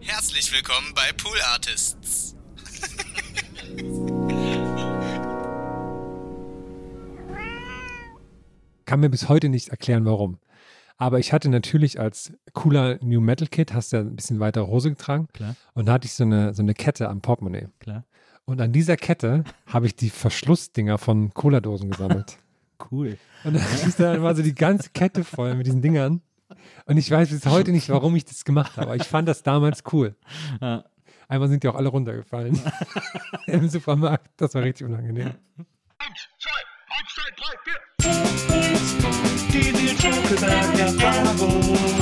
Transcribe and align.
Herzlich 0.00 0.52
willkommen 0.52 0.92
bei 0.94 1.12
Pool 1.16 1.36
Artists. 1.52 2.36
Kann 8.84 9.00
mir 9.00 9.10
bis 9.10 9.28
heute 9.28 9.48
nicht 9.48 9.68
erklären, 9.68 10.04
warum. 10.04 10.38
Aber 10.96 11.18
ich 11.18 11.32
hatte 11.32 11.48
natürlich 11.48 12.00
als 12.00 12.32
cooler 12.54 12.98
New 13.02 13.20
Metal 13.20 13.48
Kid, 13.48 13.74
hast 13.74 13.92
du 13.92 13.96
ja 13.96 14.02
ein 14.02 14.16
bisschen 14.16 14.40
weiter 14.40 14.66
Hose 14.68 14.90
getragen. 14.90 15.28
Klar. 15.32 15.56
Und 15.74 15.86
da 15.86 15.92
hatte 15.94 16.06
ich 16.06 16.14
so 16.14 16.24
eine, 16.24 16.54
so 16.54 16.62
eine 16.62 16.74
Kette 16.74 17.08
am 17.08 17.20
Portemonnaie. 17.20 17.68
Klar. 17.80 18.04
Und 18.44 18.60
an 18.60 18.72
dieser 18.72 18.96
Kette 18.96 19.44
habe 19.66 19.86
ich 19.86 19.94
die 19.96 20.10
Verschlussdinger 20.10 20.98
von 20.98 21.34
Cola-Dosen 21.34 21.90
gesammelt. 21.90 22.38
Cool. 22.92 23.18
Und 23.42 23.54
dann 23.54 23.62
ist 23.88 23.98
da 23.98 24.22
war 24.22 24.36
so 24.36 24.42
die 24.42 24.54
ganze 24.54 24.90
Kette 24.90 25.24
voll 25.24 25.56
mit 25.56 25.66
diesen 25.66 25.82
Dingern. 25.82 26.22
Und 26.86 26.96
ich 26.96 27.10
weiß 27.10 27.30
bis 27.30 27.46
heute 27.46 27.72
nicht, 27.72 27.88
warum 27.90 28.16
ich 28.16 28.24
das 28.24 28.44
gemacht 28.44 28.76
habe. 28.76 28.88
Aber 28.88 28.96
ich 28.96 29.04
fand 29.04 29.28
das 29.28 29.42
damals 29.42 29.82
cool. 29.92 30.14
Ja. 30.60 30.84
Einmal 31.30 31.48
sind 31.50 31.62
die 31.62 31.68
auch 31.68 31.74
alle 31.74 31.90
runtergefallen. 31.90 32.58
Im 33.46 33.68
Supermarkt. 33.68 34.30
Das 34.38 34.54
war 34.54 34.62
richtig 34.62 34.86
unangenehm. 34.86 35.34
Die 39.52 39.72
Nils 39.72 40.02
Buckelberg 40.02 40.78
Erfahrung. 40.78 41.97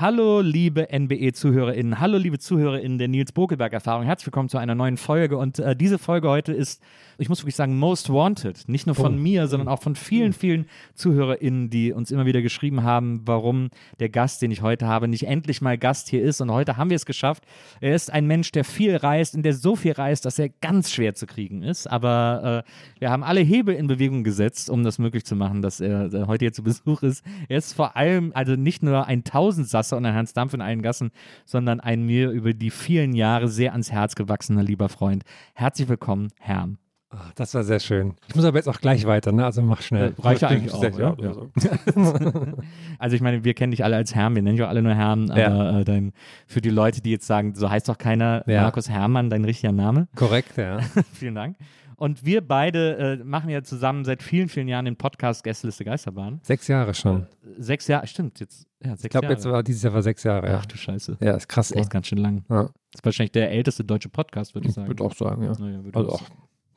Hallo, 0.00 0.40
liebe 0.42 0.86
NBE-ZuhörerInnen. 0.96 1.98
Hallo, 1.98 2.18
liebe 2.18 2.38
ZuhörerInnen 2.38 2.98
der 2.98 3.08
Nils 3.08 3.32
Bokelberg-Erfahrung. 3.32 4.04
Herzlich 4.04 4.28
willkommen 4.28 4.48
zu 4.48 4.56
einer 4.56 4.76
neuen 4.76 4.96
Folge. 4.96 5.36
Und 5.36 5.58
äh, 5.58 5.74
diese 5.74 5.98
Folge 5.98 6.28
heute 6.28 6.52
ist, 6.52 6.80
ich 7.20 7.28
muss 7.28 7.40
wirklich 7.40 7.56
sagen, 7.56 7.76
most 7.80 8.08
wanted. 8.08 8.68
Nicht 8.68 8.86
nur 8.86 8.94
von 8.94 9.14
Oh. 9.14 9.18
mir, 9.18 9.48
sondern 9.48 9.66
auch 9.66 9.82
von 9.82 9.96
vielen, 9.96 10.32
vielen 10.32 10.66
ZuhörerInnen, 10.94 11.68
die 11.68 11.92
uns 11.92 12.12
immer 12.12 12.26
wieder 12.26 12.42
geschrieben 12.42 12.84
haben, 12.84 13.22
warum 13.24 13.70
der 13.98 14.08
Gast, 14.08 14.40
den 14.40 14.52
ich 14.52 14.62
heute 14.62 14.86
habe, 14.86 15.08
nicht 15.08 15.26
endlich 15.26 15.60
mal 15.62 15.76
Gast 15.76 16.08
hier 16.08 16.22
ist. 16.22 16.40
Und 16.40 16.52
heute 16.52 16.76
haben 16.76 16.90
wir 16.90 16.94
es 16.94 17.04
geschafft. 17.04 17.42
Er 17.80 17.96
ist 17.96 18.12
ein 18.12 18.28
Mensch, 18.28 18.52
der 18.52 18.62
viel 18.62 18.94
reist 18.94 19.34
und 19.34 19.42
der 19.42 19.52
so 19.54 19.74
viel 19.74 19.94
reist, 19.94 20.24
dass 20.26 20.38
er 20.38 20.48
ganz 20.48 20.92
schwer 20.92 21.16
zu 21.16 21.26
kriegen 21.26 21.64
ist. 21.64 21.88
Aber 21.88 22.64
äh, 22.64 23.00
wir 23.00 23.10
haben 23.10 23.24
alle 23.24 23.40
Hebel 23.40 23.74
in 23.74 23.88
Bewegung 23.88 24.22
gesetzt, 24.22 24.70
um 24.70 24.84
das 24.84 25.00
möglich 25.00 25.24
zu 25.24 25.34
machen, 25.34 25.60
dass 25.60 25.80
er 25.80 26.14
äh, 26.14 26.26
heute 26.28 26.44
hier 26.44 26.52
zu 26.52 26.62
Besuch 26.62 27.02
ist. 27.02 27.24
Er 27.48 27.58
ist 27.58 27.72
vor 27.72 27.96
allem 27.96 28.30
also 28.32 28.54
nicht 28.54 28.84
nur 28.84 29.04
ein 29.08 29.24
Tausendsasser 29.24 29.87
und 29.96 30.06
ein 30.06 30.14
Hans 30.14 30.32
Dampf 30.32 30.54
in 30.54 30.60
allen 30.60 30.82
Gassen, 30.82 31.10
sondern 31.44 31.80
ein 31.80 32.02
mir 32.02 32.30
über 32.30 32.52
die 32.52 32.70
vielen 32.70 33.14
Jahre 33.14 33.48
sehr 33.48 33.72
ans 33.72 33.90
Herz 33.92 34.14
gewachsener 34.14 34.62
lieber 34.62 34.88
Freund. 34.88 35.24
Herzlich 35.54 35.88
willkommen, 35.88 36.28
Herm. 36.38 36.78
Ach, 37.10 37.32
das 37.36 37.54
war 37.54 37.64
sehr 37.64 37.80
schön. 37.80 38.16
Ich 38.28 38.34
muss 38.34 38.44
aber 38.44 38.58
jetzt 38.58 38.68
auch 38.68 38.80
gleich 38.80 39.06
weiter, 39.06 39.32
ne? 39.32 39.46
Also 39.46 39.62
mach 39.62 39.80
schnell. 39.80 40.14
Reicht 40.18 40.42
ja 40.42 40.50
Ich 40.50 40.56
eigentlich 40.56 40.74
auch, 40.74 40.98
ja, 40.98 41.16
ja. 41.18 41.32
so. 41.32 41.50
Also 42.98 43.16
ich 43.16 43.22
meine, 43.22 43.44
wir 43.44 43.54
kennen 43.54 43.70
dich 43.70 43.82
alle 43.82 43.96
als 43.96 44.14
Herm, 44.14 44.34
wir 44.34 44.42
nennen 44.42 44.56
dich 44.56 44.64
auch 44.64 44.68
alle 44.68 44.82
nur 44.82 44.94
Herm, 44.94 45.30
aber 45.30 45.80
äh, 45.80 45.84
dein, 45.84 46.12
für 46.46 46.60
die 46.60 46.68
Leute, 46.68 47.00
die 47.00 47.10
jetzt 47.10 47.26
sagen, 47.26 47.54
so 47.54 47.70
heißt 47.70 47.88
doch 47.88 47.96
keiner. 47.96 48.42
Markus 48.46 48.90
Hermann, 48.90 49.30
dein 49.30 49.44
richtiger 49.44 49.72
Name. 49.72 50.08
Korrekt, 50.16 50.58
ja. 50.58 50.80
Vielen 51.14 51.34
Dank. 51.34 51.56
Und 51.98 52.24
wir 52.24 52.46
beide 52.46 52.96
äh, 53.20 53.24
machen 53.24 53.50
ja 53.50 53.62
zusammen 53.64 54.04
seit 54.04 54.22
vielen, 54.22 54.48
vielen 54.48 54.68
Jahren 54.68 54.84
den 54.84 54.94
Podcast 54.96 55.42
Gästeliste 55.42 55.84
Geisterbahn. 55.84 56.38
Sechs 56.44 56.68
Jahre 56.68 56.94
schon. 56.94 57.26
Sechs 57.58 57.88
Jahre, 57.88 58.06
stimmt, 58.06 58.38
jetzt, 58.38 58.66
ja, 58.84 58.90
sechs 58.92 59.04
Ich 59.04 59.10
glaube, 59.10 59.26
jetzt 59.26 59.44
war 59.44 59.62
dieses 59.64 59.82
Jahr 59.82 59.92
war 59.94 60.02
sechs 60.02 60.22
Jahre, 60.22 60.46
ja. 60.48 60.58
Ach 60.62 60.66
du 60.66 60.76
Scheiße. 60.76 61.18
Ja, 61.20 61.32
ist 61.34 61.48
krass. 61.48 61.68
Das 61.68 61.76
ist 61.76 61.80
echt 61.80 61.88
Ne? 61.88 61.92
ganz 61.94 62.06
schön 62.06 62.18
lang. 62.18 62.44
Ja. 62.48 62.62
Das 62.62 63.00
ist 63.00 63.04
wahrscheinlich 63.04 63.32
der 63.32 63.50
älteste 63.50 63.82
deutsche 63.84 64.08
Podcast, 64.08 64.54
würde 64.54 64.66
ich 64.66 64.70
Ich 64.70 64.74
sagen. 64.76 64.86
würde 64.86 65.02
auch 65.02 65.14
sagen, 65.14 65.42
ja. 65.42 65.52
Naja, 65.58 65.80
Also 65.92 66.08
ich 66.14 66.14
auch 66.14 66.22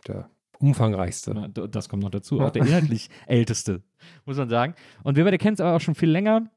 der 0.07 0.29
umfangreichste. 0.57 1.33
Na, 1.35 1.47
Das 1.47 1.87
kommt 1.87 2.01
noch 2.03 2.09
dazu. 2.11 2.39
Auch 2.41 2.49
der 2.51 2.65
inhaltlich 2.65 3.09
älteste, 3.27 3.81
muss 4.25 4.37
man 4.37 4.49
sagen. 4.49 4.73
Und 5.03 5.17
wir 5.17 5.23
beide 5.23 5.37
kennen 5.37 5.53
es 5.53 5.61
aber 5.61 5.75
auch 5.75 5.81
schon 5.81 5.95
viel 5.95 6.09
länger. 6.09 6.49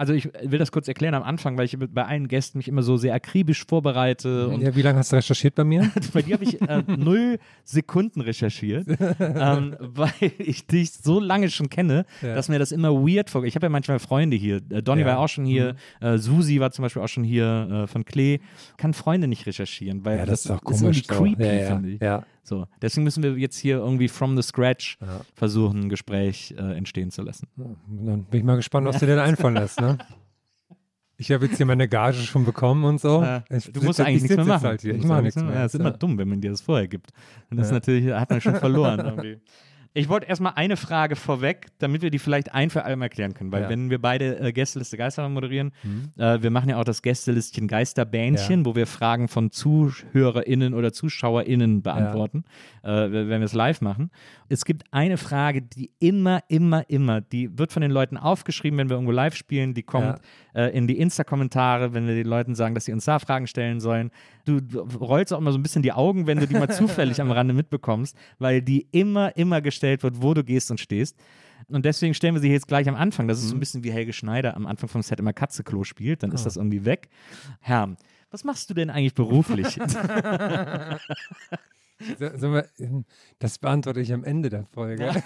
Also 0.00 0.14
ich 0.14 0.30
will 0.42 0.58
das 0.58 0.72
kurz 0.72 0.88
erklären 0.88 1.12
am 1.12 1.22
Anfang, 1.22 1.58
weil 1.58 1.66
ich 1.66 1.76
bei 1.78 2.06
allen 2.06 2.26
Gästen 2.26 2.56
mich 2.56 2.68
immer 2.68 2.82
so 2.82 2.96
sehr 2.96 3.12
akribisch 3.12 3.66
vorbereite. 3.68 4.48
Und 4.48 4.62
Ja, 4.62 4.74
wie 4.74 4.80
lange 4.80 4.98
hast 4.98 5.12
du 5.12 5.16
recherchiert 5.16 5.54
bei 5.54 5.64
mir? 5.64 5.90
bei 6.14 6.22
dir 6.22 6.34
habe 6.34 6.44
ich 6.44 6.58
äh, 6.62 6.82
null 6.86 7.38
Sekunden 7.64 8.22
recherchiert, 8.22 8.86
ähm, 9.20 9.76
weil 9.78 10.10
ich 10.38 10.66
dich 10.66 10.90
so 10.92 11.20
lange 11.20 11.50
schon 11.50 11.68
kenne, 11.68 12.06
Ja. 12.22 12.34
dass 12.34 12.48
mir 12.48 12.58
das 12.58 12.72
immer 12.72 12.92
weird 12.94 13.28
vorgeht. 13.28 13.48
Ich 13.50 13.54
habe 13.56 13.66
ja 13.66 13.70
manchmal 13.70 13.98
Freunde 13.98 14.36
hier. 14.38 14.62
Äh, 14.70 14.82
Donny 14.82 15.02
Ja. 15.02 15.06
Mhm. 15.06 15.10
war 15.10 15.18
auch 15.18 15.28
schon 15.28 15.44
hier, 15.44 15.74
äh, 16.00 16.16
Susi 16.16 16.60
war 16.60 16.70
zum 16.70 16.84
Beispiel 16.84 17.02
auch 17.02 17.08
schon 17.08 17.24
hier 17.24 17.68
äh, 17.84 17.86
von 17.86 18.06
Klee. 18.06 18.38
Kann 18.78 18.94
Freunde 18.94 19.28
nicht 19.28 19.46
recherchieren, 19.46 20.02
weil 20.04 20.16
Ja, 20.16 20.24
das 20.24 20.46
ist 20.46 20.50
auch 20.50 20.62
irgendwie 20.64 20.80
komisch. 20.84 21.02
so. 21.06 21.14
creepy, 21.14 21.44
ja, 21.44 21.52
ja, 21.52 21.66
finde 21.66 21.90
ich. 21.90 22.00
ja. 22.00 22.24
So, 22.50 22.66
deswegen 22.82 23.04
müssen 23.04 23.22
wir 23.22 23.38
jetzt 23.38 23.56
hier 23.56 23.76
irgendwie 23.76 24.08
from 24.08 24.36
the 24.36 24.42
scratch 24.42 24.98
Ja. 25.00 25.20
versuchen, 25.36 25.82
ein 25.84 25.88
Gespräch 25.88 26.52
äh, 26.58 26.76
entstehen 26.76 27.12
zu 27.12 27.22
lassen. 27.22 27.46
Dann 27.56 28.24
bin 28.24 28.40
ich 28.40 28.44
mal 28.44 28.56
gespannt, 28.56 28.88
was 28.88 28.98
dir 28.98 29.06
denn 29.06 29.20
einfallen 29.20 29.54
lässt, 29.54 29.80
ne? 29.80 29.98
Ich 31.16 31.30
habe 31.30 31.46
jetzt 31.46 31.58
hier 31.58 31.66
meine 31.66 31.86
Gage 31.86 32.16
schon 32.16 32.44
bekommen 32.44 32.82
und 32.82 33.00
so. 33.00 33.22
Äh, 33.22 33.42
Ich 33.56 33.70
du 33.70 33.82
musst 33.82 34.00
eigentlich 34.00 34.16
ich 34.16 34.22
nichts 34.30 34.36
mehr 34.36 34.46
machen. 34.46 34.64
Halt. 34.66 34.82
Du 34.82 34.90
Ich 34.90 35.04
mache 35.04 35.22
nichts 35.22 35.40
mehr. 35.40 35.52
Ja, 35.54 35.62
das 35.62 35.74
ist 35.74 35.80
immer 35.80 35.92
dumm, 35.92 36.18
wenn 36.18 36.28
man 36.28 36.40
dir 36.40 36.50
das 36.50 36.60
vorher 36.60 36.88
gibt. 36.88 37.12
Und 37.50 37.58
das 37.58 37.68
Ja. 37.68 37.74
natürlich, 37.74 38.12
hat 38.12 38.30
man 38.30 38.40
schon 38.40 38.56
verloren 38.56 38.98
irgendwie. 39.06 39.38
Ich 39.92 40.08
wollte 40.08 40.26
erstmal 40.26 40.52
eine 40.54 40.76
Frage 40.76 41.16
vorweg, 41.16 41.66
damit 41.78 42.00
wir 42.02 42.10
die 42.10 42.20
vielleicht 42.20 42.54
ein 42.54 42.70
für 42.70 42.84
allem 42.84 43.02
erklären 43.02 43.34
können. 43.34 43.50
Weil 43.50 43.62
Ja. 43.62 43.68
wenn 43.68 43.90
wir 43.90 44.00
beide 44.00 44.38
äh, 44.38 44.52
Gästeliste 44.52 44.96
Geister 44.96 45.28
moderieren, 45.28 45.72
äh, 46.16 46.40
wir 46.40 46.50
machen 46.50 46.68
ja 46.68 46.78
auch 46.78 46.84
das 46.84 47.02
Gästelistchen 47.02 47.66
Geisterbähnchen, 47.66 48.64
wo 48.66 48.76
wir 48.76 48.86
Fragen 48.86 49.26
von 49.26 49.50
ZuhörerInnen 49.50 50.74
oder 50.74 50.92
ZuschauerInnen 50.92 51.82
beantworten, 51.82 52.44
äh, 52.84 52.88
wenn 52.88 53.28
wir 53.40 53.42
es 53.42 53.52
live 53.52 53.80
machen. 53.80 54.12
Es 54.48 54.64
gibt 54.64 54.84
eine 54.92 55.16
Frage, 55.16 55.60
die 55.62 55.90
immer, 55.98 56.40
immer, 56.46 56.88
immer, 56.88 57.20
die 57.20 57.58
wird 57.58 57.72
von 57.72 57.82
den 57.82 57.90
Leuten 57.90 58.16
aufgeschrieben, 58.16 58.78
wenn 58.78 58.88
wir 58.90 58.94
irgendwo 58.94 59.12
live 59.12 59.34
spielen, 59.34 59.74
die 59.74 59.82
kommt 59.82 60.20
äh, 60.54 60.66
in 60.76 60.86
die 60.86 60.98
Insta-Kommentare, 60.98 61.94
wenn 61.94 62.06
wir 62.06 62.14
den 62.14 62.26
Leuten 62.28 62.54
sagen, 62.54 62.76
dass 62.76 62.84
sie 62.84 62.92
uns 62.92 63.06
da 63.06 63.18
Fragen 63.18 63.48
stellen 63.48 63.80
sollen. 63.80 64.10
Du, 64.44 64.60
du 64.60 64.80
rollst 64.98 65.32
auch 65.32 65.38
immer 65.38 65.52
so 65.52 65.58
ein 65.58 65.62
bisschen 65.62 65.82
die 65.82 65.92
Augen, 65.92 66.26
wenn 66.28 66.38
du 66.38 66.46
die 66.46 66.54
mal 66.54 66.68
zufällig 66.70 67.20
am 67.20 67.30
Rande 67.32 67.54
mitbekommst, 67.54 68.16
weil 68.38 68.62
die 68.62 68.86
immer, 68.92 69.36
immer 69.36 69.60
gestellt 69.60 69.79
wird, 69.82 70.22
wo 70.22 70.34
du 70.34 70.44
gehst 70.44 70.70
und 70.70 70.80
stehst. 70.80 71.16
Und 71.68 71.84
deswegen 71.84 72.14
stellen 72.14 72.34
wir 72.34 72.40
sie 72.40 72.50
jetzt 72.50 72.68
gleich 72.68 72.88
am 72.88 72.96
Anfang. 72.96 73.28
Das 73.28 73.38
ist 73.38 73.48
so 73.48 73.56
ein 73.56 73.60
bisschen 73.60 73.84
wie 73.84 73.92
Helge 73.92 74.12
Schneider 74.12 74.56
am 74.56 74.66
Anfang 74.66 74.88
vom 74.88 75.02
Set 75.02 75.20
immer 75.20 75.32
Katzeklo 75.32 75.84
spielt. 75.84 76.22
Dann 76.22 76.32
ist 76.32 76.46
das 76.46 76.56
irgendwie 76.56 76.84
weg. 76.84 77.08
Herr, 77.60 77.96
was 78.30 78.44
machst 78.44 78.70
du 78.70 78.74
denn 78.74 78.90
eigentlich 78.90 79.14
beruflich? 79.14 79.78
So, 82.18 82.52
wir, 82.52 82.66
das 83.38 83.58
beantworte 83.58 84.00
ich 84.00 84.12
am 84.12 84.24
Ende 84.24 84.48
der 84.48 84.64
Folge. 84.72 85.22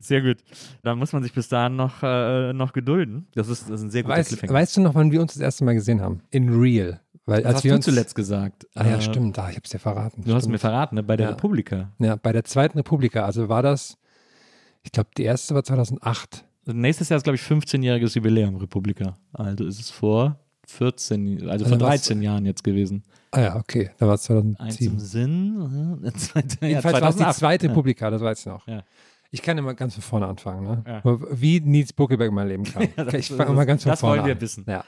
Sehr 0.00 0.22
gut. 0.22 0.38
Da 0.82 0.94
muss 0.94 1.12
man 1.12 1.22
sich 1.22 1.32
bis 1.32 1.48
dahin 1.48 1.76
noch, 1.76 2.02
äh, 2.02 2.52
noch 2.52 2.72
gedulden. 2.72 3.26
Das 3.34 3.48
ist, 3.48 3.64
das 3.64 3.80
ist 3.80 3.82
ein 3.82 3.90
sehr 3.90 4.02
guter 4.02 4.16
Weißt, 4.16 4.28
Cliffhanger. 4.30 4.52
weißt 4.52 4.76
du 4.76 4.80
noch, 4.82 4.94
wann 4.94 5.10
wir 5.12 5.20
uns 5.20 5.34
das 5.34 5.42
erste 5.42 5.64
Mal 5.64 5.74
gesehen 5.74 6.00
haben? 6.00 6.22
In 6.30 6.48
Real. 6.48 7.00
Weil 7.26 7.38
Was 7.40 7.44
als 7.46 7.54
hast 7.56 7.64
wir 7.64 7.70
du 7.72 7.76
uns 7.76 7.84
zuletzt 7.86 8.14
gesagt? 8.14 8.66
Ah 8.74 8.86
ja, 8.86 8.96
Äh, 8.96 9.00
stimmt. 9.02 9.38
Ah, 9.38 9.48
ich 9.48 9.56
habe 9.56 9.64
es 9.64 9.70
dir 9.70 9.78
verraten. 9.78 10.22
Du 10.24 10.34
hast 10.34 10.42
Stimmt. 10.42 10.52
mir 10.52 10.58
verraten, 10.58 10.96
ne? 10.96 11.02
bei 11.02 11.16
der 11.16 11.28
Ja. 11.28 11.32
Republika. 11.32 11.90
Ja, 11.98 12.16
bei 12.16 12.32
der 12.32 12.44
zweiten 12.44 12.76
Republika. 12.78 13.24
Also 13.24 13.48
war 13.48 13.62
das, 13.62 13.96
ich 14.82 14.92
glaube, 14.92 15.08
die 15.16 15.22
erste 15.22 15.54
war 15.54 15.64
2008. 15.64 16.44
Nächstes 16.66 17.08
Jahr 17.08 17.16
ist, 17.18 17.24
glaube 17.24 17.36
ich, 17.36 17.42
15-jähriges 17.42 18.14
Jubiläum 18.14 18.56
Republika. 18.56 19.16
Also 19.32 19.64
ist 19.64 19.80
es 19.80 19.90
vor 19.90 20.38
14, 20.66 21.38
also, 21.42 21.50
Also 21.50 21.64
vor 21.66 21.80
was- 21.80 21.88
13 22.02 22.22
Jahren 22.22 22.44
jetzt 22.46 22.62
gewesen. 22.64 23.02
Ah 23.30 23.40
ja, 23.40 23.56
okay. 23.56 23.90
Da 23.98 24.06
war 24.06 24.14
es 24.14 24.30
Eins 24.30 24.40
im 24.80 24.98
2007. 24.98 25.00
Sinn. 25.00 26.00
äh, 26.04 26.12
zweite- 26.16 26.56
ja, 26.62 26.68
Jedenfalls 26.68 27.00
war 27.00 27.08
es 27.10 27.16
die 27.16 27.22
2008. 27.22 27.36
zweite 27.38 27.66
Ja. 27.66 27.72
Republika, 27.72 28.10
das 28.10 28.22
weiß 28.22 28.40
ich 28.40 28.46
noch. 28.46 28.66
Ja. 28.68 28.82
Ich 29.30 29.42
kann 29.42 29.58
immer 29.58 29.74
ganz 29.74 29.94
von 29.94 30.02
vorne 30.02 30.26
anfangen, 30.26 30.62
ne? 30.64 30.84
Ja. 30.86 31.18
Wie 31.32 31.58
Nils 31.60 31.92
Buckelberg 31.92 32.30
mein 32.32 32.48
Leben 32.48 32.64
kann. 32.64 32.86
das- 32.96 33.14
ich 33.14 33.28
fange 33.32 33.52
mal 33.52 33.64
ganz 33.64 33.82
von 33.82 33.90
das 33.90 34.00
vorne 34.00 34.18
wollen 34.18 34.26
wir 34.26 34.34
an. 34.36 34.40
wissen. 34.40 34.64
Ja. 34.68 34.84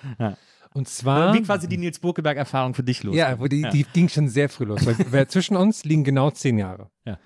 Ja. 0.76 0.78
Und 0.78 0.88
zwar, 0.88 1.34
Wie 1.34 1.42
quasi 1.42 1.68
die 1.68 1.78
Nils 1.78 1.98
Burkeberg-Erfahrung 1.98 2.74
für 2.74 2.82
dich 2.82 3.02
los. 3.02 3.16
ja, 3.16 3.38
wo 3.40 3.46
die, 3.46 3.66
die 3.72 3.84
ging 3.84 4.08
schon 4.08 4.28
sehr 4.28 4.48
früh 4.48 4.64
los. 4.64 4.82
Weil, 5.10 5.26
zwischen 5.28 5.56
uns 5.56 5.84
liegen 5.84 6.04
genau 6.04 6.30
zehn 6.30 6.58
Jahre. 6.58 6.90
Ja. 7.04 7.18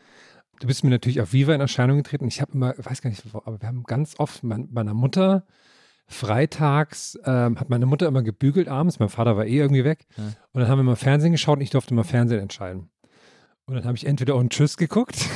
Du 0.60 0.66
bist 0.66 0.84
mir 0.84 0.90
natürlich 0.90 1.20
auf 1.20 1.32
Viva 1.32 1.54
in 1.54 1.60
Erscheinung 1.60 1.96
getreten. 1.96 2.28
Ich 2.28 2.40
habe 2.40 2.52
immer, 2.52 2.74
weiß 2.76 3.02
gar 3.02 3.10
nicht, 3.10 3.22
aber 3.32 3.60
wir 3.60 3.66
haben 3.66 3.82
ganz 3.84 4.14
oft 4.18 4.44
mein, 4.44 4.68
meiner 4.70 4.94
Mutter 4.94 5.44
freitags 6.06 7.16
ähm, 7.24 7.58
hat 7.58 7.70
meine 7.70 7.86
Mutter 7.86 8.08
immer 8.08 8.22
gebügelt 8.22 8.68
abends. 8.68 8.98
Mein 8.98 9.08
Vater 9.08 9.36
war 9.36 9.46
eh 9.46 9.56
irgendwie 9.56 9.84
weg. 9.84 10.06
Ja. 10.16 10.24
Und 10.52 10.60
dann 10.60 10.68
haben 10.68 10.80
wir 10.80 10.82
mal 10.82 10.96
Fernsehen 10.96 11.32
geschaut 11.32 11.58
und 11.58 11.62
ich 11.62 11.70
durfte 11.70 11.94
mal 11.94 12.02
Fernsehen 12.02 12.40
entscheiden. 12.40 12.90
Und 13.66 13.76
dann 13.76 13.84
habe 13.84 13.96
ich 13.96 14.06
entweder 14.06 14.34
und 14.34 14.52
Tschüss 14.52 14.76
geguckt. 14.76 15.16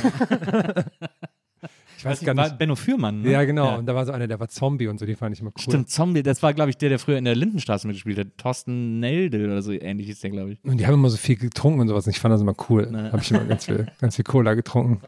ich 2.04 2.10
weiß 2.10 2.20
Weiß 2.20 2.26
gar 2.26 2.34
nicht, 2.34 2.50
war. 2.50 2.58
Benno 2.58 2.76
Fürmann. 2.76 3.22
Ne? 3.22 3.30
Ja, 3.30 3.44
genau. 3.44 3.66
Ja. 3.66 3.76
Und 3.76 3.86
da 3.86 3.94
war 3.94 4.04
so 4.04 4.12
einer, 4.12 4.26
der 4.26 4.38
war 4.40 4.48
Zombie 4.48 4.88
und 4.88 4.98
so, 4.98 5.06
die 5.06 5.14
fand 5.14 5.34
ich 5.34 5.40
immer 5.40 5.50
cool. 5.56 5.62
Stimmt, 5.62 5.90
Zombie, 5.90 6.22
das 6.22 6.42
war, 6.42 6.52
glaube 6.52 6.70
ich, 6.70 6.76
der, 6.76 6.90
der 6.90 6.98
früher 6.98 7.18
in 7.18 7.24
der 7.24 7.34
Lindenstraße 7.34 7.86
mitgespielt 7.86 8.18
hat. 8.18 8.26
Thorsten 8.36 9.00
Neldel 9.00 9.46
oder 9.46 9.62
so 9.62 9.72
ähnlich 9.72 10.08
ist 10.08 10.22
der, 10.22 10.30
glaube 10.30 10.52
ich. 10.52 10.64
Und 10.64 10.78
die 10.78 10.86
haben 10.86 10.94
immer 10.94 11.10
so 11.10 11.16
viel 11.16 11.36
getrunken 11.36 11.80
und 11.80 11.88
sowas. 11.88 12.06
Und 12.06 12.10
ich 12.12 12.20
fand 12.20 12.32
das 12.32 12.40
immer 12.40 12.54
cool. 12.68 12.88
Na. 12.90 13.12
Habe 13.12 13.22
ich 13.22 13.30
immer 13.30 13.44
ganz 13.44 13.64
viel, 13.64 13.86
ganz 14.00 14.16
viel 14.16 14.24
Cola 14.24 14.54
getrunken. 14.54 15.00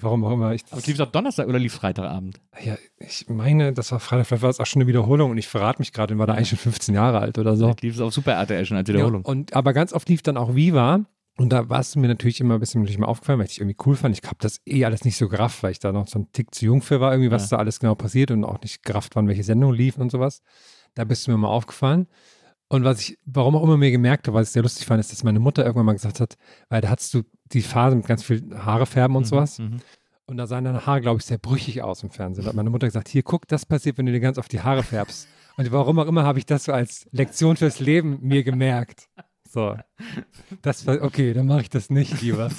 Warum 0.00 0.24
auch 0.24 0.32
immer. 0.32 0.54
Ich, 0.54 0.62
Aber 0.70 0.78
es 0.78 0.86
lief 0.86 0.96
doch 0.96 1.10
Donnerstag 1.10 1.48
oder 1.48 1.58
lief 1.58 1.74
Freitagabend? 1.74 2.40
ja, 2.62 2.76
ich 2.98 3.26
meine, 3.28 3.72
das 3.72 3.90
war 3.92 4.00
Freitag, 4.00 4.26
vielleicht 4.26 4.42
war 4.42 4.50
es 4.50 4.60
auch 4.60 4.66
schon 4.66 4.82
eine 4.82 4.88
Wiederholung 4.88 5.30
und 5.30 5.38
ich 5.38 5.48
verrate 5.48 5.80
mich 5.80 5.92
gerade, 5.92 6.18
war 6.18 6.26
da 6.26 6.34
eigentlich 6.34 6.50
schon 6.50 6.58
15 6.58 6.94
Jahre 6.94 7.20
alt 7.20 7.38
oder 7.38 7.56
so. 7.56 7.74
Lief 7.80 7.94
es 7.94 8.00
auf 8.00 8.12
Super 8.12 8.32
RTL 8.32 8.64
schon 8.66 8.76
als 8.76 8.88
Wiederholung. 8.88 9.22
Ja, 9.24 9.30
und, 9.30 9.54
aber 9.54 9.72
ganz 9.72 9.92
oft 9.92 10.08
lief 10.08 10.22
dann 10.22 10.36
auch 10.36 10.54
Viva. 10.54 11.04
Und 11.38 11.50
da 11.50 11.68
war 11.68 11.78
es 11.80 11.94
mir 11.94 12.08
natürlich 12.08 12.40
immer 12.40 12.54
ein 12.54 12.60
bisschen 12.60 12.82
mal 12.98 13.06
aufgefallen, 13.06 13.38
weil 13.38 13.46
ich 13.46 13.60
irgendwie 13.60 13.76
cool 13.86 13.94
fand. 13.94 14.18
Ich 14.18 14.26
habe 14.26 14.38
das 14.40 14.60
eh 14.66 14.84
alles 14.84 15.04
nicht 15.04 15.16
so 15.16 15.28
gerafft, 15.28 15.62
weil 15.62 15.70
ich 15.70 15.78
da 15.78 15.92
noch 15.92 16.08
so 16.08 16.18
ein 16.18 16.32
Tick 16.32 16.52
zu 16.52 16.64
jung 16.64 16.82
für 16.82 17.00
war, 17.00 17.12
irgendwie, 17.12 17.30
was 17.30 17.48
Ja. 17.48 17.56
da 17.56 17.60
alles 17.62 17.78
genau 17.78 17.94
passiert 17.94 18.32
und 18.32 18.42
auch 18.44 18.60
nicht 18.60 18.82
gerafft 18.82 19.14
waren, 19.14 19.28
welche 19.28 19.44
Sendungen 19.44 19.76
liefen 19.76 20.02
und 20.02 20.10
sowas. 20.10 20.42
Da 20.94 21.04
bist 21.04 21.26
du 21.26 21.30
mir 21.30 21.36
mal 21.38 21.48
aufgefallen. 21.48 22.08
Und 22.68 22.82
was 22.84 23.00
ich, 23.00 23.18
warum 23.24 23.54
auch 23.54 23.62
immer 23.62 23.76
mir 23.76 23.92
gemerkt 23.92 24.26
habe, 24.26 24.36
was 24.36 24.48
ich 24.48 24.52
sehr 24.52 24.62
lustig 24.62 24.84
fand, 24.86 24.98
ist, 25.00 25.12
dass 25.12 25.22
meine 25.22 25.38
Mutter 25.38 25.64
irgendwann 25.64 25.86
mal 25.86 25.92
gesagt 25.94 26.18
hat, 26.20 26.34
weil 26.68 26.80
da 26.80 26.88
hattest 26.90 27.14
du 27.14 27.22
die 27.52 27.62
Phase 27.62 27.94
mit 27.96 28.06
ganz 28.06 28.24
viel 28.24 28.44
Haare 28.58 28.84
färben 28.84 29.16
und 29.16 29.26
sowas. 29.26 29.58
Mhm. 29.60 29.78
Und 30.26 30.36
da 30.36 30.46
sahen 30.46 30.64
deine 30.64 30.84
Haare, 30.84 31.00
glaube 31.00 31.20
ich, 31.20 31.24
sehr 31.24 31.38
brüchig 31.38 31.82
aus 31.82 32.02
im 32.02 32.10
Fernsehen. 32.10 32.44
Da 32.44 32.48
hat 32.50 32.56
meine 32.56 32.68
Mutter 32.68 32.86
gesagt, 32.86 33.08
hier, 33.08 33.22
guck, 33.22 33.46
das 33.48 33.64
passiert, 33.64 33.96
wenn 33.96 34.04
du 34.06 34.12
dir 34.12 34.20
ganz 34.20 34.36
auf 34.38 34.48
die 34.48 34.60
Haare 34.60 34.82
färbst. 34.82 35.28
Und 35.56 35.70
warum 35.72 35.98
auch 35.98 36.06
immer 36.06 36.24
habe 36.24 36.38
ich 36.38 36.46
das 36.46 36.64
so 36.64 36.72
als 36.72 37.08
Lektion 37.12 37.56
fürs 37.56 37.80
Leben 37.80 38.18
mir 38.20 38.42
gemerkt. 38.44 39.08
So. 39.48 39.76
Das 40.60 40.86
war, 40.86 41.00
okay, 41.02 41.32
dann 41.32 41.46
mache 41.46 41.62
ich 41.62 41.70
das 41.70 41.88
nicht 41.88 42.20
lieber. 42.20 42.50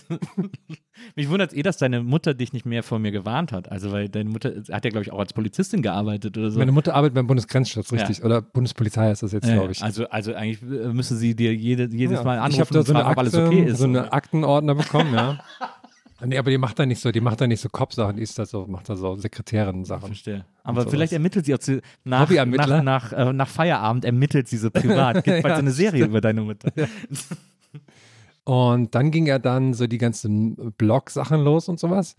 Mich 1.15 1.29
wundert 1.29 1.51
es 1.51 1.57
eh, 1.57 1.61
dass 1.61 1.77
deine 1.77 2.01
Mutter 2.01 2.33
dich 2.33 2.51
nicht 2.51 2.65
mehr 2.65 2.81
vor 2.81 2.97
mir 2.97 3.11
gewarnt 3.11 3.51
hat. 3.51 3.71
Also, 3.71 3.91
weil 3.91 4.09
deine 4.09 4.29
Mutter 4.29 4.63
hat 4.71 4.85
ja, 4.85 4.89
glaube 4.89 5.03
ich, 5.03 5.11
auch 5.11 5.19
als 5.19 5.33
Polizistin 5.33 5.81
gearbeitet 5.81 6.37
oder 6.37 6.49
so. 6.49 6.57
Meine 6.59 6.71
Mutter 6.71 6.95
arbeitet 6.95 7.13
beim 7.15 7.27
Bundesgrenzschutz, 7.27 7.91
richtig. 7.93 8.23
Oder 8.23 8.41
Bundespolizei 8.41 9.11
ist 9.11 9.21
das 9.23 9.31
jetzt, 9.31 9.47
Ja, 9.47 9.53
glaube 9.55 9.71
ich. 9.71 9.83
Also, 9.83 10.09
also 10.09 10.33
eigentlich 10.33 10.61
äh, 10.63 10.91
müsste 10.91 11.15
sie 11.15 11.35
dir 11.35 11.53
jede, 11.53 11.87
jedes 11.95 12.19
Ja. 12.19 12.23
Mal 12.23 12.35
ich 12.37 12.41
anrufen 12.41 12.59
habe 12.61 12.73
da 12.73 12.83
so 12.83 12.93
fragen, 12.93 13.11
ob 13.11 13.17
alles 13.17 13.35
Akte, 13.35 13.47
okay 13.47 13.63
ist. 13.65 13.77
so 13.77 13.85
eine 13.85 14.11
Aktenordner 14.11 14.75
bekommen, 14.75 15.13
ja. 15.13 15.39
Nee, 16.25 16.37
aber 16.37 16.51
die 16.51 16.57
macht 16.57 16.79
da 16.79 16.85
nicht 16.85 17.01
so, 17.01 17.11
die 17.11 17.21
macht 17.21 17.41
da 17.41 17.47
nicht 17.47 17.61
so 17.61 17.69
Kopfsachen, 17.69 18.17
die 18.17 18.23
ist 18.23 18.37
da 18.37 18.45
so, 18.45 18.65
macht 18.67 18.89
da 18.89 18.95
so 18.95 19.15
Sekretärinnen-Sachen. 19.15 20.07
Verstehe. 20.07 20.45
Aber 20.63 20.87
vielleicht 20.87 21.13
ermittelt 21.13 21.45
sie 21.45 21.53
auch 21.53 21.59
zu, 21.59 21.81
nach, 22.03 22.29
nach, 22.29 22.83
nach, 22.83 23.13
äh, 23.13 23.33
nach 23.33 23.47
Feierabend 23.47 24.05
ermittelt 24.05 24.47
sie 24.47 24.57
so 24.57 24.69
privat. 24.69 25.23
Gibt 25.23 25.43
bald 25.43 25.55
so 25.55 25.59
eine 25.59 25.71
Serie 25.71 26.05
über 26.05 26.21
deine 26.21 26.41
Mutter. 26.41 26.71
Und 28.49 28.95
dann 28.95 29.11
ging 29.11 29.27
ja 29.27 29.37
dann 29.37 29.73
so 29.73 29.87
die 29.87 29.99
ganzen 29.99 30.73
Blog-Sachen 30.73 31.41
los 31.41 31.69
und 31.69 31.79
sowas. 31.79 32.15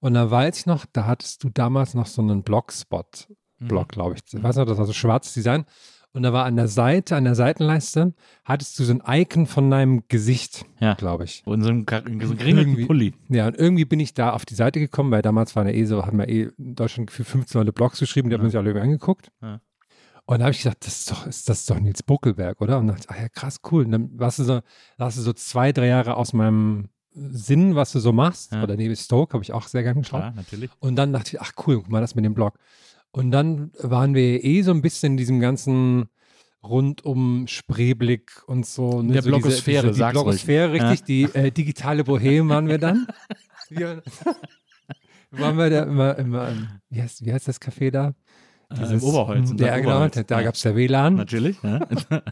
Und 0.00 0.14
da 0.14 0.30
weiß 0.30 0.60
ich 0.60 0.66
noch, 0.66 0.86
da 0.90 1.04
hattest 1.06 1.44
du 1.44 1.50
damals 1.50 1.92
noch 1.94 2.06
so 2.06 2.22
einen 2.22 2.42
Blogspot-Blog, 2.42 3.88
glaube 3.88 4.14
ich. 4.14 4.22
Ich 4.32 4.42
weiß 4.42 4.56
noch, 4.56 4.64
das 4.64 4.78
war 4.78 4.86
so 4.86 4.92
schwarzes 4.94 5.34
Design. 5.34 5.66
Und 6.14 6.22
da 6.22 6.32
war 6.32 6.44
an 6.46 6.54
der 6.56 6.68
Seite, 6.68 7.16
an 7.16 7.24
der 7.24 7.34
Seitenleiste, 7.34 8.14
hattest 8.44 8.78
du 8.78 8.84
so 8.84 8.94
ein 8.94 9.02
Icon 9.22 9.46
von 9.46 9.68
deinem 9.70 10.04
Gesicht, 10.08 10.64
Ja. 10.80 10.94
glaube 10.94 11.24
ich. 11.24 11.42
Und 11.44 11.62
so 11.62 11.68
ein, 11.70 11.86
Ka- 11.86 12.02
so 12.04 12.34
Irgendwie. 12.34 12.86
Pulli. 12.86 13.14
Ja, 13.28 13.48
und 13.48 13.56
irgendwie 13.58 13.84
bin 13.84 13.98
ich 14.00 14.14
da 14.14 14.30
auf 14.30 14.44
die 14.44 14.54
Seite 14.54 14.78
gekommen, 14.78 15.10
weil 15.10 15.22
damals 15.22 15.56
waren 15.56 15.66
ja 15.66 15.74
eh 15.74 15.84
so, 15.84 16.06
haben 16.06 16.18
wir 16.18 16.28
eh 16.28 16.50
in 16.56 16.74
Deutschland 16.76 17.10
für 17.10 17.24
15 17.24 17.60
Leute 17.60 17.72
Blogs 17.72 17.98
geschrieben, 17.98 18.28
die 18.30 18.36
haben 18.36 18.42
Ja. 18.44 18.48
sich 18.50 18.56
alle 18.58 18.70
irgendwie 18.70 18.84
angeguckt. 18.84 19.30
Ja. 19.42 19.60
Und 20.26 20.38
da 20.38 20.44
habe 20.44 20.52
ich 20.52 20.58
gesagt, 20.62 20.86
das 20.86 21.00
ist 21.00 21.10
doch, 21.10 21.26
ist, 21.26 21.48
das 21.48 21.66
doch 21.66 21.78
Nils 21.80 22.02
Buckelberg, 22.02 22.60
oder? 22.62 22.78
Und 22.78 22.86
dachte 22.86 23.02
ich, 23.02 23.10
ach 23.10 23.20
ja, 23.20 23.28
krass, 23.28 23.60
cool. 23.70 23.84
Und 23.84 23.90
dann 23.92 24.10
warst 24.18 24.38
du 24.38 24.44
so, 24.44 24.60
warst 24.96 25.18
du 25.18 25.22
so 25.22 25.32
zwei, 25.34 25.72
drei 25.72 25.88
Jahre 25.88 26.16
aus 26.16 26.32
meinem 26.32 26.88
Sinn, 27.12 27.74
was 27.74 27.92
du 27.92 27.98
so 27.98 28.12
machst. 28.12 28.52
Ja. 28.52 28.62
Oder 28.62 28.76
David 28.76 28.98
Stoke 28.98 29.34
habe 29.34 29.42
ich 29.44 29.52
auch 29.52 29.66
sehr 29.66 29.82
gerne 29.82 30.00
geschaut. 30.00 30.20
Klar, 30.20 30.32
natürlich. 30.34 30.70
Und 30.78 30.96
dann 30.96 31.12
dachte 31.12 31.36
ich, 31.36 31.40
ach 31.42 31.52
cool, 31.66 31.76
guck 31.78 31.90
mal, 31.90 32.00
das 32.00 32.14
mit 32.14 32.24
dem 32.24 32.34
Blog. 32.34 32.54
Und 33.16 33.30
dann 33.30 33.70
waren 33.80 34.14
wir 34.14 34.42
eh 34.44 34.62
so 34.62 34.72
ein 34.72 34.82
bisschen 34.82 35.12
in 35.12 35.16
diesem 35.16 35.38
ganzen 35.38 36.06
rund 36.64 37.04
um 37.04 37.46
Spreeblick 37.46 38.42
und 38.46 38.66
so. 38.66 39.02
Ne, 39.02 39.12
Der 39.12 39.22
so 39.22 39.28
diese- 39.30 39.38
Blogosphäre, 39.40 39.82
diese, 39.82 39.92
die 39.92 39.98
sag's 39.98 40.16
ruhig. 40.16 40.24
Blogosphäre, 40.24 40.72
richtig, 40.72 41.04
die 41.04 41.22
äh, 41.34 41.50
digitale 41.52 42.02
Bohem 42.04 42.48
waren 42.48 42.66
wir 42.68 42.78
dann. 42.78 43.06
Wir, 43.70 44.02
waren 45.30 45.56
wir 45.56 45.70
da 45.70 45.82
immer, 45.84 46.18
immer 46.18 46.48
im- 46.50 46.68
wie, 46.90 47.00
heißt, 47.02 47.24
wie 47.24 47.32
heißt 47.32 47.48
das 47.48 47.60
Café 47.60 47.90
da? 47.90 48.14
Äh, 48.70 48.92
Im 48.92 49.02
Oberholz. 49.02 49.50
in 49.50 49.58
Ja, 49.58 49.74
St. 49.74 49.82
genau, 49.82 49.90
Oberholz. 49.96 50.14
da, 50.14 50.22
da 50.22 50.38
Ja. 50.40 50.44
gab 50.44 50.54
es 50.54 50.62
ja 50.64 50.76
WLAN. 50.76 51.14
Natürlich. 51.14 51.62
Ja. 51.62 51.80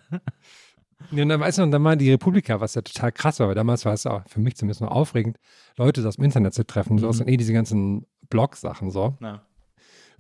Ja, 1.11 1.23
und 1.25 1.29
dann 1.29 1.40
weißt 1.40 1.58
du, 1.58 1.62
und 1.64 1.73
dann 1.73 1.82
war 1.84 1.96
die 1.96 2.11
Republika, 2.11 2.61
was 2.61 2.75
ja 2.75 2.81
total 2.82 3.11
krass 3.12 3.40
war, 3.40 3.49
weil 3.49 3.55
damals 3.56 3.84
war 3.84 3.93
es 3.93 4.06
auch 4.06 4.23
für 4.29 4.40
mich 4.40 4.56
zumindest 4.56 4.81
noch 4.82 4.90
aufregend, 4.93 5.37
Leute 5.76 6.06
aus 6.06 6.14
dem 6.17 6.25
Internet 6.25 6.55
zu 6.55 6.64
treffen. 6.64 6.96
So 6.99 7.06
Mhm. 7.06 7.11
aus 7.11 7.19
dann 7.19 7.29
eh 7.29 7.37
diese 7.37 7.52
ganzen 7.52 8.06
Blog-Sachen 8.31 8.90
so. 8.90 9.17
Na. 9.20 9.43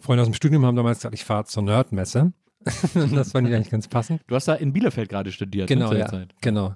Freunde 0.02 0.22
aus 0.22 0.28
dem 0.28 0.34
Studium 0.34 0.66
haben 0.66 0.76
damals 0.76 0.98
gesagt, 0.98 1.14
ich 1.14 1.24
fahre 1.24 1.44
zur 1.44 1.62
Nerdmesse. 1.62 2.32
Das 3.14 3.32
fand 3.32 3.48
ich 3.48 3.54
eigentlich 3.54 3.70
ganz 3.70 3.88
passend. 3.88 4.22
Du 4.28 4.34
hast 4.36 4.46
da 4.46 4.54
in 4.54 4.72
Bielefeld 4.72 5.08
gerade 5.08 5.32
studiert. 5.32 5.68
Genau, 5.68 5.86
ne, 5.86 5.88
zu 5.88 5.94
der 5.94 6.04
ja. 6.04 6.08
Zeit. 6.10 6.34
Genau. 6.42 6.74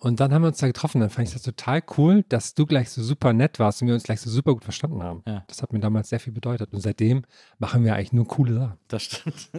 Und 0.00 0.20
dann 0.20 0.32
haben 0.32 0.42
wir 0.42 0.48
uns 0.48 0.58
da 0.58 0.66
getroffen. 0.68 1.00
Dann 1.00 1.10
fand 1.10 1.28
ich 1.28 1.34
das 1.34 1.42
total 1.42 1.82
cool, 1.98 2.24
dass 2.28 2.54
du 2.54 2.64
gleich 2.66 2.88
so 2.90 3.02
super 3.02 3.32
nett 3.32 3.58
warst 3.58 3.82
und 3.82 3.88
wir 3.88 3.94
uns 3.94 4.04
gleich 4.04 4.20
so 4.20 4.30
super 4.30 4.54
gut 4.54 4.64
verstanden 4.64 5.02
haben. 5.02 5.22
Ja. 5.26 5.44
Das 5.48 5.60
hat 5.60 5.72
mir 5.72 5.80
damals 5.80 6.08
sehr 6.08 6.20
viel 6.20 6.32
bedeutet. 6.32 6.72
Und 6.72 6.80
seitdem 6.80 7.24
machen 7.58 7.84
wir 7.84 7.94
eigentlich 7.94 8.12
nur 8.12 8.26
coole 8.26 8.54
Sachen. 8.54 8.78
Das 8.88 9.02
stimmt. 9.02 9.50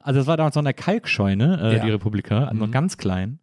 Also 0.00 0.20
das 0.20 0.26
war 0.26 0.36
damals 0.36 0.54
noch 0.56 0.60
in 0.62 0.66
der 0.66 0.74
Kalkscheune, 0.74 1.58
äh, 1.62 1.76
Ja. 1.76 1.84
die 1.84 1.90
Republika, 1.90 2.52
noch 2.52 2.66
Mhm. 2.66 2.72
ganz 2.72 2.96
klein. 2.96 3.38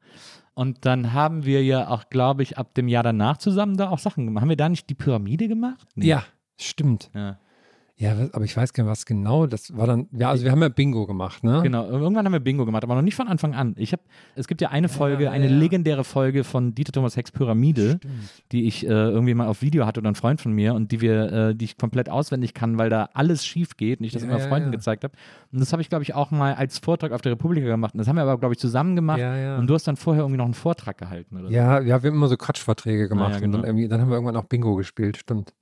Und 0.54 0.86
dann 0.86 1.14
haben 1.14 1.46
wir 1.46 1.64
ja 1.64 1.88
auch, 1.88 2.10
glaube 2.10 2.44
ich, 2.44 2.58
ab 2.58 2.74
dem 2.74 2.88
Jahr 2.88 3.04
danach 3.04 3.38
zusammen 3.38 3.78
da 3.78 3.90
auch 3.90 4.00
Sachen 4.00 4.26
gemacht. 4.26 4.42
Haben 4.42 4.50
wir 4.50 4.58
da 4.58 4.70
nicht 4.70 4.90
die 4.90 4.96
Pyramide 4.96 5.48
gemacht? 5.48 5.88
Nee. 5.96 6.08
Ja, 6.08 6.26
stimmt. 6.60 7.10
ja. 7.16 7.40
Ja, 8.02 8.16
aber 8.32 8.46
ich 8.46 8.58
weiß 8.58 8.74
gar 8.74 8.84
nicht, 8.84 8.90
was 8.90 9.06
genau. 9.06 9.46
Das 9.46 9.78
war 9.78 9.86
dann, 9.86 10.08
ja, 10.12 10.32
also 10.32 10.44
wir 10.44 10.52
haben 10.52 10.62
ja 10.64 10.70
Bingo 10.70 11.06
gemacht, 11.06 11.44
ne? 11.44 11.60
Genau, 11.62 11.88
irgendwann 11.88 12.26
haben 12.26 12.34
wir 12.34 12.40
Bingo 12.40 12.66
gemacht, 12.66 12.84
aber 12.84 12.96
noch 12.96 13.04
nicht 13.04 13.14
von 13.14 13.28
Anfang 13.28 13.54
an. 13.54 13.76
Ich 13.78 13.92
habe, 13.92 14.02
es 14.34 14.48
gibt 14.48 14.60
ja 14.60 14.70
eine 14.70 14.90
Folge, 14.90 15.30
eine 15.30 15.46
ja. 15.46 15.56
legendäre 15.56 16.04
Folge 16.04 16.44
von 16.44 16.74
Dieter 16.74 16.94
Thomas 16.94 17.16
Hecks 17.16 17.32
Pyramide, 17.32 18.00
die 18.52 18.66
ich 18.66 18.88
äh, 18.88 18.90
irgendwie 18.90 19.36
mal 19.36 19.46
auf 19.46 19.62
Video 19.62 19.86
hatte 19.86 20.00
oder 20.00 20.10
ein 20.10 20.16
Freund 20.16 20.42
von 20.42 20.52
mir 20.52 20.74
und 20.74 20.92
die 20.92 21.00
wir, 21.00 21.32
äh, 21.32 21.56
die 21.56 21.66
ich 21.66 21.78
komplett 21.78 22.10
auswendig 22.10 22.56
kann, 22.56 22.80
weil 22.80 22.90
da 22.90 23.10
alles 23.14 23.46
schief 23.46 23.78
geht 23.78 24.00
und 24.00 24.08
ich 24.08 24.14
das 24.14 24.24
Ja, 24.24 24.30
immer 24.30 24.40
ja, 24.40 24.48
Freunden 24.48 24.70
ja. 24.70 24.78
gezeigt 24.78 25.04
habe. 25.04 25.14
Und 25.52 25.60
das 25.60 25.72
habe 25.72 25.84
ich, 25.84 25.90
glaube 25.90 26.02
ich, 26.02 26.16
auch 26.16 26.32
mal 26.32 26.56
als 26.56 26.80
Vortrag 26.80 27.12
auf 27.12 27.22
der 27.22 27.34
Republika 27.34 27.68
gemacht. 27.68 27.94
Und 27.94 28.00
das 28.00 28.08
haben 28.08 28.16
wir 28.16 28.24
aber, 28.24 28.40
glaube 28.40 28.56
ich, 28.56 28.60
zusammen 28.60 28.96
gemacht. 28.96 29.20
Ja, 29.20 29.36
ja. 29.36 29.58
Und 29.60 29.68
du 29.68 29.76
hast 29.76 29.88
dann 29.88 29.96
vorher 29.96 30.24
irgendwie 30.24 30.40
noch 30.40 30.46
einen 30.46 30.56
Vortrag 30.56 30.98
gehalten, 30.98 31.38
oder? 31.38 31.50
so. 31.50 31.54
Ja, 31.54 31.80
ja, 31.80 32.02
wir 32.02 32.10
haben 32.10 32.16
immer 32.16 32.30
so 32.30 32.38
Quatschvorträge 32.38 33.10
gemacht 33.10 33.30
ja, 33.30 33.36
und 33.36 33.42
genau. 33.44 33.58
dann, 33.58 33.66
irgendwie, 33.68 33.88
dann 33.88 34.02
haben 34.02 34.10
wir 34.10 34.16
irgendwann 34.16 34.38
auch 34.38 34.46
Bingo 34.46 34.74
gespielt, 34.74 35.18
stimmt. 35.18 35.54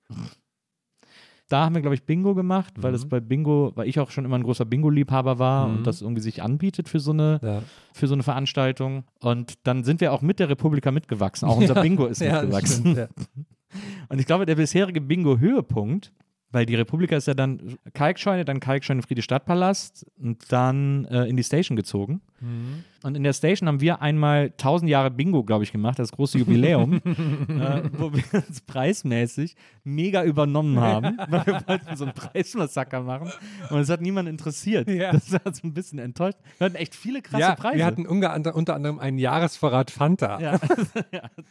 Da 1.50 1.66
haben 1.66 1.75
wir, 1.75 1.81
glaube 1.81 1.96
ich, 1.96 2.04
Bingo 2.04 2.36
gemacht, 2.36 2.74
weil 2.78 2.92
Mhm. 2.92 2.96
es 2.96 3.10
bei 3.10 3.19
Bingo, 3.19 3.72
weil 3.75 3.88
ich 3.90 4.00
auch 4.00 4.12
schon 4.12 4.24
immer 4.24 4.38
ein 4.38 4.44
großer 4.44 4.66
Bingo-Liebhaber 4.66 5.40
war 5.40 5.68
Mhm. 5.68 5.78
und 5.78 5.88
das 5.88 6.01
irgendwie 6.01 6.22
sich 6.22 6.42
anbietet 6.44 6.88
für 6.88 7.00
so 7.00 7.12
eine 7.12 7.40
Ja. 7.44 7.63
für 7.94 8.07
so 8.07 8.13
eine 8.13 8.24
Veranstaltung. 8.24 9.04
Und 9.19 9.56
dann 9.63 9.84
sind 9.84 10.00
wir 10.00 10.13
auch 10.13 10.22
mit 10.22 10.40
der 10.40 10.48
Republika 10.50 10.92
mitgewachsen. 10.92 11.50
Auch 11.50 11.57
unser 11.57 11.75
Bingo 11.81 12.06
ist 12.06 12.22
Ja, 12.22 12.34
das 12.34 12.42
mitgewachsen. 12.44 12.80
stimmt, 12.81 12.98
ja. 12.98 13.07
Und 14.10 14.19
ich 14.19 14.25
glaube, 14.25 14.46
der 14.46 14.56
bisherige 14.56 15.01
Bingo-Höhepunkt, 15.01 16.12
weil 16.51 16.66
die 16.66 16.75
Republika 16.75 17.16
ist 17.16 17.28
ja 17.28 17.34
dann 17.34 17.78
Kalkscheune, 17.94 18.44
dann 18.44 18.60
Kalkscheune 18.60 19.01
Friede-Stadtpalast 19.04 20.06
und 20.19 20.51
dann 20.51 21.06
äh, 21.06 21.25
in 21.25 21.38
die 21.38 21.44
Station 21.44 21.75
gezogen. 21.75 22.22
Mhm. 22.42 22.84
Und 23.04 23.16
in 23.16 23.24
der 23.24 23.34
Station 23.34 23.68
haben 23.68 23.81
wir 23.81 24.01
einmal 24.01 24.46
1000 24.46 24.90
Jahre 24.90 25.12
Bingo, 25.12 25.44
glaube 25.44 25.63
ich, 25.63 25.71
gemacht, 25.71 26.00
das 26.00 26.12
große 26.12 26.40
Jubiläum, 26.40 26.94
äh, 27.06 27.83
wo 27.94 28.12
wir 28.14 28.23
uns 28.47 28.62
preismäßig 28.62 29.56
mega 29.83 30.23
übernommen 30.23 30.80
haben, 30.80 31.18
weil 31.30 31.45
wir 31.45 31.62
wollten 31.68 31.95
so 31.95 32.06
einen 32.06 32.14
Preismassaker 32.14 33.02
machen 33.02 33.31
und 33.69 33.80
es 33.80 33.90
hat 33.90 34.02
niemand 34.02 34.28
interessiert. 34.28 34.90
Ja. 34.90 35.12
Das 35.12 35.31
war 35.31 35.54
so 35.54 35.68
ein 35.68 35.73
bisschen 35.73 36.00
enttäuscht. 36.00 36.40
Wir 36.57 36.66
hatten 36.66 36.76
echt 36.76 36.95
viele 36.95 37.21
krasse 37.21 37.42
ja, 37.42 37.56
Preise. 37.56 37.78
wir 37.78 37.85
hatten 37.85 38.07
unter, 38.07 38.33
ander- 38.33 38.56
unter 38.56 38.76
anderem 38.76 39.00
einen 39.00 39.19
Jahresvorrat 39.19 39.92
Fanta. 39.92 40.40
ja. 40.42 40.59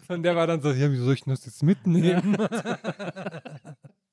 Und 0.08 0.22
der 0.24 0.34
war 0.36 0.46
dann 0.46 0.60
so, 0.60 0.72
ja, 0.72 0.90
wieso 0.90 1.04
soll 1.04 1.14
ich 1.14 1.24
das 1.24 1.46
jetzt 1.46 1.62
mitnehmen? 1.62 2.36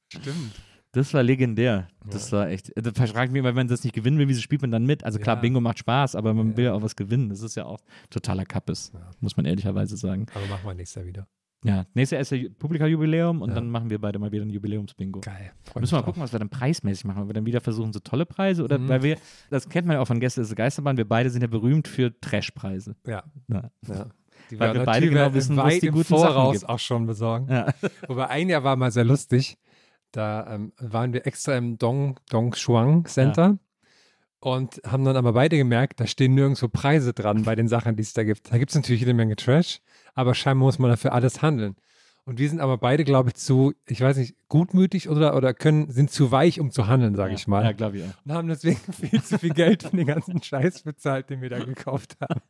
Stimmt. 0.09 0.53
Das 0.95 1.13
war 1.13 1.21
legendär. 1.23 1.87
Das 2.09 2.31
war 2.31 2.47
echt. 2.49 2.71
Da 2.75 2.91
frage 2.93 3.25
ich 3.25 3.31
mich 3.31 3.39
immer, 3.39 3.49
wenn 3.49 3.55
man 3.55 3.67
das 3.67 3.83
nicht 3.83 3.93
gewinnen 3.93 4.17
will, 4.17 4.27
wieso 4.27 4.41
spielt 4.41 4.61
man 4.61 4.71
dann 4.71 4.85
mit? 4.85 5.03
Also 5.03 5.19
klar, 5.19 5.35
Ja. 5.35 5.41
Bingo 5.41 5.59
macht 5.61 5.79
Spaß, 5.79 6.15
aber 6.15 6.33
man 6.33 6.51
Ja. 6.51 6.57
will 6.57 6.65
ja 6.65 6.73
auch 6.73 6.81
was 6.81 6.95
gewinnen. 6.95 7.29
Das 7.29 7.41
ist 7.41 7.55
ja 7.55 7.65
auch 7.65 7.79
totaler 8.09 8.45
Kappes, 8.45 8.91
muss 9.19 9.35
man 9.37 9.45
ehrlicherweise 9.45 9.97
sagen. 9.97 10.25
Aber 10.33 10.45
machen 10.47 10.61
wir 10.65 10.73
nächstes 10.73 10.95
Jahr 10.95 11.05
wieder. 11.05 11.27
Ja, 11.63 11.85
nächstes 11.95 12.11
Jahr 12.11 12.21
ist 12.21 12.31
ja 12.31 12.49
Publika-Jubiläum 12.59 13.41
und 13.41 13.49
Ja. 13.49 13.55
dann 13.55 13.69
machen 13.71 13.89
wir 13.89 13.99
beide 13.99 14.19
mal 14.19 14.31
wieder 14.31 14.43
ein 14.43 14.51
Jubiläumsbingo. 14.51 15.21
Geil. 15.21 15.51
Müssen 15.79 15.91
wir 15.93 15.95
mal 15.97 15.97
mich 16.01 16.05
gucken, 16.05 16.21
was 16.21 16.31
wir 16.31 16.37
dann 16.39 16.49
preismäßig 16.49 17.05
machen. 17.05 17.23
Ob 17.23 17.29
wir 17.29 17.33
dann 17.33 17.45
wieder 17.47 17.59
versuchen, 17.59 17.91
so 17.91 17.99
tolle 17.99 18.25
Preise 18.27 18.63
oder 18.63 18.77
Mhm. 18.77 18.87
weil 18.87 19.01
wir, 19.03 19.17
das 19.49 19.67
kennt 19.67 19.87
man 19.87 19.95
ja 19.95 20.01
auch 20.01 20.07
von 20.07 20.19
Gäste 20.19 20.41
des 20.41 20.53
Geisterbahn, 20.55 20.95
wir 20.97 21.07
beide 21.07 21.29
sind 21.31 21.41
ja 21.41 21.47
berühmt 21.47 21.87
für 21.87 22.13
Trashpreise. 22.21 22.95
drauf. 23.03 23.13
Ja, 23.13 23.23
Ja. 23.47 23.69
ja. 23.87 24.05
Die 24.51 24.59
Weil 24.59 24.75
wir 24.75 24.83
beide 24.83 25.09
genau 25.09 25.33
wissen, 25.33 25.57
was 25.57 25.79
die 25.79 25.87
guten 25.87 26.03
Sachen 26.03 26.33
Voraus 26.33 26.59
gibt. 26.59 26.69
auch 26.69 26.77
schon 26.77 27.07
besorgen. 27.07 27.47
Ja. 27.51 27.73
Wobei 28.07 28.27
ein 28.27 28.47
Jahr 28.47 28.63
war 28.63 28.75
mal 28.75 28.91
sehr 28.91 29.03
lustig. 29.05 29.57
Da 30.15 30.47
ähm, 30.49 30.71
waren 30.79 31.11
wir 31.11 31.27
extra 31.27 31.57
im 31.57 31.77
Dong, 31.77 32.19
Dongshuang 32.29 33.05
Center 33.05 33.57
und 34.39 34.79
haben 34.85 35.03
dann 35.03 35.17
aber 35.17 35.33
beide 35.33 35.57
gemerkt, 35.57 35.99
da 35.99 36.07
stehen 36.07 36.35
nirgendwo 36.35 36.69
Preise 36.69 37.13
dran 37.13 37.43
bei 37.43 37.55
den 37.55 37.67
Sachen, 37.67 37.97
die 37.97 38.03
es 38.03 38.13
da 38.13 38.23
gibt. 38.23 38.49
Da 38.49 38.57
gibt 38.57 38.71
es 38.71 38.75
natürlich 38.75 39.01
jede 39.01 39.13
Menge 39.13 39.35
Trash, 39.35 39.81
aber 40.13 40.33
scheinbar 40.33 40.67
muss 40.67 40.79
man 40.79 40.89
dafür 40.89 41.11
alles 41.11 41.41
handeln. 41.41 41.75
Und 42.27 42.39
wir 42.39 42.49
sind 42.49 42.59
aber 42.59 42.79
beide, 42.79 43.03
glaube 43.03 43.29
ich, 43.29 43.35
zu, 43.35 43.73
ich 43.87 44.01
weiß 44.01 44.17
nicht, 44.17 44.35
gutmütig 44.47 45.09
oder, 45.09 45.35
oder 45.35 45.53
können, 45.53 45.91
sind 45.91 46.09
zu 46.09 46.31
weich, 46.31 46.59
um 46.59 46.71
zu 46.71 46.87
handeln, 46.87 47.13
sage 47.13 47.35
ich 47.35 47.47
mal. 47.47 47.63
Ja, 47.63 47.71
glaube 47.71 47.97
ich 47.97 48.03
auch. 48.03 48.25
Und 48.25 48.31
haben 48.31 48.47
deswegen 48.47 48.79
viel 48.91 49.21
zu 49.21 49.37
viel 49.37 49.53
Geld 49.53 49.83
für 49.83 49.95
den 49.95 50.07
ganzen 50.07 50.41
Scheiß 50.41 50.81
bezahlt, 50.81 51.29
den 51.29 51.41
wir 51.41 51.51
da 51.51 51.59
gekauft 51.59 52.17
haben. 52.19 52.41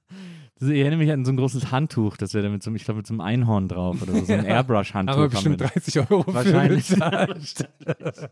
Das 0.58 0.70
erinnert 0.70 1.00
mich 1.00 1.12
an 1.12 1.26
so 1.26 1.34
ein 1.34 1.38
großes 1.38 1.72
Handtuch, 1.72 2.16
das 2.16 2.34
wäre 2.34 2.50
mit 2.50 2.64
so, 2.64 2.74
ich 2.74 2.86
glaube, 2.86 3.00
mit 3.00 3.08
so 3.08 3.14
einem 3.14 3.20
Einhorn 3.20 3.68
drauf 3.68 4.02
oder 4.02 4.14
so, 4.14 4.24
so 4.24 4.32
ein 4.34 4.46
Airbrush-Handtuch. 4.46 5.14
Aber 5.14 5.24
haben 5.24 5.32
bestimmt 5.32 5.60
wir. 5.60 5.68
30 5.68 6.00
Euro 6.00 6.24
für 6.24 6.34
Wahrscheinlich. 6.34 6.88
bezahlt. 6.88 7.70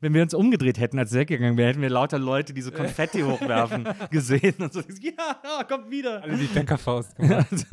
Wenn 0.00 0.14
wir 0.14 0.22
uns 0.22 0.32
umgedreht 0.32 0.80
hätten, 0.80 0.98
als 0.98 1.12
weggegangen 1.12 1.58
wäre, 1.58 1.68
hätten 1.68 1.82
wir 1.82 1.90
lauter 1.90 2.18
Leute, 2.18 2.54
die 2.54 2.62
so 2.62 2.72
Konfetti 2.72 3.20
hochwerfen, 3.20 3.86
gesehen 4.10 4.54
und 4.60 4.72
so. 4.72 4.80
Ja, 5.00 5.62
kommt 5.64 5.90
wieder. 5.90 6.22
Alle 6.22 6.38
die 6.38 6.46
Bäckerfaust 6.46 7.14
gemacht. 7.16 7.66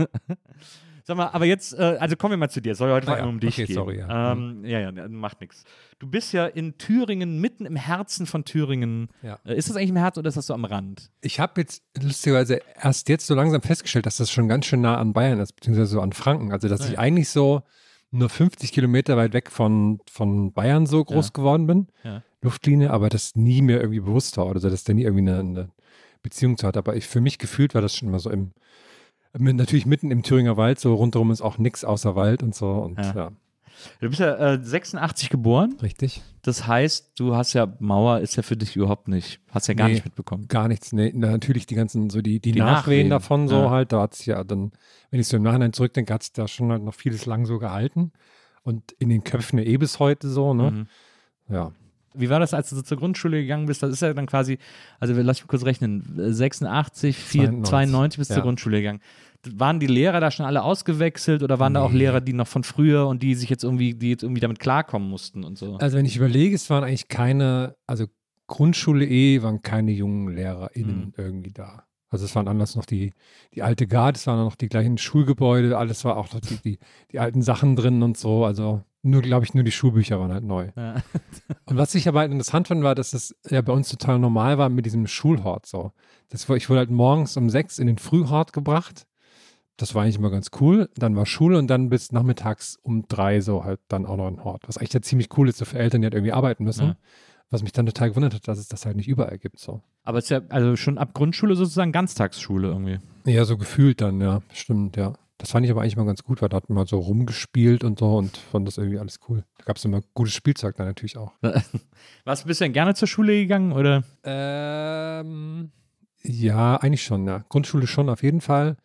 Sag 1.09 1.17
mal, 1.17 1.29
aber 1.29 1.45
jetzt, 1.45 1.73
äh, 1.73 1.97
also 1.99 2.15
kommen 2.15 2.33
wir 2.33 2.37
mal 2.37 2.51
zu 2.51 2.61
dir. 2.61 2.75
Soll 2.75 2.91
heute 2.91 3.07
vor 3.07 3.15
allem 3.15 3.25
ja, 3.25 3.29
um 3.29 3.39
dich 3.39 3.55
okay, 3.55 3.65
gehen. 3.65 3.73
sorry, 3.73 3.97
ja. 3.97 4.31
Ähm, 4.33 4.63
ja, 4.63 4.79
ja, 4.79 4.91
macht 5.09 5.41
nichts. 5.41 5.63
Du 5.97 6.05
bist 6.07 6.33
ja 6.33 6.45
in 6.45 6.77
Thüringen, 6.77 7.41
mitten 7.41 7.65
im 7.65 7.75
Herzen 7.75 8.27
von 8.27 8.45
Thüringen. 8.45 9.09
Ja. 9.23 9.39
Äh, 9.43 9.55
ist 9.55 9.67
das 9.69 9.75
eigentlich 9.75 9.89
im 9.89 9.95
Herzen 9.95 10.19
oder 10.19 10.29
ist 10.29 10.37
das 10.37 10.45
so 10.45 10.53
am 10.53 10.65
Rand? 10.65 11.09
Ich 11.21 11.39
habe 11.39 11.61
jetzt 11.61 11.81
lustigerweise 11.99 12.61
erst 12.79 13.09
jetzt 13.09 13.25
so 13.25 13.33
langsam 13.33 13.63
festgestellt, 13.63 14.05
dass 14.05 14.17
das 14.17 14.29
schon 14.29 14.47
ganz 14.47 14.67
schön 14.67 14.81
nah 14.81 14.97
an 14.99 15.13
Bayern 15.13 15.39
ist, 15.39 15.53
beziehungsweise 15.53 15.87
so 15.91 15.99
an 16.01 16.13
Franken. 16.13 16.51
Also, 16.51 16.67
dass 16.69 16.81
Ah, 16.81 16.85
ich 16.85 16.91
ja. 16.91 16.99
eigentlich 16.99 17.29
so 17.29 17.63
nur 18.11 18.29
50 18.29 18.71
Kilometer 18.71 19.17
weit 19.17 19.33
weg 19.33 19.49
von, 19.49 19.99
von 20.11 20.53
Bayern 20.53 20.85
so 20.85 21.03
groß 21.03 21.27
Ja. 21.29 21.31
geworden 21.33 21.65
bin. 21.65 21.87
Ja. 22.03 22.21
Luftlinie, 22.43 22.91
aber 22.91 23.09
das 23.09 23.35
nie 23.35 23.63
mir 23.63 23.79
irgendwie 23.79 23.99
bewusst 24.01 24.37
war 24.37 24.45
oder 24.45 24.59
so, 24.59 24.69
dass 24.69 24.83
da 24.83 24.93
nie 24.93 25.05
irgendwie 25.05 25.27
eine, 25.29 25.39
eine 25.39 25.69
Beziehung 26.21 26.55
zu 26.55 26.67
hat. 26.67 26.77
Aber 26.77 26.95
ich, 26.95 27.07
für 27.07 27.19
mich 27.19 27.39
gefühlt 27.39 27.73
war 27.73 27.81
das 27.81 27.95
schon 27.95 28.09
immer 28.09 28.19
so 28.19 28.29
im, 28.29 28.51
mit, 29.37 29.55
natürlich 29.55 29.85
mitten 29.85 30.11
im 30.11 30.23
Thüringer 30.23 30.57
Wald, 30.57 30.79
so 30.79 30.93
rundherum 30.95 31.31
ist 31.31 31.41
auch 31.41 31.57
nichts 31.57 31.83
außer 31.85 32.15
Wald 32.15 32.43
und 32.43 32.55
so. 32.55 32.69
Und 32.71 32.97
Ja. 32.99 33.13
ja, 33.15 33.31
Du 34.01 34.09
bist 34.09 34.19
ja 34.19 34.35
äh, 34.55 34.59
86 34.61 35.29
geboren. 35.29 35.77
richtig. 35.81 36.21
Das 36.41 36.67
heißt, 36.67 37.13
du 37.17 37.35
hast 37.35 37.53
ja, 37.53 37.73
Mauer 37.79 38.19
ist 38.19 38.35
ja 38.35 38.43
für 38.43 38.57
dich 38.57 38.75
überhaupt 38.75 39.07
nicht, 39.07 39.39
hast 39.51 39.67
ja 39.67 39.73
gar 39.73 39.87
Nee. 39.87 39.93
nicht 39.93 40.05
mitbekommen. 40.05 40.47
Gar 40.49 40.67
nichts. 40.67 40.91
Nee, 40.91 41.11
na, 41.15 41.31
natürlich 41.31 41.65
die 41.65 41.75
ganzen, 41.75 42.09
so 42.09 42.21
die, 42.21 42.41
die, 42.41 42.51
Die 42.51 42.59
Nachwehen, 42.59 43.07
Nachwehen, 43.07 43.09
davon 43.09 43.47
so 43.47 43.55
ja. 43.63 43.69
halt, 43.69 43.93
da 43.93 44.01
hat 44.01 44.15
es 44.15 44.25
ja 44.25 44.43
dann, 44.43 44.73
wenn 45.11 45.19
ich 45.21 45.27
so 45.27 45.37
im 45.37 45.43
Nachhinein 45.43 45.71
zurückdenke, 45.71 46.13
hat 46.13 46.23
es 46.23 46.33
da 46.33 46.47
schon 46.49 46.71
halt 46.71 46.83
noch 46.83 46.93
vieles 46.93 47.25
lang 47.25 47.45
so 47.45 47.57
gehalten. 47.57 48.11
Und 48.63 48.91
in 48.93 49.07
den 49.09 49.23
Köpfen 49.23 49.59
eh 49.59 49.77
bis 49.77 49.99
heute 49.99 50.27
so, 50.27 50.53
ne? 50.53 50.71
Mhm. 50.71 50.87
Ja. 51.53 51.71
Wie 52.13 52.29
war 52.29 52.39
das, 52.39 52.53
als 52.53 52.69
du 52.69 52.75
so 52.75 52.81
zur 52.81 52.97
Grundschule 52.97 53.41
gegangen 53.41 53.65
bist? 53.65 53.83
Das 53.83 53.91
ist 53.91 54.01
ja 54.01 54.13
dann 54.13 54.25
quasi, 54.25 54.57
also 54.99 55.13
lass 55.13 55.39
mich 55.41 55.47
kurz 55.47 55.63
rechnen, 55.65 56.17
äh, 56.19 56.31
86, 56.33 57.17
4, 57.17 57.43
92, 57.63 57.69
92 57.69 58.17
bist 58.17 58.29
du 58.29 58.33
ja. 58.33 58.37
zur 58.37 58.43
Grundschule 58.43 58.77
gegangen. 58.77 58.99
Waren 59.55 59.79
die 59.79 59.87
Lehrer 59.87 60.19
da 60.19 60.31
schon 60.31 60.45
alle 60.45 60.63
ausgewechselt 60.63 61.43
oder 61.43 61.59
waren 61.59 61.73
da 61.73 61.81
auch 61.81 61.91
Nee. 61.91 61.99
Lehrer, 61.99 62.19
die 62.19 62.33
noch 62.33 62.47
von 62.47 62.63
früher 62.63 63.07
und 63.07 63.23
die 63.23 63.35
sich 63.35 63.49
jetzt 63.49 63.63
irgendwie, 63.63 63.93
die 63.93 64.09
jetzt 64.09 64.23
irgendwie 64.23 64.41
damit 64.41 64.59
klarkommen 64.59 65.09
mussten 65.09 65.43
und 65.45 65.57
so? 65.57 65.77
Also 65.77 65.97
wenn 65.97 66.05
ich 66.05 66.17
überlege, 66.17 66.55
es 66.55 66.69
waren 66.69 66.83
eigentlich 66.83 67.07
keine, 67.07 67.75
also 67.87 68.05
Grundschule 68.47 69.05
eh 69.07 69.41
waren 69.41 69.61
keine 69.61 69.91
jungen 69.91 70.35
LehrerInnen 70.35 71.05
Mhm. 71.05 71.13
irgendwie 71.15 71.51
da. 71.53 71.83
Also 72.09 72.25
es 72.25 72.35
waren 72.35 72.47
anders 72.47 72.75
noch 72.75 72.85
die, 72.85 73.13
die 73.53 73.61
alte 73.61 73.85
Garde, 73.85 74.17
es 74.17 74.25
waren 74.25 74.43
noch 74.43 74.55
die 74.55 74.67
gleichen 74.67 74.97
Schulgebäude, 74.97 75.77
alles 75.77 76.03
war 76.03 76.17
auch 76.17 76.33
noch 76.33 76.39
die, 76.41 76.57
die, 76.57 76.79
die 77.11 77.19
alten 77.19 77.43
Sachen 77.43 77.75
drin 77.75 78.01
und 78.01 78.17
so. 78.17 78.45
Also 78.45 78.81
nur, 79.01 79.21
glaube 79.21 79.45
ich, 79.45 79.53
nur 79.53 79.63
die 79.63 79.71
Schulbücher 79.71 80.19
waren 80.19 80.31
halt 80.31 80.43
neu. 80.43 80.71
Ja. 80.75 80.95
Und 81.65 81.77
was 81.77 81.95
ich 81.95 82.07
aber 82.07 82.19
halt 82.19 82.31
interessant 82.31 82.67
fand, 82.67 82.83
war, 82.83 82.95
dass 82.95 83.13
es 83.13 83.35
ja 83.49 83.61
bei 83.61 83.71
uns 83.73 83.89
total 83.89 84.19
normal 84.19 84.57
war 84.57 84.69
mit 84.69 84.85
diesem 84.85 85.07
Schulhort 85.07 85.65
so. 85.65 85.91
Das 86.29 86.49
war, 86.49 86.57
ich 86.57 86.69
wurde 86.69 86.79
halt 86.79 86.91
morgens 86.91 87.37
um 87.37 87.49
sechs 87.49 87.79
in 87.79 87.87
den 87.87 87.97
Frühhort 87.97 88.53
gebracht. 88.53 89.05
Das 89.77 89.95
war 89.95 90.03
eigentlich 90.03 90.17
immer 90.17 90.29
ganz 90.29 90.51
cool. 90.59 90.89
Dann 90.95 91.15
war 91.15 91.25
Schule 91.25 91.57
und 91.57 91.67
dann 91.67 91.89
bis 91.89 92.11
nachmittags 92.11 92.77
um 92.81 93.07
drei 93.07 93.39
so 93.39 93.63
halt 93.63 93.79
dann 93.87 94.05
auch 94.05 94.17
noch 94.17 94.27
ein 94.27 94.43
Hort. 94.43 94.67
Was 94.67 94.77
eigentlich 94.77 94.93
ja 94.93 95.01
ziemlich 95.01 95.29
cool 95.37 95.47
ist, 95.47 95.57
so 95.57 95.65
für 95.65 95.79
Eltern, 95.79 96.01
die 96.01 96.07
halt 96.07 96.13
irgendwie 96.13 96.33
arbeiten 96.33 96.65
müssen. 96.65 96.87
Ja. 96.87 96.95
Was 97.49 97.63
mich 97.63 97.71
dann 97.71 97.85
total 97.85 98.09
gewundert 98.09 98.33
hat, 98.33 98.47
dass 98.47 98.59
es 98.59 98.67
das 98.67 98.85
halt 98.85 98.97
nicht 98.97 99.07
überall 99.07 99.37
gibt. 99.37 99.59
So. 99.59 99.81
Aber 100.03 100.17
es 100.17 100.25
ist 100.25 100.29
ja 100.31 100.41
also 100.49 100.75
schon 100.75 100.97
ab 100.97 101.13
Grundschule 101.13 101.55
sozusagen 101.55 101.93
Ganztagsschule 101.93 102.67
irgendwie. 102.67 102.99
Ja, 103.25 103.45
so 103.45 103.57
gefühlt 103.57 104.01
dann, 104.01 104.19
ja. 104.19 104.41
Stimmt, 104.51 104.97
ja. 104.97 105.13
Das 105.39 105.51
fand 105.51 105.65
ich 105.65 105.71
aber 105.71 105.81
eigentlich 105.81 105.95
mal 105.95 106.05
ganz 106.05 106.23
gut, 106.23 106.41
weil 106.41 106.49
da 106.49 106.57
hat 106.57 106.67
man 106.67 106.75
mal 106.75 106.85
so 106.85 106.99
rumgespielt 106.99 107.85
und 107.85 107.99
so 107.99 108.17
und 108.17 108.35
fand 108.35 108.67
das 108.67 108.77
irgendwie 108.77 108.99
alles 108.99 109.19
cool. 109.29 109.45
Da 109.57 109.63
gab 109.63 109.77
es 109.77 109.85
immer 109.85 110.01
gutes 110.13 110.33
Spielzeug 110.33 110.75
dann 110.75 110.85
natürlich 110.85 111.17
auch. 111.17 111.31
Was, 112.25 112.43
bist 112.43 112.59
du 112.59 112.65
denn 112.65 112.73
gerne 112.73 112.93
zur 112.93 113.07
Schule 113.07 113.33
gegangen 113.33 113.71
oder? 113.71 114.03
Ähm, 114.25 115.71
ja, 116.23 116.75
eigentlich 116.75 117.03
schon, 117.03 117.25
ja. 117.25 117.45
Grundschule 117.47 117.87
schon 117.87 118.09
auf 118.09 118.21
jeden 118.21 118.41
Fall. 118.41 118.75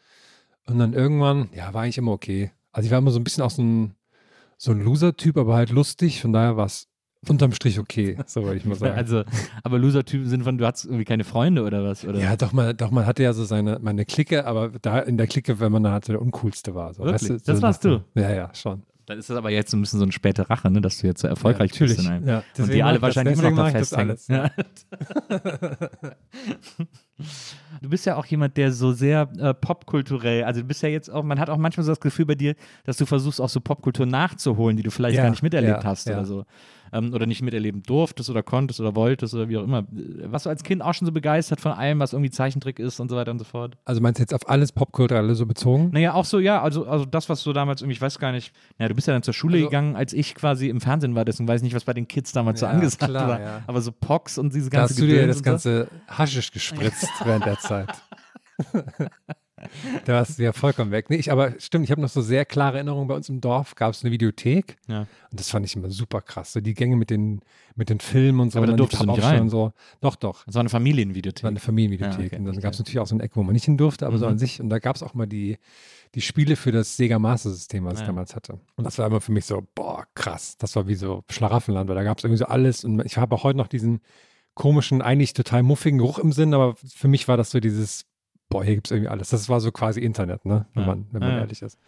Und 0.67 0.79
dann 0.79 0.93
irgendwann, 0.93 1.49
ja, 1.53 1.75
war 1.75 1.83
eigentlich 1.83 1.99
immer 1.99 2.13
okay. 2.13 2.53
Also 2.71 2.87
ich 2.87 2.93
war 2.93 2.99
immer 2.99 3.11
so 3.11 3.19
ein 3.19 3.25
bisschen 3.25 3.43
auch 3.43 3.51
so 3.51 3.63
ein, 3.63 3.97
so 4.57 4.71
ein 4.71 4.81
Loser-Typ, 4.81 5.37
aber 5.37 5.57
halt 5.57 5.71
lustig. 5.71 6.21
Von 6.21 6.33
daher 6.33 6.57
war 6.57 6.67
es 6.67 6.87
unterm 7.31 7.53
Strich 7.53 7.79
okay, 7.79 8.17
so 8.27 8.45
würde 8.45 8.57
ich 8.57 8.65
mal 8.65 8.75
sagen. 8.75 8.97
Also, 8.97 9.25
aber 9.63 9.79
Loser-Typen 9.79 10.29
sind 10.29 10.45
von, 10.45 10.59
du 10.59 10.67
hattest 10.67 10.85
irgendwie 10.87 11.05
keine 11.05 11.25
Freunde 11.25 11.63
oder 11.63 11.85
was? 11.85 12.05
Oder? 12.05 12.19
ja, 12.19 12.37
doch 12.37 12.53
mal, 12.53 12.75
doch 12.75 12.91
man 12.91 13.07
hatte 13.07 13.23
ja 13.23 13.33
so 13.33 13.45
seine, 13.45 13.79
meine 13.81 14.05
Clique, 14.05 14.47
aber 14.47 14.71
da 14.83 15.01
in 15.01 15.17
der 15.17 15.27
Clique, 15.27 15.61
wenn 15.61 15.73
man 15.73 15.83
da 15.83 16.01
so 16.05 16.13
der 16.13 16.23
uncoolste 16.23 16.75
war. 16.75 16.95
So, 16.95 17.05
Wirklich? 17.05 17.31
weißt 17.31 17.31
du, 17.31 17.45
Das 17.45 17.59
so 17.59 17.63
warst 17.63 17.85
du? 17.85 18.05
Ja, 18.15 18.33
ja, 18.33 18.51
schon. 18.55 18.83
Dann 19.07 19.19
ist 19.19 19.29
das 19.29 19.37
aber 19.37 19.51
jetzt 19.51 19.71
so 19.71 19.77
ein 19.77 19.83
bisschen 19.83 19.99
so 19.99 20.05
eine 20.05 20.13
späte 20.13 20.49
Rache, 20.49 20.71
ne, 20.71 20.81
dass 20.81 20.99
du 20.99 21.07
jetzt 21.07 21.21
so 21.21 21.29
erfolgreich 21.29 21.73
ja, 21.73 21.75
natürlich. 21.75 21.97
bist. 21.97 22.09
In 22.09 22.15
einem. 22.15 22.27
Ja, 22.27 22.43
Und 22.59 22.73
die 22.73 22.83
alle 22.83 23.03
wahrscheinlich 23.03 23.39
immer 23.39 23.51
noch 23.51 23.57
da 23.57 23.71
festhängen. 23.71 24.17
Ja. 24.29 24.51
Du 27.81 27.91
bist 27.91 28.07
ja 28.07 28.17
auch 28.17 28.27
jemand, 28.27 28.57
der 28.57 28.73
so 28.73 28.93
sehr 28.93 29.29
äh, 29.39 29.55
popkulturell, 29.55 30.45
also 30.45 30.61
du 30.63 30.67
bist 30.67 30.83
ja 30.83 30.89
jetzt 30.89 31.11
auch, 31.11 31.23
man 31.23 31.39
hat 31.39 31.51
auch 31.51 31.59
manchmal 31.59 31.85
so 31.85 31.93
das 31.93 32.01
Gefühl 32.01 32.25
bei 32.25 32.35
dir, 32.35 32.55
dass 32.85 32.97
du 32.97 33.07
versuchst 33.07 33.41
auch 33.41 33.49
so 33.49 33.61
Popkultur 33.61 34.07
nachzuholen, 34.07 34.77
die 34.77 34.83
du 34.83 34.91
vielleicht 34.91 35.17
Ja, 35.17 35.25
gar 35.25 35.31
nicht 35.31 35.43
miterlebt 35.43 35.85
hast 35.85 36.09
oder 36.09 36.25
so. 36.25 36.45
Ähm, 36.93 37.13
oder 37.13 37.27
nicht 37.27 37.43
miterleben 37.43 37.83
durftest 37.83 38.31
oder 38.31 38.43
konntest 38.43 38.81
oder 38.81 38.95
wolltest 38.95 39.35
oder 39.35 39.49
wie 39.49 39.57
auch 39.57 39.65
immer. 39.65 39.85
Was 40.25 40.45
du 40.45 40.51
als 40.51 40.63
Kind 40.63 40.83
auch 40.83 40.95
schon 40.95 41.07
so 41.07 41.13
begeistert 41.13 41.61
von 41.61 41.73
allem, 41.73 41.99
was 41.99 42.13
irgendwie 42.13 42.31
Zeichentrick 42.31 42.79
ist 42.79 43.01
und 43.01 43.09
so 43.09 43.17
weiter 43.17 43.31
und 43.33 43.39
so 43.39 43.45
fort. 43.45 43.77
Also 43.85 44.01
meinst 44.01 44.19
du 44.19 44.23
jetzt 44.23 44.35
auf 44.35 44.49
alles 44.49 44.71
Popkulturelle 44.73 45.35
so 45.35 45.47
bezogen? 45.47 45.91
Naja, 45.93 46.15
auch 46.15 46.25
so, 46.25 46.39
ja, 46.39 46.63
also, 46.63 46.87
also 46.87 47.05
das, 47.05 47.29
was 47.29 47.43
du 47.43 47.53
damals 47.53 47.81
irgendwie, 47.83 47.95
ich 47.95 48.01
weiß 48.01 48.19
gar 48.19 48.33
nicht, 48.33 48.53
naja, 48.79 48.89
du 48.91 48.95
bist 48.95 49.09
ja 49.09 49.13
dann 49.15 49.23
zur 49.23 49.35
Schule 49.35 49.57
Also- 49.57 49.67
gegangen, 49.69 49.97
als 49.97 50.13
ich 50.13 50.35
quasi 50.35 50.69
im 50.69 50.81
Fernsehen 50.81 51.15
war, 51.15 51.25
deswegen 51.25 51.49
weiß 51.49 51.61
ich 51.61 51.65
nicht, 51.65 51.75
was 51.75 51.85
bei 51.85 51.95
den 51.95 52.07
Kids 52.07 52.33
damals 52.33 52.61
so 52.61 52.67
Ja, 52.67 52.73
angesagt 52.73 53.11
klar, 53.11 53.29
war. 53.29 53.41
ja. 53.41 53.63
Aber 53.67 53.81
so 53.81 53.91
Pox 53.91 54.39
und 54.39 54.55
diese 54.55 54.71
Da 54.71 54.79
ganze 54.81 54.95
hast 54.95 55.01
du 55.01 55.07
dir 55.07 55.27
das 55.27 55.39
so. 55.39 55.43
ganze 55.43 55.89
Haschisch 56.09 56.53
gespritzt 56.53 57.09
während 57.25 57.47
der 57.47 57.59
Zeit. 57.59 57.89
da 60.05 60.15
warst 60.15 60.39
du 60.39 60.43
ja 60.43 60.53
vollkommen 60.53 60.91
weg. 60.91 61.11
Nee, 61.11 61.17
ich, 61.17 61.31
aber 61.33 61.59
stimmt, 61.59 61.85
ich 61.85 61.91
habe 61.91 62.01
noch 62.01 62.09
so 62.09 62.21
sehr 62.23 62.45
klare 62.45 62.77
Erinnerungen. 62.77 63.09
Bei 63.09 63.15
uns 63.15 63.29
im 63.29 63.41
Dorf 63.41 63.75
gab 63.75 63.93
es 63.93 64.03
eine 64.05 64.13
Videothek 64.13 64.77
Ja. 64.89 65.01
und 65.31 65.41
das 65.41 65.51
fand 65.51 65.65
ich 65.67 65.77
immer 65.77 65.91
super 65.91 66.21
krass. 66.21 66.53
So 66.53 66.61
die 66.61 66.75
Gänge 66.75 66.97
mit 66.97 67.11
den, 67.11 67.41
mit 67.77 67.89
den 67.91 68.01
Filmen 68.01 68.41
und 68.41 68.53
so. 68.53 68.59
Aber 68.59 68.67
da 68.67 68.75
durftest 68.75 69.03
du 69.03 69.07
nicht 69.07 69.23
rein. 69.23 69.43
Und 69.43 69.51
so. 69.51 69.73
Doch, 70.01 70.17
doch. 70.17 70.45
Das 70.45 70.55
war 70.55 70.61
eine 70.61 70.67
Das 70.67 70.73
war 70.75 70.81
Familienvideothek. 70.81 71.45
eine 71.45 71.61
Familienvideothek. 71.61 72.19
Ja, 72.21 72.27
okay, 72.27 72.37
und 72.37 72.45
dann 72.45 72.61
gab 72.61 72.73
es 72.73 72.79
natürlich 72.79 72.99
auch 73.01 73.07
so 73.07 73.15
ein 73.17 73.21
Eck, 73.21 73.33
wo 73.35 73.43
man 73.43 73.53
nicht 73.53 73.65
hin 73.65 73.77
durfte, 73.77 74.07
aber 74.07 74.19
so 74.19 74.27
Mhm. 74.27 74.33
an 74.33 74.39
sich. 74.39 74.61
Und 74.61 74.69
da 74.71 74.79
gab 74.79 74.97
es 74.97 75.03
auch 75.03 75.15
mal 75.15 75.27
die, 75.27 75.59
die 76.15 76.21
Spiele 76.21 76.57
für 76.57 76.71
das 76.73 76.97
Sega 76.97 77.19
Master 77.19 77.51
System, 77.51 77.85
was 77.85 77.95
Ja. 77.95 78.01
ich 78.03 78.07
damals 78.07 78.37
hatte. 78.37 78.61
Und 78.77 78.85
das 78.85 78.99
war 78.99 79.07
immer 79.07 79.21
für 79.21 79.33
mich 79.33 79.45
so, 79.47 79.67
boah, 79.75 80.07
krass. 80.15 80.57
Das 80.59 80.77
war 80.77 80.87
wie 80.87 80.95
so 80.95 81.25
Schlaraffenland, 81.31 81.89
weil 81.89 81.97
da 81.97 82.05
gab 82.05 82.19
es 82.19 82.25
irgendwie 82.25 82.39
so 82.39 82.47
alles. 82.47 82.85
Und 82.85 83.05
ich 83.05 83.17
habe 83.17 83.35
auch 83.35 83.43
heute 83.45 83.57
noch 83.59 83.67
diesen 83.69 84.01
komischen, 84.55 85.03
eigentlich 85.03 85.33
total 85.33 85.65
muffigen 85.65 85.99
Geruch 85.99 86.21
im 86.21 86.31
Sinn, 86.31 86.55
aber 86.55 86.77
für 86.77 87.09
mich 87.09 87.27
war 87.27 87.37
das 87.37 87.51
so 87.51 87.59
dieses, 87.59 88.05
boah, 88.49 88.65
hier 88.65 88.75
gibt 88.75 88.87
es 88.87 88.91
irgendwie 88.93 89.09
alles. 89.09 89.31
Das 89.31 89.49
war 89.49 89.61
so 89.61 89.73
quasi 89.73 90.01
Internet, 90.01 90.45
ne? 90.45 90.67
Wenn 90.75 90.83
Ja. 90.83 90.87
man, 90.89 91.07
wenn 91.13 91.21
man 91.21 91.29
Ja, 91.31 91.35
ja. 91.37 91.41
ehrlich 91.43 91.63
ist. 91.63 91.79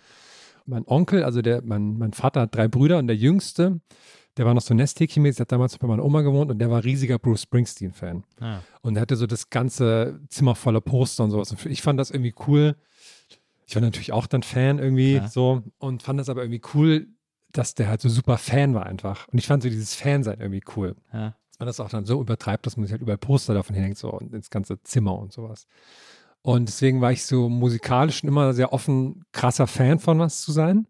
Mein 0.65 0.85
Onkel, 0.87 1.23
also 1.23 1.43
der, 1.43 1.63
mein, 1.63 1.97
mein 1.99 2.13
Vater 2.13 2.41
hat 2.43 2.55
drei 2.55 2.67
Brüder 2.69 2.99
und 2.99 3.07
der 3.07 3.17
jüngste, 3.17 3.81
der 4.37 4.47
war 4.47 4.53
noch 4.55 4.63
so 4.63 4.75
Nesthäkchenmäßig, 4.75 5.37
der 5.37 5.45
hat 5.45 5.53
damals 5.53 5.79
bei 5.79 5.87
meiner 5.87 6.05
Oma 6.05 6.23
gewohnt 6.23 6.51
und 6.51 6.59
der 6.59 6.71
war 6.71 6.83
riesiger 6.85 7.19
Bruce 7.19 7.43
Springsteen-Fan. 7.43 8.25
Ah. 8.41 8.59
Und 8.83 8.97
er 8.97 9.03
hatte 9.03 9.17
so 9.17 9.27
das 9.27 9.49
ganze 9.51 10.21
Zimmer 10.29 10.55
voller 10.57 10.81
Poster 10.81 11.23
und 11.25 11.31
sowas. 11.31 11.53
Und 11.53 11.65
ich 11.67 11.83
fand 11.83 12.01
das 12.01 12.11
irgendwie 12.11 12.35
cool. 12.49 12.75
Ich 13.69 13.75
war 13.77 13.83
natürlich 13.83 14.13
auch 14.13 14.27
dann 14.27 14.43
Fan 14.43 14.79
irgendwie 14.79 15.21
so 15.29 15.63
und 15.79 16.03
fand 16.03 16.19
das 16.21 16.29
aber 16.29 16.43
irgendwie 16.43 16.63
cool, 16.75 17.07
dass 17.53 17.75
der 17.75 17.89
halt 17.89 18.01
so 18.01 18.09
super 18.09 18.37
Fan 18.39 18.75
war 18.75 18.87
einfach. 18.87 19.27
Und 19.29 19.39
ich 19.39 19.47
fand 19.47 19.63
so 19.63 19.69
dieses 19.69 19.95
Fansein 19.95 20.41
irgendwie 20.41 20.63
cool. 20.77 20.97
Ja. 21.13 21.35
Dass 21.51 21.59
man 21.61 21.67
das 21.69 21.81
auch 21.81 21.89
dann 21.89 22.05
so 22.05 22.21
übertreibt, 22.21 22.67
dass 22.67 22.77
man 22.77 22.85
sich 22.87 22.93
halt 22.93 23.03
überall 23.03 23.19
Poster 23.19 23.55
davon 23.55 23.75
hängt 23.77 23.97
so 23.97 24.11
und 24.11 24.35
ins 24.35 24.51
ganze 24.51 24.83
Zimmer 24.83 25.19
und 25.19 25.33
sowas. 25.33 25.67
Und 26.47 26.69
deswegen 26.69 27.01
war 27.01 27.11
ich 27.11 27.25
so 27.25 27.49
musikalisch 27.49 28.23
immer 28.23 28.55
sehr 28.55 28.73
offen, 28.73 29.25
krasser 29.33 29.67
Fan 29.67 29.99
von 29.99 30.21
was 30.21 30.43
zu 30.43 30.53
sein. 30.53 30.87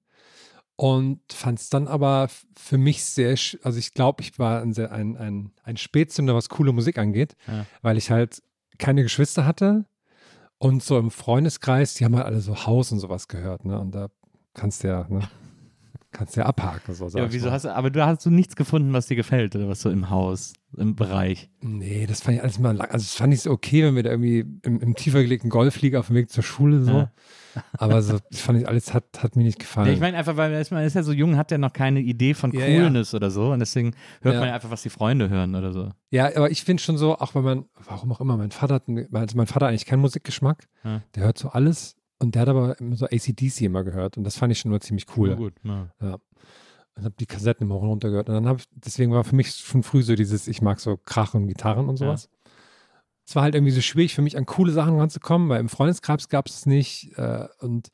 Und 0.77 1.21
fand 1.33 1.59
es 1.59 1.71
dann 1.71 1.89
aber 1.89 2.29
für 2.55 2.77
mich 2.77 3.03
sehr, 3.03 3.35
also 3.63 3.79
ich 3.79 3.95
glaube, 3.95 4.23
ich 4.23 4.39
war 4.39 4.61
ein, 4.61 4.75
sehr, 4.75 4.93
ein, 4.93 5.17
ein, 5.17 5.53
ein 5.63 5.79
Spätzünder, 5.79 6.35
was 6.35 6.51
coole 6.51 6.73
Musik 6.73 6.99
angeht, 6.99 7.37
Ja. 7.47 7.65
weil 7.81 7.97
ich 7.97 8.11
halt 8.11 8.43
keine 8.77 9.03
Geschwister 9.03 9.47
hatte 9.47 9.87
und 10.59 10.83
so 10.83 10.99
im 10.99 11.11
Freundeskreis, 11.11 11.95
die 11.95 12.05
haben 12.05 12.15
halt 12.17 12.27
alle 12.27 12.41
so 12.43 12.67
Haus 12.67 12.93
und 12.93 12.99
sowas 12.99 13.27
gehört, 13.27 13.65
ne? 13.65 13.81
Und 13.81 13.95
da 13.95 14.09
kannst 14.53 14.85
du 14.85 14.89
ja, 14.89 15.07
ne? 15.09 15.27
Kannst 16.17 16.37
du 16.37 16.41
ja 16.41 16.47
abhaken. 16.47 16.95
So, 16.95 17.09
Ja, 17.09 17.33
wieso 17.33 17.47
mal. 17.47 17.53
hast 17.53 17.65
du, 17.65 17.75
aber 17.75 17.91
du 17.91 18.05
hast 18.05 18.25
du 18.25 18.31
nichts 18.31 18.57
gefunden, 18.57 18.93
was 18.93 19.07
dir 19.07 19.17
gefällt 19.17 19.55
oder 19.55 19.69
was 19.69 19.81
so 19.81 19.91
im 19.91 20.09
Haus, 20.11 20.55
im 20.77 20.97
Bereich. 20.97 21.51
Nee, 21.61 22.07
das 22.07 22.23
fand 22.23 22.37
ich 22.39 22.43
alles 22.43 22.59
mal 22.59 22.77
lang. 22.77 22.87
Also, 22.91 23.05
das 23.05 23.15
fand 23.15 23.35
ich 23.35 23.43
so 23.43 23.51
okay, 23.51 23.85
wenn 23.85 23.95
wir 23.95 24.03
da 24.03 24.11
irgendwie 24.11 24.45
im, 24.63 24.81
im 24.81 24.95
tiefer 24.95 25.23
gelegten 25.23 25.49
Golf 25.51 25.81
liegen 25.81 25.97
auf 25.97 26.07
dem 26.09 26.17
Weg 26.17 26.31
zur 26.31 26.43
Schule 26.43 26.83
so. 26.83 26.93
Ja. 26.93 27.13
Aber 27.79 28.03
so, 28.03 28.19
das 28.31 28.41
fand 28.41 28.61
ich 28.61 28.69
alles, 28.69 28.93
hat, 28.93 29.05
hat 29.23 29.35
mir 29.35 29.45
nicht 29.45 29.59
gefallen. 29.59 29.87
Ja, 29.89 29.95
ich 29.95 30.01
meine 30.01 30.17
einfach, 30.19 30.37
weil 30.37 30.51
man 30.71 30.85
ist, 30.85 30.95
ja 30.95 31.03
so 31.03 31.13
jung, 31.13 31.37
hat 31.39 31.51
ja 31.51 31.57
noch 31.57 31.73
keine 31.73 32.01
Idee 32.01 32.35
von 32.35 32.53
Ja, 32.53 32.67
ja. 32.67 32.83
Coolness 32.83 33.15
oder 33.15 33.31
so 33.31 33.53
und 33.53 33.61
deswegen 33.61 33.95
hört 34.21 34.37
man 34.37 34.49
ja 34.49 34.55
einfach, 34.55 34.71
was 34.71 34.83
die 34.83 34.91
Freunde 34.91 35.31
hören 35.31 35.55
oder 35.55 35.73
so. 35.73 35.91
Ja, 36.11 36.27
aber 36.37 36.51
ich 36.51 36.65
finde 36.65 36.83
schon 36.83 36.99
so, 36.99 37.17
auch 37.19 37.35
wenn 37.35 37.43
man, 37.45 37.65
warum 37.87 38.13
auch 38.13 38.21
immer, 38.21 38.37
mein 38.37 38.51
Vater 38.51 38.75
hat, 38.75 38.83
also 38.89 39.37
mein 39.37 39.47
Vater 39.47 39.67
hat 39.67 39.71
eigentlich 39.71 39.87
keinen 39.87 40.01
Musikgeschmack, 40.01 40.69
der 40.85 41.25
hört 41.25 41.39
so 41.39 41.49
alles 41.49 41.96
und 42.19 42.35
der 42.35 42.43
hat 42.43 42.49
aber 42.49 42.79
immer 42.81 42.97
so 42.97 43.07
ACDC 43.07 43.63
immer 43.63 43.85
gehört 43.85 44.17
und 44.17 44.25
das 44.25 44.37
fand 44.37 44.53
ich 44.53 44.59
schon 44.59 44.71
nur 44.71 44.81
ziemlich 44.81 45.07
cool. 45.17 45.37
gut. 45.37 45.55
Ja. 45.63 45.91
Und 46.01 47.05
habe 47.05 47.15
die 47.21 47.27
Kassetten 47.27 47.67
immer 47.67 47.75
runtergehört 47.75 48.29
und 48.29 48.35
dann 48.35 48.47
habe 48.47 48.61
ich, 48.61 48.67
deswegen 48.75 49.13
war 49.13 49.25
für 49.25 49.37
mich 49.37 49.51
schon 49.55 49.83
früh 49.83 50.03
so 50.03 50.15
dieses, 50.15 50.49
ich 50.49 50.63
mag 50.63 50.81
so 50.81 50.97
Krach 50.97 51.35
und 51.35 51.47
Gitarren 51.47 51.89
und 51.89 51.99
sowas. 51.99 52.31
Es 53.29 53.35
war 53.35 53.43
halt 53.43 53.55
irgendwie 53.55 53.73
so 53.73 53.81
schwierig 53.81 54.15
für 54.15 54.23
mich 54.23 54.39
an 54.39 54.47
coole 54.47 54.73
Sachen 54.73 54.99
ranzukommen, 54.99 55.49
weil 55.49 55.61
im 55.61 55.69
Freundeskreis 55.69 56.29
gab 56.29 56.47
es 56.47 56.65
nicht 56.65 57.13
äh, 57.19 57.49
und 57.59 57.91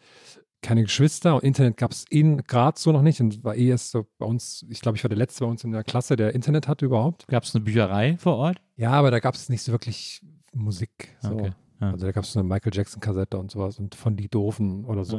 keine 0.63 0.85
Geschwister 0.85 1.35
und 1.35 1.43
Internet 1.43 1.77
gab 1.77 1.91
es 1.91 2.05
eh 2.11 2.23
gerade 2.47 2.79
so 2.79 2.93
noch 2.93 3.03
nicht 3.03 3.21
und 3.21 3.43
war 3.43 3.57
eh 3.57 3.69
erst 3.69 3.91
so 3.91 4.07
bei 4.19 4.27
uns, 4.27 4.65
ich 4.69 4.81
glaube, 4.81 4.97
ich 4.97 5.03
war 5.03 5.09
der 5.09 5.19
Letzte 5.19 5.45
bei 5.45 5.51
uns 5.51 5.65
in 5.65 5.73
der 5.73 5.83
Klasse, 5.83 6.15
der 6.15 6.35
Internet 6.35 6.69
hatte 6.69 6.85
überhaupt. 6.85 7.27
Gab 7.27 7.43
es 7.43 7.55
eine 7.55 7.65
Bücherei 7.65 8.17
vor 8.19 8.37
Ort? 8.37 8.63
Ja, 8.77 8.93
aber 8.93 9.11
da 9.11 9.19
gab 9.19 9.35
es 9.35 9.49
nicht 9.49 9.63
so 9.63 9.73
wirklich 9.73 10.23
Musik. 10.53 11.17
So. 11.21 11.33
Okay. 11.33 11.53
Ja. 11.83 11.91
Also 11.91 12.07
da 12.07 12.13
gab 12.13 12.23
es 12.25 12.33
so 12.33 12.39
eine 12.39 12.49
Michael 12.49 12.73
Jackson-Kassette 12.73 13.37
und 13.37 13.51
sowas 13.51 13.79
und 13.79 13.95
von 13.97 14.17
die 14.17 14.29
Doofen 14.29 14.85
oder 14.85 15.05
so. 15.05 15.19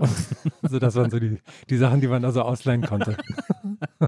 also 0.61 0.79
das 0.79 0.95
waren 0.95 1.11
so 1.11 1.19
die, 1.19 1.37
die 1.69 1.77
Sachen, 1.77 1.99
die 2.01 2.07
man 2.07 2.21
da 2.21 2.31
so 2.31 2.41
ausleihen 2.41 2.81
konnte. 2.81 3.17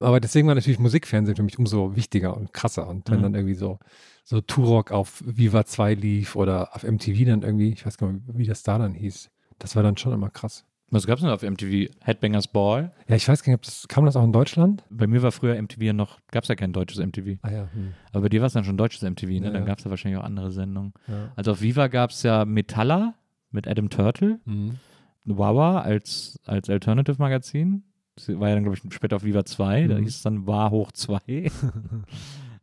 aber 0.00 0.20
deswegen 0.20 0.48
war 0.48 0.54
natürlich 0.54 0.78
Musikfernsehen 0.78 1.36
für 1.36 1.42
mich 1.42 1.58
umso 1.58 1.96
wichtiger 1.96 2.36
und 2.36 2.52
krasser. 2.52 2.88
Und 2.88 3.10
wenn 3.10 3.18
Mhm. 3.18 3.22
dann 3.22 3.34
irgendwie 3.34 3.54
so, 3.54 3.78
so 4.24 4.40
Turok 4.40 4.90
auf 4.90 5.22
Viva 5.26 5.64
2 5.64 5.94
lief 5.94 6.34
oder 6.36 6.74
auf 6.74 6.82
MTV 6.82 7.24
dann 7.26 7.42
irgendwie, 7.42 7.70
ich 7.72 7.84
weiß 7.84 7.96
gar 7.98 8.10
nicht, 8.12 8.24
wie 8.28 8.46
das 8.46 8.62
da 8.62 8.78
dann 8.78 8.94
hieß. 8.94 9.30
Das 9.58 9.76
war 9.76 9.82
dann 9.82 9.96
schon 9.96 10.12
immer 10.12 10.30
krass. 10.30 10.64
Was 10.90 11.06
gab 11.06 11.16
es 11.16 11.22
denn 11.22 11.30
auf 11.30 11.42
MTV? 11.42 11.90
Headbangers 12.02 12.46
Ball? 12.48 12.92
Ja, 13.08 13.16
ich 13.16 13.28
weiß 13.28 13.42
gar 13.42 13.50
nicht, 13.52 13.58
ob 13.58 13.64
das, 13.64 13.88
kam 13.88 14.04
das 14.04 14.14
auch 14.16 14.22
in 14.24 14.32
Deutschland? 14.32 14.84
Bei 14.90 15.06
mir 15.06 15.22
war 15.22 15.32
früher 15.32 15.60
MTV 15.60 15.80
ja 15.82 15.92
noch, 15.92 16.20
gab 16.30 16.44
es 16.44 16.48
ja 16.48 16.54
kein 16.54 16.72
deutsches 16.72 16.98
MTV. 17.04 17.38
Ah 17.42 17.50
ja. 17.50 17.68
Hm. 17.72 17.94
Aber 18.12 18.22
bei 18.22 18.28
dir 18.28 18.40
war 18.40 18.46
es 18.46 18.52
dann 18.52 18.64
schon 18.64 18.76
deutsches 18.76 19.02
MTV, 19.02 19.26
ne? 19.28 19.34
Ja, 19.36 19.42
Dann 19.50 19.54
ja. 19.54 19.60
gab 19.64 19.78
es 19.78 19.84
ja 19.84 19.90
wahrscheinlich 19.90 20.20
auch 20.20 20.24
andere 20.24 20.52
Sendungen. 20.52 20.92
ja. 21.08 21.32
Also 21.36 21.52
auf 21.52 21.60
Viva 21.62 21.88
gab 21.88 22.10
es 22.10 22.22
ja 22.22 22.44
Metalla 22.44 23.14
mit 23.50 23.66
Adam 23.66 23.88
Turtle, 23.90 24.38
Mhm. 24.44 24.78
Wawa 25.24 25.80
als, 25.80 26.38
als 26.44 26.68
Alternative-Magazin. 26.68 27.82
Das 28.16 28.28
war 28.28 28.48
ja 28.50 28.54
dann, 28.54 28.64
glaube 28.64 28.76
ich, 28.76 28.94
später 28.94 29.16
auf 29.16 29.24
Viva 29.24 29.44
2, 29.44 29.86
da 29.88 29.94
Mhm. 29.98 30.02
hieß 30.04 30.16
es 30.16 30.22
dann 30.22 30.46
War 30.46 30.70
hoch 30.70 30.92
2. 30.92 31.18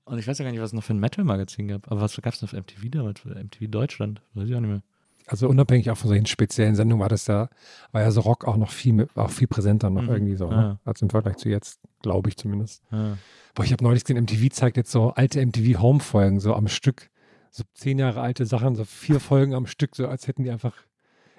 Und 0.05 0.17
ich 0.19 0.27
weiß 0.27 0.37
ja 0.39 0.45
gar 0.45 0.51
nicht, 0.51 0.61
was 0.61 0.69
es 0.69 0.73
noch 0.73 0.83
für 0.83 0.93
ein 0.93 0.99
Metal-Magazin 0.99 1.67
gab. 1.67 1.91
Aber 1.91 2.01
was 2.01 2.15
gab 2.21 2.33
es 2.33 2.41
noch 2.41 2.53
auf 2.53 2.57
MTV 2.59 2.89
damals? 2.89 3.23
MTV 3.25 3.67
Deutschland? 3.69 4.21
Weiß 4.33 4.47
ich 4.47 4.55
auch 4.55 4.59
nicht 4.59 4.69
mehr. 4.69 4.81
Also 5.31 5.47
unabhängig 5.47 5.89
auch 5.89 5.95
von 5.97 6.09
solchen 6.09 6.25
speziellen 6.25 6.75
Sendungen 6.75 7.01
war 7.01 7.07
das 7.07 7.25
ja, 7.27 7.47
war 7.93 8.01
ja 8.01 8.11
so 8.11 8.19
Rock 8.19 8.43
auch 8.45 8.57
noch 8.57 8.69
viel, 8.71 8.91
mit, 8.91 9.15
auch 9.15 9.29
viel 9.29 9.47
präsenter 9.47 9.89
noch 9.89 10.01
Mhm. 10.03 10.09
irgendwie 10.09 10.35
so, 10.35 10.49
Ja. 10.51 10.57
ne? 10.57 10.79
als 10.83 11.01
im 11.01 11.09
Vergleich 11.09 11.37
zu 11.37 11.47
jetzt, 11.47 11.79
glaube 12.01 12.27
ich 12.27 12.35
zumindest. 12.35 12.83
Ja. 12.91 13.17
Boah, 13.55 13.63
ich 13.63 13.71
habe 13.71 13.81
neulich 13.81 14.03
gesehen, 14.03 14.17
MTV 14.17 14.49
zeigt 14.51 14.75
jetzt 14.75 14.91
so 14.91 15.11
alte 15.11 15.39
MTV 15.39 15.79
Home-Folgen, 15.81 16.41
so 16.41 16.53
am 16.53 16.67
Stück, 16.67 17.09
so 17.49 17.63
zehn 17.73 17.97
Jahre 17.97 18.19
alte 18.19 18.45
Sachen, 18.45 18.75
so 18.75 18.83
vier 18.83 19.21
Folgen 19.21 19.53
am 19.53 19.67
Stück, 19.67 19.95
so 19.95 20.05
als 20.09 20.27
hätten 20.27 20.43
die 20.43 20.51
einfach, 20.51 20.73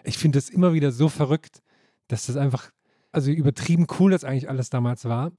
ich 0.04 0.16
finde 0.16 0.38
das 0.38 0.48
immer 0.48 0.72
wieder 0.72 0.90
so 0.90 1.10
verrückt, 1.10 1.60
dass 2.08 2.24
das 2.26 2.36
einfach, 2.36 2.70
also 3.12 3.30
übertrieben 3.30 3.86
cool 3.98 4.10
das 4.12 4.24
eigentlich 4.24 4.48
alles 4.48 4.70
damals 4.70 5.04
war. 5.04 5.32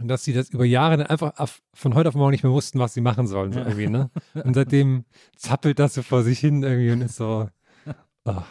Und 0.00 0.08
dass 0.08 0.24
sie 0.24 0.32
das 0.32 0.48
über 0.48 0.64
Jahre 0.64 0.96
dann 0.96 1.08
einfach 1.08 1.38
auf, 1.38 1.60
von 1.74 1.94
heute 1.94 2.08
auf 2.08 2.14
morgen 2.14 2.30
nicht 2.30 2.42
mehr 2.44 2.52
wussten, 2.52 2.78
was 2.78 2.94
sie 2.94 3.00
machen 3.02 3.26
sollen, 3.26 3.52
so 3.52 3.58
Ja. 3.58 3.66
irgendwie, 3.66 3.88
ne? 3.88 4.10
Und 4.44 4.54
seitdem 4.54 5.04
zappelt 5.36 5.78
das 5.78 5.92
so 5.94 6.02
vor 6.02 6.22
sich 6.22 6.38
hin 6.38 6.62
irgendwie 6.62 6.92
und 6.92 7.00
ist 7.02 7.16
so, 7.16 7.48
ach, 8.28 8.46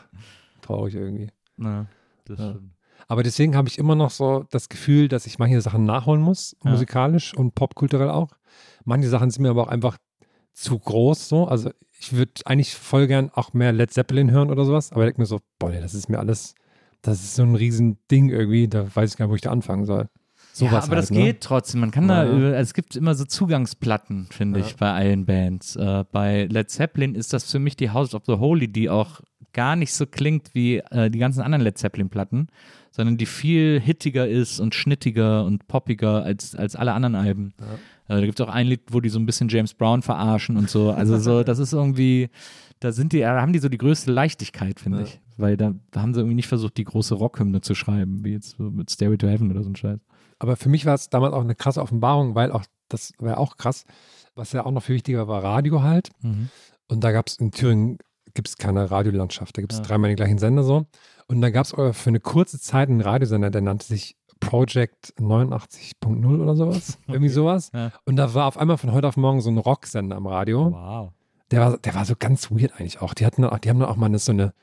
traurig 0.62 0.96
irgendwie. 0.96 1.30
Ja, 1.58 1.86
das 2.26 2.40
Ja. 2.40 2.50
stimmt. 2.52 2.72
Aber 3.10 3.24
deswegen 3.24 3.56
habe 3.56 3.70
ich 3.70 3.78
immer 3.78 3.96
noch 3.96 4.10
so 4.10 4.46
das 4.52 4.68
Gefühl, 4.70 5.08
dass 5.08 5.26
ich 5.28 5.40
manche 5.40 5.62
Sachen 5.62 5.86
nachholen 5.86 6.22
muss, 6.22 6.56
Ja. 6.64 6.72
musikalisch 6.72 7.34
und 7.34 7.56
popkulturell 7.56 8.10
auch. 8.10 8.30
Manche 8.86 9.08
Sachen 9.08 9.30
sind 9.30 9.44
mir 9.44 9.50
aber 9.50 9.64
auch 9.64 9.68
einfach 9.70 9.98
zu 10.54 10.78
groß 10.78 11.30
so. 11.30 11.48
Also 11.48 11.70
ich 12.00 12.14
würde 12.14 12.34
eigentlich 12.46 12.74
voll 12.76 13.08
gern 13.08 13.32
auch 13.34 13.54
mehr 13.54 13.72
Led 13.72 13.92
Zeppelin 13.92 14.32
hören 14.32 14.50
oder 14.52 14.66
sowas, 14.66 14.92
aber 14.92 15.04
ich 15.04 15.08
denke 15.10 15.22
mir 15.22 15.26
so, 15.28 15.40
boah, 15.60 15.72
das 15.72 15.94
ist 15.94 16.10
mir 16.10 16.20
alles, 16.20 16.54
das 17.02 17.24
ist 17.24 17.36
so 17.36 17.44
ein 17.44 17.56
riesen 17.56 17.98
Ding 18.12 18.30
irgendwie, 18.30 18.68
da 18.68 18.94
weiß 18.94 19.12
ich 19.12 19.18
gar 19.18 19.26
nicht, 19.26 19.32
wo 19.32 19.36
ich 19.36 19.42
da 19.42 19.52
anfangen 19.52 19.86
soll. 19.86 20.10
Sowas 20.54 20.72
ja, 20.72 20.78
aber 20.80 20.88
halt, 20.96 20.98
das 21.04 21.12
ne? 21.12 21.24
geht 21.24 21.42
trotzdem. 21.42 21.82
Man 21.82 21.92
kann 21.92 22.08
da, 22.08 22.26
Ja. 22.26 22.32
über- 22.36 22.58
es 22.58 22.74
gibt 22.74 22.96
immer 22.96 23.14
so 23.14 23.26
Zugangsplatten, 23.26 24.28
finde 24.32 24.60
Ja. 24.60 24.66
ich, 24.66 24.76
bei 24.76 24.92
allen 24.92 25.26
Bands. 25.26 25.76
Äh, 25.76 26.04
bei 26.12 26.46
Led 26.46 26.70
Zeppelin 26.72 27.14
ist 27.16 27.32
das 27.34 27.50
für 27.52 27.60
mich 27.60 27.78
die 27.78 27.92
House 27.92 28.14
of 28.16 28.24
the 28.26 28.34
Holy, 28.34 28.68
die 28.68 28.90
auch 28.90 29.22
gar 29.58 29.76
nicht 29.76 29.94
so 29.94 30.06
klingt 30.06 30.54
wie 30.54 30.78
äh, 30.78 31.10
die 31.10 31.20
ganzen 31.20 31.42
anderen 31.42 31.64
Led 31.64 31.78
Zeppelin-Platten, 31.78 32.48
sondern 32.92 33.18
die 33.18 33.26
viel 33.26 33.80
hittiger 33.82 34.28
ist 34.28 34.60
und 34.60 34.74
schnittiger 34.76 35.44
und 35.44 35.68
poppiger 35.68 36.24
als, 36.24 36.56
als 36.56 36.76
alle 36.78 36.94
anderen 36.94 37.16
Alben. 37.16 37.54
Äh, 38.08 38.16
da 38.20 38.22
gibt 38.22 38.40
es 38.40 38.46
auch 38.46 38.52
ein 38.52 38.68
Lied, 38.68 38.82
wo 38.92 39.02
die 39.02 39.10
so 39.10 39.20
ein 39.20 39.26
bisschen 39.26 39.50
James 39.50 39.74
Brown 39.74 40.02
verarschen 40.02 40.56
und 40.56 40.70
so. 40.70 40.92
Also 40.92 41.18
so, 41.18 41.44
das 41.50 41.60
ist 41.60 41.74
irgendwie, 41.74 42.30
da 42.80 42.92
sind 42.94 43.12
die, 43.14 43.20
da 43.20 43.42
haben 43.42 43.52
die 43.52 43.60
so 43.60 43.68
die 43.70 43.78
größte 43.78 44.12
Leichtigkeit, 44.12 44.80
finde 44.80 45.00
Ja. 45.00 45.04
ich. 45.06 45.20
Weil 45.40 45.58
da 45.58 45.74
haben 45.96 46.14
sie 46.16 46.22
irgendwie 46.22 46.36
nicht 46.36 46.48
versucht, 46.48 46.78
die 46.78 46.84
große 46.84 47.14
Rockhymne 47.14 47.62
zu 47.62 47.76
schreiben, 47.76 48.24
wie 48.24 48.32
jetzt 48.32 48.56
so 48.58 48.64
mit 48.64 48.90
Stairway 48.90 49.18
to 49.18 49.28
Heaven 49.28 49.52
oder 49.52 49.62
so 49.62 49.70
ein 49.70 49.76
Scheiß. 49.76 50.00
Aber 50.40 50.56
für 50.56 50.70
mich 50.70 50.86
war 50.86 50.96
es 50.96 51.10
damals 51.10 51.34
auch 51.34 51.42
eine 51.42 51.54
krasse 51.56 51.82
Offenbarung, 51.82 52.34
weil 52.36 52.52
auch, 52.52 52.64
das 52.90 53.12
war 53.20 53.38
auch 53.40 53.58
krass, 53.58 53.86
was 54.36 54.52
ja 54.54 54.66
auch 54.66 54.72
noch 54.72 54.82
viel 54.84 54.96
wichtiger 54.96 55.28
war, 55.28 55.44
Radio 55.44 55.84
halt. 55.84 56.10
Und 56.88 57.04
da 57.04 57.12
gab 57.12 57.28
es 57.28 57.36
in 57.38 57.52
Thüringen 57.52 57.98
gibt 58.38 58.48
es 58.48 58.56
keine 58.56 58.90
Radiolandschaft. 58.90 59.58
Da 59.58 59.62
gibt 59.62 59.74
es 59.74 59.80
Ja. 59.80 59.86
dreimal 59.86 60.10
den 60.10 60.16
gleichen 60.16 60.38
Sender 60.38 60.64
so. 60.64 60.86
Und 61.28 61.42
dann 61.42 61.52
gab 61.52 61.66
es 61.66 61.72
für 61.72 62.10
eine 62.10 62.22
kurze 62.22 62.58
Zeit 62.60 62.88
einen 62.88 63.02
Radiosender, 63.02 63.50
der 63.50 63.62
nannte 63.62 63.86
sich 63.86 64.16
Project 64.40 65.14
89.0 65.20 66.42
oder 66.42 66.56
sowas. 66.56 66.98
Irgendwie 67.08 67.30
sowas. 67.30 67.72
Ja. 67.74 67.92
Und 68.06 68.16
da 68.16 68.34
war 68.34 68.46
auf 68.46 68.58
einmal 68.58 68.78
von 68.78 68.94
heute 68.94 69.08
auf 69.08 69.18
morgen 69.18 69.42
so 69.42 69.50
ein 69.50 69.58
Rocksender 69.58 70.16
am 70.16 70.28
Radio. 70.28 70.72
Wow. 70.72 71.12
Der 71.52 71.60
war, 71.62 71.78
der 71.78 71.96
war 71.96 72.06
so 72.06 72.14
ganz 72.18 72.52
weird 72.52 72.74
eigentlich 72.80 73.02
auch. 73.02 73.14
Die 73.14 73.26
hatten 73.26 73.42
die 73.42 73.70
haben 73.70 73.80
dann 73.80 73.90
auch 73.90 73.96
mal 73.96 74.06
eine, 74.06 74.20
so 74.20 74.32
eine, 74.32 74.54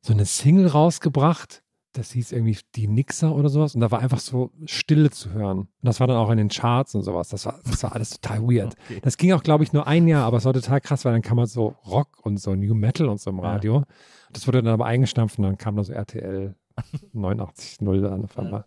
so 0.00 0.12
eine 0.12 0.24
Single 0.24 0.68
rausgebracht. 0.68 1.62
Das 1.92 2.12
hieß 2.12 2.30
irgendwie 2.32 2.56
die 2.76 2.86
Nixer 2.86 3.34
oder 3.34 3.48
sowas. 3.48 3.74
Und 3.74 3.80
da 3.80 3.90
war 3.90 3.98
einfach 3.98 4.20
so 4.20 4.52
Stille 4.64 5.10
zu 5.10 5.32
hören. 5.32 5.58
Und 5.58 5.68
das 5.82 5.98
war 5.98 6.06
dann 6.06 6.16
auch 6.16 6.30
in 6.30 6.38
den 6.38 6.48
Charts 6.48 6.94
und 6.94 7.02
sowas. 7.02 7.28
Das 7.30 7.46
war, 7.46 7.58
das 7.64 7.82
war 7.82 7.94
alles 7.94 8.10
total 8.20 8.42
weird. 8.42 8.76
Okay. 8.84 9.00
Das 9.02 9.16
ging 9.16 9.32
auch, 9.32 9.42
glaube 9.42 9.64
ich, 9.64 9.72
nur 9.72 9.86
ein 9.88 10.06
Jahr, 10.06 10.24
aber 10.24 10.36
es 10.36 10.44
war 10.44 10.52
total 10.52 10.80
krass, 10.80 11.04
weil 11.04 11.12
dann 11.12 11.22
kam 11.22 11.36
man 11.36 11.46
so 11.46 11.74
Rock 11.86 12.24
und 12.24 12.38
so 12.38 12.54
New 12.54 12.74
Metal 12.74 13.08
und 13.08 13.20
so 13.20 13.30
im 13.30 13.38
Ja. 13.38 13.42
Radio. 13.42 13.82
Das 14.32 14.46
wurde 14.46 14.62
dann 14.62 14.72
aber 14.72 14.86
eingestampft 14.86 15.38
und 15.38 15.44
dann 15.44 15.58
kam 15.58 15.74
da 15.76 15.82
so 15.82 15.92
RTL 15.92 16.54
89.0 17.14 18.06
an 18.06 18.24
auf 18.24 18.38
einmal. 18.38 18.64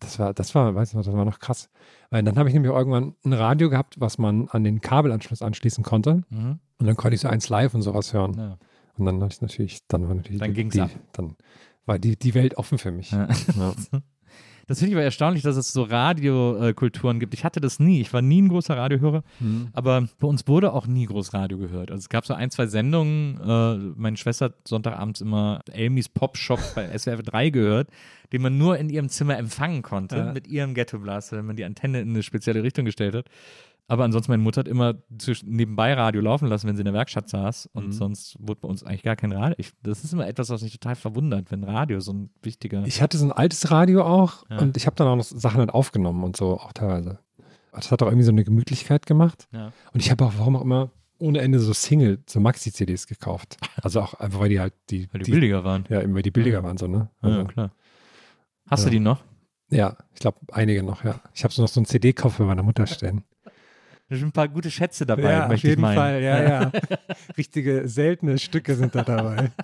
Das 0.00 0.18
war, 0.18 0.32
das 0.32 0.54
war, 0.54 0.74
weißt 0.74 0.94
du, 0.94 0.98
das 0.98 1.12
war 1.12 1.24
noch 1.24 1.40
krass. 1.40 1.68
Weil 2.10 2.22
dann 2.22 2.38
habe 2.38 2.48
ich 2.48 2.54
nämlich 2.54 2.72
irgendwann 2.72 3.14
ein 3.24 3.32
Radio 3.32 3.68
gehabt, 3.68 4.00
was 4.00 4.16
man 4.16 4.48
an 4.48 4.62
den 4.64 4.80
Kabelanschluss 4.80 5.42
anschließen 5.42 5.82
konnte. 5.82 6.22
Mhm. 6.30 6.60
Und 6.78 6.86
dann 6.86 6.96
konnte 6.96 7.16
ich 7.16 7.20
so 7.20 7.28
eins 7.28 7.48
live 7.48 7.74
und 7.74 7.82
sowas 7.82 8.12
hören. 8.14 8.34
Ja. 8.38 8.58
Und 8.96 9.06
dann 9.06 9.22
hatte 9.22 9.34
ich 9.34 9.42
natürlich, 9.42 9.86
dann 9.88 10.08
war 10.08 10.14
natürlich 10.14 10.40
Dann 10.40 10.54
ging's 10.54 10.74
die, 10.74 10.80
ab. 10.80 10.90
Dann 11.12 11.36
war 11.88 11.98
die, 11.98 12.16
die 12.16 12.34
Welt 12.34 12.56
offen 12.58 12.78
für 12.78 12.92
mich. 12.92 13.10
Ja. 13.10 13.28
Ja. 13.56 13.74
Das 14.70 14.80
finde 14.80 14.90
ich 14.90 14.96
aber 14.96 15.04
erstaunlich, 15.04 15.42
dass 15.42 15.56
es 15.56 15.72
so 15.72 15.82
Radiokulturen 15.84 17.20
gibt. 17.20 17.32
Ich 17.32 17.42
hatte 17.42 17.58
das 17.58 17.78
nie. 17.80 18.02
Ich 18.02 18.12
war 18.12 18.20
nie 18.20 18.42
ein 18.42 18.48
großer 18.48 18.76
Radiohörer, 18.76 19.22
Mhm. 19.40 19.68
aber 19.72 20.06
bei 20.18 20.26
uns 20.28 20.46
wurde 20.46 20.74
auch 20.74 20.86
nie 20.86 21.06
groß 21.06 21.32
Radio 21.32 21.56
gehört. 21.56 21.90
Also 21.90 22.00
es 22.00 22.10
gab 22.10 22.26
so 22.26 22.34
ein, 22.34 22.50
zwei 22.50 22.66
Sendungen. 22.66 23.40
Äh, 23.40 23.76
meine 23.98 24.18
Schwester 24.18 24.46
hat 24.46 24.68
Sonntagabends 24.68 25.22
immer 25.22 25.62
Amy's 25.74 26.10
Pop 26.10 26.36
Shop 26.36 26.60
bei 26.74 26.86
SWF 26.98 27.22
3 27.22 27.48
gehört, 27.48 27.88
den 28.32 28.42
man 28.42 28.58
nur 28.58 28.76
in 28.76 28.90
ihrem 28.90 29.08
Zimmer 29.08 29.38
empfangen 29.38 29.80
konnte 29.80 30.16
Ja. 30.18 30.32
mit 30.34 30.46
ihrem 30.46 30.74
Ghetto 30.74 30.98
Blaster, 30.98 31.38
wenn 31.38 31.46
man 31.46 31.56
die 31.56 31.64
Antenne 31.64 32.02
in 32.02 32.10
eine 32.10 32.22
spezielle 32.22 32.62
Richtung 32.62 32.84
gestellt 32.84 33.14
hat. 33.14 33.24
Aber 33.90 34.04
ansonsten, 34.04 34.30
meine 34.32 34.42
Mutter 34.42 34.60
hat 34.60 34.68
immer 34.68 34.94
nebenbei 35.44 35.94
Radio 35.94 36.20
laufen 36.20 36.46
lassen, 36.46 36.68
wenn 36.68 36.76
sie 36.76 36.82
in 36.82 36.84
der 36.86 36.94
Werkstatt 36.94 37.28
saß. 37.30 37.70
Und 37.72 37.86
Mhm. 37.86 37.92
sonst 37.92 38.36
wurde 38.38 38.60
bei 38.60 38.68
uns 38.68 38.84
eigentlich 38.84 39.02
gar 39.02 39.16
kein 39.16 39.32
Radio. 39.32 39.54
Ich, 39.58 39.72
das 39.82 40.04
ist 40.04 40.12
immer 40.12 40.26
etwas, 40.28 40.50
was 40.50 40.62
mich 40.62 40.72
total 40.72 40.94
verwundert, 40.94 41.50
wenn 41.50 41.64
Radio 41.64 41.98
so 42.00 42.12
ein 42.12 42.30
wichtiger. 42.42 42.84
Ich 42.86 43.00
hatte 43.00 43.16
so 43.16 43.24
ein 43.24 43.32
altes 43.32 43.70
Radio 43.70 44.04
auch 44.04 44.44
Ja. 44.50 44.58
und 44.58 44.76
ich 44.76 44.86
habe 44.86 44.94
dann 44.96 45.08
auch 45.08 45.16
noch 45.16 45.24
Sachen 45.24 45.58
halt 45.58 45.70
aufgenommen 45.70 46.22
und 46.22 46.36
so 46.36 46.60
auch 46.60 46.72
teilweise. 46.74 47.18
Das 47.72 47.90
hat 47.90 48.02
auch 48.02 48.06
irgendwie 48.08 48.24
so 48.24 48.32
eine 48.32 48.44
Gemütlichkeit 48.44 49.06
gemacht. 49.06 49.48
Ja. 49.52 49.72
Und 49.94 50.00
ich 50.00 50.10
habe 50.10 50.24
auch, 50.24 50.34
warum 50.36 50.56
auch 50.56 50.62
immer, 50.62 50.90
ohne 51.18 51.40
Ende 51.40 51.58
so 51.58 51.72
Single, 51.72 52.18
so 52.26 52.40
Maxi-CDs 52.40 53.06
gekauft. 53.06 53.56
Also 53.82 54.00
auch 54.02 54.14
einfach, 54.14 54.40
weil 54.40 54.50
die 54.50 54.60
halt 54.60 54.74
die, 54.90 55.08
Weil 55.12 55.22
die, 55.22 55.30
billiger 55.30 55.64
waren. 55.64 55.84
ja, 55.88 56.00
immer 56.00 56.20
die 56.22 56.30
billiger 56.30 56.58
Ja. 56.58 56.62
waren, 56.64 56.76
so, 56.76 56.86
ne? 56.88 57.08
Ja, 57.22 57.28
Also, 57.28 57.44
klar. 57.44 57.70
Hast 58.70 58.80
Ja. 58.80 58.84
du 58.86 58.90
die 58.90 59.00
noch? 59.00 59.22
ja, 59.70 59.96
ich 60.14 60.20
glaube, 60.20 60.38
einige 60.52 60.82
noch, 60.82 61.04
ja. 61.04 61.20
Ich 61.34 61.42
habe 61.44 61.54
so 61.54 61.62
noch 61.62 61.68
so 61.68 61.80
einen 61.80 61.86
CD-Kopf 61.86 62.34
für 62.36 62.44
meine 62.44 62.62
Mutter 62.62 62.86
stehen. 62.86 63.24
Da 64.08 64.16
sind 64.16 64.28
ein 64.28 64.32
paar 64.32 64.48
gute 64.48 64.70
Schätze 64.70 65.04
dabei, 65.04 65.46
möchte 65.48 65.70
ich 65.70 65.78
meinen. 65.78 66.22
ja, 66.22 66.42
ja. 66.42 66.72
Richtige 67.36 67.86
seltene 67.88 68.38
Stücke 68.38 68.74
sind 68.74 68.94
da 68.94 69.02
dabei. 69.02 69.50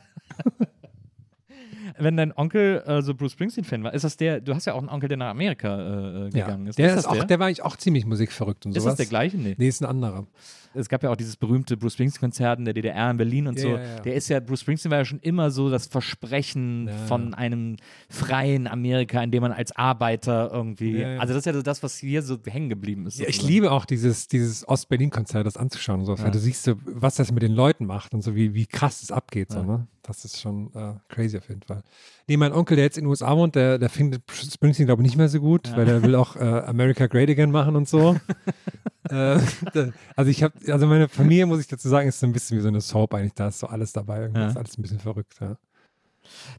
wenn 1.98 2.16
dein 2.16 2.32
Onkel 2.36 2.82
äh, 2.86 3.02
so 3.02 3.14
Bruce 3.14 3.32
Springsteen-Fan 3.32 3.84
war, 3.84 3.94
ist 3.94 4.04
das 4.04 4.16
der, 4.16 4.40
du 4.40 4.54
hast 4.54 4.64
ja 4.66 4.74
auch 4.74 4.80
einen 4.80 4.88
Onkel, 4.88 5.08
der 5.08 5.18
nach 5.18 5.30
Amerika 5.30 5.78
äh, 5.78 5.82
äh, 5.82 6.22
Ja. 6.36 6.44
gegangen 6.46 6.66
ist. 6.66 6.78
Der, 6.78 6.86
ist 6.88 6.92
ist 6.92 6.96
das 7.04 7.06
auch, 7.06 7.14
der? 7.16 7.24
der 7.24 7.38
war 7.38 7.46
eigentlich 7.46 7.62
auch 7.62 7.76
ziemlich 7.76 8.04
musikverrückt 8.04 8.66
und 8.66 8.76
ist 8.76 8.82
sowas. 8.82 8.92
das 8.96 8.98
der 8.98 9.06
gleiche? 9.06 9.36
Nee. 9.38 9.54
Nee, 9.56 9.68
ist 9.68 9.80
ein 9.82 9.86
anderer. 9.86 10.26
Es 10.74 10.88
gab 10.88 11.02
ja 11.02 11.10
auch 11.10 11.16
dieses 11.16 11.36
berühmte 11.36 11.76
Bruce 11.76 11.94
Springsteen-Konzert 11.94 12.58
in 12.58 12.64
der 12.64 12.74
DDR 12.74 13.10
in 13.10 13.16
Berlin 13.16 13.46
und 13.46 13.56
Ja, 13.56 13.62
so. 13.62 13.68
ja. 13.76 14.00
Der 14.00 14.14
ist 14.14 14.28
ja, 14.28 14.40
Bruce 14.40 14.60
Springsteen 14.60 14.90
war 14.90 14.98
ja 14.98 15.04
schon 15.04 15.20
immer 15.20 15.50
so 15.50 15.70
das 15.70 15.86
Versprechen 15.86 16.88
von 17.06 17.34
einem 17.34 17.76
freien 18.08 18.66
Amerika, 18.66 19.22
in 19.22 19.30
dem 19.30 19.42
man 19.42 19.52
als 19.52 19.74
Arbeiter 19.76 20.50
irgendwie, 20.52 21.04
also 21.04 21.34
das 21.34 21.38
ist 21.42 21.46
ja 21.46 21.52
so 21.52 21.62
das, 21.62 21.82
was 21.82 21.96
hier 21.96 22.22
so 22.22 22.38
hängen 22.46 22.68
geblieben 22.68 23.06
ist. 23.06 23.18
Ja, 23.18 23.28
ich 23.28 23.42
liebe 23.42 23.70
auch 23.70 23.84
dieses, 23.84 24.28
dieses 24.28 24.66
Ost-Berlin-Konzert, 24.66 25.46
das 25.46 25.56
anzuschauen 25.56 26.00
und 26.00 26.06
so, 26.06 26.18
weil 26.18 26.30
du 26.30 26.38
siehst, 26.38 26.64
so, 26.64 26.74
was 26.84 27.16
das 27.16 27.32
mit 27.32 27.42
den 27.42 27.52
Leuten 27.52 27.86
macht 27.86 28.14
und 28.14 28.22
so, 28.22 28.34
wie, 28.34 28.54
wie 28.54 28.66
krass 28.66 29.02
es 29.02 29.10
abgeht. 29.12 29.52
So, 29.52 29.62
ne? 29.62 29.86
Das 30.02 30.24
ist 30.26 30.38
schon 30.40 30.70
äh, 30.74 30.94
crazy 31.08 31.38
auf 31.38 31.48
jeden 31.48 31.62
Fall. 31.62 31.82
Nee, 32.26 32.36
mein 32.36 32.52
Onkel, 32.52 32.76
der 32.76 32.84
jetzt 32.84 32.98
in 32.98 33.04
den 33.04 33.08
USA 33.10 33.34
wohnt, 33.36 33.54
der, 33.54 33.78
der 33.78 33.88
findet 33.88 34.22
Springsteen, 34.30 34.86
glaube 34.86 35.00
ich, 35.02 35.06
nicht 35.08 35.16
mehr 35.16 35.28
so 35.30 35.40
gut, 35.40 35.74
weil 35.76 35.86
der 35.86 36.02
will 36.02 36.14
auch 36.14 36.36
äh, 36.36 36.40
America 36.40 37.06
Great 37.06 37.30
Again 37.30 37.50
machen 37.50 37.74
und 37.74 37.88
so. 37.88 38.16
äh, 39.10 39.38
also 40.16 40.30
ich 40.30 40.42
habe, 40.42 40.54
also 40.72 40.86
meine 40.86 41.08
Familie, 41.08 41.46
muss 41.46 41.60
ich 41.60 41.68
dazu 41.68 41.88
sagen, 41.88 42.08
ist 42.08 42.20
so 42.20 42.26
ein 42.26 42.32
bisschen 42.32 42.58
wie 42.58 42.62
so 42.62 42.68
eine 42.68 42.80
Soap 42.80 43.14
eigentlich. 43.14 43.34
Da 43.34 43.48
ist 43.48 43.58
so 43.60 43.66
alles 43.66 43.92
dabei. 43.92 44.20
Irgendwie 44.22 44.40
Ja. 44.40 44.48
ist 44.48 44.56
alles 44.56 44.78
ein 44.78 44.82
bisschen 44.82 45.00
verrückt. 45.00 45.34
Ja. 45.40 45.56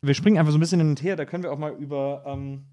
Wir 0.02 0.14
springen 0.14 0.38
einfach 0.38 0.52
so 0.52 0.58
ein 0.58 0.62
bisschen 0.62 0.80
hin 0.80 0.90
und 0.90 1.02
her, 1.04 1.16
da 1.16 1.26
können 1.26 1.44
wir 1.44 1.52
auch 1.52 1.58
mal 1.58 1.74
über, 1.74 2.24
ähm, 2.28 2.66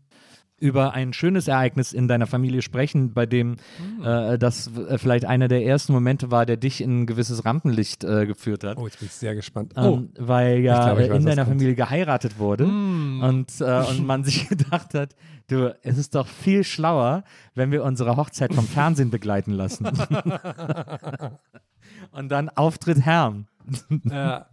über 0.63 0.95
ein 0.95 1.13
schönes 1.13 1.49
Ereignis 1.49 1.93
in 1.93 2.07
deiner 2.09 2.27
Familie 2.29 2.63
sprechen, 2.63 3.13
bei 3.13 3.27
dem 3.27 3.57
Hm. 3.99 4.05
äh, 4.05 4.39
das 4.39 4.71
äh, 4.77 4.97
vielleicht 4.97 5.25
einer 5.25 5.49
der 5.49 5.65
ersten 5.67 5.93
Momente 5.93 6.31
war, 6.31 6.47
der 6.47 6.57
dich 6.57 6.81
in 6.81 7.03
ein 7.03 7.07
gewisses 7.07 7.45
Rampenlicht 7.45 8.05
äh, 8.05 8.27
geführt 8.27 8.63
hat. 8.65 8.79
Oh, 8.79 8.87
jetzt 8.87 9.01
bin 9.01 9.07
ich 9.09 9.13
sehr 9.15 9.35
gespannt. 9.35 9.75
Ähm, 9.77 10.11
weil 10.19 10.61
ja 10.61 10.79
Ich 10.79 10.85
glaube, 10.87 11.03
ich 11.05 11.11
weiß, 11.11 11.19
in 11.19 11.27
deiner. 11.27 11.47
Familie 11.47 11.75
geheiratet 11.75 12.39
wurde 12.39 12.65
Mm. 12.67 13.23
und, 13.23 13.61
äh, 13.61 13.83
und 13.91 14.07
man 14.07 14.23
sich 14.25 14.49
gedacht 14.49 14.95
hat, 14.95 15.17
du, 15.49 15.75
es 15.83 15.99
ist 15.99 16.15
doch 16.15 16.27
viel 16.29 16.63
schlauer, 16.65 17.25
wenn 17.55 17.73
wir 17.73 17.83
unsere 17.83 18.17
Hochzeit 18.17 18.55
vom 18.55 18.67
Fernsehen 18.67 19.11
begleiten 19.11 19.53
lassen. 19.53 19.87
und 22.13 22.29
dann 22.31 22.49
Auftritt 22.51 23.01
Herrn. 23.01 23.49
Ja. 24.05 24.47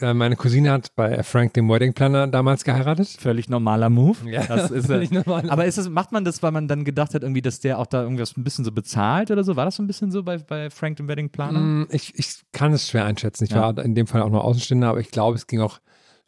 Äh, 0.00 0.14
meine 0.14 0.36
Cousine 0.36 0.70
hat 0.70 0.94
bei 0.94 1.22
Frank, 1.22 1.54
dem 1.54 1.68
Wedding 1.68 1.92
Planner, 1.92 2.26
damals 2.26 2.64
geheiratet. 2.64 3.08
Völlig 3.18 3.48
normaler 3.48 3.90
Move. 3.90 4.16
Ja, 4.30 4.44
das 4.46 4.70
ist 4.70 4.86
völlig 4.88 5.10
normal. 5.10 5.48
Aber 5.50 5.64
ist 5.66 5.76
es, 5.78 5.88
macht 5.88 6.12
man 6.12 6.24
das, 6.24 6.42
weil 6.42 6.52
man 6.52 6.68
dann 6.68 6.84
gedacht 6.84 7.14
hat, 7.14 7.22
irgendwie, 7.22 7.42
dass 7.42 7.60
der 7.60 7.78
auch 7.78 7.86
da 7.86 8.02
irgendwas 8.02 8.36
ein 8.36 8.44
bisschen 8.44 8.64
so 8.64 8.72
bezahlt 8.72 9.30
oder 9.30 9.44
so? 9.44 9.56
War 9.56 9.64
das 9.64 9.76
so 9.76 9.82
ein 9.82 9.86
bisschen 9.86 10.10
so 10.10 10.22
bei, 10.22 10.38
bei 10.38 10.70
Frank 10.70 10.96
dem 10.96 11.08
Wedding 11.08 11.30
Planer? 11.30 11.58
Mm, 11.60 11.88
Ich, 11.90 12.14
ich 12.18 12.42
kann 12.52 12.72
es 12.72 12.88
schwer 12.88 13.04
einschätzen. 13.04 13.44
Ich 13.44 13.50
Ja. 13.50 13.60
war 13.74 13.84
in 13.84 13.94
dem 13.94 14.06
Fall 14.06 14.22
auch 14.22 14.30
nur 14.30 14.44
Außenstehender, 14.44 14.88
aber 14.88 15.00
ich 15.00 15.10
glaube, 15.10 15.36
es 15.36 15.46
ging 15.46 15.60
auch 15.60 15.80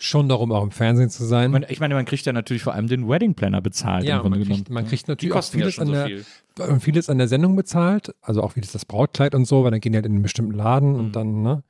schon 0.02 0.30
darum, 0.30 0.50
auch 0.50 0.62
im 0.62 0.70
Fernsehen 0.70 1.10
zu 1.10 1.24
sein. 1.26 1.50
Man, 1.50 1.66
ich 1.68 1.78
meine, 1.78 1.94
man 1.94 2.06
kriegt 2.06 2.24
ja 2.24 2.32
natürlich 2.32 2.62
vor 2.62 2.72
allem 2.72 2.86
den 2.86 3.06
Wedding 3.06 3.34
Planner 3.34 3.60
bezahlt. 3.60 4.04
ja, 4.04 4.22
man 4.22 4.42
kriegt, 4.42 4.70
man 4.70 4.86
kriegt 4.86 5.08
natürlich 5.08 5.34
auch 5.34 5.36
ja 5.36 5.42
vieles, 5.42 5.74
schon 5.74 5.82
an 5.82 5.86
so 5.88 5.92
der, 5.92 6.06
viel. 6.06 6.24
und 6.68 6.80
vieles 6.80 7.10
an 7.10 7.18
der 7.18 7.28
Sendung 7.28 7.54
bezahlt, 7.54 8.14
also 8.22 8.42
auch 8.42 8.56
wie 8.56 8.62
das, 8.62 8.72
das 8.72 8.86
Brautkleid 8.86 9.34
und 9.34 9.44
so, 9.44 9.62
weil 9.62 9.70
dann 9.72 9.80
gehen 9.80 9.92
die 9.92 9.98
halt 9.98 10.06
in 10.06 10.12
einen 10.12 10.22
bestimmten 10.22 10.54
Laden 10.54 10.92
Mhm. 10.94 10.98
und 10.98 11.16
dann, 11.16 11.42
ne? 11.42 11.62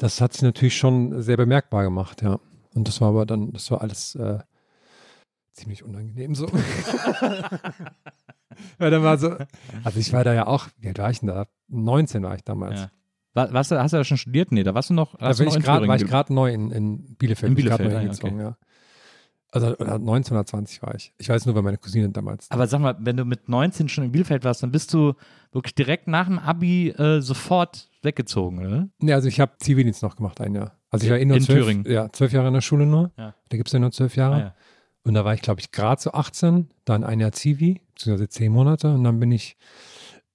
Das 0.00 0.20
hat 0.22 0.32
sich 0.32 0.42
natürlich 0.42 0.78
schon 0.78 1.20
sehr 1.20 1.36
bemerkbar 1.36 1.84
gemacht, 1.84 2.22
ja. 2.22 2.40
Und 2.74 2.88
das 2.88 3.02
war 3.02 3.08
aber 3.08 3.26
dann, 3.26 3.52
das 3.52 3.70
war 3.70 3.82
alles 3.82 4.14
äh, 4.14 4.38
ziemlich 5.52 5.84
unangenehm 5.84 6.34
so. 6.34 6.46
weil 8.78 8.90
dann 8.90 9.02
war 9.02 9.18
so, 9.18 9.36
also 9.84 10.00
ich 10.00 10.10
war 10.14 10.24
da 10.24 10.32
ja 10.32 10.46
auch, 10.46 10.68
wie 10.78 10.88
alt 10.88 10.98
war 10.98 11.10
ich 11.10 11.20
denn 11.20 11.28
da? 11.28 11.48
19 11.68 12.22
war 12.22 12.34
ich 12.34 12.44
damals. 12.44 12.80
Ja. 12.80 12.90
War, 13.34 13.52
warst 13.52 13.70
du, 13.70 13.78
hast 13.78 13.92
du 13.92 13.98
da 13.98 14.04
schon 14.04 14.16
studiert? 14.16 14.52
Nee, 14.52 14.62
da 14.62 14.74
warst 14.74 14.88
du 14.88 14.94
noch. 14.94 15.18
Da 15.18 15.34
bin 15.34 15.48
ich 15.48 15.60
grad, 15.60 15.86
war 15.86 15.96
ich 15.96 16.02
ge- 16.02 16.10
gerade 16.10 16.32
neu 16.32 16.50
in, 16.50 16.70
in 16.70 17.16
Bielefeld. 17.16 17.50
In 17.50 17.56
Bielefeld, 17.56 17.94
ah, 17.94 17.98
hingezogen, 17.98 18.40
okay. 18.40 18.42
ja. 18.42 18.56
Also 19.52 19.76
oder 19.78 19.98
19 19.98 20.36
oder 20.36 20.46
20 20.46 20.82
war 20.82 20.94
ich. 20.94 21.12
Ich 21.18 21.28
weiß 21.28 21.46
nur, 21.46 21.54
weil 21.54 21.62
meine 21.62 21.78
Cousine 21.78 22.08
damals. 22.10 22.50
Aber 22.50 22.66
sag 22.66 22.80
mal, 22.80 22.96
wenn 23.00 23.16
du 23.16 23.24
mit 23.24 23.48
19 23.48 23.88
schon 23.88 24.04
in 24.04 24.12
Bielefeld 24.12 24.44
warst, 24.44 24.62
dann 24.62 24.70
bist 24.70 24.94
du 24.94 25.14
wirklich 25.52 25.74
direkt 25.74 26.06
nach 26.06 26.26
dem 26.26 26.38
Abi 26.38 26.90
äh, 26.90 27.20
sofort 27.20 27.88
weggezogen, 28.02 28.64
oder? 28.64 28.88
nee, 29.00 29.12
also 29.12 29.28
ich 29.28 29.40
habe 29.40 29.52
Zivildienst 29.58 30.02
noch 30.02 30.16
gemacht, 30.16 30.40
ein 30.40 30.54
Jahr. 30.54 30.78
Also 30.90 31.04
ich 31.04 31.10
war 31.10 31.18
eh 31.18 31.24
nur 31.24 31.36
In 31.36 31.42
zwölf, 31.42 31.58
Thüringen? 31.60 31.84
Ja, 31.90 32.10
zwölf 32.12 32.32
Jahre 32.32 32.48
in 32.48 32.54
der 32.54 32.60
Schule 32.60 32.86
nur. 32.86 33.12
Ja. 33.16 33.34
Da 33.48 33.56
gibt 33.56 33.68
es 33.68 33.72
ja 33.72 33.78
nur 33.78 33.92
zwölf 33.92 34.16
Jahre. 34.16 34.34
Ah, 34.34 34.38
ja. 34.38 34.54
Und 35.02 35.14
da 35.14 35.24
war 35.24 35.34
ich, 35.34 35.42
glaube 35.42 35.60
ich, 35.60 35.72
gerade 35.72 36.00
so 36.00 36.12
18, 36.12 36.68
dann 36.84 37.04
ein 37.04 37.20
Jahr 37.20 37.32
Zivi, 37.32 37.80
beziehungsweise 37.94 38.28
zehn 38.28 38.52
Monate. 38.52 38.92
Und 38.94 39.04
dann 39.04 39.18
bin 39.18 39.32
ich 39.32 39.56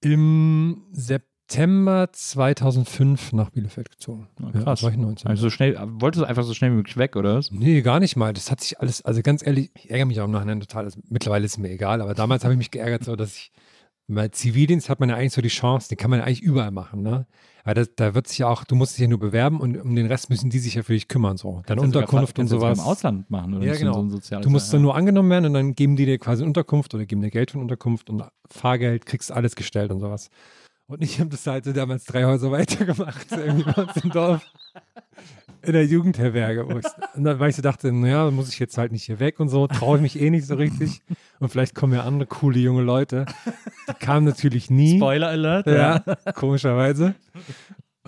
im 0.00 0.84
September 0.92 1.35
2005 1.48 3.32
nach 3.32 3.50
Bielefeld 3.50 3.90
gezogen. 3.90 4.28
Ja, 4.40 4.50
krass. 4.62 4.82
war 4.82 4.90
ich 4.90 4.96
19. 4.96 5.28
Also 5.28 5.42
so 5.42 5.50
schnell, 5.50 5.76
wolltest 6.00 6.22
du 6.22 6.26
einfach 6.26 6.42
so 6.44 6.54
schnell 6.54 6.72
wie 6.72 6.76
möglich 6.76 6.96
weg, 6.96 7.16
oder 7.16 7.36
was? 7.36 7.50
Nee, 7.50 7.82
gar 7.82 8.00
nicht 8.00 8.16
mal. 8.16 8.32
Das 8.32 8.50
hat 8.50 8.60
sich 8.60 8.80
alles, 8.80 9.04
also 9.04 9.22
ganz 9.22 9.46
ehrlich, 9.46 9.70
ich 9.74 9.90
ärgere 9.90 10.06
mich 10.06 10.20
auch 10.20 10.24
im 10.26 10.32
Nachhinein 10.32 10.60
total. 10.60 10.84
Also 10.84 11.00
mittlerweile 11.08 11.44
ist 11.44 11.52
es 11.52 11.58
mir 11.58 11.70
egal, 11.70 12.00
aber 12.00 12.14
damals 12.14 12.44
habe 12.44 12.54
ich 12.54 12.58
mich 12.58 12.70
geärgert, 12.70 13.04
so 13.04 13.16
dass 13.16 13.36
ich, 13.36 13.52
bei 14.08 14.28
Zivildienst 14.28 14.88
hat 14.88 15.00
man 15.00 15.08
ja 15.08 15.16
eigentlich 15.16 15.32
so 15.32 15.42
die 15.42 15.48
Chance, 15.48 15.88
den 15.88 15.98
kann 15.98 16.10
man 16.10 16.20
ja 16.20 16.26
eigentlich 16.26 16.40
überall 16.42 16.70
machen, 16.70 17.02
ne? 17.02 17.26
Weil 17.64 17.74
das, 17.74 17.88
da 17.96 18.14
wird 18.14 18.28
sich 18.28 18.38
ja 18.38 18.46
auch, 18.46 18.62
du 18.62 18.76
musst 18.76 18.96
dich 18.96 19.02
ja 19.02 19.08
nur 19.08 19.18
bewerben 19.18 19.60
und 19.60 19.76
um 19.76 19.96
den 19.96 20.06
Rest 20.06 20.30
müssen 20.30 20.48
die 20.48 20.60
sich 20.60 20.74
ja 20.76 20.84
für 20.84 20.92
dich 20.92 21.08
kümmern, 21.08 21.36
so. 21.36 21.62
Kannst 21.66 21.68
sogar- 21.68 21.82
Unterkunft 22.02 22.38
und 22.38 22.42
kannst 22.42 22.52
du 22.52 22.58
sowas. 22.60 22.78
Im 22.78 22.84
Ausland 22.84 23.28
machen, 23.32 23.54
oder? 23.54 23.66
Ja, 23.66 23.74
genau. 23.74 24.08
So 24.08 24.20
Du 24.40 24.48
musst 24.50 24.72
dann 24.72 24.80
ja. 24.80 24.82
nur 24.84 24.94
angenommen 24.94 25.28
werden 25.30 25.46
und 25.46 25.54
dann 25.54 25.74
geben 25.74 25.96
die 25.96 26.06
dir 26.06 26.18
quasi 26.18 26.44
Unterkunft 26.44 26.94
oder 26.94 27.04
geben 27.04 27.20
dir 27.22 27.30
Geld 27.30 27.50
für 27.50 27.58
Unterkunft 27.58 28.08
und 28.08 28.22
Fahrgeld, 28.48 29.06
kriegst 29.06 29.32
alles 29.32 29.56
gestellt 29.56 29.90
und 29.90 29.98
sowas. 29.98 30.30
Und 30.88 31.02
ich 31.02 31.18
habe 31.18 31.30
das 31.30 31.46
halt 31.46 31.64
so 31.64 31.72
damals 31.72 32.04
drei 32.04 32.24
Häuser 32.24 32.50
weitergemacht, 32.52 33.26
irgendwie 33.32 33.64
bei 33.64 33.82
uns 33.82 33.96
im 33.96 34.10
Dorf. 34.10 34.42
In 35.62 35.72
der 35.72 35.84
Jugendherberge. 35.84 36.68
Wo 36.68 36.78
ich, 36.78 36.86
weil 37.14 37.50
ich 37.50 37.56
so 37.56 37.62
dachte, 37.62 37.90
naja, 37.92 38.30
muss 38.30 38.48
ich 38.50 38.58
jetzt 38.60 38.78
halt 38.78 38.92
nicht 38.92 39.02
hier 39.02 39.18
weg 39.18 39.40
und 39.40 39.48
so, 39.48 39.66
traue 39.66 39.96
ich 39.96 40.02
mich 40.02 40.20
eh 40.20 40.30
nicht 40.30 40.46
so 40.46 40.54
richtig. 40.54 41.02
Und 41.40 41.48
vielleicht 41.48 41.74
kommen 41.74 41.92
ja 41.92 42.04
andere 42.04 42.28
coole 42.28 42.60
junge 42.60 42.82
Leute. 42.82 43.26
Die 43.88 43.94
kamen 43.94 44.26
natürlich 44.26 44.70
nie. 44.70 44.96
Spoiler 44.98 45.28
Alert. 45.28 45.66
Ja, 45.66 46.04
komischerweise. 46.34 47.14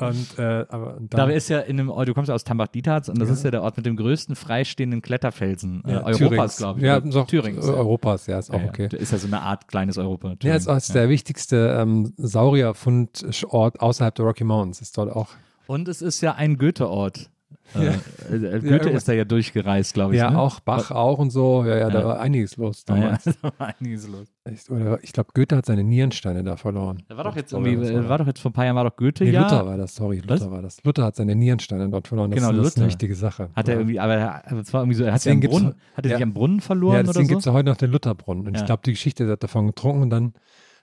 Und, 0.01 0.39
äh, 0.39 0.65
aber 0.69 0.97
und 0.97 1.13
Da 1.13 1.19
dann, 1.19 1.31
ist 1.31 1.49
ja 1.49 1.61
in 1.61 1.79
einem, 1.81 1.91
Ort- 1.91 2.09
du 2.09 2.15
kommst 2.15 2.29
ja 2.29 2.35
aus 2.35 2.45
Tambach-Dietharz 2.45 3.09
und 3.09 3.19
das 3.21 3.31
ist 3.31 3.45
ja 3.45 3.51
der 3.51 3.63
Ort 3.63 3.77
mit 3.77 3.87
dem 3.87 3.97
größten 3.97 4.37
freistehenden 4.37 5.03
Kletterfelsen 5.03 5.83
äh, 5.85 5.93
ja, 5.93 6.05
Europas, 6.05 6.57
glaube 6.59 6.81
ich. 6.81 6.87
Ja, 6.87 7.01
so, 7.05 7.25
Thürings. 7.25 7.67
äh, 7.67 7.71
Europas, 7.71 8.27
ja, 8.27 8.39
ist 8.39 8.51
auch 8.51 8.55
Ja, 8.59 8.63
ja. 8.65 8.69
okay. 8.69 8.89
Ist 8.97 9.13
ja 9.13 9.19
so 9.19 9.27
eine 9.27 9.41
Art 9.43 9.69
kleines 9.69 9.99
Europa. 9.99 10.29
Ja, 10.31 10.35
Thüringen. 10.37 10.57
ist, 10.59 10.67
ist 10.69 10.95
der 10.95 11.09
wichtigste 11.09 11.77
ähm, 11.81 12.13
Saurierfundort 12.17 13.81
außerhalb 13.81 14.15
der 14.15 14.25
Rocky 14.25 14.45
Mountains. 14.45 14.81
Ist 14.81 14.97
dort 14.99 15.11
auch. 15.15 15.29
Und 15.67 15.89
es 15.89 16.03
ist 16.03 16.21
ja 16.21 16.35
ein 16.35 16.57
Goethe-Ort. 16.59 17.31
Äh, 17.75 17.85
Ja. 17.85 17.91
äh, 17.91 17.95
äh, 17.95 18.51
Goethe 18.61 18.67
irgendwas- 18.69 18.95
ist 18.95 19.09
da 19.09 19.13
ja 19.13 19.25
durchgereist, 19.25 19.93
glaube 19.93 20.15
ich. 20.15 20.21
Ja, 20.21 20.31
ne? 20.31 20.39
auch 20.39 20.61
Bach 20.61 20.91
auch 20.91 21.19
und 21.19 21.31
so. 21.31 21.65
Ja, 21.67 21.77
ja, 21.77 21.91
da 21.91 22.01
Ja. 22.01 22.07
war 22.07 22.21
einiges 22.21 22.57
los 22.57 22.85
Ah, 22.89 22.97
ja, 22.97 23.01
damals. 23.05 23.25
da 23.25 23.53
war 23.59 23.75
einiges 23.79 24.09
los. 24.09 24.27
Ich, 24.51 24.71
oder, 24.71 24.99
ich 25.05 25.13
glaube, 25.13 25.31
Goethe 25.35 25.55
hat 25.57 25.67
seine 25.67 25.85
Nierensteine 25.85 26.43
da 26.43 26.57
verloren. 26.57 27.03
Da 27.09 27.17
war 27.19 27.25
doch 27.25 27.37
jetzt 27.37 27.53
Oder 27.53 27.67
irgendwie, 27.67 27.95
war 27.95 28.09
war 28.09 28.19
doch 28.19 28.27
jetzt 28.27 28.41
vor 28.41 28.51
ein 28.51 28.55
paar 28.55 28.65
Jahren 28.65 28.77
war 28.77 28.85
doch 28.85 28.97
Goethe 28.97 29.25
Nee, 29.25 29.31
ja. 29.33 29.43
Luther 29.43 29.67
war 29.67 29.77
das, 29.77 29.95
sorry, 29.95 30.21
Luther 30.21 30.47
Was? 30.47 30.51
war 30.51 30.63
das. 30.63 30.83
Luther 30.85 31.05
hat 31.05 31.17
seine 31.17 31.35
Nierensteine 31.35 31.89
dort 31.91 32.09
verloren. 32.09 32.31
Das, 32.31 32.41
Genau, 32.41 32.51
ist- 32.53 32.59
das 32.59 32.67
ist 32.69 32.77
eine 32.79 32.85
Luther. 32.87 32.93
wichtige 32.95 33.15
Sache. 33.15 33.51
Hat 33.55 33.69
er 33.69 33.75
ja. 33.75 33.81
irgendwie, 33.81 34.01
aber 34.01 34.15
er- 34.15 34.43
es 34.59 34.73
war 34.73 34.81
irgendwie 34.83 34.97
so, 34.97 35.05
er 35.05 35.13
hat, 35.13 35.23
Brunnen, 35.25 35.75
hat 35.95 36.05
er 36.07 36.11
sich 36.11 36.19
ja. 36.19 36.23
am 36.25 36.33
Brunnen 36.33 36.61
verloren 36.61 36.95
Ja, 36.95 37.01
oder 37.01 37.07
deswegen 37.09 37.27
so? 37.27 37.29
gibt 37.31 37.39
es 37.41 37.45
ja 37.45 37.53
heute 37.53 37.69
noch 37.69 37.77
den 37.77 37.91
Lutherbrunnen. 37.91 38.47
Und 38.47 38.55
Ja. 38.55 38.61
ich 38.61 38.67
glaube, 38.67 38.81
die 38.87 38.93
Geschichte 38.93 39.25
der 39.25 39.35
hat 39.35 39.43
davon 39.43 39.67
getrunken 39.67 40.03
und 40.03 40.11
dann 40.11 40.33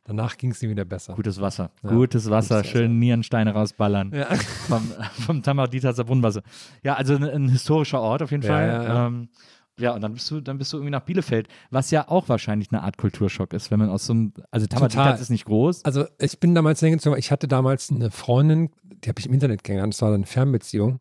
danach 0.05 0.37
ging 0.37 0.51
es 0.51 0.63
ihm 0.63 0.69
wieder 0.69 0.85
besser. 0.85 1.13
Gutes 1.15 1.41
Wasser. 1.41 1.71
Ja, 1.83 1.89
Gutes 1.89 2.29
Wasser. 2.29 2.57
gutes 2.59 2.71
Schön 2.71 2.81
Wasser. 2.83 2.93
Nierensteine 2.93 3.51
rausballern. 3.53 4.11
Ja. 4.13 4.27
Vom, 4.67 4.91
vom 5.25 5.43
Tamar-Dietharzer 5.43 6.03
Brunnenwasser. 6.05 6.41
Ja, 6.83 6.93
also 6.95 7.15
ein, 7.15 7.23
ein 7.23 7.49
historischer 7.49 7.99
Ort 8.01 8.21
auf 8.23 8.31
jeden 8.31 8.43
Ja, 8.43 8.49
Fall. 8.49 8.67
ja. 8.67 9.07
Ähm, 9.07 9.29
ja, 9.77 9.93
und 9.93 9.99
dann 10.01 10.13
bist 10.13 10.31
du, 10.31 10.39
dann 10.39 10.57
bist 10.57 10.71
du 10.71 10.77
irgendwie 10.77 10.91
nach 10.91 11.01
Bielefeld, 11.01 11.49
was 11.69 11.91
ja 11.91 12.07
auch 12.07 12.29
wahrscheinlich 12.29 12.71
eine 12.71 12.81
Art 12.81 12.97
Kulturschock 12.97 13.51
ist, 13.51 13.71
wenn 13.71 13.79
man 13.79 13.89
aus 13.89 14.05
so 14.05 14.13
einem, 14.13 14.31
also 14.49 14.65
Tamar-Dietharz 14.67 15.05
Total. 15.07 15.21
ist 15.21 15.29
nicht 15.29 15.43
groß. 15.45 15.83
Also 15.83 16.05
ich 16.17 16.39
bin 16.39 16.55
damals 16.55 16.79
hingezogen, 16.79 17.19
ich 17.19 17.29
hatte 17.29 17.49
damals 17.49 17.91
eine 17.91 18.09
Freundin, 18.09 18.69
die 19.03 19.09
habe 19.09 19.19
ich 19.19 19.25
im 19.25 19.33
Internet 19.33 19.65
kennengelernt, 19.65 19.93
das 19.93 20.01
war 20.01 20.09
dann 20.11 20.19
eine 20.21 20.25
Fernbeziehung. 20.27 20.99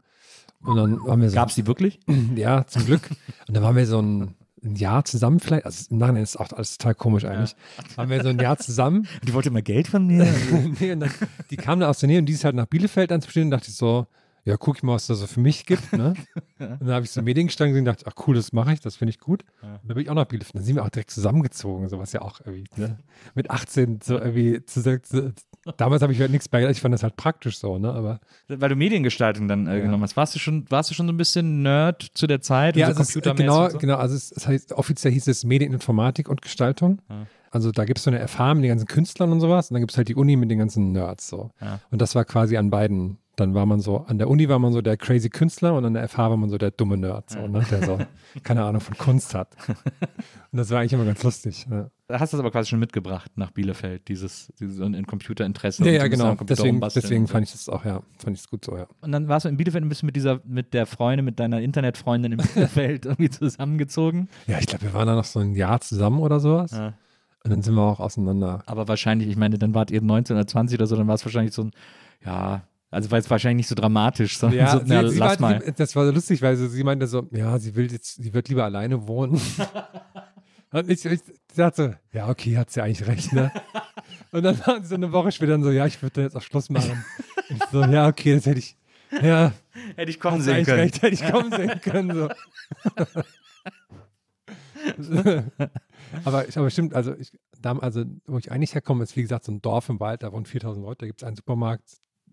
Und 0.64 0.76
dann 0.76 0.98
waren 1.06 1.20
wir 1.20 1.28
so, 1.30 1.36
Gab 1.36 1.50
es 1.50 1.54
die 1.54 1.66
wirklich? 1.68 2.00
ja, 2.34 2.66
zum 2.66 2.84
Glück. 2.84 3.08
Und 3.46 3.54
dann 3.56 3.62
waren 3.62 3.76
wir 3.76 3.86
so 3.86 4.00
ein, 4.02 4.34
ein 4.64 4.76
Jahr 4.76 5.04
zusammen 5.04 5.40
vielleicht, 5.40 5.66
also 5.66 5.86
im 5.90 5.98
Nachhinein 5.98 6.22
ist 6.22 6.36
auch 6.36 6.52
alles 6.52 6.78
total 6.78 6.94
komisch 6.94 7.24
eigentlich. 7.24 7.54
Waren 7.96 8.10
wir 8.10 8.22
so 8.22 8.28
ein 8.30 8.38
Jahr 8.38 8.58
zusammen. 8.58 9.06
Die 9.26 9.34
wollte 9.34 9.50
immer 9.50 9.62
Geld 9.62 9.88
von 9.88 10.06
mir. 10.06 10.26
nee, 10.80 10.92
und 10.92 11.00
dann, 11.00 11.10
die 11.50 11.56
kam 11.56 11.80
dann 11.80 11.88
aus 11.88 12.00
der 12.00 12.08
Nähe 12.08 12.18
und 12.18 12.26
die 12.26 12.32
ist 12.32 12.44
halt 12.44 12.54
nach 12.54 12.66
Bielefeld 12.66 13.12
anzustehen 13.12 13.46
und 13.46 13.50
dachte 13.50 13.68
ich 13.68 13.76
so, 13.76 14.06
ja, 14.44 14.56
guck 14.58 14.76
ich 14.76 14.82
mal, 14.82 14.94
was 14.94 15.06
da 15.06 15.14
so 15.14 15.26
für 15.26 15.40
mich 15.40 15.64
gibt. 15.64 15.92
Ne? 15.92 16.12
Und 16.58 16.80
dann 16.80 16.90
habe 16.90 17.04
ich 17.04 17.10
so 17.10 17.22
Mediengestank 17.22 17.70
gesehen 17.70 17.80
und 17.80 17.86
dachte, 17.86 18.04
ach 18.06 18.26
cool, 18.26 18.34
das 18.34 18.52
mache 18.52 18.74
ich, 18.74 18.80
das 18.80 18.96
finde 18.96 19.10
ich 19.10 19.18
gut. 19.18 19.42
Und 19.62 19.80
dann 19.84 19.94
bin 19.94 20.00
ich 20.00 20.10
auch 20.10 20.14
nach 20.14 20.26
Bielefeld. 20.26 20.54
Dann 20.54 20.64
sind 20.64 20.76
wir 20.76 20.84
auch 20.84 20.90
direkt 20.90 21.10
zusammengezogen, 21.10 21.88
so 21.88 21.98
was 21.98 22.12
ja 22.12 22.20
auch 22.20 22.40
irgendwie, 22.40 22.64
ne? 22.76 22.98
Mit 23.34 23.50
18 23.50 24.00
so 24.02 24.18
irgendwie 24.18 24.62
zu, 24.66 24.82
zu, 25.00 25.32
damals 25.76 26.02
habe 26.02 26.12
ich 26.12 26.20
halt 26.20 26.30
nichts 26.30 26.48
bei 26.48 26.68
ich 26.68 26.80
fand 26.80 26.92
das 26.94 27.02
halt 27.02 27.16
praktisch 27.16 27.58
so, 27.58 27.78
ne? 27.78 27.92
Aber 27.92 28.20
Weil 28.48 28.68
du 28.68 28.76
Mediengestaltung 28.76 29.48
dann 29.48 29.66
äh, 29.66 29.78
Ja. 29.78 29.84
genommen 29.84 30.02
hast. 30.02 30.16
Warst 30.16 30.34
du, 30.34 30.38
schon, 30.38 30.64
warst 30.70 30.90
du 30.90 30.94
schon 30.94 31.06
so 31.06 31.12
ein 31.12 31.16
bisschen 31.16 31.62
Nerd 31.62 32.06
zu 32.14 32.26
der 32.26 32.40
Zeit? 32.40 32.76
ja, 32.76 32.86
so 32.86 32.90
also 32.90 33.02
es, 33.02 33.08
computermäßig 33.12 33.46
genau, 33.46 33.68
so? 33.70 33.78
genau, 33.78 33.96
also 33.96 34.14
es, 34.14 34.32
es 34.32 34.46
heißt, 34.46 34.72
offiziell 34.72 35.12
hieß 35.12 35.26
es 35.28 35.44
Medieninformatik 35.44 36.28
und 36.28 36.42
Gestaltung. 36.42 37.00
Ja. 37.08 37.26
Also 37.50 37.70
da 37.70 37.84
gibt 37.84 37.98
es 37.98 38.04
so 38.04 38.10
eine 38.10 38.26
FH 38.26 38.54
mit 38.54 38.64
den 38.64 38.70
ganzen 38.70 38.86
Künstlern 38.86 39.30
und 39.30 39.40
sowas 39.40 39.70
und 39.70 39.74
dann 39.74 39.80
gibt 39.82 39.92
es 39.92 39.96
halt 39.96 40.08
die 40.08 40.16
Uni 40.16 40.34
mit 40.36 40.50
den 40.50 40.58
ganzen 40.58 40.90
Nerds 40.92 41.28
so. 41.28 41.50
Ja. 41.60 41.80
Und 41.90 42.02
das 42.02 42.14
war 42.16 42.24
quasi 42.24 42.56
an 42.56 42.70
beiden 42.70 43.18
dann 43.36 43.54
war 43.54 43.66
man 43.66 43.80
so, 43.80 43.98
an 44.06 44.18
der 44.18 44.28
Uni 44.28 44.48
war 44.48 44.58
man 44.58 44.72
so 44.72 44.80
der 44.80 44.96
crazy 44.96 45.28
Künstler 45.28 45.74
und 45.74 45.84
an 45.84 45.94
der 45.94 46.08
FH 46.08 46.30
war 46.30 46.36
man 46.36 46.50
so 46.50 46.58
der 46.58 46.70
dumme 46.70 46.96
Nerd, 46.96 47.30
so, 47.30 47.46
ne? 47.46 47.64
der 47.70 47.84
so 47.84 47.98
keine 48.42 48.64
Ahnung 48.64 48.80
von 48.80 48.96
Kunst 48.96 49.34
hat. 49.34 49.56
Und 50.52 50.58
das 50.58 50.70
war 50.70 50.80
eigentlich 50.80 50.92
immer 50.92 51.04
ganz 51.04 51.22
lustig. 51.22 51.66
Ja, 51.70 51.90
Da 52.06 52.20
hast 52.20 52.32
du 52.32 52.36
es 52.36 52.40
aber 52.40 52.50
quasi 52.50 52.70
schon 52.70 52.78
mitgebracht 52.78 53.32
nach 53.36 53.50
Bielefeld, 53.50 54.08
dieses, 54.08 54.52
dieses 54.60 54.80
ein 54.80 55.06
Computerinteresse. 55.06 55.84
ja, 55.84 55.90
und 55.90 55.96
ja 55.96 56.08
genau. 56.08 56.34
Deswegen, 56.44 56.80
deswegen 56.80 57.26
fand 57.26 57.46
ich 57.46 57.52
das 57.52 57.68
auch, 57.68 57.84
ja, 57.84 58.02
fand 58.18 58.36
ich 58.36 58.42
es 58.42 58.48
gut 58.48 58.64
so, 58.64 58.76
ja. 58.76 58.86
Und 59.00 59.12
dann 59.12 59.28
warst 59.28 59.44
du 59.44 59.48
in 59.48 59.56
Bielefeld 59.56 59.88
bist 59.88 60.02
du 60.02 60.06
mit 60.06 60.16
dieser, 60.16 60.40
mit 60.44 60.74
der 60.74 60.86
Freundin, 60.86 61.24
mit 61.24 61.40
deiner 61.40 61.60
Internetfreundin 61.60 62.32
in 62.32 62.38
Bielefeld 62.38 63.04
irgendwie 63.06 63.30
zusammengezogen. 63.30 64.28
Ja, 64.46 64.58
ich 64.58 64.66
glaube, 64.66 64.84
wir 64.84 64.94
waren 64.94 65.06
da 65.06 65.14
noch 65.14 65.24
so 65.24 65.40
ein 65.40 65.54
Jahr 65.54 65.80
zusammen 65.80 66.20
oder 66.20 66.40
sowas. 66.40 66.72
Ja. 66.72 66.94
Und 67.44 67.50
dann 67.50 67.62
sind 67.62 67.74
wir 67.74 67.82
auch 67.82 68.00
auseinander. 68.00 68.62
Aber 68.66 68.88
wahrscheinlich, 68.88 69.28
ich 69.28 69.36
meine, 69.36 69.58
dann 69.58 69.74
wart 69.74 69.90
ihr 69.90 70.00
19 70.00 70.34
oder 70.34 70.46
20 70.46 70.78
oder 70.78 70.86
so, 70.86 70.96
dann 70.96 71.08
war 71.08 71.14
es 71.14 71.24
wahrscheinlich 71.26 71.52
so 71.52 71.64
ein, 71.64 71.72
ja, 72.24 72.62
also 72.94 73.10
war 73.10 73.18
es 73.18 73.28
wahrscheinlich 73.28 73.58
nicht 73.66 73.68
so 73.68 73.74
dramatisch, 73.74 74.38
sondern 74.38 74.58
Ja, 74.60 74.72
so, 74.72 74.78
sie, 74.78 74.84
na, 74.86 75.08
sie 75.08 75.18
lass 75.18 75.40
war, 75.40 75.50
mal. 75.52 75.62
sie- 75.64 75.72
das 75.72 75.94
war 75.96 76.06
so 76.06 76.12
lustig, 76.12 76.40
weil 76.42 76.56
sie, 76.56 76.68
sie 76.68 76.84
meinte 76.84 77.06
so, 77.06 77.28
ja, 77.32 77.58
sie 77.58 77.74
will 77.74 77.90
jetzt, 77.92 78.22
sie 78.22 78.32
wird 78.32 78.48
lieber 78.48 78.64
alleine 78.64 79.06
wohnen. 79.06 79.40
Und 80.72 80.90
ich, 80.90 81.04
ich 81.04 81.20
dachte 81.56 81.98
so, 82.12 82.18
ja, 82.18 82.28
okay, 82.28 82.56
hat 82.56 82.70
sie 82.70 82.80
eigentlich 82.82 83.06
recht, 83.06 83.32
ne? 83.32 83.52
Und 84.32 84.42
dann 84.42 84.58
waren 84.66 84.82
sie 84.82 84.88
so 84.88 84.94
eine 84.96 85.12
Woche 85.12 85.30
später 85.30 85.52
dann 85.52 85.62
so, 85.62 85.70
ja, 85.70 85.86
ich 85.86 86.02
würde 86.02 86.22
jetzt 86.22 86.36
auch 86.36 86.42
Schluss 86.42 86.68
machen. 86.70 87.04
Ich 87.50 87.62
so, 87.70 87.84
ja, 87.84 88.08
okay, 88.08 88.34
das 88.34 88.46
hätte 88.46 88.58
ich, 88.58 88.76
ja, 89.22 89.52
Hätte 89.94 90.10
ich 90.10 90.18
kommen 90.18 90.40
sehen 90.40 90.64
können. 90.64 90.80
recht, 90.80 91.00
hätte 91.02 91.14
ich 91.14 91.24
kommen 91.30 91.52
sehen 91.52 91.80
können, 91.80 92.12
so. 92.14 92.28
aber, 96.24 96.48
ich- 96.48 96.58
aber 96.58 96.70
stimmt, 96.70 96.94
also, 96.94 97.14
ich, 97.16 97.32
da, 97.60 97.76
also, 97.78 98.04
wo 98.26 98.38
ich 98.38 98.50
eigentlich 98.50 98.74
herkomme, 98.74 99.02
ist 99.04 99.16
wie 99.16 99.22
gesagt 99.22 99.44
so 99.44 99.52
ein 99.52 99.62
Dorf 99.62 99.88
im 99.88 100.00
Wald, 100.00 100.22
da 100.22 100.32
wohnen 100.32 100.44
4000 100.46 100.84
Leute, 100.84 100.98
da 101.00 101.06
gibt 101.06 101.22
es 101.22 101.26
einen 101.26 101.36
Supermarkt, 101.36 101.84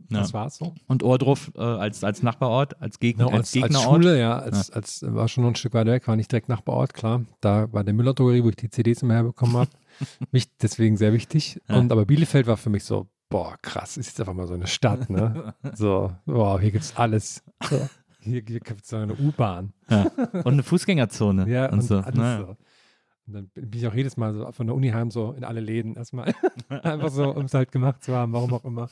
Ja. 0.10 0.20
das 0.20 0.34
war's 0.34 0.58
so. 0.58 0.74
Und 0.88 1.04
Ohrdruf 1.04 1.52
äh, 1.56 1.62
als, 1.62 2.04
als 2.04 2.24
Nachbarort, 2.24 2.82
als, 2.82 3.00
Gegner, 3.00 3.26
Genau, 3.26 3.38
als 3.38 3.54
als, 3.54 3.64
als 3.64 3.74
Gegnerort. 3.74 4.04
Schule, 4.04 4.20
ja, 4.20 4.40
als, 4.40 4.72
als 4.72 5.06
war 5.08 5.28
schon 5.28 5.44
noch 5.44 5.52
ein 5.52 5.56
Stück 5.56 5.74
weiter 5.74 5.92
weg, 5.92 6.08
war 6.08 6.16
nicht 6.16 6.32
direkt 6.32 6.50
Nachbarort, 6.50 6.94
klar. 6.94 7.24
Da 7.42 7.72
war 7.72 7.84
der 7.84 7.94
Müller-Drogerie, 7.94 8.44
wo 8.44 8.50
ich 8.50 8.56
die 8.56 8.70
CDs 8.70 9.02
immer 9.02 9.16
herbekommen 9.16 9.56
habe. 9.58 9.70
mich 10.32 10.48
deswegen 10.62 10.98
sehr 10.98 11.14
wichtig. 11.14 11.60
Ja. 11.68 11.78
Und 11.78 11.92
aber 11.92 12.06
Bielefeld 12.06 12.48
war 12.48 12.58
für 12.58 12.70
mich 12.70 12.84
so, 12.84 13.08
boah, 13.30 13.58
krass, 13.62 13.98
ist 13.98 14.08
jetzt 14.08 14.20
einfach 14.20 14.34
mal 14.34 14.48
so 14.48 14.54
eine 14.54 14.68
Stadt, 14.68 15.10
ne? 15.10 15.54
so, 15.74 16.12
boah, 16.26 16.60
hier 16.60 16.72
gibt's 16.72 16.96
alles. 16.96 17.44
So, 17.70 17.90
hier 18.20 18.44
hier 18.46 18.60
gibt's 18.60 18.90
so 18.90 18.98
eine 18.98 19.16
U-Bahn. 19.16 19.74
Ja. 19.90 20.12
Und 20.34 20.48
eine 20.48 20.64
Fußgängerzone. 20.64 21.50
Ja, 21.50 21.66
und, 21.68 21.80
und, 21.80 21.82
so. 21.82 21.98
alles 21.98 22.16
Naja. 22.16 22.46
so. 22.46 22.58
Und 23.28 23.34
dann 23.34 23.50
bin 23.54 23.80
ich 23.80 23.88
auch 23.88 23.94
jedes 23.94 24.18
Mal 24.18 24.34
so 24.34 24.52
von 24.52 24.68
der 24.68 24.76
Uni 24.76 24.90
heim 24.90 25.12
so 25.12 25.32
in 25.32 25.44
alle 25.44 25.62
Läden 25.62 25.96
erstmal. 25.96 26.34
einfach 26.70 27.10
so, 27.10 27.30
um 27.32 27.46
es 27.46 27.54
halt 27.54 27.72
gemacht 27.72 28.04
zu 28.04 28.14
haben, 28.14 28.34
warum 28.34 28.54
auch 28.54 28.66
immer. 28.66 28.90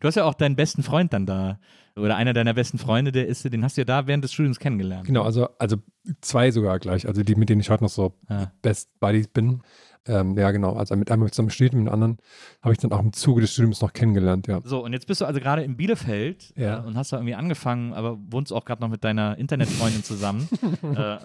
Du 0.00 0.08
hast 0.08 0.14
ja 0.14 0.24
auch 0.24 0.34
deinen 0.34 0.56
besten 0.56 0.82
Freund 0.82 1.12
dann 1.12 1.26
da. 1.26 1.58
Oder 1.96 2.16
einer 2.16 2.32
deiner 2.32 2.54
besten 2.54 2.78
Freunde, 2.78 3.12
der 3.12 3.28
ist, 3.28 3.44
den 3.44 3.62
hast 3.62 3.76
du 3.76 3.82
ja 3.82 3.84
da 3.84 4.08
während 4.08 4.24
des 4.24 4.32
Studiums 4.32 4.58
kennengelernt. 4.58 5.06
Genau, 5.06 5.22
also, 5.22 5.48
also 5.58 5.76
zwei 6.20 6.50
sogar 6.50 6.80
gleich. 6.80 7.06
Also 7.06 7.22
die, 7.22 7.36
mit 7.36 7.48
denen 7.48 7.60
ich 7.60 7.70
heute 7.70 7.84
noch 7.84 7.90
so 7.90 8.14
Ja. 8.28 8.52
Best 8.62 8.98
Buddies 8.98 9.28
bin. 9.28 9.62
Ähm, 10.06 10.36
ja, 10.36 10.50
genau. 10.50 10.74
Also 10.74 10.96
mit 10.96 11.10
einem 11.10 11.30
zusammen 11.32 11.50
studiert, 11.50 11.72
mit 11.74 11.86
dem 11.86 11.92
anderen 11.92 12.18
habe 12.62 12.72
ich 12.72 12.78
dann 12.78 12.92
auch 12.92 13.00
im 13.00 13.12
Zuge 13.14 13.40
des 13.40 13.52
Studiums 13.52 13.80
noch 13.80 13.92
kennengelernt, 13.92 14.46
ja. 14.46 14.60
So, 14.64 14.84
und 14.84 14.92
jetzt 14.92 15.06
bist 15.06 15.20
du 15.22 15.24
also 15.24 15.40
gerade 15.40 15.62
in 15.62 15.76
Bielefeld 15.76 16.52
Ja. 16.56 16.80
äh, 16.82 16.86
und 16.86 16.96
hast 16.96 17.12
da 17.12 17.16
irgendwie 17.16 17.34
angefangen, 17.34 17.94
aber 17.94 18.18
wohnst 18.30 18.52
auch 18.52 18.64
gerade 18.66 18.82
noch 18.82 18.90
mit 18.90 19.02
deiner 19.02 19.38
Internetfreundin 19.38 20.04
zusammen. 20.04 20.46
äh, 20.82 21.16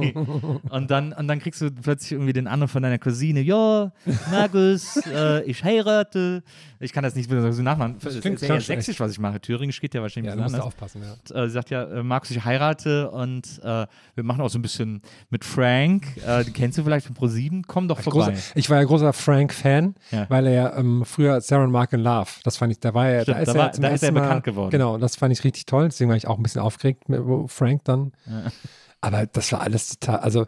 die, 0.00 0.14
und, 0.70 0.90
dann, 0.90 1.12
und 1.12 1.28
dann 1.28 1.38
kriegst 1.38 1.60
du 1.60 1.70
plötzlich 1.70 2.12
irgendwie 2.12 2.32
den 2.32 2.48
Anruf 2.48 2.72
von 2.72 2.82
deiner 2.82 2.98
Cousine, 2.98 3.40
ja, 3.40 3.92
Markus, 4.30 4.96
äh, 5.06 5.42
ich 5.44 5.62
heirate. 5.62 6.42
Ich 6.80 6.92
kann 6.92 7.04
das 7.04 7.14
nicht 7.14 7.30
so 7.30 7.62
nachmachen. 7.62 7.96
Das 8.02 8.14
ist 8.16 8.20
klingt 8.22 8.40
ja 8.42 8.60
sächsisch, 8.60 9.00
was 9.00 9.12
ich 9.12 9.18
mache. 9.18 9.40
Thüringisch 9.40 9.80
geht 9.80 9.94
ja 9.94 10.02
wahrscheinlich 10.02 10.28
Ja, 10.28 10.32
ein 10.34 10.38
da 10.38 10.44
bisschen 10.44 10.60
anders. 10.60 10.66
aufpassen, 10.66 11.02
ja. 11.02 11.42
äh, 11.42 11.46
sie 11.46 11.52
sagt 11.54 11.70
ja, 11.70 11.84
äh, 11.84 12.02
Markus, 12.02 12.30
ich 12.32 12.44
heirate 12.44 13.10
und 13.10 13.60
äh, 13.62 13.86
wir 14.14 14.24
machen 14.24 14.40
auch 14.42 14.50
so 14.50 14.58
ein 14.58 14.62
bisschen 14.62 15.00
mit 15.30 15.44
Frank. 15.44 16.06
Den 16.16 16.52
kennst 16.52 16.76
du 16.76 16.82
vielleicht 16.82 17.06
von 17.06 17.14
ProSieben? 17.14 17.62
Komm 17.66 17.88
doch 17.88 17.98
vorbei. 18.00 18.15
Großer, 18.16 18.32
ich 18.54 18.70
war 18.70 18.78
ja 18.78 18.84
großer 18.84 19.12
Frank-Fan, 19.12 19.94
Ja. 20.10 20.26
weil 20.28 20.46
er 20.46 20.52
ja 20.52 20.76
ähm, 20.78 21.04
früher 21.04 21.40
Sarah 21.40 21.66
Mark 21.66 21.92
in 21.92 22.00
Love, 22.00 22.30
das 22.44 22.56
fand 22.56 22.72
ich, 22.72 22.80
da 22.80 22.92
war 22.94 23.08
er, 23.08 23.22
Stimmt, 23.22 23.36
da 23.38 23.40
ist 23.42 23.48
da 23.48 23.52
er 23.54 23.58
war- 23.58 23.72
zum 23.72 23.82
da 23.82 23.88
ist 23.88 24.02
er 24.02 24.06
ersten 24.08 24.14
Mal, 24.14 24.20
bekannt 24.22 24.44
geworden. 24.44 24.70
Genau, 24.70 24.98
das 24.98 25.16
fand 25.16 25.32
ich 25.32 25.44
richtig 25.44 25.66
toll, 25.66 25.84
deswegen 25.86 26.10
war 26.10 26.16
ich 26.16 26.26
auch 26.26 26.36
ein 26.36 26.42
bisschen 26.42 26.60
aufgeregt 26.62 27.08
mit 27.08 27.24
wo 27.26 27.46
Frank 27.46 27.82
dann. 27.84 28.12
Ja. 28.26 28.50
Aber 29.00 29.26
das 29.26 29.52
war 29.52 29.60
alles 29.60 29.98
total, 29.98 30.18
also 30.20 30.46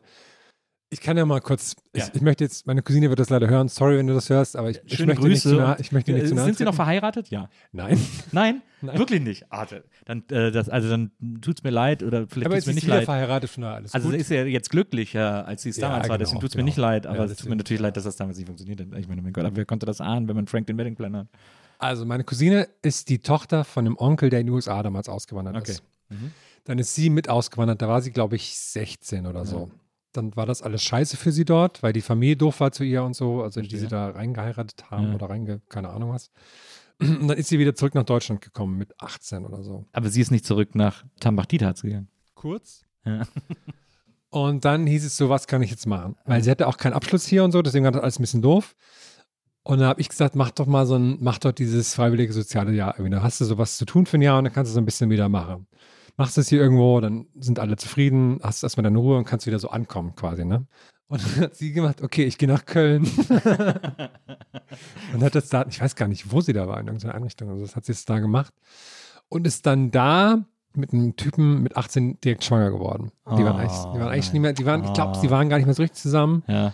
ich 0.90 1.00
kann 1.00 1.16
ja 1.16 1.26
mal 1.26 1.40
kurz, 1.40 1.74
Ja. 1.94 2.06
ich, 2.06 2.14
ich 2.14 2.20
möchte 2.22 2.44
jetzt, 2.44 2.66
meine 2.66 2.82
Cousine 2.82 3.08
wird 3.10 3.18
das 3.18 3.28
leider 3.30 3.48
hören, 3.48 3.68
sorry, 3.68 3.98
wenn 3.98 4.06
du 4.06 4.14
das 4.14 4.30
hörst, 4.30 4.56
aber 4.56 4.70
ich, 4.70 4.80
ich 4.86 5.04
möchte 5.04 5.26
nicht 5.28 5.42
zu 5.42 5.50
Grüße. 5.50 5.60
nah, 5.62 5.76
ich 5.78 5.92
möchte 5.92 6.12
nicht 6.12 6.26
zu 6.28 6.32
Äh, 6.32 6.36
nahe 6.36 6.44
Sind 6.46 6.58
sie 6.58 6.64
noch 6.64 6.74
verheiratet? 6.74 7.28
Ja. 7.28 7.48
Nein. 7.72 7.98
Nein? 8.32 8.62
Nein. 8.80 8.98
Wirklich 8.98 9.20
nicht. 9.20 9.44
Da- 9.50 9.66
dann, 10.06 10.24
äh, 10.30 10.50
das, 10.50 10.68
also 10.68 10.88
dann 10.88 11.10
tut's 11.40 11.62
mir 11.62 11.70
leid 11.70 12.02
oder 12.02 12.26
vielleicht 12.28 12.46
Aber 12.46 12.54
tut's 12.54 12.66
mir 12.66 12.74
nicht 12.74 12.86
leid. 12.86 13.04
verheiratet, 13.04 13.50
schon 13.50 13.64
alles 13.64 13.92
Also 13.92 14.08
gut. 14.10 14.18
ist 14.18 14.30
ja 14.30 14.44
jetzt 14.44 14.70
glücklicher, 14.70 15.46
als 15.46 15.62
sie 15.62 15.70
es 15.70 15.76
Ja, 15.76 15.88
damals 15.88 16.08
war. 16.08 16.16
genau, 16.16 16.24
Deswegen 16.26 16.40
tut's 16.40 16.54
mir 16.54 16.58
genau. 16.60 16.66
nicht 16.66 16.76
leid. 16.78 17.06
Aber 17.06 17.18
Ja, 17.18 17.24
es 17.24 17.36
tut 17.36 17.48
mir 17.50 17.56
natürlich 17.56 17.80
leid, 17.82 17.96
dass 17.96 18.04
das 18.04 18.16
damals 18.16 18.38
nicht 18.38 18.46
funktioniert 18.46 18.80
hat. 18.80 18.86
Ich 18.98 19.08
meine, 19.08 19.20
mein 19.20 19.32
Gott, 19.32 19.44
aber 19.44 19.56
wer 19.56 19.66
konnte 19.66 19.84
das 19.84 20.00
ahnen, 20.00 20.28
wenn 20.28 20.36
man 20.36 20.46
Frank 20.46 20.66
den 20.68 20.78
Wedding 20.78 20.94
Planner 20.94 21.18
hat? 21.20 21.28
Also 21.80 22.06
meine 22.06 22.24
Cousine 22.24 22.68
ist 22.82 23.08
die 23.08 23.18
Tochter 23.18 23.64
von 23.64 23.84
einem 23.86 23.96
Onkel, 23.98 24.30
der 24.30 24.40
in 24.40 24.46
die 24.46 24.52
USA 24.52 24.82
damals 24.82 25.08
ausgewandert 25.08 25.56
Okay. 25.56 25.72
ist. 25.72 25.82
Mhm. 26.08 26.32
Dann 26.64 26.78
ist 26.78 26.94
sie 26.94 27.08
mit 27.10 27.28
ausgewandert, 27.28 27.80
da 27.82 27.88
war 27.88 28.00
sie, 28.02 28.10
glaube 28.10 28.36
ich, 28.36 28.56
16 28.58 29.26
oder 29.26 29.44
so. 29.44 29.70
Dann 30.18 30.36
war 30.36 30.44
das 30.46 30.60
alles 30.62 30.82
scheiße 30.82 31.16
für 31.16 31.32
sie 31.32 31.44
dort, 31.44 31.82
weil 31.82 31.92
die 31.92 32.00
Familie 32.02 32.36
doof 32.36 32.60
war 32.60 32.72
zu 32.72 32.84
ihr 32.84 33.02
und 33.02 33.14
so, 33.14 33.42
also 33.42 33.60
die 33.60 33.68
Verstehe. 33.68 33.80
sie 33.80 33.88
da 33.88 34.10
reingeheiratet 34.10 34.90
haben 34.90 35.08
Ja. 35.08 35.14
oder 35.14 35.30
reinge, 35.30 35.60
keine 35.68 35.88
Ahnung 35.90 36.10
was. 36.12 36.30
Und 37.00 37.28
dann 37.28 37.38
ist 37.38 37.48
sie 37.48 37.58
wieder 37.58 37.74
zurück 37.74 37.94
nach 37.94 38.02
Deutschland 38.04 38.40
gekommen 38.40 38.76
mit 38.76 39.00
18 39.00 39.44
oder 39.46 39.62
so. 39.62 39.86
Aber 39.92 40.08
sie 40.10 40.20
ist 40.20 40.30
nicht 40.32 40.44
zurück 40.44 40.74
nach 40.74 41.04
Tambach-Dietharz 41.20 41.82
gegangen. 41.82 42.08
Kurz. 42.34 42.82
Ja. 43.04 43.22
Und 44.30 44.64
dann 44.66 44.86
hieß 44.86 45.04
es 45.06 45.16
so, 45.16 45.28
was 45.30 45.46
kann 45.46 45.62
ich 45.62 45.70
jetzt 45.70 45.86
machen? 45.86 46.16
Weil 46.26 46.42
sie 46.42 46.50
hatte 46.50 46.66
auch 46.66 46.76
keinen 46.76 46.92
Abschluss 46.92 47.26
hier 47.26 47.44
und 47.44 47.52
so, 47.52 47.62
deswegen 47.62 47.84
war 47.86 47.92
das 47.92 48.02
alles 48.02 48.18
ein 48.18 48.22
bisschen 48.22 48.42
doof. 48.42 48.74
Und 49.62 49.78
dann 49.78 49.88
habe 49.88 50.00
ich 50.02 50.08
gesagt, 50.10 50.34
mach 50.36 50.50
doch 50.50 50.66
mal 50.66 50.86
so 50.86 50.96
ein, 50.96 51.16
mach 51.20 51.38
doch 51.38 51.52
dieses 51.52 51.94
freiwillige 51.94 52.32
soziale 52.34 52.72
Jahr 52.72 52.94
irgendwie. 52.98 53.10
Da 53.16 53.22
hast 53.22 53.40
du 53.40 53.46
sowas 53.46 53.78
zu 53.78 53.86
tun 53.86 54.04
für 54.04 54.18
ein 54.18 54.22
Jahr 54.22 54.36
und 54.38 54.44
dann 54.44 54.52
kannst 54.52 54.70
du 54.70 54.74
so 54.74 54.80
ein 54.80 54.84
bisschen 54.84 55.08
wieder 55.08 55.28
machen. 55.30 55.66
Machst 56.18 56.36
es 56.36 56.48
hier 56.48 56.60
irgendwo, 56.60 57.00
dann 57.00 57.26
sind 57.38 57.58
alle 57.60 57.76
zufrieden, 57.76 58.38
hast 58.42 58.62
erstmal 58.62 58.84
deine 58.84 58.98
Ruhe 58.98 59.16
und 59.16 59.24
kannst 59.24 59.46
wieder 59.46 59.58
so 59.58 59.70
ankommen 59.70 60.14
quasi, 60.16 60.44
ne? 60.44 60.66
Und 61.06 61.22
dann 61.24 61.44
hat 61.44 61.54
sie 61.54 61.72
gemacht, 61.72 62.02
okay, 62.02 62.24
ich 62.24 62.36
gehe 62.36 62.48
nach 62.48 62.66
Köln. 62.66 63.04
und 65.14 65.22
hat 65.22 65.34
das 65.34 65.48
da, 65.48 65.64
ich 65.68 65.80
weiß 65.80 65.96
gar 65.96 66.08
nicht, 66.08 66.30
wo 66.32 66.40
sie 66.40 66.52
da 66.52 66.68
war, 66.68 66.78
in 66.80 66.86
irgendeiner 66.86 67.14
Einrichtung. 67.14 67.48
Also 67.48 67.62
das 67.62 67.76
hat 67.76 67.84
sie 67.86 67.92
jetzt 67.92 68.10
da 68.10 68.18
gemacht. 68.18 68.52
Und 69.28 69.46
ist 69.46 69.64
dann 69.66 69.90
da 69.90 70.44
mit 70.74 70.92
einem 70.92 71.16
Typen 71.16 71.62
mit 71.62 71.76
18 71.76 72.20
direkt 72.20 72.44
schwanger 72.44 72.70
geworden. 72.70 73.10
Die 73.26 73.44
waren 73.44 73.56
Oh, 73.56 73.58
eigentlich, 73.58 73.78
die 73.78 73.84
waren 74.00 74.08
eigentlich 74.08 74.26
nein. 74.26 74.32
nicht 74.32 74.42
mehr, 74.42 74.52
die 74.52 74.66
waren, 74.66 74.84
ich 74.84 74.92
glaube, 74.92 75.12
Oh. 75.16 75.20
sie 75.20 75.30
waren 75.30 75.48
gar 75.48 75.56
nicht 75.56 75.66
mehr 75.66 75.74
so 75.74 75.82
richtig 75.82 76.00
zusammen, 76.02 76.42
Ja. 76.46 76.72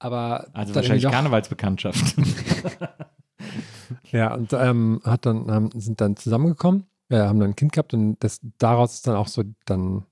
aber 0.00 0.48
Also 0.54 0.74
wahrscheinlich 0.74 1.04
doch- 1.04 1.12
Karnevalsbekanntschaft. 1.12 2.16
Ja, 4.10 4.34
und 4.34 4.52
ähm, 4.52 5.00
hat 5.04 5.24
dann, 5.26 5.50
haben, 5.50 5.70
sind 5.74 6.00
dann 6.00 6.16
zusammengekommen, 6.16 6.84
äh, 7.10 7.18
haben 7.18 7.40
dann 7.40 7.50
ein 7.50 7.56
Kind 7.56 7.72
gehabt 7.72 7.94
und 7.94 8.16
das, 8.20 8.40
daraus 8.58 8.94
ist 8.94 9.06
dann 9.06 9.16
auch 9.16 9.28
so 9.28 9.42
dann, 9.64 10.04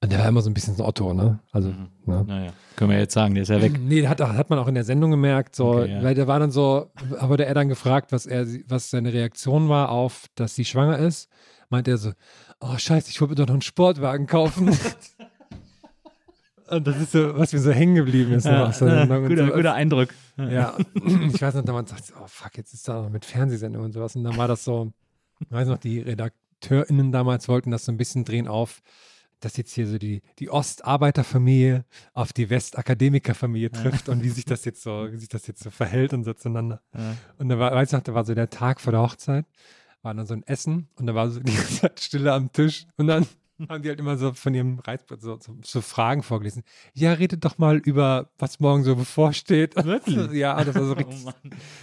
und 0.00 0.12
der 0.12 0.20
war 0.20 0.28
immer 0.28 0.42
so 0.42 0.50
ein 0.50 0.54
bisschen 0.54 0.76
so 0.76 0.84
Otto, 0.86 1.12
ne? 1.12 1.40
Also, 1.50 1.70
Mhm. 1.70 1.88
ne? 2.06 2.24
naja, 2.26 2.52
können 2.76 2.90
wir 2.90 2.98
jetzt 2.98 3.14
sagen, 3.14 3.34
der 3.34 3.42
ist 3.42 3.48
ja 3.48 3.60
weg. 3.60 3.78
Nee, 3.80 4.06
hat, 4.06 4.20
hat 4.20 4.48
man 4.50 4.58
auch 4.58 4.68
in 4.68 4.74
der 4.74 4.84
Sendung 4.84 5.10
gemerkt, 5.10 5.56
so, 5.56 5.72
Okay, 5.80 5.92
ja. 5.94 6.02
weil 6.02 6.14
der 6.14 6.26
war 6.28 6.38
dann 6.38 6.50
so, 6.50 6.90
wurde 7.20 7.46
er 7.46 7.54
dann 7.54 7.68
gefragt, 7.68 8.12
was 8.12 8.26
er, 8.26 8.46
was 8.68 8.90
seine 8.90 9.12
Reaktion 9.12 9.68
war 9.68 9.90
auf, 9.90 10.26
dass 10.36 10.54
sie 10.54 10.64
schwanger 10.64 10.98
ist, 10.98 11.28
meint 11.70 11.88
er 11.88 11.98
so, 11.98 12.12
oh 12.60 12.76
scheiße, 12.78 13.10
ich 13.10 13.20
wollte 13.20 13.32
mir 13.32 13.36
doch 13.36 13.46
noch 13.46 13.54
einen 13.54 13.62
Sportwagen 13.62 14.26
kaufen. 14.26 14.70
Und 16.70 16.86
das 16.86 16.98
ist 17.00 17.12
so, 17.12 17.34
was 17.38 17.52
mir 17.54 17.60
so 17.60 17.70
hängen 17.70 17.94
geblieben 17.94 18.32
ist. 18.34 18.42
Sendung 18.42 19.22
und 19.22 19.28
guter, 19.28 19.46
so. 19.46 19.52
guter 19.54 19.72
Eindruck. 19.72 20.08
Ja, 20.36 20.74
ich 21.32 21.40
weiß 21.40 21.54
noch, 21.54 21.64
da 21.64 21.72
man 21.72 21.86
sagt, 21.86 22.12
oh 22.20 22.26
fuck, 22.26 22.58
jetzt 22.58 22.74
ist 22.74 22.86
da 22.86 23.00
noch 23.00 23.08
mit 23.08 23.24
Fernsehsendung 23.24 23.84
und 23.84 23.92
sowas. 23.92 24.14
Und 24.16 24.24
dann 24.24 24.36
war 24.36 24.48
das 24.48 24.64
so, 24.64 24.92
ich 25.40 25.50
weiß 25.50 25.68
noch, 25.68 25.78
die 25.78 26.00
RedakteurInnen 26.00 27.12
damals 27.12 27.48
wollten 27.48 27.70
das 27.70 27.84
so 27.84 27.92
ein 27.92 27.96
bisschen 27.96 28.24
drehen 28.24 28.48
auf, 28.48 28.82
dass 29.40 29.56
jetzt 29.56 29.72
hier 29.72 29.86
so 29.86 29.98
die, 29.98 30.22
die 30.38 30.50
Ostarbeiterfamilie 30.50 31.84
auf 32.12 32.32
die 32.32 32.50
Westakademikerfamilie 32.50 33.70
trifft 33.70 34.08
und 34.08 34.22
wie 34.22 34.30
sich 34.30 34.44
das 34.44 34.64
jetzt 34.64 34.82
so, 34.82 35.08
wie 35.10 35.16
sich 35.16 35.28
das 35.28 35.46
jetzt 35.46 35.62
so 35.62 35.70
verhält 35.70 36.12
und 36.12 36.24
so 36.24 36.34
zueinander. 36.34 36.82
Ja. 36.94 37.16
Und 37.38 37.48
da 37.48 37.58
war, 37.58 37.72
weiß 37.72 37.88
ich 37.88 37.92
noch, 37.92 38.02
da 38.02 38.14
war 38.14 38.24
so 38.24 38.34
der 38.34 38.50
Tag 38.50 38.80
vor 38.80 38.92
der 38.92 39.02
Hochzeit, 39.02 39.46
war 40.02 40.14
dann 40.14 40.26
so 40.26 40.34
ein 40.34 40.42
Essen 40.42 40.88
und 40.96 41.06
da 41.06 41.14
war 41.14 41.30
so 41.30 41.40
die 41.40 41.54
ganze 41.54 41.80
Zeit 41.80 42.00
Stille 42.00 42.32
am 42.32 42.52
Tisch 42.52 42.86
und 42.96 43.06
dann 43.06 43.26
haben 43.68 43.82
die 43.82 43.88
halt 43.88 43.98
immer 43.98 44.16
so 44.16 44.32
von 44.32 44.54
ihrem 44.54 44.78
Reizbrett 44.78 45.20
so, 45.20 45.38
so, 45.40 45.56
so 45.62 45.80
Fragen 45.80 46.22
vorgelesen. 46.22 46.62
Ja, 46.94 47.12
redet 47.12 47.44
doch 47.44 47.58
mal 47.58 47.76
über, 47.78 48.30
was 48.38 48.60
morgen 48.60 48.84
so 48.84 48.94
bevorsteht. 48.96 49.74
Wirklich? 49.84 50.32
ja, 50.32 50.62
das 50.64 50.74
war 50.74 50.84
so 50.84 50.92
richtig, 50.94 51.16
Oh 51.26 51.32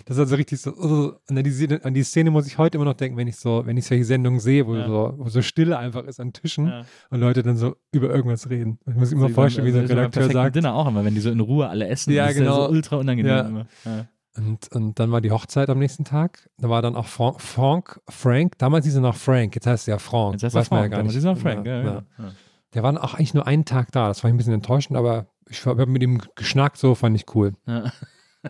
das 0.06 0.18
war 0.18 0.26
so 0.26 0.36
richtig 0.36 0.62
so, 0.62 0.72
oh, 0.78 1.14
an, 1.28 1.44
die, 1.44 1.52
Szene- 1.52 1.84
an 1.84 1.94
die 1.94 2.04
Szene 2.04 2.32
muss 2.32 2.48
ich 2.48 2.58
heute 2.58 2.78
immer 2.78 2.86
noch 2.86 2.94
denken, 2.94 3.18
wenn 3.18 3.28
ich 3.28 3.36
so, 3.38 3.64
wenn 3.66 3.76
ich 3.78 3.86
solche 3.86 4.06
Sendungen 4.06 4.40
sehe, 4.40 4.66
wo, 4.68 4.76
Ja. 4.76 4.88
so, 4.88 5.14
wo 5.18 5.28
so 5.30 5.42
Stille 5.42 5.78
einfach 5.78 6.04
ist 6.06 6.20
an 6.20 6.32
Tischen 6.34 6.68
Ja. 6.68 6.86
und 7.10 7.20
Leute 7.20 7.44
dann 7.44 7.58
so 7.58 7.76
über 7.92 8.10
irgendwas 8.10 8.50
reden. 8.50 8.80
Ich 8.88 8.96
muss 8.96 9.12
mir 9.12 9.18
immer 9.18 9.30
vorstellen, 9.30 9.68
wie 9.68 9.72
so 9.72 9.78
ein 9.80 9.84
also 9.84 9.94
Redakteur 9.96 10.30
sagt, 10.32 10.56
Dinner 10.56 10.74
auch 10.76 10.88
immer, 10.88 11.04
wenn 11.04 11.14
die 11.16 11.22
so 11.22 11.30
in 11.32 11.40
Ruhe 11.40 11.68
alle 11.68 11.88
essen. 11.88 12.14
Ja, 12.14 12.24
das 12.26 12.34
ist 12.36 12.40
genau. 12.40 12.66
so 12.66 12.70
ultra 12.70 12.96
unangenehm 12.98 13.32
Ja. 13.32 13.42
immer. 13.42 13.68
Ja. 13.86 14.08
Und, 14.38 14.69
und 14.74 15.00
dann 15.00 15.12
war 15.12 15.21
die 15.21 15.32
Hochzeit 15.32 15.69
am 15.69 15.80
nächsten 15.80 16.04
Tag. 16.04 16.50
Da 16.58 16.69
war 16.69 16.82
dann 16.82 16.95
auch 16.95 17.08
Frank, 17.08 17.39
Frank, 17.41 18.02
Frank 18.10 18.58
damals 18.58 18.86
hieß 18.86 18.95
er 18.95 19.02
noch 19.02 19.15
Frank, 19.15 19.56
jetzt 19.56 19.65
heißt 19.65 19.88
er 19.88 19.95
ja 19.95 20.00
Frank. 20.00 20.34
Jetzt 20.34 20.43
heißt 20.43 20.56
er 20.56 20.60
Weiß 20.60 20.67
Frank, 20.67 20.82
ja 20.84 20.88
gar 20.89 20.98
damals 20.98 21.15
nicht. 21.15 21.24
ist 21.24 21.26
er 21.26 21.36
Frank. 21.38 21.65
Ja, 21.65 21.78
Ja, 21.80 21.84
ja. 21.86 22.04
ja. 22.17 22.32
Der 22.74 22.84
war 22.84 23.02
auch 23.04 23.13
eigentlich 23.13 23.34
nur 23.34 23.48
einen 23.48 23.63
Tag 23.63 23.91
da. 23.93 24.10
Das 24.10 24.24
war 24.24 24.30
ein 24.30 24.36
bisschen 24.36 24.54
enttäuschend, 24.54 24.98
aber 24.98 25.28
ich 25.48 25.65
habe 25.65 25.86
mit 25.86 26.04
ihm 26.04 26.21
geschnackt, 26.36 26.78
so 26.78 26.95
fand 26.95 27.15
ich 27.15 27.34
cool. 27.34 27.54
Ja. 27.65 27.91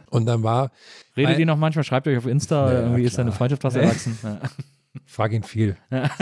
Und 0.09 0.25
dann 0.25 0.41
war, 0.43 0.71
Redet 1.15 1.37
ihr 1.37 1.45
noch 1.45 1.57
manchmal? 1.57 1.83
Schreibt 1.83 2.07
euch 2.07 2.17
auf 2.17 2.25
Insta, 2.25 2.71
Ja, 2.73 2.79
irgendwie 2.81 3.03
ist 3.03 3.13
klar. 3.13 3.25
deine 3.25 3.35
Freundschaft 3.35 3.63
was 3.63 3.75
erwachsen. 3.75 4.17
Ja. 4.23 4.39
frag 5.05 5.31
ihn 5.33 5.43
viel. 5.43 5.77
Ja. 5.91 6.09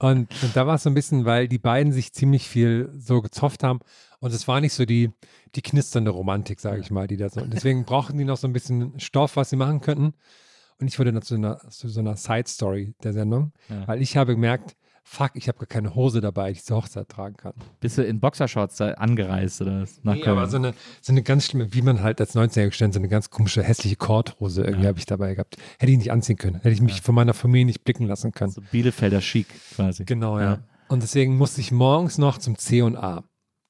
Und, 0.00 0.28
und 0.44 0.54
da 0.54 0.64
war 0.64 0.76
es 0.76 0.84
so 0.84 0.90
ein 0.90 0.94
bisschen, 0.94 1.24
weil 1.24 1.48
die 1.48 1.58
beiden 1.58 1.92
sich 1.92 2.12
ziemlich 2.12 2.48
viel 2.48 2.88
so 2.96 3.20
gezofft 3.20 3.64
haben. 3.64 3.80
Und 4.20 4.32
es 4.32 4.46
war 4.46 4.60
nicht 4.60 4.72
so 4.72 4.84
die, 4.84 5.10
die 5.54 5.62
knisternde 5.62 6.10
Romantik, 6.10 6.60
sage 6.60 6.80
ich 6.80 6.90
mal, 6.90 7.06
die 7.06 7.16
da 7.16 7.28
so. 7.28 7.40
Und 7.40 7.52
deswegen 7.54 7.84
brauchten 7.84 8.18
die 8.18 8.24
noch 8.24 8.36
so 8.36 8.46
ein 8.46 8.52
bisschen 8.52 8.98
Stoff, 9.00 9.36
was 9.36 9.50
sie 9.50 9.56
machen 9.56 9.80
könnten. 9.80 10.14
Und 10.80 10.86
ich 10.86 10.98
wurde 10.98 11.12
dann 11.12 11.22
zu 11.22 11.34
einer, 11.34 11.58
zu 11.70 11.88
so 11.88 12.00
einer 12.00 12.16
Side-Story 12.16 12.94
der 13.02 13.12
Sendung, 13.12 13.52
Ja. 13.68 13.88
weil 13.88 14.00
ich 14.00 14.16
habe 14.16 14.34
gemerkt, 14.34 14.76
fuck, 15.02 15.30
ich 15.34 15.48
habe 15.48 15.58
gar 15.58 15.66
keine 15.66 15.94
Hose 15.94 16.20
dabei, 16.20 16.52
die 16.52 16.58
ich 16.58 16.64
zur 16.64 16.76
Hochzeit 16.76 17.08
tragen 17.08 17.36
kann. 17.36 17.54
Bist 17.80 17.96
du 17.98 18.04
in 18.04 18.20
Boxershorts 18.20 18.76
da 18.76 18.90
angereist 18.92 19.60
oder 19.62 19.80
was? 19.82 19.98
Nach 20.04 20.14
Nee, 20.14 20.20
Köln? 20.20 20.36
aber 20.38 20.46
so 20.48 20.58
eine, 20.58 20.74
so 21.00 21.12
eine 21.12 21.22
ganz 21.22 21.46
schlimme, 21.46 21.72
wie 21.74 21.82
man 21.82 22.02
halt 22.02 22.20
als 22.20 22.36
19-Jähriger 22.36 22.66
gestellt, 22.68 22.92
so 22.92 23.00
eine 23.00 23.08
ganz 23.08 23.30
komische, 23.30 23.62
hässliche 23.62 23.96
Korthose 23.96 24.62
irgendwie 24.62 24.82
Ja. 24.82 24.88
habe 24.88 24.98
ich 24.98 25.06
dabei 25.06 25.34
gehabt. 25.34 25.56
Hätte 25.80 25.90
ich 25.90 25.98
nicht 25.98 26.12
anziehen 26.12 26.36
können. 26.36 26.56
Hätte 26.56 26.70
ich 26.70 26.82
mich 26.82 27.00
von 27.00 27.14
meiner 27.14 27.34
Familie 27.34 27.66
nicht 27.66 27.82
blicken 27.84 28.06
lassen 28.06 28.30
können. 28.32 28.52
so 28.52 28.60
Bielefelder 28.70 29.20
Chic 29.20 29.46
quasi. 29.74 30.04
Genau, 30.04 30.38
ja. 30.38 30.44
Ja. 30.44 30.58
Und 30.88 31.02
deswegen 31.02 31.36
musste 31.38 31.60
ich 31.60 31.72
morgens 31.72 32.18
noch 32.18 32.38
zum 32.38 32.56
C 32.56 32.82
und 32.82 32.96
A 32.96 33.24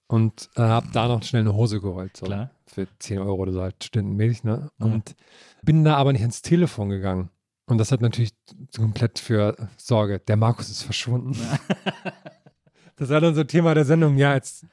und 0.08 0.50
äh, 0.56 0.62
habe 0.62 0.88
da 0.92 1.06
noch 1.06 1.22
schnell 1.22 1.42
eine 1.42 1.54
Hose 1.54 1.80
geholt. 1.80 2.16
So. 2.16 2.26
Klar. 2.26 2.50
Für 2.66 2.88
10 2.98 3.18
Euro 3.18 3.34
oder 3.34 3.52
so 3.52 3.62
halt 3.62 3.82
stundenmäßig, 3.84 4.44
ne? 4.44 4.70
Ja. 4.78 4.86
Und 4.86 5.14
bin 5.62 5.84
da 5.84 5.96
aber 5.96 6.12
nicht 6.12 6.22
ans 6.22 6.42
Telefon 6.42 6.88
gegangen. 6.88 7.30
Und 7.66 7.78
das 7.78 7.92
hat 7.92 8.00
natürlich 8.00 8.32
komplett 8.74 9.18
für 9.18 9.68
Sorge. 9.76 10.18
Der 10.20 10.36
Markus 10.36 10.70
ist 10.70 10.82
verschwunden. 10.82 11.36
das 12.96 13.10
war 13.10 13.20
dann 13.20 13.34
so 13.34 13.44
Thema 13.44 13.74
der 13.74 13.84
Sendung. 13.84 14.16
Ja, 14.16 14.34
jetzt 14.34 14.66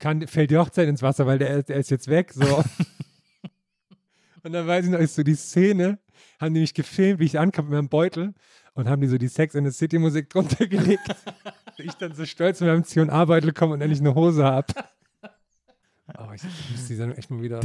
kann, 0.00 0.26
fällt 0.26 0.50
die 0.50 0.58
Hochzeit 0.58 0.88
ins 0.88 1.02
Wasser, 1.02 1.26
weil 1.26 1.38
der, 1.38 1.62
der 1.62 1.76
ist 1.76 1.90
jetzt 1.90 2.08
weg. 2.08 2.32
So. 2.32 2.44
und 4.42 4.52
dann 4.52 4.66
weiß 4.66 4.86
ich 4.86 4.90
noch, 4.90 4.98
ist 4.98 5.14
so 5.14 5.22
die 5.22 5.36
Szene, 5.36 6.00
haben 6.40 6.54
die 6.54 6.60
mich 6.60 6.74
gefilmt, 6.74 7.20
wie 7.20 7.26
ich 7.26 7.38
ankam 7.38 7.66
mit 7.66 7.74
meinem 7.74 7.88
Beutel 7.88 8.34
und 8.74 8.88
haben 8.88 9.00
die 9.00 9.08
so 9.08 9.18
die 9.18 9.28
Sex 9.28 9.54
in 9.54 9.64
the 9.64 9.70
City 9.70 9.98
Musik 9.98 10.30
drunter 10.30 10.66
gelegt. 10.66 11.02
ich 11.78 11.94
dann 11.94 12.14
so 12.14 12.24
stolz 12.24 12.60
mit 12.60 12.68
meinem 12.70 12.84
C&A-Beutel 12.84 13.52
komme 13.52 13.74
und 13.74 13.80
endlich 13.80 14.00
eine 14.00 14.14
Hose 14.14 14.44
habe. 14.44 14.66
Oh, 16.18 16.32
ich 16.34 16.42
muss 16.42 16.86
die 16.88 16.94
Sendung 16.96 17.16
echt 17.16 17.30
mal 17.30 17.40
wieder. 17.40 17.60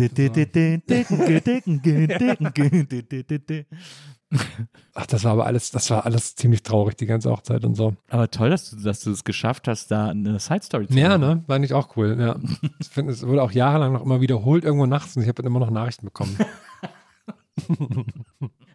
Ach, 4.93 5.06
das 5.08 5.24
war 5.24 5.32
aber 5.34 5.45
alles, 5.45 5.72
das 5.72 5.89
war 5.89 6.06
alles 6.06 6.36
ziemlich 6.36 6.62
traurig, 6.63 6.95
die 6.95 7.06
ganze 7.08 7.32
Hochzeit 7.32 7.65
und 7.65 7.76
so. 7.76 7.95
Aber 8.10 8.30
toll, 8.30 8.52
dass 8.52 8.69
du, 8.69 8.78
dass 8.78 9.02
du 9.02 9.12
es 9.12 9.24
geschafft 9.24 9.67
hast, 9.67 9.89
da 9.91 10.10
eine 10.10 10.39
Side-Story 10.39 10.88
zu 10.88 10.93
Ja, 10.93 11.17
machen. 11.17 11.22
ne? 11.22 11.43
War 11.48 11.60
nicht 11.60 11.74
auch 11.74 11.98
cool, 11.98 12.15
ja. 12.19 12.38
Ich 12.80 12.89
finde, 12.89 13.12
es 13.12 13.26
wurde 13.26 13.41
auch 13.41 13.52
jahrelang 13.52 13.93
noch 13.93 14.04
immer 14.04 14.22
wiederholt 14.22 14.63
irgendwo 14.63 14.86
nachts 14.86 15.15
und 15.17 15.24
ich 15.24 15.28
habe 15.28 15.41
dann 15.41 15.48
immer 15.52 15.60
noch 15.60 15.72
Nachrichten 15.72 16.06
bekommen. 16.06 16.38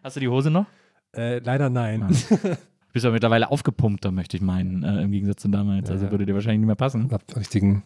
Hast 0.03 0.15
du 0.17 0.19
die 0.19 0.27
Hose 0.27 0.51
noch? 0.51 0.65
Äh, 1.17 1.39
leider 1.39 1.69
nein. 1.69 2.03
Ah. 2.03 2.07
Bist 2.93 3.03
ja 3.03 3.11
mittlerweile 3.11 3.51
aufgepumpter, 3.51 4.11
möchte 4.11 4.37
ich 4.37 4.41
meinen, 4.41 4.83
äh, 4.83 5.01
im 5.01 5.11
Gegensatz 5.11 5.41
zu 5.41 5.49
damals. 5.49 5.89
Also 5.91 6.05
Ja. 6.05 6.11
würde 6.11 6.25
dir 6.25 6.33
wahrscheinlich 6.33 6.59
nicht 6.59 6.67
mehr 6.67 6.75
passen. 6.77 7.07
Ich 7.07 7.11
hab 7.11 7.35
richtigen 7.35 7.83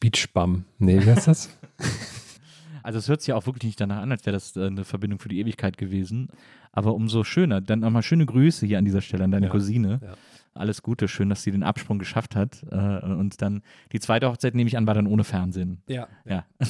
Beachbum. 0.00 0.64
Nee, 0.78 1.00
wie 1.04 1.10
heißt 1.10 1.28
das? 1.28 1.48
Also 2.82 2.98
es 2.98 3.08
hört 3.08 3.22
sich 3.22 3.28
ja 3.28 3.34
auch 3.36 3.46
wirklich 3.46 3.64
nicht 3.64 3.80
danach 3.80 4.02
an, 4.02 4.12
als 4.12 4.26
wäre 4.26 4.34
das 4.36 4.54
äh, 4.58 4.66
eine 4.66 4.84
Verbindung 4.84 5.18
für 5.18 5.30
die 5.30 5.40
Ewigkeit 5.40 5.78
gewesen. 5.78 6.28
Aber 6.70 6.94
umso 6.94 7.24
schöner. 7.24 7.62
Dann 7.62 7.80
nochmal 7.80 8.02
schöne 8.02 8.26
Grüße 8.26 8.66
hier 8.66 8.76
an 8.76 8.84
dieser 8.84 9.00
Stelle 9.00 9.24
an 9.24 9.30
deine 9.30 9.46
Ja, 9.46 9.52
Cousine. 9.52 10.00
ja. 10.02 10.12
Alles 10.56 10.82
Gute, 10.82 11.08
schön, 11.08 11.28
dass 11.30 11.42
sie 11.42 11.50
den 11.50 11.64
Absprung 11.64 11.98
geschafft 11.98 12.36
hat. 12.36 12.62
Äh, 12.70 12.76
und 12.76 13.42
dann 13.42 13.62
die 13.92 13.98
zweite 13.98 14.28
Hochzeit, 14.28 14.54
nehme 14.54 14.68
ich 14.68 14.76
an, 14.76 14.86
war 14.86 14.94
dann 14.94 15.08
ohne 15.08 15.24
Fernsehen. 15.24 15.82
Ja. 15.88 16.06
Ja. 16.24 16.44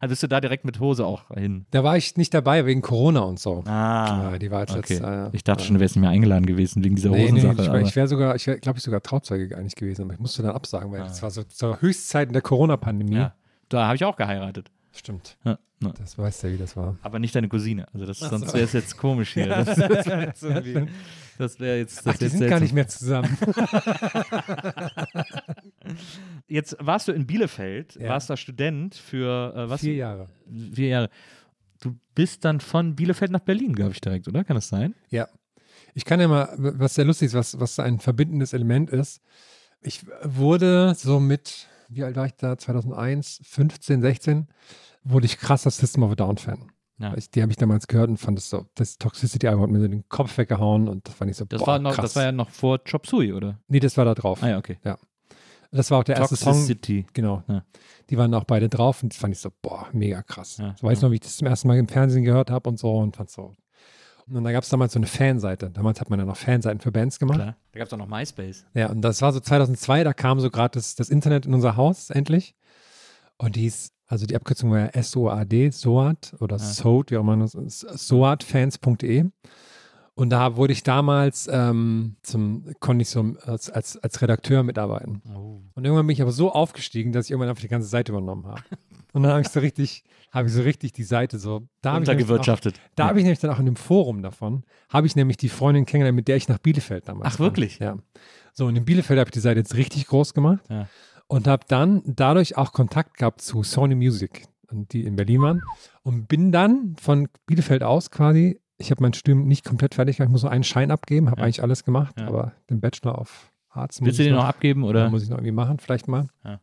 also 0.00 0.10
bist 0.10 0.22
du 0.22 0.26
da 0.26 0.40
direkt 0.40 0.64
mit 0.64 0.80
Hose 0.80 1.06
auch 1.06 1.28
hin? 1.34 1.66
Da 1.70 1.84
war 1.84 1.96
ich 1.96 2.16
nicht 2.16 2.34
dabei 2.34 2.66
wegen 2.66 2.82
Corona 2.82 3.20
und 3.20 3.38
so. 3.38 3.62
Ah. 3.66 4.30
Ja, 4.32 4.38
die 4.38 4.50
war 4.50 4.60
jetzt 4.60 4.76
okay. 4.76 4.94
jetzt, 4.94 5.04
äh, 5.04 5.28
ich 5.32 5.44
dachte 5.44 5.62
äh, 5.62 5.66
schon, 5.66 5.74
du 5.74 5.80
wärst 5.80 5.94
nicht 5.96 6.00
mehr 6.00 6.10
eingeladen 6.10 6.46
gewesen 6.46 6.82
wegen 6.82 6.96
dieser 6.96 7.10
Nee, 7.10 7.30
nee, 7.30 7.42
Hosensache. 7.42 7.62
ich, 7.62 7.68
war- 7.68 7.80
ich 7.80 7.96
wäre 7.96 8.08
sogar, 8.08 8.34
ich 8.34 8.44
glaube 8.44 8.78
ich 8.78 8.82
sogar 8.84 9.02
Trauzeuge 9.02 9.56
eigentlich 9.56 9.76
gewesen, 9.76 10.02
aber 10.02 10.14
ich 10.14 10.18
musste 10.20 10.42
dann 10.42 10.52
absagen, 10.56 10.90
weil 10.90 11.02
Ah. 11.02 11.06
es 11.06 11.22
war 11.22 11.30
so 11.30 11.44
zur 11.44 11.80
Höchstzeiten 11.80 12.32
der 12.32 12.42
Corona-Pandemie. 12.42 13.14
ja. 13.16 13.34
Da 13.68 13.86
habe 13.86 13.94
ich 13.94 14.04
auch 14.04 14.16
geheiratet. 14.16 14.68
Stimmt. 14.92 15.36
Ja. 15.44 15.58
Ja. 15.82 15.92
Das 15.98 16.18
weißt 16.18 16.42
du, 16.44 16.52
wie 16.52 16.58
das 16.58 16.76
war. 16.76 16.98
Aber 17.02 17.18
nicht 17.18 17.34
deine 17.34 17.48
Cousine. 17.48 17.86
Also 17.94 18.04
das, 18.04 18.18
so. 18.18 18.28
sonst 18.28 18.52
wäre 18.52 18.64
es 18.64 18.72
jetzt 18.74 18.96
komisch 18.98 19.32
hier. 19.32 19.46
Das, 19.48 19.66
das 19.76 20.06
wäre 20.06 20.26
jetzt, 20.26 20.44
das 21.38 21.60
wär 21.60 21.78
jetzt, 21.78 21.98
das 21.98 22.06
Ach, 22.14 22.18
die 22.18 22.24
jetzt 22.24 22.32
sind 22.32 22.48
gar 22.48 22.58
seltsam. 22.58 22.62
nicht 22.62 22.74
mehr 22.74 22.88
zusammen. 22.88 23.38
Jetzt 26.46 26.76
warst 26.80 27.08
du 27.08 27.12
in 27.12 27.26
Bielefeld, 27.26 27.94
Ja. 27.96 28.10
warst 28.10 28.28
da 28.30 28.36
Student 28.36 28.94
für 28.94 29.54
äh, 29.56 29.70
was? 29.70 29.80
Vier 29.80 29.94
Jahre. 29.94 30.26
Vier 30.74 30.88
Jahre. 30.88 31.10
Du 31.80 31.96
bist 32.14 32.44
dann 32.44 32.60
von 32.60 32.94
Bielefeld 32.96 33.30
nach 33.30 33.40
Berlin, 33.40 33.74
glaube 33.74 33.92
ich, 33.92 34.00
direkt, 34.00 34.28
oder? 34.28 34.44
Kann 34.44 34.56
das 34.56 34.68
sein? 34.68 34.94
Ja. 35.08 35.28
Ich 35.94 36.04
kann 36.04 36.20
ja 36.20 36.28
mal, 36.28 36.52
was 36.58 36.94
sehr 36.94 37.04
lustig 37.04 37.26
ist, 37.26 37.34
was, 37.34 37.58
was 37.58 37.78
ein 37.78 37.98
verbindendes 38.00 38.52
Element 38.52 38.90
ist. 38.90 39.22
Ich 39.82 40.04
wurde 40.22 40.94
so 40.94 41.20
mit, 41.20 41.68
wie 41.90 42.04
alt 42.04 42.16
war 42.16 42.26
ich 42.26 42.34
da? 42.34 42.56
2001, 42.56 43.40
15, 43.44 44.00
16, 44.00 44.48
wurde 45.04 45.26
ich 45.26 45.38
krasser 45.38 45.70
System 45.70 46.02
of 46.02 46.12
a 46.12 46.14
Down 46.14 46.38
Fan. 46.38 46.70
Ja. 46.98 47.14
Ich, 47.16 47.30
die 47.30 47.40
habe 47.40 47.50
ich 47.50 47.56
damals 47.56 47.86
gehört 47.86 48.10
und 48.10 48.18
fand 48.18 48.38
es 48.38 48.50
so, 48.50 48.66
das 48.74 48.98
Toxicity-Album 48.98 49.62
hat 49.62 49.70
mir 49.70 49.80
so 49.80 49.88
den 49.88 50.06
Kopf 50.08 50.36
weggehauen 50.36 50.86
und 50.88 51.08
das 51.08 51.14
fand 51.14 51.30
ich 51.30 51.36
so, 51.36 51.44
Das, 51.46 51.60
boah, 51.60 51.66
war, 51.68 51.78
noch, 51.78 51.94
krass. 51.94 52.02
das 52.04 52.16
war 52.16 52.24
ja 52.24 52.32
noch 52.32 52.50
vor 52.50 52.78
Chop 52.84 53.06
Suey, 53.06 53.32
oder? 53.32 53.58
nee, 53.68 53.80
das 53.80 53.96
war 53.96 54.04
da 54.04 54.14
drauf. 54.14 54.42
Ah 54.42 54.48
ja, 54.50 54.58
okay. 54.58 54.78
Das 55.72 55.90
war 55.90 56.00
auch 56.00 56.04
der 56.04 56.16
erste 56.16 56.36
Song. 56.36 56.52
Toxicity. 56.54 57.06
Genau. 57.12 57.42
Ja. 57.48 57.62
Die 58.10 58.18
waren 58.18 58.34
auch 58.34 58.44
beide 58.44 58.68
drauf 58.68 59.02
und 59.02 59.12
das 59.12 59.18
fand 59.20 59.34
ich 59.34 59.40
so, 59.40 59.50
boah, 59.62 59.86
mega 59.92 60.20
krass. 60.22 60.56
Ja, 60.58 60.74
Ich 60.76 60.82
weiß 60.82 61.00
ja. 61.00 61.06
noch, 61.06 61.12
wie 61.12 61.16
ich 61.16 61.20
das 61.20 61.36
zum 61.36 61.46
ersten 61.46 61.68
Mal 61.68 61.78
im 61.78 61.86
Fernsehen 61.88 62.24
gehört 62.24 62.50
habe 62.50 62.68
und 62.68 62.78
so 62.78 62.92
und 62.98 63.16
fand 63.16 63.30
so. 63.30 63.54
Und 64.32 64.44
da 64.44 64.52
gab 64.52 64.62
es 64.62 64.68
damals 64.68 64.92
so 64.92 64.98
eine 64.98 65.06
Fanseite. 65.06 65.70
Damals 65.70 66.00
hat 66.00 66.08
man 66.08 66.18
ja 66.20 66.24
noch 66.24 66.36
Fanseiten 66.36 66.80
für 66.80 66.92
Bands 66.92 67.18
gemacht. 67.18 67.38
Klar. 67.38 67.56
Da 67.72 67.78
gab 67.78 67.88
es 67.88 67.92
auch 67.92 67.98
noch 67.98 68.08
MySpace. 68.08 68.64
Ja, 68.74 68.88
und 68.90 69.02
das 69.02 69.20
war 69.22 69.32
so 69.32 69.40
2002, 69.40 70.04
da 70.04 70.12
kam 70.12 70.38
so 70.40 70.50
gerade 70.50 70.74
das, 70.74 70.94
das 70.94 71.08
Internet 71.08 71.46
in 71.46 71.54
unser 71.54 71.76
Haus 71.76 72.10
endlich. 72.10 72.54
Und 73.38 73.56
die 73.56 73.66
ist, 73.66 73.92
also 74.06 74.26
die 74.26 74.36
Abkürzung 74.36 74.70
war 74.70 74.94
ja 74.94 75.02
SOAD, 75.02 75.72
SOAD 75.72 76.34
oder 76.40 76.56
Ja. 76.56 76.62
SOAD, 76.62 77.10
wie 77.10 77.16
auch 77.16 77.22
immer 77.22 77.36
das 77.38 77.54
ist, 77.54 77.80
soadfans.de. 77.80 79.24
Und 80.14 80.30
da 80.30 80.56
wurde 80.56 80.74
ich 80.74 80.82
damals 80.82 81.48
ähm, 81.50 82.16
zum, 82.22 82.66
konnte 82.80 83.02
ich 83.02 83.08
so 83.08 83.34
als, 83.46 83.70
als, 83.70 83.96
als 83.96 84.20
Redakteur 84.20 84.62
mitarbeiten. 84.62 85.22
Oh. 85.34 85.62
Und 85.74 85.84
irgendwann 85.84 86.06
bin 86.06 86.12
ich 86.12 86.20
aber 86.20 86.32
so 86.32 86.52
aufgestiegen, 86.52 87.12
dass 87.12 87.26
ich 87.26 87.30
irgendwann 87.30 87.48
einfach 87.48 87.62
die 87.62 87.68
ganze 87.68 87.88
Seite 87.88 88.12
übernommen 88.12 88.46
habe. 88.46 88.60
Und 89.12 89.22
dann 89.22 89.32
habe 89.32 89.40
ich 89.42 89.48
so 89.48 89.60
richtig, 89.60 90.04
habe 90.30 90.48
ich 90.48 90.54
so 90.54 90.62
richtig 90.62 90.92
die 90.92 91.02
Seite 91.02 91.38
so, 91.38 91.68
da 91.82 91.92
habe 91.92 92.02
ich, 92.02 92.08
nämlich 92.08 92.24
auch- 92.26 92.30
Untergewirtschaftet. 92.30 92.80
da 92.96 93.08
habe 93.08 93.18
ich 93.18 93.24
nämlich 93.24 93.40
dann 93.40 93.50
auch 93.50 93.58
in 93.58 93.66
dem 93.66 93.76
Forum 93.76 94.22
davon, 94.22 94.64
habe 94.88 95.06
ich 95.06 95.16
nämlich 95.16 95.36
die 95.36 95.48
Freundin 95.48 95.86
kennengelernt, 95.86 96.16
mit 96.16 96.28
der 96.28 96.36
ich 96.36 96.48
nach 96.48 96.58
Bielefeld 96.58 97.08
damals 97.08 97.34
Ach, 97.34 97.36
kam. 97.38 97.46
wirklich? 97.46 97.78
Ja. 97.78 97.96
So, 98.52 98.66
und 98.66 98.76
in 98.76 98.84
Bielefeld 98.84 99.18
habe 99.18 99.28
ich 99.28 99.32
die 99.32 99.40
Seite 99.40 99.60
jetzt 99.60 99.74
richtig 99.74 100.06
groß 100.06 100.34
gemacht 100.34 100.64
Ja. 100.68 100.86
und 101.26 101.46
habe 101.48 101.64
dann 101.68 102.02
dadurch 102.06 102.56
auch 102.56 102.72
Kontakt 102.72 103.16
gehabt 103.18 103.40
zu 103.40 103.62
Sony 103.62 103.94
Music, 103.94 104.44
die 104.70 105.02
in 105.04 105.16
Berlin 105.16 105.42
waren. 105.42 105.62
Und 106.02 106.28
bin 106.28 106.52
dann 106.52 106.94
von 107.00 107.28
Bielefeld 107.46 107.82
aus 107.82 108.10
quasi, 108.10 108.60
ich 108.78 108.90
habe 108.90 109.02
mein 109.02 109.12
Studium 109.12 109.46
nicht 109.46 109.64
komplett 109.64 109.94
fertig 109.94 110.16
gemacht, 110.16 110.28
ich 110.28 110.32
muss 110.32 110.42
nur 110.42 110.52
einen 110.52 110.64
Schein 110.64 110.90
abgeben, 110.90 111.28
habe 111.30 111.40
Ja. 111.40 111.44
eigentlich 111.46 111.62
alles 111.62 111.84
gemacht, 111.84 112.14
Ja. 112.20 112.28
aber 112.28 112.52
den 112.70 112.80
Bachelor 112.80 113.18
auf 113.18 113.50
Arzt 113.72 114.04
Willst 114.04 114.18
du 114.18 114.24
den 114.24 114.34
noch 114.34 114.44
abgeben, 114.44 114.82
oder? 114.82 115.02
oder? 115.02 115.10
muss 115.10 115.22
ich 115.22 115.28
noch 115.28 115.36
irgendwie 115.38 115.52
machen, 115.52 115.78
vielleicht 115.78 116.08
mal. 116.08 116.26
Ja. 116.44 116.60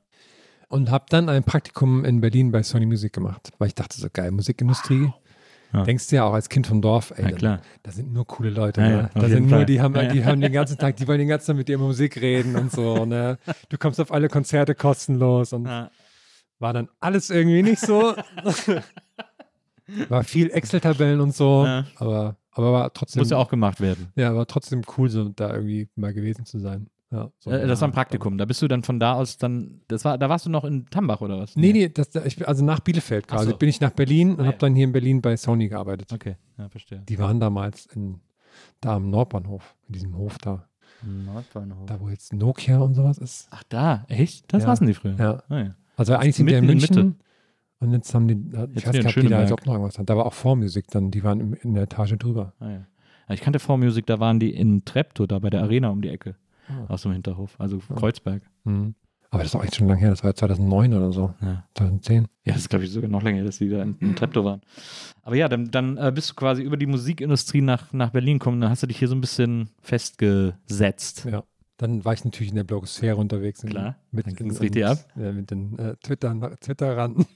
Und 0.70 0.92
habe 0.92 1.06
dann 1.10 1.30
ein 1.30 1.44
Praktikum 1.44 2.04
in 2.04 2.20
Berlin 2.20 2.52
bei 2.52 2.62
Sony 2.62 2.86
Music 2.86 3.14
gemacht, 3.14 3.52
weil 3.58 3.70
ich 3.70 3.76
dachte 3.76 4.00
so 4.00 4.08
geil, 4.12 4.32
Musikindustrie. 4.32 5.12
Ja. 5.74 5.84
Denkst 5.84 6.08
du 6.08 6.16
ja 6.18 6.24
auch 6.24 6.34
als 6.34 6.48
Kind 6.50 6.66
vom 6.68 6.82
Dorf, 6.82 7.12
ey, 7.18 7.36
Ja, 7.40 7.60
da- 7.84 7.92
sind 7.92 8.14
nur 8.14 8.26
coole 8.26 8.50
Leute. 8.50 8.80
Ja, 8.82 8.88
ne? 8.88 9.10
da 9.14 9.28
sind 9.28 9.44
nur, 9.48 9.60
Fall. 9.60 9.66
die 9.66 9.82
haben, 9.82 9.94
die 10.14 10.24
haben 10.24 10.40
den 10.42 10.52
ganzen 10.54 10.78
Tag, 10.78 10.96
die 10.96 11.08
wollen 11.08 11.20
den 11.20 11.28
ganzen 11.28 11.48
Tag 11.48 11.56
mit 11.58 11.68
dir 11.68 11.76
über 11.76 11.86
Musik 11.86 12.20
reden 12.22 12.56
und 12.56 12.72
so. 12.72 13.06
Ne? 13.06 13.38
Du 13.70 13.78
kommst 13.78 14.00
auf 14.00 14.12
alle 14.12 14.28
Konzerte 14.30 14.76
kostenlos 14.76 15.52
und 15.54 15.66
war 15.66 16.74
dann 16.74 16.90
alles 17.00 17.30
irgendwie 17.30 17.64
nicht 17.64 17.80
so. 17.82 18.16
war 20.10 20.24
viel 20.24 20.50
Excel-Tabellen 20.52 21.20
und 21.22 21.36
so, 21.36 21.66
aber, 21.96 22.36
aber 22.52 22.74
war 22.74 22.94
trotzdem, 22.94 23.22
Muss 23.22 23.30
ja 23.30 23.38
auch 23.38 23.50
gemacht 23.50 23.80
werden. 23.82 24.08
ja, 24.16 24.36
war 24.36 24.48
trotzdem 24.48 24.82
cool, 24.98 25.10
so 25.10 25.30
da 25.30 25.54
irgendwie 25.54 25.88
mal 25.96 26.14
gewesen 26.14 26.46
zu 26.46 26.60
sein. 26.60 26.90
Ja, 27.10 27.32
so, 27.40 27.50
Äh, 27.52 27.66
das 27.68 27.80
war 27.82 27.88
ein. 27.88 27.94
Praktikum. 27.94 28.38
Da 28.38 28.46
bist 28.46 28.62
du 28.62 28.68
dann 28.68 28.84
von 28.84 29.00
da 29.00 29.14
aus 29.14 29.38
dann, 29.38 29.82
das 29.88 30.04
war, 30.04 30.18
da 30.18 30.28
warst 30.30 30.46
du 30.46 30.50
noch 30.50 30.66
in 30.66 30.86
Tambach 30.88 31.22
oder 31.22 31.40
was? 31.40 31.56
Nee, 31.56 31.72
nee, 31.72 31.88
das, 31.90 32.14
ich, 32.16 32.46
also 32.48 32.66
nach 32.66 32.82
Bielefeld 32.82 33.28
quasi. 33.28 33.52
so. 33.52 33.58
Bin 33.58 33.70
ich 33.70 33.80
nach 33.80 33.92
Berlin 33.92 34.32
und 34.32 34.42
Ah, 34.42 34.46
habe 34.46 34.52
ja. 34.54 34.58
dann 34.60 34.76
hier 34.76 34.84
in 34.84 34.92
Berlin 34.92 35.22
bei 35.22 35.38
Sony 35.38 35.70
gearbeitet. 35.70 36.12
Okay, 36.12 36.36
ja, 36.58 36.68
verstehe. 36.70 37.00
Die 37.08 37.18
waren 37.18 37.40
damals 37.40 37.86
in, 37.86 38.20
da 38.82 38.96
am 38.96 39.10
Nordbahnhof, 39.10 39.76
in 39.88 39.94
diesem 39.94 40.18
Hof 40.18 40.38
da. 40.40 40.68
Nordbahnhof. 41.04 41.86
Da, 41.86 42.00
wo 42.00 42.10
jetzt 42.10 42.34
Nokia 42.34 42.80
und 42.80 42.94
sowas 42.96 43.18
ist. 43.20 43.48
Ach 43.52 43.64
da, 43.70 44.06
echt? 44.10 44.52
Das 44.52 44.64
Ja. 44.64 44.70
saßen 44.70 44.88
die 44.88 44.94
früher. 44.94 45.16
Ja. 45.18 45.44
Ah, 45.50 45.60
ja. 45.60 45.76
Also 45.96 46.14
eigentlich 46.16 46.36
sind 46.36 46.48
wir 46.48 46.58
in 46.58 46.66
Mitten 46.66 46.84
in 46.84 46.96
München. 46.96 47.20
Und 47.80 47.92
jetzt 47.94 48.14
haben 48.16 48.28
die, 48.28 48.34
ich 48.34 48.84
Jetzt 48.84 48.88
weiß 48.88 48.96
in 48.96 49.02
gar 49.04 49.08
nicht, 49.08 49.18
ob 49.18 49.24
die 49.24 49.30
da 49.30 49.42
jetzt 49.42 49.52
auch 49.54 49.66
noch 49.66 49.74
irgendwas 49.74 49.98
haben. 50.00 50.08
Da 50.08 50.18
war 50.18 50.26
auch 50.26 50.34
Vormusik 50.34 50.88
dann, 50.90 51.12
die 51.12 51.24
waren 51.24 51.40
im, 51.40 51.54
in 51.54 51.74
der 51.76 51.84
Etage 51.84 52.14
drüber. 52.18 52.54
Ah, 52.60 52.66
ja. 52.70 52.72
Ja, 53.30 53.34
Ich 53.36 53.42
kannte 53.42 53.60
Vormusik, 53.60 54.06
da 54.08 54.20
waren 54.20 54.40
die 54.40 54.52
in 54.54 54.84
Treptow, 54.84 55.28
da 55.28 55.40
bei 55.40 55.50
der 55.52 55.62
Arena 55.62 55.90
um 55.90 56.02
die 56.02 56.10
Ecke. 56.10 56.36
Ah. 56.70 56.86
Aus 56.94 57.04
dem 57.04 57.12
Hinterhof, 57.14 57.56
also 57.60 57.80
Kreuzberg. 57.96 58.42
Mhm. 58.64 58.96
Aber 59.30 59.44
das 59.44 59.52
ist 59.54 59.56
auch 59.60 59.64
echt 59.64 59.76
schon 59.76 59.88
lange 59.88 60.00
her, 60.00 60.10
das 60.10 60.24
war 60.24 60.34
2009 60.34 60.94
oder 60.94 61.12
so, 61.12 61.34
Ja. 61.42 61.66
2010. 61.76 62.28
Ja, 62.46 62.54
das 62.54 62.62
ist, 62.64 62.70
glaube 62.70 62.86
ich, 62.86 62.92
sogar 62.92 63.10
noch 63.10 63.22
länger, 63.24 63.38
her, 63.40 63.46
dass 63.46 63.58
die 63.58 63.70
da 63.70 63.82
in, 63.84 63.98
in 64.00 64.16
Treptow 64.16 64.46
waren. 64.46 64.62
Aber 65.22 65.36
ja, 65.36 65.50
dann, 65.50 65.70
dann 65.70 65.98
äh, 65.98 66.12
bist 66.16 66.30
du 66.30 66.34
quasi 66.36 66.62
über 66.64 66.78
die 66.78 66.86
Musikindustrie 66.86 67.60
nach, 67.62 67.92
nach 67.92 68.12
Berlin 68.12 68.40
gekommen. 68.40 68.62
Dann 68.62 68.70
hast 68.70 68.84
du 68.84 68.88
dich 68.88 68.98
hier 69.00 69.10
so 69.10 69.16
ein 69.16 69.22
bisschen 69.22 69.70
festgesetzt. 69.82 71.26
Ja. 71.30 71.44
Dann 71.76 72.06
war 72.06 72.14
ich 72.14 72.24
natürlich 72.26 72.50
in 72.52 72.56
der 72.56 72.64
Blogosphäre 72.64 73.18
unterwegs. 73.18 73.64
in- 73.64 73.70
Klar, 73.70 73.98
Mit, 74.12 74.26
dann 74.28 74.34
ging's 74.36 74.56
und- 74.56 74.62
richtig 74.64 74.86
ab. 74.86 74.98
Ja, 75.18 75.32
mit 75.34 75.52
den 75.52 75.78
äh, 75.78 75.96
Twitter, 75.98 76.56
Twitterern. 76.62 77.26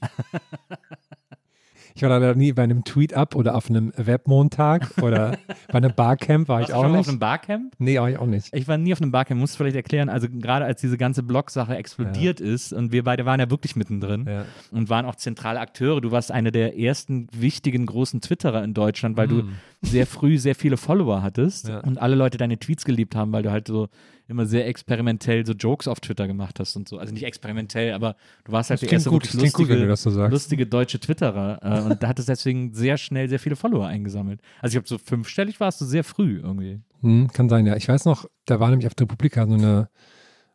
ich 1.94 2.02
war 2.02 2.08
leider 2.10 2.34
nie 2.34 2.52
bei 2.52 2.62
einem 2.62 2.84
Tweet-Up 2.84 3.34
oder 3.34 3.54
auf 3.54 3.68
einem 3.70 3.92
Webmontag 3.96 4.90
oder 5.02 5.38
bei 5.68 5.74
einem 5.78 5.92
Barcamp 5.94 6.48
war 6.48 6.60
Warst 6.60 6.70
ich 6.70 6.74
auch 6.74 6.88
nicht. 6.88 6.96
auf 7.00 7.08
einem 7.08 7.18
Barcamp? 7.18 7.74
nee, 7.78 7.98
war 7.98 8.10
ich 8.10 8.18
auch 8.18 8.26
nicht. 8.26 8.48
Ich 8.54 8.68
war 8.68 8.78
nie 8.78 8.92
auf 8.92 9.00
einem 9.02 9.10
Barcamp, 9.12 9.40
musst 9.40 9.54
du 9.54 9.58
vielleicht 9.58 9.76
erklären, 9.76 10.08
also 10.08 10.28
gerade 10.30 10.64
als 10.64 10.80
diese 10.80 10.96
ganze 10.98 11.22
Blog-Sache 11.22 11.76
explodiert 11.76 12.40
ist 12.40 12.72
und 12.72 12.92
wir 12.92 13.04
beide 13.04 13.26
waren 13.26 13.40
ja 13.40 13.50
wirklich 13.50 13.76
mittendrin 13.76 14.26
Ja. 14.28 14.44
und 14.70 14.88
waren 14.90 15.06
auch 15.06 15.16
zentrale 15.16 15.60
Akteure. 15.60 16.00
Du 16.00 16.10
warst 16.10 16.30
einer 16.32 16.50
der 16.50 16.78
ersten 16.78 17.26
wichtigen 17.32 17.86
großen 17.86 18.20
Twitterer 18.20 18.62
in 18.64 18.74
Deutschland, 18.74 19.16
weil 19.16 19.28
du 19.28 19.44
sehr 19.82 20.06
früh 20.06 20.38
sehr 20.38 20.54
viele 20.54 20.76
Follower 20.76 21.22
hattest 21.22 21.68
Ja. 21.68 21.80
und 21.80 21.98
alle 22.00 22.14
Leute 22.14 22.38
deine 22.38 22.58
Tweets 22.58 22.84
geliebt 22.84 23.14
haben, 23.16 23.32
weil 23.32 23.42
du 23.42 23.50
halt 23.50 23.66
so 23.68 23.88
immer 24.32 24.46
sehr 24.46 24.66
experimentell 24.66 25.46
so 25.46 25.52
Jokes 25.52 25.86
auf 25.86 26.00
Twitter 26.00 26.26
gemacht 26.26 26.58
hast 26.58 26.74
und 26.74 26.88
so. 26.88 26.98
Also 26.98 27.12
nicht 27.14 27.24
experimentell, 27.24 27.92
aber 27.92 28.16
du 28.44 28.52
warst 28.52 28.70
halt 28.70 28.82
Das 28.82 28.88
der 28.88 28.92
erste 28.92 29.10
gut, 29.10 29.30
gut, 29.30 29.34
lustige, 29.34 29.76
du 29.76 29.86
das 29.86 30.02
so 30.02 30.10
lustige 30.26 30.66
deutsche 30.66 30.98
Twitterer 30.98 31.60
äh, 31.62 31.80
und 31.82 32.02
da 32.02 32.08
hattest 32.08 32.28
deswegen 32.28 32.74
sehr 32.74 32.96
schnell 32.96 33.28
sehr 33.28 33.38
viele 33.38 33.56
Follower 33.56 33.86
eingesammelt. 33.86 34.40
Also 34.60 34.76
ich 34.76 34.84
glaube, 34.84 34.88
so 34.88 34.98
fünfstellig 34.98 35.60
warst 35.60 35.80
du 35.80 35.84
sehr 35.84 36.02
früh 36.04 36.40
irgendwie. 36.42 36.80
Hm, 37.02 37.28
kann 37.32 37.48
sein, 37.48 37.66
ja. 37.66 37.76
Ich 37.76 37.88
weiß 37.88 38.04
noch, 38.04 38.26
da 38.46 38.58
war 38.58 38.70
nämlich 38.70 38.86
auf 38.86 38.94
der 38.94 39.06
Republika 39.06 39.46
so 39.46 39.54
eine, 39.54 39.88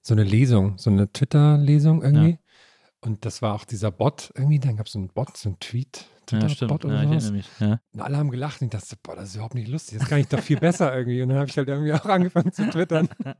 so 0.01 0.13
eine 0.13 0.23
Lesung, 0.23 0.77
so 0.77 0.89
eine 0.89 1.11
Twitter-Lesung 1.11 2.03
irgendwie. 2.03 2.39
Und 3.01 3.25
das 3.25 3.41
war 3.41 3.53
auch 3.53 3.63
dieser 3.63 3.91
Bot 3.91 4.31
irgendwie, 4.35 4.59
dann 4.59 4.75
gab 4.77 4.87
es 4.87 4.93
so 4.93 4.99
einen 4.99 5.09
Bot, 5.09 5.37
so 5.37 5.49
einen 5.49 5.59
Tweet, 5.59 6.05
Ja, 6.31 6.49
stimmt. 6.49 6.85
Oder 6.85 6.95
Ja, 6.95 7.03
ich 7.03 7.09
erinnere 7.09 7.31
mich. 7.31 7.49
Ja. 7.59 7.79
Und 7.93 8.01
alle 8.01 8.17
haben 8.17 8.29
gelacht 8.29 8.61
und 8.61 8.65
ich 8.65 8.71
dachte, 8.71 8.95
boah, 9.01 9.15
das 9.15 9.29
ist 9.29 9.35
überhaupt 9.35 9.55
nicht 9.55 9.67
lustig. 9.67 9.99
Das 9.99 10.07
kann 10.07 10.19
ich 10.19 10.27
doch 10.27 10.39
viel 10.39 10.59
besser 10.59 10.95
irgendwie. 10.95 11.21
Und 11.21 11.29
dann 11.29 11.37
habe 11.37 11.49
ich 11.49 11.57
halt 11.57 11.67
irgendwie 11.67 11.93
auch 11.93 12.05
angefangen 12.05 12.51
zu 12.51 12.69
twittern. 12.69 13.09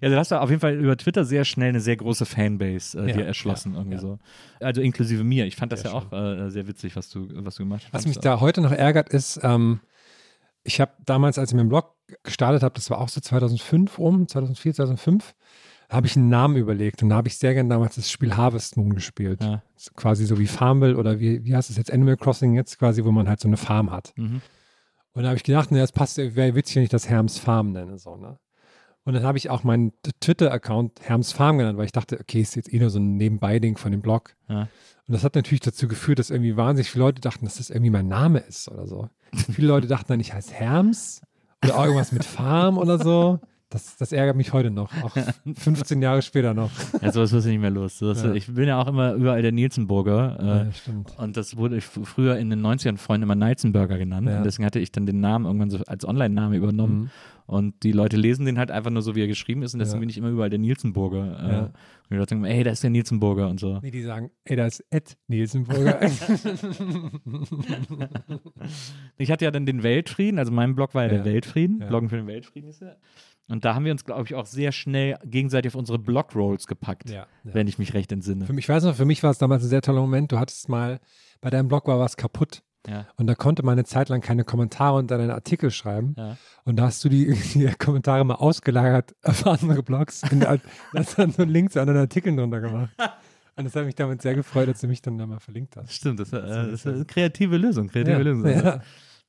Ja, 0.00 0.08
du 0.08 0.16
hast 0.16 0.30
da 0.30 0.40
auf 0.40 0.48
jeden 0.48 0.60
Fall 0.60 0.74
über 0.74 0.96
Twitter 0.96 1.24
sehr 1.24 1.44
schnell 1.44 1.68
eine 1.68 1.80
sehr 1.80 1.96
große 1.96 2.26
Fanbase 2.26 2.98
äh, 2.98 3.12
dir 3.12 3.26
erschlossen, 3.26 3.74
irgendwie 3.74 3.98
so. 3.98 4.18
Also 4.58 4.80
inklusive 4.80 5.22
mir. 5.22 5.46
Ich 5.46 5.54
fand 5.54 5.70
das 5.70 5.82
ja 5.82 5.92
auch 5.92 6.12
äh, 6.12 6.50
sehr 6.50 6.66
witzig, 6.66 6.96
was 6.96 7.10
du, 7.10 7.28
was 7.44 7.56
du 7.56 7.64
gemacht 7.64 7.82
hast. 7.84 7.92
Was 7.92 8.06
mich 8.06 8.18
da 8.18 8.40
heute 8.40 8.62
noch 8.62 8.72
ärgert, 8.72 9.10
ist, 9.10 9.38
ähm, 9.42 9.80
ich 10.64 10.80
habe 10.80 10.92
damals, 11.04 11.38
als 11.38 11.50
ich 11.50 11.56
meinen 11.56 11.68
Blog 11.68 11.94
gestartet 12.22 12.62
habe, 12.62 12.74
das 12.74 12.90
war 12.90 12.98
auch 12.98 13.08
so 13.08 13.20
2005 13.20 13.98
rum, 13.98 14.26
2004, 14.26 14.74
2005, 14.74 15.34
habe 15.88 16.06
ich 16.06 16.16
einen 16.16 16.28
Namen 16.28 16.56
überlegt 16.56 17.02
und 17.02 17.10
da 17.10 17.16
habe 17.16 17.28
ich 17.28 17.38
sehr 17.38 17.54
gern 17.54 17.68
damals 17.68 17.94
das 17.94 18.10
Spiel 18.10 18.36
Harvest 18.36 18.76
Moon 18.76 18.94
gespielt. 18.94 19.42
Ja. 19.42 19.62
Quasi 19.94 20.26
so 20.26 20.38
wie 20.38 20.46
Farmville 20.46 20.96
oder 20.96 21.20
wie, 21.20 21.44
wie 21.44 21.54
heißt 21.54 21.70
es 21.70 21.76
jetzt, 21.76 21.92
Animal 21.92 22.16
Crossing 22.16 22.54
jetzt 22.54 22.78
quasi, 22.78 23.04
wo 23.04 23.12
man 23.12 23.28
halt 23.28 23.40
so 23.40 23.48
eine 23.48 23.56
Farm 23.56 23.90
hat. 23.90 24.12
Mhm. 24.16 24.42
Und 25.12 25.22
da 25.22 25.28
habe 25.28 25.36
ich 25.36 25.44
gedacht, 25.44 25.70
ne, 25.70 25.78
das 25.78 25.92
passt, 25.92 26.18
wäre 26.18 26.54
witzig, 26.54 26.76
wenn 26.76 26.82
ich 26.82 26.90
das 26.90 27.08
Herms 27.08 27.38
Farm 27.38 27.72
nenne. 27.72 27.98
So, 27.98 28.16
ne? 28.16 28.38
Und 29.04 29.14
dann 29.14 29.22
habe 29.22 29.38
ich 29.38 29.50
auch 29.50 29.62
meinen 29.62 29.92
Twitter-Account 30.20 31.00
Herms 31.08 31.32
Farm 31.32 31.58
genannt, 31.58 31.78
weil 31.78 31.86
ich 31.86 31.92
dachte, 31.92 32.18
okay, 32.20 32.40
ist 32.40 32.56
jetzt 32.56 32.72
eh 32.72 32.80
nur 32.80 32.90
so 32.90 32.98
ein 32.98 33.16
Nebenbei-Ding 33.16 33.78
von 33.78 33.92
dem 33.92 34.02
Blog. 34.02 34.34
Ja. 34.48 34.62
Und 34.62 35.14
das 35.14 35.22
hat 35.22 35.36
natürlich 35.36 35.60
dazu 35.60 35.86
geführt, 35.86 36.18
dass 36.18 36.30
irgendwie 36.30 36.56
wahnsinnig 36.56 36.90
viele 36.90 37.04
Leute 37.04 37.20
dachten, 37.20 37.44
dass 37.44 37.58
das 37.58 37.70
irgendwie 37.70 37.90
mein 37.90 38.08
Name 38.08 38.40
ist 38.40 38.68
oder 38.68 38.88
so. 38.88 39.08
viele 39.52 39.68
Leute 39.68 39.86
dachten 39.86 40.08
dann, 40.08 40.20
ich 40.20 40.34
heiße 40.34 40.52
Herms 40.52 41.22
oder 41.64 41.78
auch 41.78 41.84
irgendwas 41.84 42.10
mit 42.10 42.24
Farm 42.24 42.78
oder 42.78 42.98
so. 42.98 43.38
Das, 43.68 43.96
das 43.96 44.12
ärgert 44.12 44.36
mich 44.36 44.52
heute 44.52 44.70
noch, 44.70 44.92
auch 45.02 45.16
15 45.56 46.00
Jahre 46.00 46.22
später 46.22 46.54
noch. 46.54 46.70
Ja, 47.02 47.10
sowas 47.10 47.32
wirst 47.32 47.46
du 47.46 47.50
nicht 47.50 47.60
mehr 47.60 47.70
los. 47.70 47.98
Sowas, 47.98 48.22
Ja. 48.22 48.32
Ich 48.32 48.46
bin 48.46 48.68
ja 48.68 48.80
auch 48.80 48.86
immer 48.86 49.14
überall 49.14 49.42
der 49.42 49.50
Nielsenburger. 49.50 50.38
Äh, 50.38 50.46
Ja, 50.66 50.72
stimmt. 50.72 51.18
Und 51.18 51.36
das 51.36 51.56
wurde 51.56 51.76
ich 51.78 51.84
früher 51.84 52.36
in 52.38 52.48
den 52.48 52.60
90ern 52.64 52.96
Freunde 52.96 53.24
immer 53.24 53.34
Neizenburger 53.34 53.98
genannt. 53.98 54.28
Ja. 54.28 54.38
Und 54.38 54.44
deswegen 54.44 54.66
hatte 54.66 54.78
ich 54.78 54.92
dann 54.92 55.04
den 55.04 55.18
Namen 55.20 55.46
irgendwann 55.46 55.70
so 55.70 55.78
als 55.86 56.06
Online-Name 56.06 56.56
übernommen. 56.56 56.98
Mhm. 57.00 57.10
Und 57.46 57.82
die 57.82 57.92
Leute 57.92 58.16
lesen 58.16 58.44
den 58.46 58.56
halt 58.58 58.70
einfach 58.70 58.90
nur 58.90 59.02
so, 59.02 59.14
wie 59.16 59.20
er 59.22 59.26
geschrieben 59.28 59.62
ist. 59.62 59.72
Und 59.74 59.80
deswegen 59.80 59.96
Ja. 59.98 60.00
bin 60.00 60.08
ich 60.10 60.18
immer 60.18 60.30
überall 60.30 60.50
der 60.50 60.58
Nielsenburger. 60.60 61.40
Äh, 61.40 61.52
Ja. 61.52 61.60
Und 61.64 61.72
die 62.10 62.16
Leute 62.18 62.34
sagen, 62.36 62.44
ey, 62.44 62.62
da 62.62 62.70
ist 62.70 62.82
der 62.84 62.90
Nielsenburger 62.90 63.48
und 63.48 63.58
so. 63.58 63.80
Nee, 63.82 63.90
die 63.90 64.02
sagen, 64.02 64.30
ey, 64.44 64.54
da 64.54 64.66
ist 64.66 64.84
Ed 64.90 65.16
Nielsenburger. 65.26 65.98
Ich 69.18 69.30
hatte 69.30 69.44
ja 69.44 69.50
dann 69.50 69.66
den 69.66 69.82
Weltfrieden, 69.82 70.38
also 70.38 70.52
mein 70.52 70.74
Blog 70.74 70.94
war 70.94 71.04
ja, 71.04 71.08
Ja. 71.12 71.14
der 71.22 71.32
Weltfrieden, 71.32 71.80
Ja. 71.80 71.86
Bloggen 71.86 72.08
für 72.08 72.16
den 72.16 72.26
Weltfrieden 72.26 72.68
ist 72.70 72.82
er. 72.82 72.96
Und 73.48 73.64
da 73.64 73.74
haben 73.74 73.84
wir 73.84 73.92
uns, 73.92 74.04
glaube 74.04 74.24
ich, 74.24 74.34
auch 74.34 74.46
sehr 74.46 74.72
schnell 74.72 75.16
gegenseitig 75.24 75.72
auf 75.72 75.76
unsere 75.76 75.98
Blog-Rolls 75.98 76.66
gepackt, 76.66 77.10
ja, 77.10 77.14
ja. 77.14 77.26
wenn 77.44 77.68
ich 77.68 77.78
mich 77.78 77.94
recht 77.94 78.10
entsinne. 78.10 78.44
Für 78.44 78.52
mich, 78.52 78.64
ich 78.64 78.68
weiß 78.68 78.84
noch, 78.84 78.96
für 78.96 79.04
mich 79.04 79.22
war 79.22 79.30
es 79.30 79.38
damals 79.38 79.62
ein 79.62 79.68
sehr 79.68 79.82
toller 79.82 80.00
Moment. 80.00 80.32
Du 80.32 80.38
hattest 80.38 80.68
mal, 80.68 80.98
bei 81.40 81.50
deinem 81.50 81.68
Blog 81.68 81.86
war 81.86 81.98
was 81.98 82.16
kaputt. 82.16 82.62
Ja. 82.88 83.06
Und 83.16 83.26
da 83.26 83.34
konnte 83.34 83.64
man 83.64 83.72
eine 83.72 83.84
Zeit 83.84 84.08
lang 84.08 84.20
keine 84.20 84.44
Kommentare 84.44 84.96
unter 84.96 85.18
deinen 85.18 85.30
Artikel 85.30 85.70
schreiben. 85.70 86.14
Ja. 86.16 86.36
Und 86.64 86.76
da 86.76 86.84
hast 86.84 87.04
du 87.04 87.08
die, 87.08 87.32
die 87.54 87.66
Kommentare 87.78 88.24
mal 88.24 88.34
ausgelagert 88.34 89.14
auf 89.22 89.46
andere 89.46 89.82
Blogs. 89.82 90.22
Und 90.30 90.40
da 90.44 90.58
hast 90.94 91.18
dann 91.18 91.32
so 91.32 91.42
einen 91.42 91.52
Link 91.52 91.72
zu 91.72 91.80
anderen 91.80 92.00
Artikeln 92.00 92.36
drunter 92.36 92.60
gemacht. 92.60 92.90
Und 93.56 93.64
das 93.64 93.74
hat 93.74 93.86
mich 93.86 93.94
damit 93.94 94.22
sehr 94.22 94.34
gefreut, 94.34 94.68
dass 94.68 94.80
du 94.80 94.86
mich 94.86 95.02
dann 95.02 95.18
da 95.18 95.26
mal 95.26 95.40
verlinkt 95.40 95.76
hast. 95.76 95.92
Stimmt, 95.92 96.20
das, 96.20 96.32
äh, 96.32 96.40
das 96.40 96.66
ist 96.68 96.86
eine 96.86 97.04
kreative 97.04 97.56
Lösung, 97.56 97.88
kreative 97.88 98.18
Ja, 98.18 98.22
Lösung. 98.22 98.82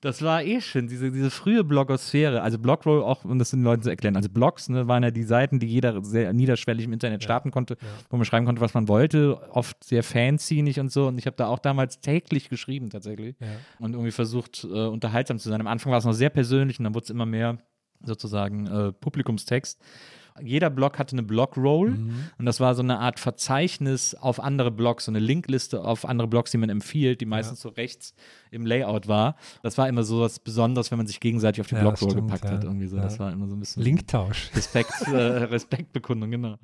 Ja. 0.04 0.08
Das 0.08 0.22
war 0.22 0.44
eh 0.44 0.62
schön, 0.62 0.88
diese, 0.88 1.12
diese 1.12 1.32
frühe 1.32 1.64
Blogosphäre, 1.64 2.42
also 2.42 2.60
Blogroll 2.60 3.02
auch, 3.02 3.26
um 3.26 3.40
das 3.40 3.50
den 3.50 3.64
Leuten 3.64 3.82
zu 3.82 3.90
erklären. 3.90 4.16
Also 4.16 4.30
Blogs 4.30 4.70
ne, 4.70 4.88
waren 4.88 5.02
ja 5.04 5.10
die 5.12 5.24
Seiten, 5.24 5.60
die 5.60 5.68
jeder 5.68 6.04
sehr 6.04 6.34
niederschwellig 6.34 6.86
im 6.86 6.94
Internet 6.94 7.24
starten 7.24 7.50
konnte, 7.52 7.78
wo 8.10 8.18
man 8.18 8.26
schreiben 8.26 8.46
konnte, 8.46 8.62
was 8.62 8.74
man 8.76 8.88
wollte, 8.88 9.40
oft 9.52 9.84
sehr 9.84 10.04
fancy 10.04 10.62
und 10.80 10.92
so. 10.92 11.08
Und 11.08 11.18
ich 11.18 11.26
habe 11.26 11.36
da 11.36 11.48
auch 11.48 11.60
damals 11.60 12.00
täglich 12.00 12.50
geschrieben 12.50 12.90
tatsächlich 12.90 13.36
Ja. 13.40 13.48
und 13.80 13.94
irgendwie 13.94 14.12
versucht, 14.12 14.64
äh, 14.64 14.68
unterhaltsam 14.68 15.40
zu 15.40 15.50
sein. 15.50 15.60
Am 15.62 15.68
Anfang 15.68 15.92
war 15.92 16.00
es 16.00 16.06
noch 16.06 16.14
sehr 16.14 16.30
persönlich 16.30 16.80
und 16.80 16.84
dann 16.84 16.94
wurde 16.94 17.06
es 17.06 17.10
immer 17.10 17.26
mehr 17.26 17.58
sozusagen 18.04 18.68
äh, 18.68 18.92
Publikumstext. 18.94 19.82
Jeder 20.44 20.70
Blog 20.70 21.00
hatte 21.00 21.14
eine 21.14 21.24
Blogroll 21.24 21.92
Mhm. 21.92 22.14
und 22.38 22.46
das 22.46 22.60
war 22.60 22.76
so 22.76 22.82
eine 22.82 23.00
Art 23.00 23.20
Verzeichnis 23.20 24.16
auf 24.16 24.40
andere 24.40 24.72
Blogs, 24.72 25.06
so 25.06 25.12
eine 25.12 25.20
Linkliste 25.20 25.84
auf 25.84 26.06
andere 26.06 26.28
Blogs, 26.28 26.52
die 26.52 26.58
man 26.58 26.70
empfiehlt, 26.70 27.22
die 27.22 27.26
meistens 27.26 27.62
so 27.62 27.70
rechts 27.70 28.14
im 28.52 28.66
Layout 28.66 29.08
war. 29.08 29.36
Das 29.64 29.78
war 29.78 29.88
immer 29.90 30.04
so 30.04 30.22
was 30.22 30.40
Besonderes, 30.40 30.92
wenn 30.92 30.98
man 30.98 31.08
sich 31.08 31.20
gegenseitig 31.20 31.62
auf 31.62 31.68
die 31.68 31.76
Ja, 31.76 31.82
Blogroll 31.82 32.16
gepackt 32.16 32.46
ja. 32.46 32.52
hat. 32.52 32.64
Irgendwie 32.64 32.88
so. 32.88 32.98
Ja. 32.98 33.04
Das 33.04 33.20
war 33.20 33.32
immer 33.32 33.48
so 33.48 33.56
ein 33.56 33.60
bisschen 33.60 33.84
Linktausch. 33.84 34.50
Respekt, 34.56 34.92
äh, 35.08 35.12
Respektbekundung, 35.16 36.32
genau. 36.32 36.58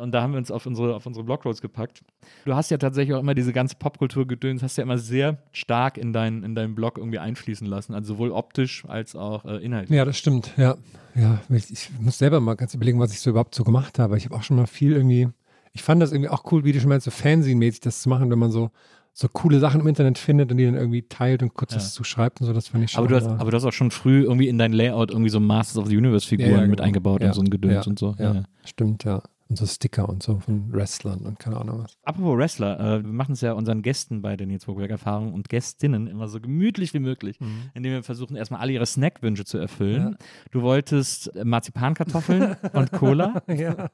Und 0.00 0.12
da 0.12 0.22
haben 0.22 0.32
wir 0.32 0.38
uns 0.38 0.50
auf 0.50 0.66
unsere, 0.66 0.94
auf 0.94 1.06
unsere 1.06 1.24
Blogrolls 1.24 1.60
gepackt. 1.60 2.02
Du 2.44 2.54
hast 2.54 2.70
ja 2.70 2.78
tatsächlich 2.78 3.14
auch 3.14 3.20
immer 3.20 3.34
diese 3.34 3.52
ganze 3.52 3.76
Popkultur-Gedöns, 3.76 4.62
hast 4.62 4.76
ja 4.76 4.82
immer 4.82 4.98
sehr 4.98 5.38
stark 5.52 5.98
in, 5.98 6.12
dein, 6.12 6.42
in 6.42 6.54
deinen 6.54 6.74
Blog 6.74 6.98
irgendwie 6.98 7.18
einfließen 7.18 7.66
lassen, 7.66 7.94
also 7.94 8.14
sowohl 8.14 8.30
optisch 8.32 8.84
als 8.86 9.14
auch 9.14 9.44
äh, 9.44 9.56
inhaltlich. 9.64 9.96
Ja, 9.96 10.04
das 10.04 10.16
stimmt. 10.18 10.52
Ja, 10.56 10.76
ja. 11.14 11.40
Ich, 11.50 11.70
ich 11.70 11.90
muss 12.00 12.18
selber 12.18 12.40
mal 12.40 12.54
ganz 12.54 12.74
überlegen, 12.74 12.98
was 12.98 13.12
ich 13.12 13.20
so 13.20 13.30
überhaupt 13.30 13.54
so 13.54 13.62
gemacht 13.64 13.98
habe. 13.98 14.16
Ich 14.16 14.24
habe 14.24 14.34
auch 14.34 14.42
schon 14.42 14.56
mal 14.56 14.66
viel 14.66 14.92
irgendwie. 14.92 15.28
Ich 15.72 15.82
fand 15.82 16.02
das 16.02 16.10
irgendwie 16.12 16.30
auch 16.30 16.50
cool, 16.50 16.64
wie 16.64 16.72
du 16.72 16.80
schon 16.80 16.88
meinst, 16.88 17.04
so 17.04 17.10
Fernsehen-mäßig 17.12 17.80
das 17.80 18.02
zu 18.02 18.08
machen, 18.08 18.30
wenn 18.30 18.38
man 18.38 18.50
so 18.50 18.70
so 19.12 19.28
coole 19.28 19.58
Sachen 19.58 19.80
im 19.80 19.86
Internet 19.88 20.18
findet 20.18 20.50
und 20.52 20.56
die 20.56 20.64
dann 20.64 20.76
irgendwie 20.76 21.02
teilt 21.02 21.42
und 21.42 21.52
kurz 21.52 21.72
Ja. 21.72 21.78
was 21.78 21.94
zuschreibt 21.94 22.40
und 22.40 22.46
so. 22.46 22.52
Das 22.52 22.68
fand 22.68 22.84
ich 22.84 22.92
schon. 22.92 23.00
Aber 23.00 23.08
du, 23.08 23.16
hast, 23.16 23.26
aber 23.26 23.50
du 23.50 23.56
hast 23.56 23.64
auch 23.64 23.72
schon 23.72 23.90
früh 23.90 24.22
irgendwie 24.22 24.48
in 24.48 24.56
dein 24.56 24.72
Layout 24.72 25.10
irgendwie 25.10 25.30
so 25.30 25.40
Masters 25.40 25.78
of 25.78 25.88
the 25.88 25.96
Universe-Figuren 25.96 26.50
Ja, 26.50 26.56
ja, 26.60 26.66
mit 26.66 26.76
genau. 26.76 26.86
eingebaut 26.86 27.20
Ja, 27.20 27.28
und 27.28 27.34
so 27.34 27.40
ein 27.42 27.50
Gedöns 27.50 27.84
ja, 27.86 27.90
und 27.90 27.98
so. 27.98 28.14
Ja. 28.18 28.44
stimmt, 28.64 29.04
ja. 29.04 29.22
Und 29.50 29.56
so 29.56 29.66
Sticker 29.66 30.08
und 30.08 30.22
so 30.22 30.38
von 30.38 30.72
Wrestlern 30.72 31.22
und 31.22 31.40
keine 31.40 31.56
Ahnung 31.56 31.82
was. 31.82 31.98
Apropos 32.04 32.38
Wrestler, 32.38 32.78
äh, 32.78 33.04
wir 33.04 33.12
machen 33.12 33.32
es 33.32 33.40
ja 33.40 33.52
unseren 33.52 33.82
Gästen 33.82 34.22
bei 34.22 34.36
der 34.36 34.46
Nils 34.46 34.66
Erfahrung 34.68 35.34
und 35.34 35.48
Gästinnen 35.48 36.06
immer 36.06 36.28
so 36.28 36.40
gemütlich 36.40 36.94
wie 36.94 37.00
möglich, 37.00 37.40
indem 37.74 37.92
wir 37.92 38.02
versuchen, 38.04 38.36
erstmal 38.36 38.60
alle 38.60 38.72
ihre 38.72 38.86
Snackwünsche 38.86 39.44
zu 39.44 39.58
erfüllen. 39.58 40.16
Du 40.52 40.62
wolltest 40.62 41.34
äh, 41.34 41.44
Marzipankartoffeln 41.44 42.56
und 42.72 42.92
Cola. 42.92 43.42
ja. 43.48 43.90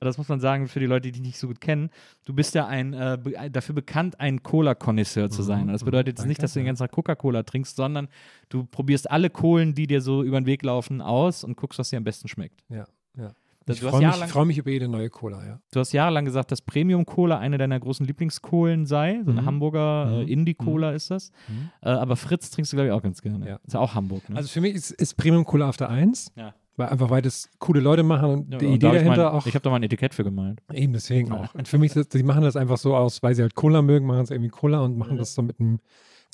Das 0.00 0.18
muss 0.18 0.28
man 0.28 0.40
sagen 0.40 0.66
für 0.66 0.80
die 0.80 0.86
Leute, 0.86 1.02
die 1.02 1.12
dich 1.12 1.22
nicht 1.22 1.38
so 1.38 1.46
gut 1.46 1.60
kennen. 1.60 1.90
Du 2.24 2.34
bist 2.34 2.54
ja 2.54 2.66
ein, 2.66 2.94
äh, 2.94 3.18
be 3.22 3.50
dafür 3.50 3.74
bekannt, 3.74 4.18
ein 4.18 4.42
Cola-Konnoisseur 4.42 5.30
zu 5.30 5.42
sein. 5.42 5.62
Und 5.62 5.72
das 5.74 5.84
bedeutet 5.84 6.18
jetzt 6.18 6.26
nicht, 6.26 6.42
dass 6.42 6.54
du 6.54 6.58
den 6.58 6.66
ja. 6.66 6.70
ganzen 6.70 6.84
Tag 6.84 6.92
Coca-Cola 6.92 7.42
trinkst, 7.42 7.76
sondern 7.76 8.08
du 8.48 8.64
probierst 8.64 9.10
alle 9.10 9.30
Kohlen, 9.30 9.74
die 9.74 9.86
dir 9.86 10.00
so 10.00 10.22
über 10.22 10.40
den 10.40 10.46
Weg 10.46 10.62
laufen, 10.62 11.00
aus 11.02 11.44
und 11.44 11.56
guckst, 11.56 11.78
was 11.78 11.90
dir 11.90 11.98
am 11.98 12.04
besten 12.04 12.28
schmeckt. 12.28 12.64
ja, 12.68 12.86
ja. 13.16 13.32
Das- 13.70 13.82
Ich 13.82 13.88
freue 13.88 14.06
mich, 14.06 14.16
freu 14.30 14.44
mich 14.44 14.58
über 14.58 14.70
jede 14.70 14.88
neue 14.88 15.10
Cola, 15.10 15.44
ja. 15.46 15.60
du 15.72 15.80
hast 15.80 15.92
jahrelang 15.92 16.24
gesagt, 16.24 16.50
dass 16.52 16.60
Premium-Cola 16.62 17.38
eine 17.38 17.58
deiner 17.58 17.78
großen 17.80 18.04
Lieblingskohlen 18.06 18.86
sei. 18.86 19.20
So 19.24 19.30
eine 19.30 19.42
Mhm. 19.42 19.46
Hamburger 19.46 20.10
äh, 20.20 20.22
Mhm. 20.22 20.28
Indie-Cola 20.28 20.92
ist 20.92 21.10
das. 21.10 21.30
Mhm. 21.48 21.70
Äh, 21.82 21.88
aber 21.90 22.16
Fritz 22.16 22.50
trinkst 22.50 22.72
du, 22.72 22.76
glaube 22.76 22.88
ich, 22.88 22.92
auch 22.92 23.02
ganz 23.02 23.22
gerne. 23.22 23.48
Ja. 23.48 23.58
Ist 23.66 23.74
ja 23.74 23.80
auch 23.80 23.94
Hamburg, 23.94 24.28
ne? 24.28 24.36
Also 24.36 24.48
für 24.48 24.60
mich 24.60 24.74
ist, 24.74 24.90
ist 24.92 25.16
Premium 25.16 25.44
Cola 25.44 25.68
auf 25.68 25.76
der 25.76 25.88
1. 25.90 26.32
ja. 26.36 26.54
Weil 26.76 26.88
einfach, 26.88 27.10
weil 27.10 27.20
das 27.20 27.50
coole 27.58 27.80
Leute 27.80 28.02
machen 28.02 28.30
und 28.30 28.52
Ja, 28.52 28.58
die 28.58 28.64
und 28.66 28.72
Idee 28.74 28.78
da 28.78 28.88
hab 28.88 28.94
ich 28.94 29.02
dahinter 29.02 29.24
mein, 29.24 29.32
auch. 29.40 29.46
Ich 29.46 29.54
habe 29.54 29.62
da 29.62 29.68
mal 29.70 29.76
ein 29.76 29.82
Etikett 29.82 30.14
für 30.14 30.24
gemalt. 30.24 30.60
Eben 30.72 30.94
deswegen 30.94 31.30
auch. 31.32 31.54
Und 31.54 31.68
für 31.68 31.76
mich, 31.76 31.94
ist, 31.94 32.14
die 32.14 32.22
machen 32.22 32.40
das 32.42 32.56
einfach 32.56 32.78
so 32.78 32.96
aus, 32.96 33.22
weil 33.22 33.34
sie 33.34 33.42
halt 33.42 33.54
Cola 33.54 33.82
mögen, 33.82 34.06
machen 34.06 34.22
es 34.22 34.30
irgendwie 34.30 34.48
Cola 34.48 34.80
und 34.80 34.96
machen 34.96 35.18
das 35.18 35.34
so 35.34 35.42
mit 35.42 35.60
einem 35.60 35.80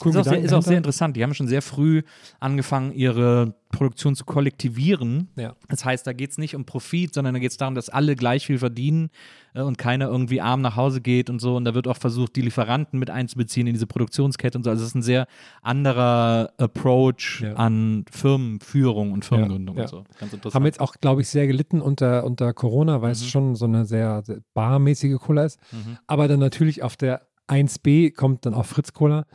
coolen 0.01 0.15
Ist 0.17 0.27
auch, 0.27 0.31
sehr, 0.31 0.41
ist 0.43 0.53
auch 0.53 0.63
sehr 0.63 0.77
interessant. 0.77 1.17
Die 1.17 1.23
haben 1.23 1.35
schon 1.35 1.49
sehr 1.49 1.63
früh 1.63 2.03
angefangen, 2.41 2.93
ihre 2.93 3.55
Produktion 3.73 4.15
zu 4.15 4.25
kollektivieren. 4.25 5.29
Ja. 5.37 5.55
Das 5.69 5.85
heißt, 5.85 6.07
da 6.07 6.13
geht 6.13 6.31
es 6.31 6.39
nicht 6.39 6.55
um 6.55 6.65
Profit, 6.65 7.13
sondern 7.15 7.35
da 7.35 7.41
geht 7.41 7.51
es 7.51 7.57
darum, 7.57 7.75
dass 7.75 7.89
alle 7.89 8.15
gleich 8.17 8.47
viel 8.47 8.59
verdienen 8.59 9.11
äh, 9.55 9.63
und 9.63 9.77
keiner 9.77 10.07
irgendwie 10.07 10.41
arm 10.41 10.61
nach 10.63 10.77
Hause 10.77 11.01
geht 11.01 11.29
und 11.31 11.41
so. 11.41 11.57
Und 11.57 11.65
da 11.65 11.75
wird 11.75 11.89
auch 11.89 11.97
versucht, 11.97 12.37
die 12.37 12.43
Lieferanten 12.43 12.99
mit 12.99 13.11
einzubeziehen 13.11 13.67
in 13.67 13.75
diese 13.75 13.87
Produktionskette 13.87 14.57
und 14.57 14.65
so. 14.65 14.71
Also 14.71 14.83
es 14.83 14.91
ist 14.91 14.95
ein 14.95 15.03
sehr 15.03 15.27
anderer 15.63 16.53
Approach 16.59 17.41
Ja. 17.43 17.55
an 17.55 18.05
Firmenführung 18.11 19.13
und 19.13 19.25
Firmengründung 19.25 19.77
Ja, 19.77 19.83
und 19.83 19.89
so. 19.89 20.05
Ganz 20.19 20.33
interessant. 20.33 20.55
Haben 20.55 20.67
jetzt 20.67 20.81
auch, 20.81 20.95
glaube 21.01 21.21
ich, 21.23 21.29
sehr 21.29 21.47
gelitten 21.47 21.81
unter, 21.81 22.25
unter 22.25 22.53
Corona, 22.55 23.03
weil 23.03 23.13
es 23.13 23.27
schon 23.29 23.57
so 23.57 23.65
eine 23.65 23.85
sehr, 23.85 24.23
sehr 24.25 24.39
barmäßige 24.55 25.17
Cola 25.19 25.45
ist. 25.45 25.59
Mhm. 25.73 25.99
Aber 26.07 26.29
dann 26.29 26.41
natürlich 26.41 26.83
auf 26.83 26.97
der 26.97 27.23
1B 27.49 28.15
kommt 28.15 28.47
dann 28.47 28.55
auch 28.55 28.67
Fritz 28.67 28.93
Cola, 28.93 29.27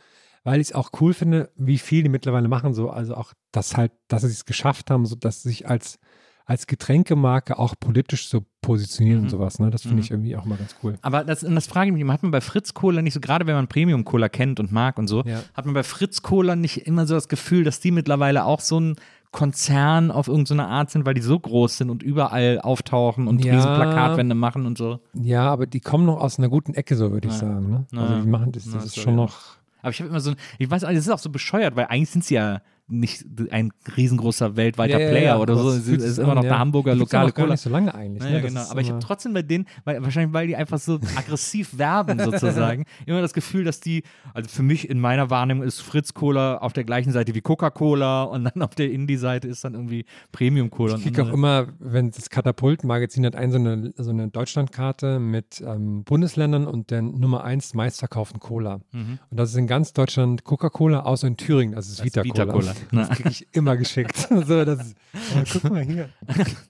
weil 0.43 0.59
ich 0.61 0.69
es 0.69 0.73
auch 0.75 0.89
cool 1.01 1.13
finde, 1.13 1.49
wie 1.55 1.77
viel 1.77 2.03
die 2.03 2.09
mittlerweile 2.09 2.47
machen. 2.47 2.73
So, 2.73 2.89
also 2.89 3.15
auch, 3.15 3.33
dass 3.51 3.77
halt, 3.77 3.91
dass 4.07 4.21
sie 4.23 4.27
es 4.29 4.45
geschafft 4.45 4.89
haben, 4.91 5.05
so 5.05 5.15
dass 5.15 5.43
sie 5.43 5.49
sich 5.49 5.67
als, 5.69 5.99
als 6.45 6.65
Getränkemarke 6.67 7.57
auch 7.59 7.75
politisch 7.79 8.27
so 8.27 8.43
positionieren 8.61 9.19
Mhm. 9.19 9.23
und 9.25 9.29
sowas. 9.29 9.59
Ne? 9.59 9.69
Das 9.69 9.83
finde 9.83 9.95
Mhm. 9.97 10.01
ich 10.01 10.11
irgendwie 10.11 10.35
auch 10.35 10.45
mal 10.45 10.57
ganz 10.57 10.75
cool. 10.83 10.97
Aber 11.01 11.23
das, 11.23 11.41
das 11.41 11.67
frage 11.67 11.87
ich 11.89 11.93
mich, 11.93 12.01
immer, 12.01 12.13
hat 12.13 12.23
man 12.23 12.31
bei 12.31 12.41
Fritz 12.41 12.73
Cola 12.73 13.01
nicht 13.01 13.13
so, 13.13 13.19
gerade 13.19 13.45
wenn 13.47 13.55
man 13.55 13.67
Premium 13.67 14.03
Cola 14.03 14.27
kennt 14.29 14.59
und 14.59 14.71
mag 14.71 14.97
und 14.97 15.07
so, 15.07 15.23
Ja. 15.23 15.43
hat 15.53 15.65
man 15.65 15.73
bei 15.75 15.83
Fritz 15.83 16.21
Cola 16.21 16.55
nicht 16.55 16.87
immer 16.87 17.05
so 17.05 17.13
das 17.13 17.27
Gefühl, 17.27 17.63
dass 17.63 17.79
die 17.79 17.91
mittlerweile 17.91 18.45
auch 18.45 18.59
so 18.59 18.79
ein 18.79 18.95
Konzern 19.31 20.11
auf 20.11 20.27
irgendeine 20.27 20.67
Art 20.67 20.89
sind, 20.91 21.05
weil 21.05 21.13
die 21.13 21.21
so 21.21 21.39
groß 21.39 21.77
sind 21.77 21.89
und 21.89 22.03
überall 22.03 22.59
auftauchen 22.59 23.27
und 23.27 23.43
Ja. 23.45 23.53
riesen 23.53 23.73
Plakatwände 23.73 24.35
machen 24.35 24.65
und 24.65 24.77
so. 24.77 24.99
Ja, 25.13 25.49
aber 25.49 25.65
die 25.67 25.79
kommen 25.79 26.05
noch 26.05 26.19
aus 26.19 26.37
einer 26.37 26.49
guten 26.49 26.73
Ecke, 26.73 26.95
so 26.97 27.11
würde 27.11 27.29
ich 27.29 27.33
Ja. 27.35 27.39
sagen. 27.39 27.69
Ne? 27.69 27.85
Also 27.97 28.21
die 28.21 28.27
machen 28.27 28.51
das, 28.51 28.69
das 28.69 28.85
ist 28.87 28.99
schon 28.99 29.15
noch. 29.15 29.60
Aber 29.81 29.91
ich 29.91 29.99
habe 29.99 30.09
immer 30.09 30.19
so, 30.19 30.31
ein- 30.31 30.35
ich 30.59 30.69
weiß, 30.69 30.81
das 30.81 30.93
ist 30.95 31.09
auch 31.09 31.19
so 31.19 31.29
bescheuert, 31.29 31.75
weil 31.75 31.85
eigentlich 31.85 32.09
sind 32.09 32.23
sie 32.23 32.35
ja 32.35 32.61
nicht 32.91 33.25
ein 33.51 33.71
riesengroßer 33.95 34.55
weltweiter 34.55 34.99
Ja, 34.99 35.05
ja, 35.05 35.09
Player 35.11 35.23
ja, 35.23 35.37
oder 35.37 35.55
so. 35.55 35.69
es 35.69 35.87
ist 35.87 36.17
immer 36.17 36.31
an, 36.31 36.35
noch 36.35 36.43
ja. 36.43 36.51
eine 36.51 36.59
Hamburger 36.59 36.95
lokale 36.95 37.31
Cola. 37.31 37.51
nicht 37.51 37.61
so 37.61 37.69
lange 37.69 37.93
eigentlich. 37.95 38.29
Ne? 38.29 38.41
Das 38.41 38.49
genau. 38.49 38.61
Aber 38.69 38.81
ich 38.81 38.89
habe 38.89 38.99
trotzdem 38.99 39.33
bei 39.33 39.41
denen, 39.41 39.65
weil, 39.85 40.03
wahrscheinlich 40.03 40.33
weil 40.33 40.47
die 40.47 40.55
einfach 40.55 40.79
so 40.79 40.95
aggressiv 41.15 41.77
werben 41.77 42.19
sozusagen, 42.19 42.85
immer 43.05 43.21
das 43.21 43.33
Gefühl, 43.33 43.63
dass 43.63 43.79
die, 43.79 44.03
also 44.33 44.49
für 44.49 44.63
mich 44.63 44.89
in 44.89 44.99
meiner 44.99 45.29
Wahrnehmung 45.29 45.63
ist 45.63 45.79
Fritz 45.81 46.13
Cola 46.13 46.57
auf 46.57 46.73
der 46.73 46.83
gleichen 46.83 47.11
Seite 47.11 47.33
wie 47.35 47.41
Coca-Cola 47.41 48.23
und 48.23 48.43
dann 48.43 48.61
auf 48.61 48.75
der 48.75 48.91
Indie-Seite 48.91 49.47
ist 49.47 49.63
dann 49.63 49.73
irgendwie 49.73 50.05
Premium 50.31 50.69
Cola. 50.69 50.95
Ich 50.95 51.03
kriege 51.03 51.23
auch 51.23 51.33
immer, 51.33 51.67
wenn 51.79 52.11
das 52.11 52.29
Katapult-Magazin 52.29 53.25
hat 53.25 53.35
ein 53.35 53.51
so 53.51 53.57
eine, 53.57 53.93
so 53.95 54.09
eine 54.09 54.27
Deutschlandkarte 54.27 55.19
mit 55.19 55.63
ähm, 55.65 56.03
Bundesländern 56.03 56.67
und 56.67 56.91
der 56.91 57.01
Nummer 57.01 57.43
1 57.43 57.73
meistverkauften 57.73 58.39
Cola. 58.39 58.79
Mhm. 58.91 59.19
Und 59.29 59.39
das 59.39 59.51
ist 59.51 59.55
in 59.55 59.67
ganz 59.67 59.93
Deutschland 59.93 60.43
Coca-Cola, 60.43 61.01
außer 61.01 61.27
in 61.27 61.37
Thüringen, 61.37 61.75
das 61.75 61.87
ist 61.87 62.01
ist 62.05 62.23
Vita 62.23 62.45
Cola. 62.45 62.73
Vita-Cola. 62.73 62.73
Das 62.91 63.09
kriege 63.09 63.29
ich 63.29 63.47
immer 63.51 63.77
geschickt. 63.77 64.15
so, 64.29 64.65
das 64.65 64.87
ist, 64.87 64.95
aber 65.35 65.43
guck 65.51 65.71
mal 65.71 65.83
hier. 65.83 66.09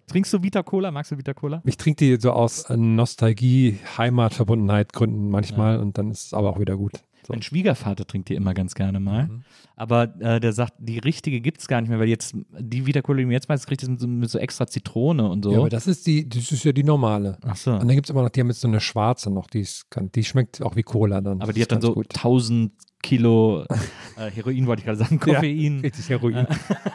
Trinkst 0.07 0.33
du 0.33 0.43
Vita 0.43 0.63
Cola? 0.63 0.91
Magst 0.91 1.11
du 1.11 1.17
Vita 1.17 1.33
Cola? 1.33 1.61
Ich 1.65 1.77
trinke 1.77 1.97
die 2.03 2.21
so 2.21 2.31
aus 2.31 2.65
Nostalgie, 2.69 3.79
Heimatverbundenheit 3.97 4.93
Gründen 4.93 5.29
manchmal 5.29 5.79
und 5.79 5.97
dann 5.97 6.11
ist 6.11 6.27
es 6.27 6.33
aber 6.33 6.49
auch 6.49 6.59
wieder 6.59 6.77
gut. 6.77 6.93
So. 7.25 7.33
Mein 7.33 7.41
Schwiegervater 7.41 8.05
trinkt 8.05 8.29
die 8.29 8.35
immer 8.35 8.53
ganz 8.53 8.73
gerne 8.73 8.99
mal. 8.99 9.27
Mhm. 9.27 9.43
Aber 9.75 10.13
äh, 10.19 10.39
der 10.39 10.53
sagt, 10.53 10.73
die 10.79 10.99
richtige 10.99 11.39
gibt 11.41 11.61
es 11.61 11.67
gar 11.67 11.81
nicht 11.81 11.89
mehr, 11.89 11.99
weil 11.99 12.07
jetzt 12.09 12.35
die 12.59 12.85
Vita 12.85 13.01
Cola, 13.01 13.19
die 13.19 13.25
mir 13.25 13.33
jetzt 13.33 13.49
meistens 13.49 13.67
kriegt, 13.67 13.83
ist 13.83 13.89
mit 13.89 13.99
so, 13.99 14.07
mit 14.07 14.29
so 14.29 14.39
extra 14.39 14.67
Zitrone 14.67 15.29
und 15.29 15.43
so. 15.43 15.51
Ja, 15.51 15.59
aber 15.59 15.69
das 15.69 15.87
ist 15.87 16.07
die, 16.07 16.27
das 16.27 16.51
ist 16.51 16.63
ja 16.63 16.71
die 16.71 16.83
normale. 16.83 17.37
Ach 17.43 17.55
so. 17.55 17.71
Und 17.73 17.87
dann 17.87 17.95
gibt 17.95 18.07
es 18.07 18.09
immer 18.09 18.23
noch, 18.23 18.29
die 18.29 18.39
haben 18.39 18.47
jetzt 18.47 18.61
so 18.61 18.67
eine 18.67 18.79
schwarze 18.81 19.29
noch, 19.29 19.47
die, 19.47 19.61
ist, 19.61 19.85
die 20.15 20.23
schmeckt 20.23 20.61
auch 20.61 20.75
wie 20.75 20.83
Cola 20.83 21.21
dann. 21.21 21.41
Aber 21.41 21.53
die 21.53 21.61
hat 21.61 21.71
dann 21.71 21.81
so 21.81 21.93
gut. 21.93 22.07
1000 22.15 22.71
Kilo 23.01 23.63
äh, 24.17 24.29
Heroin, 24.31 24.67
wollte 24.67 24.81
ich 24.81 24.85
gerade 24.85 24.99
sagen, 24.99 25.19
Ja. 25.25 25.35
Koffein. 25.35 25.79
Richtig 25.79 26.09
Heroin. 26.09 26.47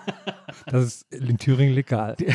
das 0.67 0.85
ist 0.85 1.13
in 1.13 1.39
Thüringen 1.39 1.75
legal. 1.75 2.17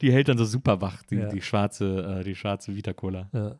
Die 0.00 0.12
hält 0.12 0.28
dann 0.28 0.36
so 0.36 0.44
super 0.44 0.80
wach, 0.80 1.02
die, 1.04 1.14
Ja. 1.16 1.28
die 1.28 1.40
schwarze, 1.40 2.18
äh, 2.20 2.24
die 2.24 2.34
schwarze 2.34 2.74
Vita 2.74 2.92
Cola. 2.92 3.28
Ja. 3.32 3.54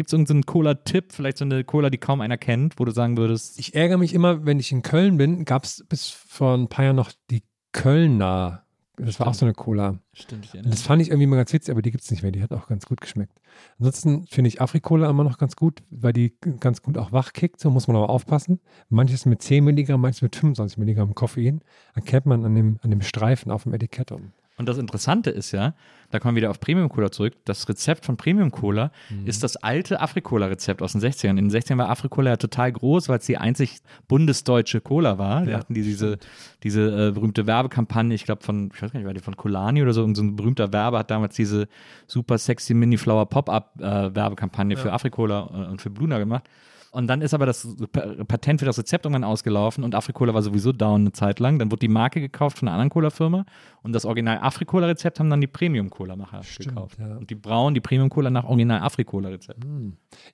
Gibt 0.00 0.08
es 0.08 0.14
irgendeinen 0.14 0.46
Cola-Tipp, 0.46 1.12
vielleicht 1.12 1.36
so 1.36 1.44
eine 1.44 1.62
Cola, 1.62 1.90
die 1.90 1.98
kaum 1.98 2.22
einer 2.22 2.38
kennt, 2.38 2.80
wo 2.80 2.86
du 2.86 2.90
sagen 2.90 3.18
würdest, 3.18 3.58
Ich 3.58 3.74
ärgere 3.74 3.98
mich 3.98 4.14
immer, 4.14 4.46
wenn 4.46 4.58
ich 4.58 4.72
in 4.72 4.80
Köln 4.80 5.18
bin, 5.18 5.44
gab 5.44 5.64
es 5.64 5.84
bis 5.90 6.08
vor 6.08 6.56
ein 6.56 6.68
paar 6.68 6.86
Jahren 6.86 6.96
noch 6.96 7.12
die 7.30 7.42
Kölner. 7.72 8.64
Das 8.96 9.20
war 9.20 9.26
auch 9.26 9.34
so 9.34 9.44
eine 9.44 9.52
Cola. 9.52 9.98
stimmt, 10.14 10.54
Und 10.54 10.72
das 10.72 10.80
fand 10.80 11.02
ich 11.02 11.08
irgendwie 11.08 11.24
immer 11.24 11.36
ganz 11.36 11.52
witzig, 11.52 11.70
aber 11.70 11.82
die 11.82 11.90
gibt 11.90 12.02
es 12.02 12.10
nicht 12.10 12.22
mehr. 12.22 12.32
Die 12.32 12.42
hat 12.42 12.50
auch 12.50 12.66
ganz 12.66 12.86
gut 12.86 13.02
geschmeckt. 13.02 13.38
Ansonsten 13.78 14.24
finde 14.26 14.48
ich 14.48 14.62
Afrikola 14.62 15.10
immer 15.10 15.22
noch 15.22 15.36
ganz 15.36 15.54
gut, 15.54 15.82
weil 15.90 16.14
die 16.14 16.34
ganz 16.60 16.80
gut 16.80 16.96
auch 16.96 17.12
wach 17.12 17.34
kickt. 17.34 17.60
So 17.60 17.68
muss 17.68 17.86
man 17.86 17.96
aber 17.98 18.08
aufpassen. 18.08 18.58
Manches 18.88 19.26
mit 19.26 19.42
10 19.42 19.62
Milligramm, 19.62 20.00
manches 20.00 20.22
mit 20.22 20.34
25 20.34 20.78
Milligramm 20.78 21.14
Koffein. 21.14 21.60
Erkennt 21.94 22.24
man 22.24 22.46
an 22.46 22.54
dem, 22.54 22.78
an 22.80 22.88
dem 22.88 23.02
Streifen 23.02 23.52
auf 23.52 23.64
dem 23.64 23.74
Etikett. 23.74 24.12
Und 24.12 24.32
Und 24.60 24.68
das 24.68 24.76
Interessante 24.76 25.30
ist 25.30 25.52
ja, 25.52 25.72
da 26.10 26.18
kommen 26.18 26.34
wir 26.34 26.42
wieder 26.42 26.50
auf 26.50 26.60
Premium 26.60 26.90
Cola 26.90 27.10
zurück. 27.10 27.32
Das 27.46 27.66
Rezept 27.66 28.04
von 28.04 28.18
Premium 28.18 28.50
Cola 28.50 28.92
ist 29.24 29.42
das 29.42 29.56
alte 29.56 30.02
Afrikola-Rezept 30.02 30.82
aus 30.82 30.92
den 30.92 31.00
60ern. 31.00 31.30
In 31.30 31.48
den 31.48 31.50
60ern 31.50 31.78
war 31.78 31.88
Afrikola 31.88 32.32
ja 32.32 32.36
total 32.36 32.70
groß, 32.70 33.08
weil 33.08 33.20
es 33.20 33.24
die 33.24 33.38
einzig 33.38 33.78
bundesdeutsche 34.06 34.82
Cola 34.82 35.16
war. 35.16 35.46
Da 35.46 35.52
Ja, 35.52 35.58
hatten 35.60 35.72
die 35.72 35.82
diese, 35.82 36.18
diese 36.62 37.08
äh, 37.08 37.10
berühmte 37.12 37.46
Werbekampagne, 37.46 38.14
ich 38.14 38.26
glaube 38.26 38.42
von, 38.42 38.70
ich 38.74 38.82
weiß 38.82 38.92
gar 38.92 39.00
nicht, 39.00 39.06
war 39.06 39.14
die 39.14 39.20
von 39.20 39.34
Colani 39.34 39.80
oder 39.82 39.94
so, 39.94 40.02
irgend 40.02 40.18
so 40.18 40.22
ein 40.22 40.36
berühmter 40.36 40.74
Werber 40.74 40.98
hat 40.98 41.10
damals 41.10 41.36
diese 41.36 41.66
super 42.06 42.36
sexy 42.36 42.74
Mini 42.74 42.98
Flower 42.98 43.24
Pop-Up 43.24 43.80
äh, 43.80 44.14
Werbekampagne 44.14 44.76
für 44.76 44.92
Afrikola 44.92 45.48
äh, 45.54 45.70
und 45.70 45.80
für 45.80 45.88
Bluna 45.88 46.18
gemacht. 46.18 46.44
Und 46.92 47.06
dann 47.06 47.22
ist 47.22 47.34
aber 47.34 47.46
das 47.46 47.68
Pa- 47.92 48.24
Patent 48.26 48.58
für 48.60 48.66
das 48.66 48.76
Rezept 48.78 49.04
irgendwann 49.04 49.22
ausgelaufen 49.24 49.84
und 49.84 49.94
Afrikola 49.94 50.34
war 50.34 50.42
sowieso 50.42 50.72
down 50.72 51.02
eine 51.02 51.12
Zeit 51.12 51.38
lang. 51.38 51.58
Dann 51.60 51.70
wurde 51.70 51.78
die 51.80 51.88
Marke 51.88 52.20
gekauft 52.20 52.58
von 52.58 52.66
einer 52.68 52.74
anderen 52.74 52.90
Cola-Firma 52.90 53.44
und 53.82 53.92
das 53.92 54.04
Original 54.04 54.38
Afrikola-Rezept 54.40 55.20
haben 55.20 55.30
dann 55.30 55.40
die 55.40 55.46
Premium-Cola-Macher 55.46 56.40
gekauft. 56.58 56.98
ja. 56.98 57.16
Und 57.16 57.30
die 57.30 57.36
brauen 57.36 57.74
die 57.74 57.80
Premium-Cola 57.80 58.30
nach 58.30 58.44
Original 58.44 58.80
Afrikola-Rezept. 58.80 59.64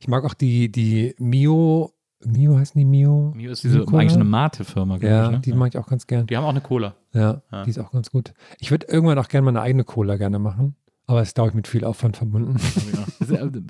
ich 0.01 0.09
mag 0.09 0.25
auch 0.25 0.33
die, 0.35 0.73
die 0.73 1.15
Mio, 1.19 1.93
Mio 2.25 2.57
heißen 2.59 2.79
die 2.79 2.87
Mio? 2.87 3.33
Mio 3.37 3.51
ist 3.53 3.63
diese 3.63 3.85
Cola? 3.85 3.99
eigentlich 4.01 4.15
eine 4.15 4.25
Mate-Firma, 4.25 4.97
glaube 4.97 5.15
Ja, 5.15 5.25
ich. 5.27 5.31
Ne? 5.33 5.41
die 5.41 5.53
mag 5.53 5.69
ich 5.75 5.79
auch 5.79 5.87
ganz 5.87 6.07
gern. 6.07 6.27
die 6.27 6.37
haben 6.39 6.45
auch 6.45 6.49
eine 6.51 6.63
Cola. 6.63 6.95
Ja, 7.13 7.43
Ja. 7.53 7.65
die 7.65 7.71
ist 7.71 7.79
auch 7.79 7.93
ganz 7.93 8.11
gut. 8.11 8.33
Ich 8.61 8.71
würde 8.71 8.87
irgendwann 8.89 9.19
auch 9.19 9.29
gerne 9.29 9.45
mal 9.45 9.51
eine 9.51 9.61
eigene 9.61 9.85
Cola 9.85 10.17
gerne 10.17 10.39
machen. 10.39 10.75
Aber 11.07 11.21
es 11.21 11.29
ist, 11.29 11.35
glaube 11.35 11.51
ich, 11.51 11.55
mit 11.55 11.69
viel 11.69 11.85
Aufwand 11.85 12.17
verbunden. 12.17 12.57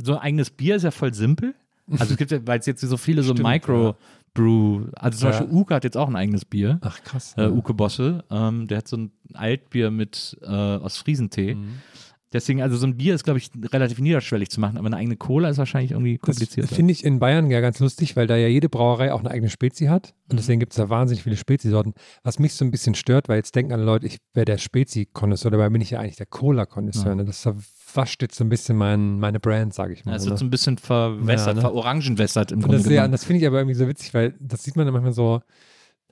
so 0.02 0.14
ein 0.14 0.18
eigenes 0.20 0.50
Bier 0.50 0.76
ist 0.76 0.84
ja 0.84 0.90
voll 0.90 1.12
simpel. 1.12 1.54
Also 1.90 2.12
es 2.12 2.16
gibt 2.16 2.30
ja, 2.30 2.38
weil 2.46 2.58
es 2.58 2.66
jetzt 2.66 2.80
so 2.80 2.96
viele 2.96 3.22
so 3.22 3.32
Stimmt, 3.32 3.48
Micro-Brew, 3.48 4.86
also 4.94 5.18
zum 5.18 5.30
Ja. 5.30 5.38
Beispiel 5.38 5.56
Uke 5.56 5.74
hat 5.74 5.84
jetzt 5.84 5.96
auch 5.96 6.08
ein 6.08 6.16
eigenes 6.16 6.44
Bier. 6.44 6.78
Ach, 6.82 7.02
krass. 7.02 7.34
äh, 7.36 7.46
Uke 7.48 7.74
Bosse. 7.74 8.24
Ähm, 8.30 8.66
der 8.66 8.78
hat 8.78 8.88
so 8.88 8.96
ein 8.96 9.12
Altbier 9.34 9.90
mit 9.90 10.36
äh, 10.42 10.46
aus 10.46 10.96
Friesentee. 10.98 11.54
Mhm. 11.54 11.68
Deswegen, 12.32 12.60
also 12.60 12.76
so 12.76 12.86
ein 12.88 12.96
Bier 12.96 13.14
ist, 13.14 13.22
glaube 13.22 13.38
ich, 13.38 13.50
relativ 13.72 14.00
niederschwellig 14.00 14.50
zu 14.50 14.60
machen, 14.60 14.76
aber 14.78 14.86
eine 14.88 14.96
eigene 14.96 15.16
Cola 15.16 15.48
ist 15.48 15.58
wahrscheinlich 15.58 15.92
irgendwie 15.92 16.18
Das 16.18 16.22
komplizierter. 16.26 16.74
finde 16.74 16.90
ich 16.92 17.04
in 17.04 17.20
Bayern 17.20 17.50
ja 17.52 17.60
ganz 17.60 17.78
lustig, 17.78 18.16
weil 18.16 18.26
da 18.26 18.36
ja 18.36 18.48
jede 18.48 18.68
Brauerei 18.68 19.12
auch 19.12 19.20
eine 19.20 19.30
eigene 19.30 19.48
Spezi 19.48 19.86
hat. 19.86 20.08
Mhm. 20.26 20.32
Und 20.32 20.40
deswegen 20.40 20.60
gibt 20.60 20.72
es 20.72 20.76
da 20.76 20.90
wahnsinnig 20.90 21.22
viele 21.22 21.36
Spezi-Sorten. 21.36 21.94
Was 22.24 22.38
mich 22.40 22.52
so 22.54 22.64
ein 22.64 22.72
bisschen 22.72 22.96
stört, 22.96 23.28
weil 23.28 23.36
jetzt 23.36 23.54
denken 23.54 23.72
alle 23.72 23.84
Leute, 23.84 24.06
ich 24.06 24.18
wäre 24.34 24.44
der 24.44 24.58
Spezi-Konnoisseur, 24.58 25.52
dabei 25.52 25.68
bin 25.70 25.80
ich 25.80 25.90
ja 25.90 26.00
eigentlich 26.00 26.16
der 26.16 26.26
Cola-Konnoisseur. 26.26 27.10
Ja. 27.10 27.14
Ne? 27.14 27.24
Das 27.24 27.46
verwascht 27.96 28.22
jetzt 28.22 28.36
so 28.36 28.44
ein 28.44 28.48
bisschen 28.48 28.76
mein, 28.76 29.18
meine 29.18 29.40
Brand, 29.40 29.72
sage 29.74 29.94
ich 29.94 30.04
mal. 30.04 30.12
Ja, 30.12 30.16
es 30.18 30.26
wird 30.26 30.38
so 30.38 30.44
ein 30.44 30.50
bisschen 30.50 30.76
verwässert, 30.78 31.48
Ja, 31.48 31.54
ne? 31.54 31.60
verorangenwässert 31.62 32.52
im 32.52 32.58
Und 32.58 32.64
Grunde 32.64 32.82
das, 32.82 32.92
ja, 32.92 33.04
und 33.06 33.12
das 33.12 33.24
finde 33.24 33.40
ich 33.40 33.46
aber 33.46 33.58
irgendwie 33.58 33.74
so 33.74 33.88
witzig, 33.88 34.12
weil 34.14 34.34
das 34.40 34.62
sieht 34.62 34.76
man 34.76 34.86
dann 34.86 34.92
manchmal 34.92 35.12
so, 35.12 35.40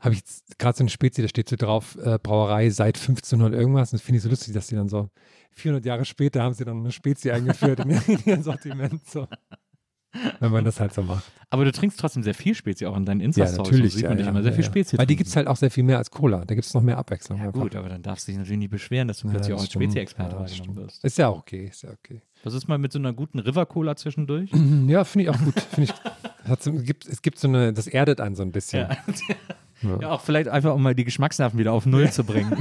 habe 0.01 0.15
ich 0.15 0.23
gerade 0.59 0.77
so 0.77 0.83
eine 0.83 0.91
Spezi, 0.91 1.23
da 1.23 1.29
steht 1.29 1.49
so 1.49 1.57
drauf, 1.57 1.97
äh, 2.03 2.19
Brauerei 2.23 2.71
seit 2.71 2.97
1500 2.99 3.53
irgendwas. 3.55 3.93
Und 3.93 3.99
das 4.01 4.03
finde 4.05 4.17
ich 4.19 4.23
so 4.23 4.29
lustig, 4.29 4.53
dass 4.55 4.67
die 4.67 4.75
dann 4.75 4.89
so 4.89 5.09
400 5.53 5.85
Jahre 5.85 6.05
später 6.05 6.43
haben 6.43 6.55
sie 6.55 6.65
dann 6.65 6.79
eine 6.81 6.93
Spezi 6.93 7.31
eingeführt 7.31 7.81
in 7.81 8.01
ihr 8.25 8.43
Sortiment. 8.43 9.07
So. 9.09 9.27
Wenn 10.41 10.53
man 10.53 10.65
das 10.65 10.81
halt 10.81 10.93
so 10.93 11.03
macht. 11.03 11.25
Aber 11.51 11.65
du 11.65 11.73
trinkst 11.73 11.99
trotzdem 12.01 12.23
sehr 12.23 12.35
viel 12.35 12.55
Spezi, 12.55 12.87
auch 12.87 12.97
in 12.97 13.05
deinen 13.05 13.21
Ja, 13.21 13.27
Insta-Stories. 13.27 13.71
natürlich. 13.71 13.93
so 13.93 13.97
sieht 13.99 14.05
ja, 14.05 14.11
man 14.11 14.19
ja, 14.19 14.29
immer 14.29 14.43
sehr 14.43 14.53
ja, 14.53 14.57
viel 14.57 14.65
ja. 14.65 14.71
Spezi 14.71 14.99
Weil 14.99 15.07
die 15.07 15.17
gibt 15.17 15.29
es 15.29 15.37
halt 15.37 15.47
auch 15.47 15.57
sehr 15.57 15.71
viel 15.71 15.85
mehr 15.85 15.99
als 15.99 16.11
Cola. 16.11 16.45
Da 16.45 16.55
gibt 16.55 16.67
es 16.67 16.75
noch 16.75 16.83
mehr 16.83 16.99
Abwechslung. 16.99 17.39
Ja, 17.39 17.47
einfach. 17.47 17.61
gut, 17.61 17.77
aber 17.77 17.89
dann 17.89 18.03
darfst 18.03 18.27
du 18.27 18.33
dich 18.33 18.39
natürlich 18.39 18.59
nicht 18.59 18.71
beschweren, 18.71 19.09
dass 19.09 19.21
du 19.21 19.29
Ja, 19.29 19.33
plötzlich 19.35 19.55
auch 19.55 19.61
als 19.61 19.75
Ja, 19.75 19.81
das 19.81 20.19
wahrgenommen 20.19 20.77
wirst. 20.77 21.05
Ist 21.05 21.19
ja 21.19 21.31
okay, 21.31 21.67
ist 21.67 21.83
ja 21.83 21.91
okay. 21.91 22.23
Was 22.43 22.55
ist 22.55 22.69
mal 22.69 22.79
mit 22.79 22.93
so 22.93 22.99
einer 22.99 23.13
guten 23.13 23.39
River-Cola 23.39 23.97
zwischendurch? 23.97 24.51
Ja, 24.87 25.05
finde 25.05 25.25
ich 25.25 25.31
auch 25.31 25.39
gut. 25.39 25.55
Ich, 25.79 25.93
so, 26.61 26.73
gibt, 26.73 27.07
es 27.07 27.23
gibt 27.23 27.39
so 27.39 27.49
eine, 27.49 27.73
das 27.73 27.87
erdet 27.87 28.21
einen 28.21 28.35
so 28.35 28.43
ein 28.43 28.53
bisschen. 28.53 28.89
Ja. 29.83 29.99
ja, 30.01 30.11
auch 30.11 30.21
vielleicht 30.21 30.49
einfach, 30.49 30.75
um 30.75 30.83
mal 30.83 30.95
die 30.95 31.05
Geschmacksnerven 31.05 31.59
wieder 31.59 31.73
auf 31.73 31.87
Null 31.87 32.11
zu 32.11 32.25
bringen. 32.25 32.53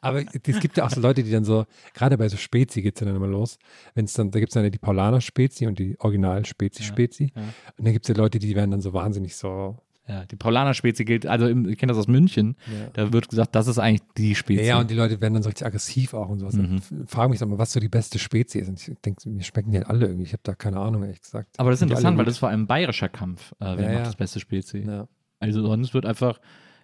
Aber 0.00 0.22
es 0.22 0.60
gibt 0.60 0.76
ja 0.76 0.84
auch 0.86 0.90
so 0.90 1.00
Leute, 1.00 1.22
die 1.22 1.30
dann 1.30 1.44
so, 1.44 1.64
gerade 1.94 2.16
bei 2.18 2.28
so 2.28 2.36
Spezi 2.36 2.82
geht 2.82 2.96
es 2.96 3.00
ja 3.00 3.06
dann 3.06 3.16
immer 3.16 3.26
los. 3.28 3.58
Wenn 3.94 4.04
es 4.04 4.12
dann, 4.14 4.30
da 4.30 4.38
gibt 4.40 4.50
es 4.50 4.54
dann 4.54 4.70
die 4.70 4.78
Paulaner 4.78 5.20
Spezi 5.20 5.66
und 5.66 5.78
die 5.78 5.96
Original 6.00 6.44
Spezi 6.44 6.82
Ja, 6.82 6.88
Spezi. 6.88 7.32
ja. 7.34 7.42
Und 7.78 7.84
dann 7.86 7.92
gibt 7.92 8.04
es 8.08 8.14
ja 8.14 8.20
Leute, 8.20 8.38
die 8.38 8.54
werden 8.54 8.70
dann 8.70 8.80
so 8.80 8.92
wahnsinnig 8.92 9.36
so 9.36 9.78
Ja, 10.08 10.24
die 10.24 10.36
Paulaner-Spezie 10.36 11.04
gilt, 11.04 11.26
also 11.26 11.48
im, 11.48 11.68
ich 11.68 11.78
kenne 11.78 11.90
das 11.90 11.98
aus 11.98 12.06
München, 12.06 12.54
Ja. 12.72 12.90
da 12.92 13.12
wird 13.12 13.28
gesagt, 13.28 13.56
das 13.56 13.66
ist 13.66 13.78
eigentlich 13.80 14.02
die 14.16 14.28
Ja, 14.28 14.34
Spezie. 14.36 14.64
ja, 14.64 14.78
und 14.78 14.88
die 14.88 14.94
Leute 14.94 15.20
werden 15.20 15.34
dann 15.34 15.42
so 15.42 15.48
richtig 15.48 15.66
aggressiv 15.66 16.14
auch 16.14 16.28
und 16.28 16.38
sowas. 16.38 16.54
Mhm. 16.54 16.76
Ich 17.04 17.10
frage 17.10 17.28
mich 17.28 17.40
sag 17.40 17.48
mal, 17.48 17.58
was 17.58 17.72
so 17.72 17.80
die 17.80 17.88
beste 17.88 18.20
Spezie 18.20 18.60
ist. 18.60 18.68
Und 18.68 18.80
ich 18.88 18.94
denke, 19.04 19.28
mir 19.28 19.42
schmecken 19.42 19.72
die 19.72 19.78
halt 19.78 19.88
alle 19.88 20.06
irgendwie. 20.06 20.22
Ich 20.22 20.32
habe 20.32 20.42
da 20.44 20.54
keine 20.54 20.78
Ahnung, 20.78 21.02
ehrlich 21.02 21.20
gesagt. 21.22 21.58
Aber 21.58 21.70
das 21.70 21.80
ist 21.80 21.82
interessant, 21.82 22.16
weil 22.18 22.24
das 22.24 22.34
ist 22.34 22.38
vor 22.38 22.50
allem 22.50 22.60
ein 22.62 22.66
bayerischer 22.68 23.08
Kampf. 23.08 23.50
Äh, 23.58 23.64
wer 23.64 23.70
Ja, 23.74 23.80
macht 23.80 23.92
ja. 23.94 24.02
das 24.04 24.14
beste 24.14 24.38
Spezie? 24.38 24.84
Ja. 24.86 25.08
Also 25.40 25.66
sonst 25.66 25.92
wird 25.92 26.06
einfach, 26.06 26.38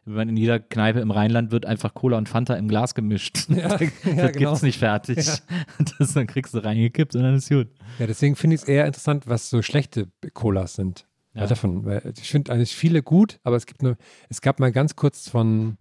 man 0.05 0.29
in 0.29 0.37
jeder 0.37 0.59
Kneipe 0.59 1.01
im 1.01 1.11
Rheinland 1.11 1.51
wird 1.53 1.67
einfach 1.67 1.95
Cola 1.95 2.19
und 2.19 2.29
Fanta 2.29 2.55
im 2.55 2.69
Glas 2.69 2.95
gemischt. 2.95 3.47
Ja, 3.53 3.69
das 3.77 3.81
ja, 4.05 4.31
genau. 4.31 4.51
gibt's 4.51 4.63
nicht 4.63 4.79
fertig. 4.79 5.19
Das, 5.99 6.15
dann 6.15 6.27
kriegst 6.27 6.55
du 6.55 6.59
reingekippt 6.59 7.15
und 7.15 7.23
dann 7.23 7.35
ist 7.35 7.49
gut. 7.49 7.69
Ja, 7.99 8.07
deswegen 8.07 8.35
finde 8.35 8.57
ich 8.57 8.63
es 8.63 8.69
eher 8.69 8.87
interessant, 8.87 9.27
was 9.27 9.51
so 9.51 9.63
schlechte 9.63 10.09
Colas 10.33 10.75
sind. 10.75 11.07
Ja. 11.35 11.43
Ja. 11.43 11.47
Davon, 11.47 11.85
weil 11.85 12.13
ich 12.21 12.31
finde 12.31 12.53
eigentlich 12.53 12.75
viele 12.75 13.03
gut, 13.03 13.41
aber 13.43 13.57
es 13.57 13.67
gibt 13.67 13.83
nur, 13.83 13.97
es 14.29 14.41
gab 14.41 14.61
mal 14.61 14.73
ganz 14.73 14.97
kurz 14.97 15.29
von, 15.29 15.79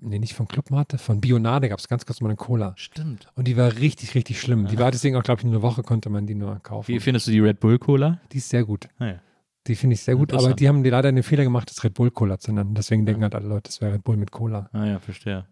nee, 0.00 0.18
nicht 0.18 0.34
von 0.34 0.46
Clubmate, 0.48 0.98
von 0.98 1.20
Bionade 1.20 1.68
gab 1.68 1.78
es 1.78 1.88
ganz 1.88 2.04
kurz 2.04 2.20
mal 2.20 2.28
eine 2.28 2.36
Cola. 2.36 2.74
Stimmt. 2.76 3.28
Und 3.34 3.48
die 3.48 3.56
war 3.56 3.76
richtig, 3.76 4.14
richtig 4.14 4.40
schlimm. 4.40 4.66
Die 4.66 4.78
war 4.78 4.90
deswegen 4.90 5.16
auch, 5.16 5.22
glaube 5.22 5.40
ich, 5.40 5.44
nur 5.44 5.54
eine 5.54 5.62
Woche 5.62 5.82
konnte 5.82 6.10
man 6.10 6.26
die 6.26 6.34
nur 6.34 6.58
kaufen. 6.60 6.88
Wie 6.88 7.00
findest 7.00 7.26
du 7.26 7.30
die 7.30 7.40
Red 7.40 7.60
Bull 7.60 7.78
Cola? 7.78 8.20
Die 8.32 8.38
ist 8.38 8.48
sehr 8.48 8.64
gut. 8.64 8.88
Ah, 8.98 9.06
ja. 9.06 9.20
Die 9.66 9.74
finde 9.74 9.94
ich 9.94 10.02
sehr 10.02 10.16
gut, 10.16 10.32
aber 10.32 10.54
die 10.54 10.68
haben 10.68 10.82
die 10.82 10.90
leider 10.90 11.12
den 11.12 11.22
Fehler 11.22 11.44
gemacht, 11.44 11.70
das 11.70 11.84
Red 11.84 11.94
Bull 11.94 12.10
Cola 12.10 12.38
zu 12.38 12.52
nennen. 12.52 12.74
Deswegen 12.74 13.04
denken 13.04 13.22
halt 13.22 13.34
alle 13.34 13.46
Leute, 13.46 13.64
das 13.64 13.80
wäre 13.80 13.94
Red 13.94 14.04
Bull 14.04 14.16
mit 14.16 14.30
Cola. 14.30 14.70
Ah 14.72 14.86
ja, 14.86 14.98
verstehe. 14.98 15.44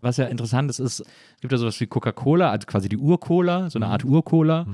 Was 0.00 0.16
ja 0.16 0.26
interessant 0.26 0.70
ist, 0.70 0.78
ist, 0.78 1.00
es 1.00 1.40
gibt 1.40 1.52
ja 1.52 1.58
sowas 1.58 1.78
wie 1.80 1.86
Coca-Cola, 1.86 2.50
also 2.50 2.66
quasi 2.66 2.88
die 2.88 2.96
Ur-Cola, 2.96 3.70
so 3.70 3.78
eine 3.78 3.86
Art 3.86 4.04
Ur-Cola, 4.04 4.66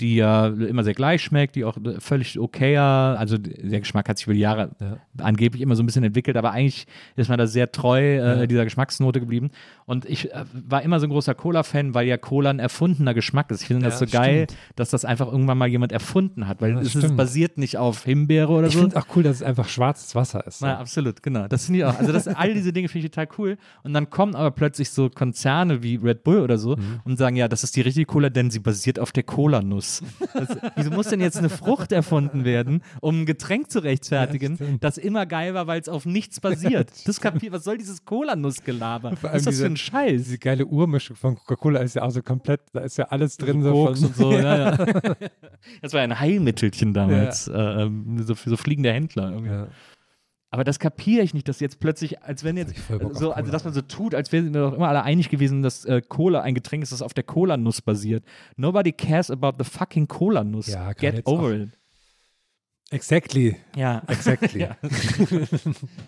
die 0.00 0.16
ja 0.16 0.48
immer 0.48 0.82
sehr 0.82 0.94
gleich 0.94 1.22
schmeckt, 1.22 1.54
die 1.54 1.64
auch 1.64 1.78
völlig 2.00 2.36
okayer, 2.38 3.16
also 3.18 3.38
der 3.38 3.78
Geschmack 3.78 4.08
hat 4.08 4.18
sich 4.18 4.26
über 4.26 4.34
die 4.34 4.40
Jahre 4.40 4.70
Ja. 4.80 4.96
angeblich 5.24 5.62
immer 5.62 5.76
so 5.76 5.84
ein 5.84 5.86
bisschen 5.86 6.02
entwickelt, 6.02 6.36
aber 6.36 6.50
eigentlich 6.50 6.86
ist 7.14 7.28
man 7.28 7.38
da 7.38 7.46
sehr 7.46 7.70
treu 7.70 8.00
äh, 8.00 8.16
Ja. 8.40 8.46
dieser 8.46 8.64
Geschmacksnote 8.64 9.20
geblieben. 9.20 9.50
Und 9.86 10.04
ich 10.04 10.32
äh, 10.34 10.44
war 10.52 10.82
immer 10.82 10.98
so 10.98 11.06
ein 11.06 11.10
großer 11.10 11.34
Cola-Fan, 11.36 11.94
weil 11.94 12.08
ja 12.08 12.16
Cola 12.16 12.50
ein 12.50 12.58
erfundener 12.58 13.14
Geschmack 13.14 13.50
ist. 13.52 13.62
Ich 13.62 13.68
finde 13.68 13.84
das 13.84 14.00
Ja, 14.00 14.06
so 14.06 14.12
geil, 14.12 14.46
stimmt. 14.50 14.58
dass 14.76 14.90
das 14.90 15.04
einfach 15.04 15.30
irgendwann 15.30 15.58
mal 15.58 15.68
jemand 15.68 15.92
erfunden 15.92 16.48
hat, 16.48 16.60
weil 16.60 16.76
es 16.78 16.94
ist, 16.96 17.16
basiert 17.16 17.56
nicht 17.56 17.76
auf 17.76 18.02
Himbeere 18.04 18.50
oder 18.50 18.66
Ich 18.66 18.74
so. 18.74 18.80
finde 18.80 18.96
auch 18.96 19.06
cool, 19.14 19.22
dass 19.22 19.36
es 19.36 19.42
einfach 19.44 19.68
schwarzes 19.68 20.14
Wasser 20.16 20.44
ist. 20.46 20.58
so. 20.58 20.66
Ja, 20.66 20.78
absolut, 20.78 21.22
genau. 21.22 21.46
Das 21.46 21.66
finde 21.66 21.78
ich 21.80 21.84
auch. 21.84 21.96
Also 21.98 22.12
das, 22.12 22.26
all 22.26 22.52
diese 22.52 22.72
Dinge 22.72 22.88
finde 22.88 23.06
ich 23.06 23.12
total 23.12 23.28
cool. 23.38 23.58
Und 23.84 23.92
dann 23.94 24.10
kommen 24.10 24.34
aber 24.34 24.50
plötzlich 24.50 24.90
so 24.90 25.08
Konzerne 25.08 25.84
wie 25.84 25.96
Red 25.96 26.24
Bull 26.24 26.40
oder 26.40 26.58
so 26.58 26.74
Mhm. 26.76 27.00
und 27.04 27.16
sagen, 27.16 27.36
ja, 27.36 27.46
das 27.46 27.62
ist 27.62 27.76
die 27.76 27.80
richtige 27.82 28.06
Cola, 28.06 28.28
denn 28.28 28.50
sie 28.50 28.58
basiert 28.58 28.98
auf 28.98 29.12
der 29.12 29.22
Cola-Nuss. 29.22 29.83
Das- 30.34 30.56
Wieso 30.76 30.90
muss 30.90 31.08
denn 31.08 31.20
jetzt 31.20 31.36
eine 31.36 31.48
Frucht 31.48 31.92
erfunden 31.92 32.44
werden, 32.44 32.82
um 33.00 33.22
ein 33.22 33.26
Getränk 33.26 33.70
zu 33.70 33.80
rechtfertigen, 33.80 34.56
Ja, 34.60 34.66
das 34.80 34.98
immer 34.98 35.26
geil 35.26 35.54
war, 35.54 35.66
weil 35.66 35.80
es 35.80 35.88
auf 35.88 36.06
nichts 36.06 36.40
basiert? 36.40 36.90
Das 37.06 37.20
kapiert, 37.20 37.52
was 37.52 37.64
soll 37.64 37.78
dieses 37.78 38.04
Cola-Nuss-Gelaber? 38.04 39.12
Was 39.22 39.34
ist 39.38 39.46
das 39.46 39.58
für 39.60 39.66
ein 39.66 39.74
diese- 39.74 39.84
Scheiß? 39.84 40.22
Diese 40.24 40.38
geile 40.38 40.66
Urmischung 40.66 41.16
von 41.16 41.36
Coca-Cola 41.36 41.80
ist 41.80 41.94
ja 41.94 42.02
auch 42.02 42.10
so 42.10 42.22
komplett, 42.22 42.60
da 42.72 42.80
ist 42.80 42.96
ja 42.98 43.04
alles 43.06 43.36
drin. 43.36 43.62
So 43.62 43.86
von, 43.94 44.04
und 44.04 44.16
so, 44.16 44.32
ja, 44.32 44.70
ja. 44.70 44.86
Das 45.82 45.92
war 45.92 46.00
ja 46.00 46.04
ein 46.04 46.18
Heilmittelchen 46.20 46.92
damals, 46.94 47.48
äh, 47.48 47.52
ähm, 47.52 48.22
so 48.22 48.34
für 48.34 48.50
so 48.50 48.56
fliegende 48.56 48.92
Händler. 48.92 49.30
Irgendwie. 49.30 49.66
Aber 50.54 50.62
das 50.62 50.78
kapiere 50.78 51.24
ich 51.24 51.34
nicht, 51.34 51.48
dass 51.48 51.58
jetzt 51.58 51.80
plötzlich, 51.80 52.22
als 52.22 52.44
wenn 52.44 52.56
jetzt 52.56 52.74
so, 53.14 53.32
also 53.32 53.50
dass 53.50 53.64
man 53.64 53.74
so 53.74 53.80
tut, 53.80 54.14
als 54.14 54.30
wären 54.30 54.54
wir 54.54 54.60
doch 54.60 54.74
immer 54.74 54.88
alle 54.88 55.02
einig 55.02 55.28
gewesen, 55.28 55.62
dass 55.62 55.84
äh, 55.84 56.00
Cola 56.00 56.42
ein 56.42 56.54
Getränk 56.54 56.84
ist, 56.84 56.92
das 56.92 57.02
auf 57.02 57.12
der 57.12 57.24
Cola-Nuss 57.24 57.82
basiert. 57.82 58.24
Nobody 58.56 58.92
cares 58.92 59.32
about 59.32 59.54
the 59.58 59.68
fucking 59.68 60.06
Cola-Nuss. 60.06 60.68
Ja, 60.68 60.92
Get 60.92 61.26
over 61.26 61.52
it. 61.54 61.70
Exactly. 62.90 63.56
Ja, 63.74 64.02
Exactly. 64.06 64.60
Ja. 64.60 64.76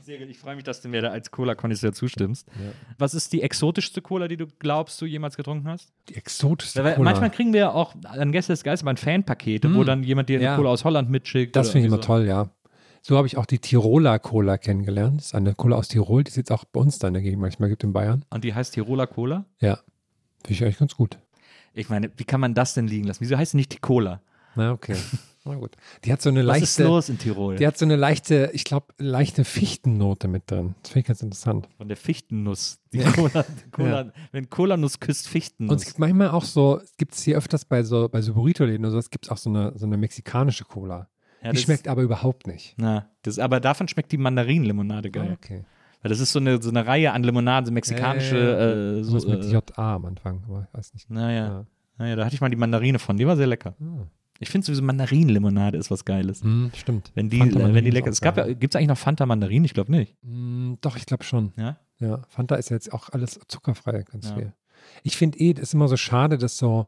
Sehr 0.05 0.19
gut. 0.19 0.29
Ich 0.29 0.39
freue 0.39 0.55
mich, 0.55 0.63
dass 0.63 0.81
du 0.81 0.89
mir 0.89 1.03
da 1.03 1.09
als 1.11 1.33
Cola-Konnoisseur 1.33 1.93
zustimmst. 1.93 2.47
Ja. 2.51 2.71
Was 2.99 3.15
ist 3.15 3.33
die 3.33 3.43
exotischste 3.43 4.01
Cola, 4.03 4.29
die 4.29 4.37
du 4.37 4.47
glaubst, 4.61 5.01
du 5.03 5.07
jemals 5.07 5.37
getrunken 5.37 5.67
hast? 5.67 5.93
Die 6.09 6.15
exotischste 6.15 6.85
Weil 6.85 6.95
Cola. 6.95 7.11
manchmal 7.11 7.31
kriegen 7.31 7.53
wir 7.53 7.61
ja 7.61 7.71
auch 7.73 7.97
an 8.05 8.31
Gäste 8.31 8.53
des 8.53 8.63
Geistes 8.63 8.89
Fanpakete, 9.01 9.75
wo 9.75 9.83
Mm. 9.83 9.87
dann 9.87 10.03
jemand 10.05 10.29
dir 10.29 10.37
eine 10.37 10.45
Ja. 10.45 10.57
Cola 10.57 10.71
aus 10.71 10.85
Holland 10.85 11.11
mitschickt. 11.11 11.57
das 11.57 11.71
finde 11.71 11.81
ich 11.81 11.93
immer 11.93 11.97
so. 11.97 12.03
toll, 12.03 12.27
ja. 12.27 12.51
So 13.09 13.17
habe 13.17 13.29
ich 13.29 13.37
auch 13.37 13.47
die 13.47 13.61
Tiroler 13.61 14.19
Cola 14.19 14.59
kennengelernt. 14.59 15.19
Das 15.19 15.27
ist 15.27 15.35
eine 15.37 15.55
Cola 15.55 15.77
aus 15.77 15.87
Tirol, 15.87 16.25
die 16.25 16.31
es 16.31 16.35
jetzt 16.35 16.51
auch 16.51 16.65
bei 16.65 16.81
uns 16.81 16.99
da 16.99 17.07
in 17.07 17.15
der 17.15 17.23
Gegend 17.23 17.41
manchmal 17.41 17.69
gibt 17.69 17.85
in 17.85 17.93
Bayern. 17.93 18.25
Und 18.31 18.43
die 18.43 18.53
heißt 18.53 18.75
Tiroler 18.75 19.07
Cola? 19.07 19.45
Ja. 19.61 19.77
Finde 20.43 20.53
ich 20.53 20.65
eigentlich 20.65 20.79
ganz 20.79 20.97
gut. 20.97 21.17
Ich 21.73 21.89
meine, 21.89 22.11
wie 22.17 22.25
kann 22.25 22.41
man 22.41 22.55
das 22.55 22.75
denn 22.75 22.89
liegen 22.89 23.07
lassen? 23.07 23.21
Wieso 23.21 23.37
heißt 23.37 23.53
sie 23.53 23.59
nicht 23.59 23.73
die 23.73 23.79
Cola? 23.79 24.23
Na, 24.57 24.73
okay. 24.73 24.97
Na 25.45 25.55
gut. 25.55 25.77
Die 26.05 26.13
hat 26.13 26.21
so 26.21 26.31
eine 26.31 26.45
Was 26.49 26.57
ist 26.57 26.79
leichte, 26.79 26.83
los 26.83 27.09
in 27.09 27.19
Tirol? 27.19 27.55
die 27.55 27.65
hat 27.69 27.79
so 27.79 27.85
eine 27.85 27.95
leichte, 27.95 28.51
ich 28.53 28.65
glaube, 28.65 28.87
leichte 28.99 29.45
Fichtennote 29.45 30.27
mit 30.27 30.51
drin. 30.51 30.75
Das 30.83 30.91
finde 30.91 31.01
ich 31.03 31.07
ganz 31.07 31.23
interessant. 31.23 31.69
Von 31.77 31.87
der 31.87 31.97
Fichtennuss. 31.97 32.81
Die 32.93 32.99
Cola, 32.99 33.45
die 33.67 33.71
Cola, 33.71 34.13
Wenn 34.33 34.51
Cola-Nuss 34.51 34.99
küsst 34.99 35.27
Und 35.27 35.31
Fichtennuss. 35.31 35.83
es 35.83 35.87
gibt 35.87 36.01
manchmal 36.01 36.31
auch 36.31 36.43
so, 36.43 36.81
es 36.81 36.97
gibt 36.97 37.15
es 37.15 37.23
hier 37.23 37.37
öfters 37.37 37.67
bei 37.67 37.85
so, 37.85 38.09
bei 38.09 38.21
so 38.21 38.35
Burrito-Läden 38.35 38.85
oder 38.85 38.91
so, 38.91 38.99
es 38.99 39.11
gibt 39.11 39.31
auch 39.31 39.39
so 39.39 39.49
eine, 39.49 39.79
so 39.79 39.87
eine 39.87 39.97
mexikanische 39.97 40.65
Cola. 40.65 41.09
Ja, 41.43 41.51
die 41.51 41.57
das- 41.57 41.62
schmeckt 41.64 41.89
aber 41.89 42.03
überhaupt 42.03 42.47
nicht. 42.47 42.74
Na, 42.78 43.09
das, 43.22 43.39
aber 43.39 43.61
davon 43.61 43.89
schmeckt 43.89 44.12
die 44.12 44.18
Mandarinenlimonade 44.18 45.11
geil. 45.11 45.28
Ah, 45.30 45.34
okay. 45.34 45.64
Weil 46.03 46.09
das 46.11 46.20
ist 46.20 46.32
so 46.32 46.39
eine, 46.39 46.62
so 46.62 46.70
eine 46.70 46.87
Reihe 46.87 47.12
an 47.12 47.22
Limonaden, 47.22 47.66
so 47.66 47.72
mexikanische. 47.72 48.37
Äh, 48.37 48.99
äh, 49.01 49.03
so 49.03 49.18
so, 49.18 49.28
mit 49.28 49.45
äh, 49.45 49.49
J.A. 49.51 49.95
am 49.97 50.05
Anfang, 50.05 50.43
aber 50.47 50.66
ich 50.68 50.78
weiß 50.78 50.95
nicht. 50.95 51.11
naja, 51.11 51.47
Ja. 51.47 51.66
naja, 51.99 52.16
da 52.16 52.24
hatte 52.24 52.34
ich 52.34 52.41
mal 52.41 52.49
die 52.51 52.57
Mandarine 52.57 52.99
von. 52.99 53.16
Die 53.16 53.26
war 53.26 53.37
sehr 53.37 53.47
lecker. 53.47 53.74
Ah. 53.80 54.07
Ich 54.39 54.51
finde 54.51 54.66
sowieso 54.66 54.82
Mandarinenlimonade 54.82 55.78
ist 55.78 55.91
was 55.91 56.05
Geiles. 56.05 56.43
Hm, 56.43 56.70
stimmt. 56.76 57.11
Wenn 57.14 57.30
die, 57.30 57.41
äh, 57.41 57.74
wenn 57.74 57.84
die 57.84 57.91
lecker 57.91 58.09
ist 58.11 58.16
Es 58.16 58.20
gab 58.20 58.37
ja, 58.37 58.47
gibt 58.53 58.74
es 58.74 58.76
eigentlich 58.76 58.89
noch 58.89 58.99
Fanta 58.99 59.24
Mandarin? 59.24 59.64
Ich 59.64 59.72
glaube 59.72 59.91
nicht. 59.91 60.14
Hm, 60.22 60.76
doch, 60.82 60.97
ich 60.97 61.07
glaube 61.07 61.24
schon. 61.24 61.53
Ja? 61.57 61.78
Ja, 61.99 62.20
Fanta 62.28 62.57
ist 62.57 62.68
jetzt 62.68 62.93
auch 62.93 63.09
alles 63.09 63.41
zuckerfrei, 63.49 64.03
ganz 64.03 64.28
Ja. 64.28 64.34
viel. 64.37 64.53
Ich 65.03 65.16
finde 65.16 65.39
eh, 65.39 65.55
das 65.55 65.62
ist 65.64 65.74
immer 65.74 65.89
so 65.89 65.97
schade, 65.97 66.37
dass 66.37 66.59
so, 66.59 66.87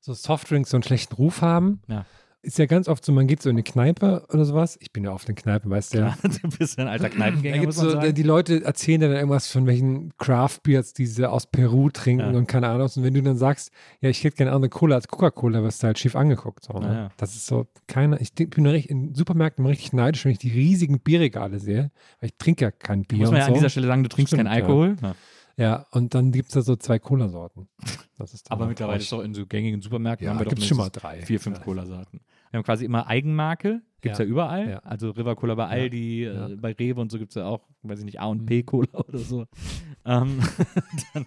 so 0.00 0.12
Softdrinks 0.12 0.68
so 0.70 0.76
einen 0.76 0.82
schlechten 0.84 1.14
Ruf 1.14 1.40
haben. 1.40 1.80
Ja. 1.88 2.04
Ist 2.44 2.58
ja 2.58 2.66
ganz 2.66 2.88
oft 2.88 3.04
so, 3.04 3.12
man 3.12 3.28
geht 3.28 3.40
so 3.40 3.48
in 3.50 3.54
eine 3.54 3.62
Kneipe 3.62 4.26
oder 4.32 4.44
sowas. 4.44 4.76
Ich 4.80 4.92
bin 4.92 5.04
ja 5.04 5.12
oft 5.12 5.28
in 5.28 5.36
Kneipen, 5.36 5.70
weißt 5.70 5.94
du 5.94 5.98
ja. 5.98 6.18
du 6.22 6.48
bist 6.58 6.76
ein 6.76 6.88
alter 6.88 7.08
Kneipengänger, 7.08 7.64
muss 7.66 7.76
man 7.76 7.84
so, 7.86 7.90
sagen. 7.92 8.12
die 8.14 8.22
Leute 8.24 8.64
erzählen 8.64 9.00
dann 9.00 9.12
irgendwas 9.12 9.46
von 9.46 9.64
welchen 9.66 10.12
Craft 10.18 10.58
Beers, 10.64 10.92
die 10.92 11.06
sie 11.06 11.30
aus 11.30 11.46
Peru 11.46 11.88
trinken 11.90 12.32
Ja. 12.32 12.36
und 12.36 12.48
keine 12.48 12.68
Ahnung. 12.68 12.88
Und 12.96 13.02
wenn 13.04 13.14
du 13.14 13.22
dann 13.22 13.36
sagst, 13.36 13.70
ja, 14.00 14.10
ich 14.10 14.24
hätte 14.24 14.36
gerne 14.38 14.50
andere 14.52 14.70
Cola 14.70 14.96
als 14.96 15.06
Coca-Cola, 15.06 15.62
wirst 15.62 15.84
du 15.84 15.86
halt 15.86 16.00
schief 16.00 16.16
angeguckt. 16.16 16.64
So, 16.64 16.72
ne? 16.72 16.86
Ja, 16.86 16.94
ja. 16.94 17.10
Das 17.16 17.36
ist 17.36 17.46
so 17.46 17.68
keine, 17.86 18.18
ich 18.20 18.34
bin 18.34 18.66
richtig, 18.66 18.90
in 18.90 19.14
Supermärkten 19.14 19.64
richtig 19.64 19.92
neidisch, 19.92 20.24
wenn 20.24 20.32
ich 20.32 20.38
die 20.38 20.50
riesigen 20.50 20.98
Bierregale 20.98 21.60
sehe, 21.60 21.92
weil 22.20 22.30
ich 22.30 22.36
trinke 22.38 22.64
ja 22.64 22.70
kein 22.72 23.04
Bier. 23.04 23.18
muss 23.20 23.30
man 23.30 23.38
ja 23.38 23.44
so. 23.44 23.48
an 23.52 23.54
dieser 23.54 23.70
Stelle 23.70 23.86
sagen, 23.86 24.02
du 24.02 24.08
trinkst 24.08 24.34
Stimmt, 24.34 24.48
keinen 24.48 24.58
ja. 24.58 24.64
Alkohol. 24.64 24.96
Ja. 25.00 25.14
Ja, 25.58 25.86
und 25.90 26.14
dann 26.14 26.32
gibt 26.32 26.48
es 26.48 26.54
da 26.54 26.62
so 26.62 26.76
zwei 26.76 26.98
Cola-Sorten. 26.98 27.68
Aber 28.48 28.66
mittlerweile 28.66 29.00
ist 29.00 29.12
doch 29.12 29.22
in 29.22 29.34
so 29.34 29.46
gängigen 29.46 29.82
Supermärkten 29.82 30.24
Ja, 30.24 30.30
haben 30.32 30.38
wir 30.40 30.44
doch 30.44 30.50
gibt's 30.50 30.66
schon 30.66 30.78
mal 30.78 30.88
drei. 30.90 31.20
vier, 31.20 31.38
fünf 31.40 31.58
Ja. 31.58 31.64
Cola-Sorten. 31.64 32.20
Wir 32.52 32.58
haben 32.58 32.64
quasi 32.64 32.84
immer 32.84 33.06
Eigenmarke, 33.08 33.80
gibt 34.02 34.12
es 34.12 34.18
ja. 34.20 34.24
Ja. 34.24 34.30
überall. 34.30 34.70
Ja. 34.70 34.78
Also 34.80 35.10
River 35.10 35.34
Cola 35.34 35.54
bei 35.54 35.66
Aldi, 35.66 36.24
Ja. 36.24 36.48
äh, 36.48 36.56
bei 36.56 36.72
Rewe 36.72 37.00
und 37.00 37.10
so 37.10 37.18
gibt 37.18 37.30
es 37.30 37.34
ja 37.36 37.46
auch, 37.46 37.66
weiß 37.82 37.98
ich 38.00 38.04
nicht, 38.04 38.20
A 38.20 38.26
und 38.26 38.42
Mhm. 38.42 38.46
P 38.46 38.62
Cola 38.62 38.88
oder 38.92 39.18
so. 39.18 39.46
ähm, 40.04 40.38
dann 41.14 41.26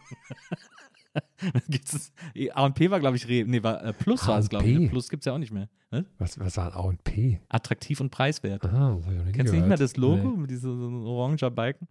gibt's 1.70 1.94
es, 1.94 2.14
A 2.54 2.66
und 2.66 2.76
P 2.76 2.92
war, 2.92 3.00
glaube 3.00 3.16
ich, 3.18 3.28
Rewe, 3.28 3.50
nee, 3.50 3.64
war, 3.64 3.84
äh, 3.84 3.94
Plus 3.94 4.28
war 4.28 4.38
es, 4.40 4.50
glaube 4.50 4.66
ich. 4.68 4.78
Ne? 4.80 4.90
Plus 4.90 5.10
gibt 5.10 5.22
es 5.22 5.26
ja 5.26 5.34
auch 5.34 5.38
nicht 5.38 5.52
mehr. 5.52 5.70
Ne? 5.92 6.06
Was, 6.18 6.38
was 6.40 6.58
war 6.58 6.76
A 6.76 6.80
und 6.82 7.04
P? 7.04 7.40
Attraktiv 7.50 8.02
und 8.02 8.10
preiswert. 8.12 8.66
Aha, 8.66 8.96
das 8.98 9.06
hab 9.06 9.12
ich 9.12 9.18
noch 9.18 9.26
nie 9.26 9.32
Kennst 9.32 9.54
du 9.54 9.58
nicht 9.58 9.68
mehr 9.68 9.78
das 9.78 9.96
Logo 9.98 10.30
Nee. 10.32 10.38
mit 10.42 10.50
diesem 10.52 10.78
so 10.80 11.10
oranger 11.10 11.50
Balken? 11.52 11.88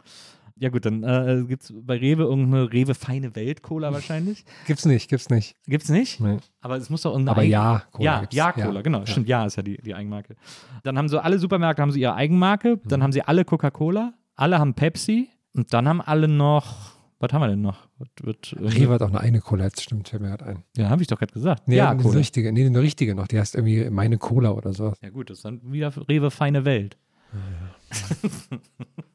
Ja 0.57 0.69
gut, 0.69 0.85
dann 0.85 1.03
äh, 1.03 1.43
gibt 1.47 1.63
es 1.63 1.73
bei 1.75 1.97
Rewe 1.97 2.23
irgendeine 2.23 2.71
Rewe 2.71 2.93
Feine 2.95 3.35
Welt 3.35 3.61
Cola 3.61 3.91
wahrscheinlich. 3.91 4.45
Gibt's 4.67 4.85
nicht, 4.85 5.09
gibt's 5.09 5.29
nicht. 5.29 5.55
Gibt's 5.67 5.89
nicht? 5.89 6.21
Nee. 6.21 6.37
Aber 6.61 6.77
es 6.77 6.89
muss 6.89 7.01
doch 7.01 7.11
irgendeine 7.11 7.31
Aber 7.35 7.41
Eigen- 7.41 7.51
ja, 7.51 7.83
Cola 7.91 8.05
ja, 8.05 8.19
gibt's. 8.21 8.35
ja, 8.37 8.51
Cola, 8.53 8.81
genau. 8.81 8.99
Ja. 8.99 9.07
Stimmt, 9.07 9.27
ja 9.27 9.45
ist 9.45 9.57
ja 9.57 9.63
die, 9.63 9.77
die 9.81 9.93
Eigenmarke. 9.93 10.35
Dann 10.83 10.97
haben 10.97 11.09
so 11.09 11.19
alle 11.19 11.39
Supermärkte 11.39 11.81
haben 11.81 11.91
so 11.91 11.97
ihre 11.99 12.15
Eigenmarke, 12.15 12.75
Mhm. 12.77 12.87
dann 12.87 13.03
haben 13.03 13.11
sie 13.11 13.21
alle 13.21 13.43
Coca-Cola, 13.43 14.13
alle 14.35 14.57
haben 14.59 14.73
Pepsi 14.73 15.27
und 15.53 15.73
dann 15.73 15.89
haben 15.89 15.99
alle 15.99 16.29
noch, 16.29 16.93
was 17.19 17.33
haben 17.33 17.41
wir 17.41 17.47
denn 17.49 17.61
noch? 17.61 17.89
Was 17.97 18.07
wird 18.23 18.55
Rewe 18.57 18.93
hat 18.93 19.01
auch 19.01 19.09
eine 19.09 19.19
eigene 19.19 19.41
Cola, 19.41 19.65
jetzt 19.65 19.81
stimmt, 19.81 20.07
fällt 20.07 20.21
mir 20.21 20.29
gerade 20.29 20.45
ein. 20.45 20.63
ja, 20.77 20.89
habe 20.89 21.01
ich 21.01 21.09
doch 21.09 21.19
gerade 21.19 21.33
gesagt. 21.33 21.67
Nee, 21.67 21.75
ja, 21.75 21.89
eine 21.89 22.13
richtige, 22.13 22.53
nee, 22.53 22.65
eine 22.65 22.79
richtige 22.81 23.13
noch, 23.13 23.27
die 23.27 23.37
heißt 23.39 23.55
irgendwie 23.55 23.89
meine 23.89 24.17
Cola 24.17 24.51
oder 24.51 24.71
sowas. 24.71 24.97
Ja 25.01 25.09
gut, 25.09 25.29
das 25.29 25.39
ist 25.39 25.43
dann 25.45 25.59
wieder 25.69 25.91
Rewe 26.07 26.31
feine 26.31 26.63
Welt. 26.63 26.95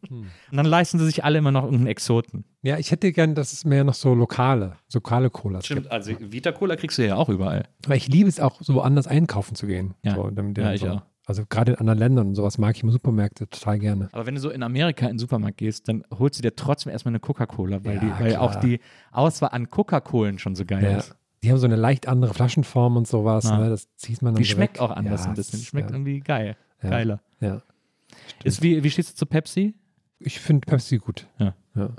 Hm. 0.08 0.26
Und 0.50 0.56
dann 0.56 0.66
leisten 0.66 0.98
sie 0.98 1.06
sich 1.06 1.22
alle 1.24 1.38
immer 1.38 1.52
noch 1.52 1.62
irgendeinen 1.64 1.86
Exoten. 1.88 2.44
Ja, 2.62 2.78
ich 2.78 2.90
hätte 2.90 3.12
gern, 3.12 3.34
dass 3.36 3.52
es 3.52 3.64
mehr 3.64 3.84
noch 3.84 3.94
so 3.94 4.12
lokale, 4.14 4.72
so 4.88 4.98
lokale 4.98 5.30
Colas 5.30 5.68
gibt. 5.68 5.90
also 5.90 6.12
Vita 6.18 6.50
Cola 6.52 6.74
kriegst 6.76 6.98
du 6.98 7.06
ja 7.06 7.14
auch 7.14 7.28
überall. 7.28 7.68
Weil 7.86 7.96
ich 7.96 8.08
liebe 8.08 8.28
es 8.28 8.40
auch, 8.40 8.60
so 8.60 8.74
woanders 8.74 9.06
einkaufen 9.06 9.54
zu 9.54 9.66
gehen. 9.68 9.94
Ja. 10.02 10.16
So, 10.16 10.30
damit 10.30 10.58
Ja, 10.58 10.72
ich 10.72 10.80
so, 10.80 10.88
auch. 10.88 11.02
Also 11.26 11.44
gerade 11.48 11.72
in 11.72 11.78
anderen 11.78 11.98
Ländern 12.00 12.28
und 12.28 12.34
sowas 12.34 12.58
mag 12.58 12.74
ich 12.76 12.82
im 12.82 12.90
Supermärkte 12.90 13.48
total 13.48 13.78
gerne. 13.78 14.08
Aber 14.10 14.26
wenn 14.26 14.34
du 14.34 14.40
so 14.40 14.50
in 14.50 14.64
Amerika 14.64 15.06
in 15.06 15.12
den 15.12 15.18
Supermarkt 15.20 15.58
gehst, 15.58 15.86
dann 15.88 16.02
holst 16.18 16.38
du 16.38 16.42
dir 16.42 16.56
trotzdem 16.56 16.90
erstmal 16.90 17.12
eine 17.12 17.20
Coca-Cola, 17.20 17.84
weil, 17.84 17.96
Ja, 17.96 18.00
die, 18.00 18.10
weil 18.24 18.36
auch 18.36 18.56
die 18.56 18.80
Auswahl 19.12 19.50
an 19.52 19.70
Coca-Colen 19.70 20.40
schon 20.40 20.56
so 20.56 20.64
geil 20.64 20.82
Ja. 20.82 20.96
ist. 20.98 21.14
Die 21.44 21.50
haben 21.50 21.58
so 21.58 21.66
eine 21.66 21.76
leicht 21.76 22.08
andere 22.08 22.34
Flaschenform 22.34 22.96
und 22.96 23.06
sowas. 23.06 23.44
Ne? 23.44 23.70
Das 23.70 23.94
zieht 23.94 24.22
man 24.22 24.34
dann 24.34 24.42
Die 24.42 24.48
so 24.48 24.54
schmeckt 24.56 24.80
auch 24.80 24.90
anders 24.90 25.22
ja, 25.24 25.28
ein 25.30 25.34
bisschen. 25.36 25.58
Die 25.58 25.62
es- 25.62 25.68
schmeckt 25.68 25.90
ja. 25.90 25.94
irgendwie 25.94 26.18
geil. 26.20 26.56
Ja. 26.82 26.90
Geiler. 26.90 27.20
Ja. 27.40 27.62
Ist 28.44 28.62
wie, 28.62 28.82
wie 28.84 28.90
stehst 28.90 29.10
du 29.12 29.14
zu 29.16 29.26
Pepsi? 29.26 29.74
Ich 30.18 30.40
finde 30.40 30.66
Pepsi 30.66 30.98
gut. 30.98 31.26
Ja. 31.38 31.54
Ja, 31.74 31.90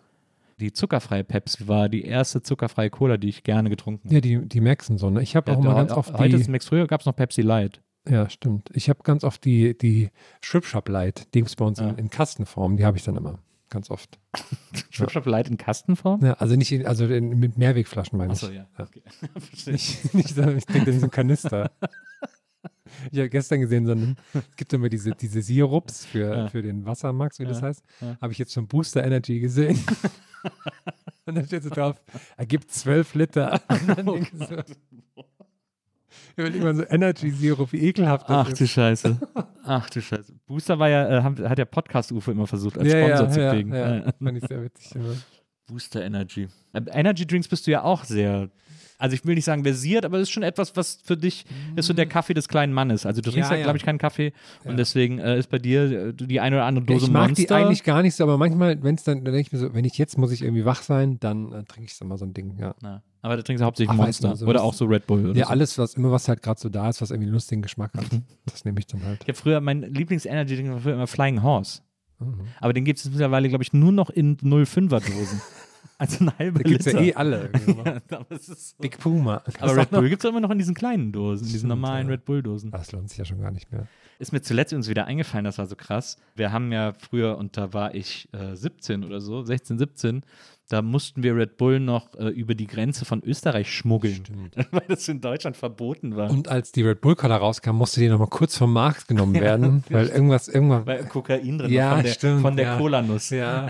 Die 0.60 0.74
zuckerfreie 0.74 1.24
Pepsi 1.24 1.68
war 1.68 1.90
die 1.90 2.04
erste 2.04 2.42
zuckerfreie 2.44 2.90
Cola, 2.90 3.18
die 3.18 3.30
ich 3.30 3.44
gerne 3.44 3.70
getrunken 3.70 4.06
habe. 4.10 4.16
ja 4.16 4.22
die, 4.22 4.48
die 4.48 4.62
Maxen 4.62 4.98
so, 4.98 5.10
ne? 5.10 5.22
Ich 5.24 5.36
habe 5.36 5.52
auch 5.52 5.58
Ja, 5.58 5.64
mal 5.64 5.74
da- 5.76 5.80
ganz 5.82 5.92
oft 5.94 6.14
Heute 6.14 6.36
ist 6.36 6.48
die, 6.48 6.52
Max, 6.52 6.68
früher 6.68 6.88
gab 6.88 7.00
es 7.02 7.06
noch 7.06 7.16
Pepsi 7.16 7.42
Light. 7.42 7.82
ja, 8.08 8.30
stimmt. 8.30 8.70
Ich 8.74 8.90
habe 8.90 9.00
ganz 9.04 9.24
oft 9.24 9.44
die, 9.46 9.78
die 9.78 10.10
Strip 10.42 10.66
Shop 10.66 10.88
Light, 10.90 11.28
die 11.34 11.40
gibt 11.40 11.50
es 11.50 11.56
bei 11.56 11.66
uns 11.66 11.80
Ja. 11.80 11.90
in, 11.90 11.98
in 11.98 12.10
Kastenform, 12.10 12.78
die 12.78 12.86
habe 12.86 12.98
ich 12.98 13.04
dann 13.04 13.16
immer. 13.16 13.40
Ganz 13.70 13.90
oft. 13.90 14.20
Strip 14.92 15.12
Shop 15.12 15.26
Light 15.26 15.48
in 15.48 15.56
Kastenform? 15.58 16.24
Ja, 16.26 16.34
also 16.34 16.56
nicht, 16.58 16.72
in, 16.74 16.86
also 16.86 17.06
in, 17.06 17.40
mit 17.40 17.58
Mehrwegflaschen 17.58 18.18
meine 18.18 18.34
ich. 18.34 18.44
Achso, 18.44 18.52
ja. 18.54 18.68
Ja. 18.78 18.84
Okay. 18.86 19.02
Verstehe. 19.40 19.74
Nicht, 19.74 20.14
nicht, 20.14 20.38
ich 20.38 20.66
denke, 20.66 20.86
das 20.88 20.96
ist 20.96 21.00
so 21.02 21.08
ein 21.08 21.12
Kanister. 21.12 21.72
Ich 23.12 23.18
habe 23.20 23.30
gestern 23.30 23.62
gesehen, 23.62 23.86
so 23.86 23.92
ein, 23.94 24.16
es 24.34 24.56
gibt 24.56 24.72
immer 24.74 24.90
diese, 24.90 25.12
diese 25.12 25.42
Sirups 25.42 26.06
für, 26.06 26.36
Ja. 26.36 26.48
für 26.48 26.62
den 26.62 26.86
Wassermax, 26.86 27.40
wie 27.40 27.46
das 27.46 27.62
Ja, 27.62 27.68
heißt. 27.68 27.84
ja. 28.02 28.18
Habe 28.22 28.34
ich 28.34 28.40
jetzt 28.40 28.54
schon 28.54 28.68
Booster 28.68 29.04
Energy 29.04 29.40
gesehen. 29.40 29.80
Und 31.26 31.36
dann 31.36 31.46
steht 31.46 31.64
so 31.64 31.70
drauf, 31.70 32.02
er 32.38 32.46
gibt 32.46 32.72
12 32.72 33.14
Liter. 33.16 33.62
Oh 34.06 34.16
ich 34.16 34.32
so, 34.34 34.58
überleg 36.36 36.62
mal 36.64 36.76
so 36.76 36.84
Energy-Sirup, 36.84 37.72
wie 37.74 37.82
ekelhaft 37.88 38.30
das 38.30 38.38
Ach 38.48 38.50
ist. 38.52 38.60
du 38.62 38.68
Scheiße. 38.68 39.20
Ach 39.64 39.90
du 39.90 40.02
Scheiße. 40.02 40.34
Booster 40.48 40.80
war 40.80 40.90
ja, 40.90 41.20
äh, 41.20 41.22
hat 41.48 41.58
der 41.58 41.66
Podcast-UFO 41.66 42.32
immer 42.32 42.48
versucht, 42.48 42.78
als 42.78 42.92
ja, 42.92 43.06
Sponsor 43.08 43.26
ja, 43.28 43.32
zu 43.32 43.40
ja, 43.42 43.54
kriegen. 43.54 43.74
ja, 43.74 43.96
Ja. 43.98 44.14
fand 44.22 44.38
ich 44.38 44.44
sehr 44.48 44.64
witzig. 44.64 44.96
Immer. 44.96 45.16
Booster 45.68 46.04
Energy. 46.04 46.48
Äh, 46.74 46.82
Energy 46.92 47.26
Drinks 47.26 47.48
bist 47.48 47.68
du 47.68 47.72
ja 47.72 47.84
auch 47.84 48.04
sehr. 48.04 48.50
Also 49.02 49.16
ich 49.16 49.26
will 49.26 49.36
nicht 49.36 49.46
sagen 49.46 49.64
versiert, 49.64 50.06
aber 50.06 50.18
es 50.18 50.24
ist 50.24 50.30
schon 50.32 50.44
etwas, 50.44 50.76
was 50.78 51.00
für 51.04 51.18
dich 51.18 51.46
ist 51.76 51.88
so 51.88 51.94
der 51.94 52.06
Kaffee 52.06 52.34
des 52.34 52.48
kleinen 52.48 52.72
Mannes. 52.72 53.06
Also 53.06 53.20
du 53.22 53.32
trinkst 53.32 53.50
Ja, 53.50 53.56
ja, 53.56 53.60
ja. 53.62 53.66
glaube 53.66 53.78
ich, 53.78 53.84
keinen 53.84 53.98
Kaffee 53.98 54.32
und 54.64 54.78
deswegen 54.78 55.18
äh, 55.20 55.38
ist 55.40 55.50
bei 55.50 55.58
dir 55.60 56.10
äh, 56.10 56.14
die 56.14 56.40
eine 56.40 56.58
oder 56.58 56.66
andere 56.66 56.86
Dose 56.86 57.06
ich 57.08 57.12
mag 57.12 57.30
Monster. 57.30 57.46
die 57.48 57.54
eigentlich 57.66 57.84
gar 57.84 58.02
nicht 58.04 58.16
so, 58.16 58.24
aber 58.24 58.38
manchmal, 58.38 58.82
wenn 58.84 58.96
es 58.96 59.04
dann, 59.04 59.24
dann 59.26 59.34
denke 59.34 59.48
ich 59.48 59.52
mir 59.52 59.58
so, 59.60 59.74
wenn 59.74 59.86
ich 59.86 59.98
jetzt 59.98 60.18
muss 60.18 60.32
ich 60.32 60.44
irgendwie 60.44 60.66
wach 60.66 60.84
sein, 60.84 61.20
dann 61.20 61.52
äh, 61.52 61.64
trinke 61.64 61.88
ich 61.88 61.96
so 61.96 62.06
mal 62.06 62.18
so 62.18 62.26
ein 62.26 62.34
Ding, 62.34 62.56
ja. 62.60 62.76
Na, 62.82 63.02
aber 63.24 63.38
da 63.38 63.42
trinkst 63.44 63.62
du 63.62 63.66
hauptsächlich 63.66 63.92
Ach, 63.94 63.98
weiß 63.98 64.06
Monster 64.22 64.28
man, 64.30 64.38
so 64.38 64.46
oder 64.46 64.64
auch 64.64 64.74
so 64.74 64.86
Red 64.86 65.08
Bull 65.08 65.30
oder 65.30 65.40
Ja, 65.40 65.46
so. 65.46 65.52
alles, 65.52 65.78
was 65.78 65.96
immer 65.96 66.12
was 66.12 66.28
halt 66.28 66.42
gerade 66.42 66.60
so 66.60 66.70
da 66.70 66.88
ist, 66.90 67.02
was 67.02 67.10
irgendwie 67.12 67.26
einen 67.28 67.34
lustigen 67.34 67.62
Geschmack 67.64 67.92
hat, 67.96 68.06
das 68.46 68.66
nehme 68.66 68.80
ich 68.80 68.88
dann 68.88 69.04
halt. 69.04 69.20
Ich 69.24 69.28
habe 69.30 69.38
früher, 69.38 69.62
mein 69.62 69.82
Lieblings-Energy-Drink 69.82 70.70
war 70.70 70.80
früher 70.80 70.94
immer 70.94 71.08
Flying 71.08 71.42
Horse. 71.42 71.82
Mhm. 72.20 72.42
Aber 72.60 72.74
den 72.74 72.86
gibt 72.86 73.00
es 73.00 73.06
mittlerweile, 73.10 73.50
glaube 73.50 73.64
ich, 73.64 73.74
nur 73.74 73.92
noch 73.92 74.10
in 74.12 74.38
05er-Dosen. 74.38 75.42
also 76.02 76.18
eine 76.20 76.38
halbe 76.40 76.64
Da 76.64 76.70
gibt 76.70 76.80
es 76.86 76.92
ja 76.92 77.00
Liter. 77.00 77.12
eh 77.12 77.14
alle. 77.16 77.50
Ja, 78.12 78.26
so. 78.40 78.54
Big 78.80 78.98
Puma. 79.00 79.42
Aber 79.60 79.76
Red 79.78 79.92
Bull 79.92 80.10
gibt 80.10 80.24
es 80.24 80.30
immer 80.30 80.40
noch 80.40 80.50
in 80.50 80.58
diesen 80.58 80.74
kleinen 80.76 81.12
Dosen, 81.12 81.46
in 81.46 81.54
diesen 81.54 81.70
normalen 81.70 82.08
ja. 82.08 82.14
Red 82.14 82.26
Bull-Dosen. 82.26 82.72
Das 82.72 82.92
lohnt 82.92 83.10
sich 83.10 83.18
ja 83.20 83.26
schon 83.26 83.40
gar 83.40 83.52
nicht 83.52 83.72
mehr. 83.72 83.88
Ist 84.20 84.34
mir 84.34 84.42
zuletzt 84.42 84.74
uns 84.74 84.88
wieder 84.90 85.06
eingefallen, 85.06 85.46
das 85.46 85.58
war 85.58 85.66
so 85.68 85.76
krass. 85.76 86.18
Wir 86.36 86.52
haben 86.52 86.72
ja 86.72 86.94
früher, 86.98 87.38
und 87.38 87.56
da 87.58 87.74
war 87.74 87.96
ich 87.96 88.28
äh, 88.34 88.56
17 88.56 89.04
oder 89.04 89.22
so, 89.22 89.44
16, 89.44 89.78
17, 89.80 90.22
da 90.70 90.82
mussten 90.82 91.22
wir 91.24 91.36
Red 91.36 91.58
Bull 91.58 91.80
noch 91.80 92.14
äh, 92.16 92.28
über 92.30 92.56
die 92.56 92.68
Grenze 92.68 93.04
von 93.06 93.22
Österreich 93.24 93.72
schmuggeln, 93.72 94.24
Stimmt. 94.26 94.56
weil 94.72 94.84
das 94.88 95.08
in 95.08 95.22
Deutschland 95.22 95.58
verboten 95.58 96.16
war. 96.16 96.30
Und 96.30 96.48
als 96.50 96.72
die 96.72 96.82
Red 96.84 97.02
Bull 97.02 97.16
Cola 97.16 97.38
rauskam, 97.38 97.76
musste 97.76 98.00
die 98.00 98.10
nochmal 98.10 98.28
kurz 98.30 98.58
vom 98.58 98.74
Markt 98.74 99.08
genommen 99.08 99.34
werden, 99.40 99.84
weil 99.90 100.08
irgendwas, 100.08 100.48
irgendwann. 100.48 100.86
weil 100.86 101.04
Kokain 101.06 101.58
drin 101.58 101.72
Ja, 101.72 101.90
war 101.90 101.96
von 101.98 102.04
der, 102.04 102.12
stimmt, 102.14 102.42
von 102.42 102.56
der 102.56 102.66
ja. 102.66 102.78
Cola-Nuss. 102.78 103.30
Ja. 103.32 103.70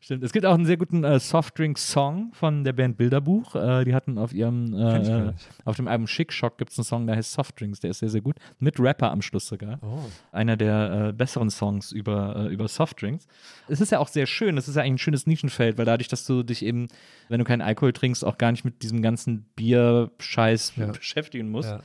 Stimmt. 0.00 0.24
Es 0.24 0.32
gibt 0.32 0.44
auch 0.44 0.54
einen 0.54 0.64
sehr 0.66 0.76
guten 0.76 1.04
äh, 1.04 1.20
Softdrink-Song 1.20 2.32
von 2.34 2.64
der 2.64 2.72
Band 2.72 2.96
Bilderbuch. 2.96 3.54
Äh, 3.54 3.84
die 3.84 3.94
hatten 3.94 4.18
auf 4.18 4.32
ihrem, 4.32 4.74
äh, 4.74 4.98
nicht. 4.98 5.48
auf 5.64 5.76
dem 5.76 5.86
Album 5.88 6.06
Schick 6.08 6.32
Shock 6.32 6.58
gibt 6.58 6.72
es 6.72 6.78
einen 6.78 6.84
Song, 6.84 7.06
der 7.06 7.16
heißt 7.16 7.32
Softdrinks, 7.32 7.80
der 7.80 7.90
ist 7.90 8.00
sehr, 8.00 8.08
sehr 8.08 8.20
gut. 8.22 8.36
Mit 8.58 8.80
Rapper 8.80 9.10
am 9.12 9.22
Schluss 9.22 9.46
sogar. 9.46 9.78
Oh. 9.82 10.00
einer 10.32 10.56
der 10.56 11.08
äh, 11.08 11.12
besseren 11.12 11.50
Songs 11.50 11.92
über, 11.92 12.34
äh, 12.36 12.52
über 12.52 12.66
Softdrinks. 12.66 13.26
Es 13.68 13.80
ist 13.80 13.92
ja 13.92 13.98
auch 14.00 14.08
sehr 14.08 14.26
schön, 14.26 14.56
es 14.58 14.66
ist 14.68 14.74
ja 14.76 14.82
eigentlich 14.82 14.94
ein 14.94 14.98
schönes 14.98 15.26
Nischenfeld, 15.26 15.78
weil 15.78 15.84
dadurch, 15.84 16.08
dass 16.08 16.26
du 16.26 16.42
dich 16.42 16.64
eben, 16.64 16.88
wenn 17.28 17.38
du 17.38 17.44
keinen 17.44 17.62
Alkohol 17.62 17.92
trinkst, 17.92 18.24
auch 18.24 18.38
gar 18.38 18.50
nicht 18.52 18.64
mit 18.64 18.82
diesem 18.82 19.00
ganzen 19.02 19.44
Bier-Scheiß 19.56 20.72
Ja. 20.76 20.86
beschäftigen 20.86 21.50
musst, 21.50 21.70
Ja. 21.70 21.80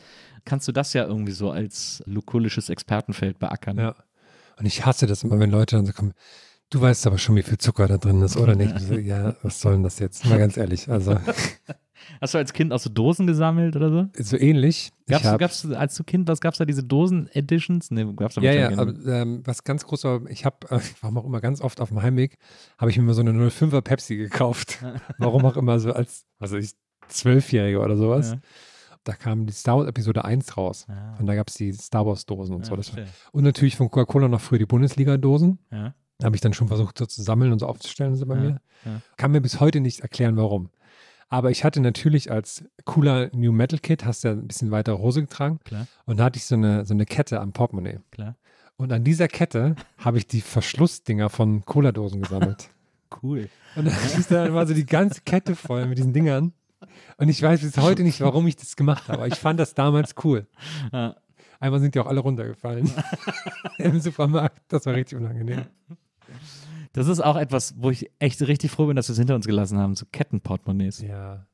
kannst 0.45 0.67
du 0.67 0.71
das 0.71 0.93
ja 0.93 1.05
irgendwie 1.05 1.31
so 1.33 1.51
als 1.51 2.01
lukulisches 2.05 2.69
Expertenfeld 2.69 3.39
beackern. 3.39 3.77
ja. 3.77 3.95
Und 4.59 4.65
ich 4.65 4.85
hasse 4.87 5.05
das 5.05 5.23
immer, 5.23 5.37
wenn 5.37 5.51
Leute 5.51 5.75
dann 5.75 5.85
so 5.85 5.93
kommen, 5.93 6.13
du 6.69 6.81
weißt 6.81 7.07
aber 7.07 7.17
schon, 7.17 7.35
wie 7.35 7.43
viel 7.43 7.57
Zucker 7.57 7.87
da 7.87 7.97
drin 7.97 8.21
ist, 8.21 8.37
oder 8.37 8.55
nicht? 8.55 8.75
Ja, 9.05 9.35
was 9.43 9.61
soll 9.61 9.73
denn 9.73 9.83
das 9.83 9.99
jetzt? 9.99 10.25
Mal 10.25 10.37
ganz 10.37 10.57
ehrlich. 10.57 10.89
Also, 10.89 11.17
Hast 12.21 12.33
du 12.33 12.37
als 12.37 12.53
Kind 12.53 12.71
auch 12.73 12.79
so 12.79 12.89
Dosen 12.89 13.27
gesammelt 13.27 13.75
oder 13.75 13.89
so? 13.89 14.23
so 14.23 14.37
ähnlich. 14.37 14.91
Gab's, 15.07 15.25
hab, 15.25 15.39
gab's 15.39 15.65
als 15.65 15.95
du 15.95 16.03
Kind, 16.03 16.27
was 16.27 16.41
gab's 16.41 16.57
da, 16.57 16.65
diese 16.65 16.83
Dosen-Editions? 16.83 17.91
Nee, 17.91 18.05
gab's 18.15 18.35
da 18.35 18.41
ja, 18.41 18.53
ja, 18.53 18.77
aber, 18.77 18.93
ähm, 19.05 19.41
was 19.45 19.63
ganz 19.63 19.85
groß 19.85 20.03
war, 20.05 20.25
ich 20.29 20.45
habe, 20.45 20.57
äh, 20.69 20.79
warum 21.01 21.17
auch 21.17 21.25
immer 21.25 21.41
ganz 21.41 21.61
oft 21.61 21.81
auf 21.81 21.89
dem 21.89 22.01
Heimweg, 22.01 22.37
habe 22.77 22.91
ich 22.91 22.97
mir 22.97 23.03
mal 23.03 23.13
so 23.13 23.21
eine 23.21 23.31
05er 23.31 23.81
Pepsi 23.81 24.17
gekauft. 24.17 24.79
warum 25.17 25.45
auch 25.45 25.57
immer 25.57 25.79
so 25.79 25.93
als, 25.93 26.25
weiß 26.39 26.53
ich, 26.53 26.71
Zwölfjähriger 27.07 27.81
oder 27.83 27.97
sowas. 27.97 28.31
Ja. 28.31 28.39
Da 29.03 29.13
kam 29.13 29.45
die 29.45 29.53
Star 29.53 29.77
Wars 29.77 29.87
Episode 29.87 30.25
1 30.25 30.57
raus. 30.57 30.85
Ah. 30.89 31.15
Und 31.17 31.27
da 31.27 31.35
gab 31.35 31.47
es 31.47 31.53
die 31.53 31.71
Star 31.71 32.05
Wars 32.05 32.25
Dosen 32.25 32.53
und 32.53 32.67
Ja, 32.67 32.81
so. 32.81 32.97
War, 32.97 33.05
und 33.31 33.43
natürlich 33.45 33.77
von 33.77 33.89
Coca-Cola 33.89 34.27
noch 34.27 34.41
früher 34.41 34.59
die 34.59 34.65
Bundesliga-Dosen. 34.65 35.59
ja. 35.71 35.93
Habe 36.23 36.35
ich 36.35 36.41
dann 36.41 36.53
schon 36.53 36.67
versucht, 36.67 36.97
so 36.97 37.05
zu 37.05 37.21
sammeln 37.21 37.51
und 37.51 37.59
so 37.59 37.67
aufzustellen 37.67 38.15
so 38.15 38.25
bei 38.25 38.35
Ja, 38.35 38.41
mir. 38.41 38.61
ja. 38.85 39.01
Kann 39.17 39.31
mir 39.31 39.41
bis 39.41 39.59
heute 39.59 39.79
nicht 39.79 39.99
erklären, 39.99 40.35
warum. 40.37 40.69
Aber 41.29 41.51
ich 41.51 41.63
hatte 41.63 41.79
natürlich 41.81 42.31
als 42.31 42.63
cooler 42.85 43.29
New 43.33 43.51
Metal 43.51 43.79
Kid, 43.79 44.05
hast 44.05 44.23
du 44.23 44.29
ja 44.29 44.33
ein 44.33 44.47
bisschen 44.47 44.71
weiter 44.71 44.97
Hose 44.97 45.21
getragen. 45.21 45.59
Klar. 45.65 45.85
Und 46.05 46.17
da 46.19 46.23
hatte 46.25 46.37
ich 46.37 46.45
so 46.45 46.55
eine, 46.55 46.85
so 46.85 46.93
eine 46.93 47.05
Kette 47.05 47.39
am 47.41 47.51
Portemonnaie. 47.53 47.99
Klar. 48.11 48.35
Und 48.77 48.91
an 48.93 49.03
dieser 49.03 49.27
Kette 49.27 49.75
habe 49.97 50.17
ich 50.17 50.27
die 50.27 50.41
Verschlussdinger 50.41 51.29
von 51.29 51.65
Cola-Dosen 51.65 52.21
gesammelt. 52.21 52.69
Cool. 53.23 53.47
Und 53.77 53.85
dann 53.87 53.95
ist 54.19 54.29
da 54.31 54.45
immer 54.45 54.67
so 54.67 54.73
die 54.73 54.85
ganze 54.85 55.21
Kette 55.21 55.55
voll 55.55 55.85
mit 55.85 55.97
diesen 55.97 56.11
Dingern. 56.11 56.51
Und 57.15 57.29
ich 57.29 57.41
weiß 57.41 57.61
bis 57.61 57.77
heute 57.77 58.03
nicht, 58.03 58.19
warum 58.19 58.45
ich 58.47 58.57
das 58.57 58.75
gemacht 58.75 59.07
habe. 59.07 59.19
Aber 59.19 59.27
ich 59.27 59.35
fand 59.35 59.61
das 59.61 59.73
damals 59.75 60.13
cool. 60.25 60.45
Ja. 60.91 61.15
Einmal 61.61 61.79
sind 61.79 61.95
die 61.95 61.99
auch 62.01 62.05
alle 62.07 62.19
runtergefallen. 62.19 62.91
Im 63.77 64.01
Supermarkt. 64.01 64.61
Das 64.67 64.85
war 64.85 64.93
richtig 64.93 65.17
unangenehm. 65.17 65.67
Das 66.97 67.07
ist 67.07 67.19
auch 67.19 67.35
etwas, 67.35 67.75
wo 67.77 67.91
ich 67.91 68.09
echt 68.17 68.41
richtig 68.47 68.71
froh 68.71 68.87
bin, 68.87 68.95
dass 68.95 69.07
wir 69.07 69.11
es 69.13 69.19
hinter 69.19 69.35
uns 69.35 69.45
gelassen 69.45 69.77
haben, 69.77 69.95
so 69.95 70.05
Kettenportemonnaies. 70.11 71.01
Ja. 71.01 71.45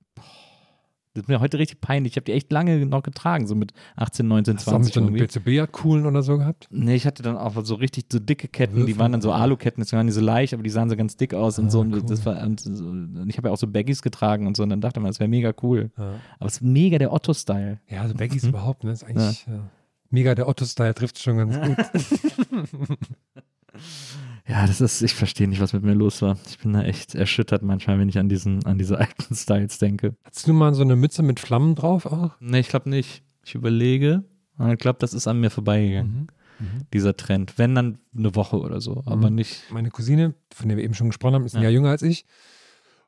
Das 1.16 1.24
ist 1.24 1.28
mir 1.28 1.40
heute 1.42 1.60
richtig 1.60 1.80
peinlich. 1.82 2.14
Ich 2.14 2.16
habe 2.18 2.24
die 2.26 2.32
echt 2.32 2.52
lange 2.52 2.86
noch 2.86 3.04
getragen, 3.04 3.46
so 3.46 3.54
mit 3.54 3.72
18, 3.98 4.28
19, 4.28 4.56
Hast 4.56 4.66
du 4.68 4.72
auch 4.72 4.80
mit 4.80 4.94
20 4.94 5.34
so. 5.34 5.40
BCB-Coolen 5.42 6.06
oder 6.08 6.24
so 6.24 6.38
gehabt? 6.38 6.68
Nee, 6.72 6.96
ich 6.96 7.06
hatte 7.06 7.22
dann 7.22 7.38
auch 7.38 7.54
so 7.66 7.76
richtig 7.76 8.06
so 8.12 8.18
dicke 8.20 8.48
Ketten, 8.48 8.78
die 8.78 8.82
Würfel. 8.84 8.98
waren 9.00 9.12
dann 9.12 9.22
so 9.22 9.32
Aluketten, 9.32 9.84
das 9.84 9.92
waren 9.94 10.08
die 10.08 10.14
so 10.14 10.22
leicht, 10.22 10.54
aber 10.54 10.64
die 10.64 10.72
sahen 10.72 10.90
so 10.90 10.96
ganz 10.96 11.16
dick 11.18 11.34
aus 11.36 11.60
und 11.60 11.68
Ah, 11.68 11.70
so. 11.70 11.82
Und 11.82 11.94
cool. 11.94 12.04
das 12.08 12.26
war, 12.26 12.42
und, 12.42 12.66
und 12.66 13.26
ich 13.30 13.38
habe 13.38 13.50
ja 13.50 13.54
auch 13.54 13.58
so 13.60 13.68
Baggies 13.68 14.02
getragen 14.02 14.48
und 14.48 14.58
so. 14.58 14.64
Und 14.64 14.70
dann 14.70 14.82
dachte 14.82 15.02
man, 15.02 15.10
das 15.10 15.20
wäre 15.20 15.28
mega 15.28 15.54
cool. 15.62 15.92
Ja, 15.98 16.14
Aber 16.40 16.48
es 16.48 16.54
ist 16.56 16.62
mega 16.62 16.98
der 16.98 17.14
Otto-Style. 17.14 17.80
ja 17.90 18.02
also 18.02 18.16
Baggies 18.16 18.44
Mhm. 18.44 18.50
überhaupt, 18.50 18.84
ne? 18.86 18.92
Ist 18.94 19.04
eigentlich 19.04 19.46
ja. 19.46 19.70
mega 20.10 20.34
der 20.34 20.48
Otto-Style, 20.48 20.96
trifft 20.96 21.20
schon 21.20 21.38
ganz 21.38 21.60
gut. 21.60 21.78
Ja, 24.48 24.68
das 24.68 24.82
ist, 24.82 25.02
ich 25.02 25.14
verstehe 25.14 25.48
nicht, 25.48 25.62
was 25.62 25.72
mit 25.74 25.84
mir 25.84 25.94
los 25.94 26.22
war. 26.22 26.38
Ich 26.50 26.60
bin 26.60 26.74
da 26.74 26.84
echt 26.84 27.16
erschüttert 27.16 27.64
manchmal, 27.64 27.98
wenn 27.98 28.10
ich 28.10 28.18
an 28.20 28.28
diesen, 28.28 28.66
an 28.66 28.78
diese 28.78 28.98
alten 29.00 29.36
Styles 29.36 29.78
denke. 29.80 30.16
Hattest 30.26 30.48
du 30.48 30.54
mal 30.54 30.74
so 30.74 30.82
eine 30.82 30.96
Mütze 30.98 31.24
mit 31.24 31.40
Flammen 31.40 31.76
drauf 31.76 32.06
auch? 32.06 32.32
Nee, 32.42 32.60
ich 32.60 32.68
glaube 32.68 32.90
nicht. 32.90 33.24
Ich 33.46 33.56
überlege. 33.56 34.24
Ich 34.72 34.78
glaube, 34.78 35.00
das 35.00 35.14
ist 35.14 35.28
an 35.28 35.40
mir 35.40 35.50
vorbeigegangen, 35.50 36.28
dieser 36.94 37.18
Trend. 37.18 37.58
Wenn 37.58 37.74
dann 37.74 37.98
eine 38.16 38.36
Woche 38.36 38.60
oder 38.60 38.80
so, 38.82 39.02
aber 39.06 39.30
Mhm. 39.30 39.36
nicht. 39.36 39.64
Meine 39.72 39.90
Cousine, 39.90 40.36
von 40.54 40.68
der 40.70 40.78
wir 40.78 40.84
eben 40.84 40.94
schon 40.94 41.08
gesprochen 41.08 41.34
haben, 41.36 41.46
ist 41.46 41.56
ein 41.56 41.64
Ja. 41.64 41.70
Jahr 41.70 41.72
jünger 41.74 41.90
als 41.90 42.04
ich. 42.04 42.26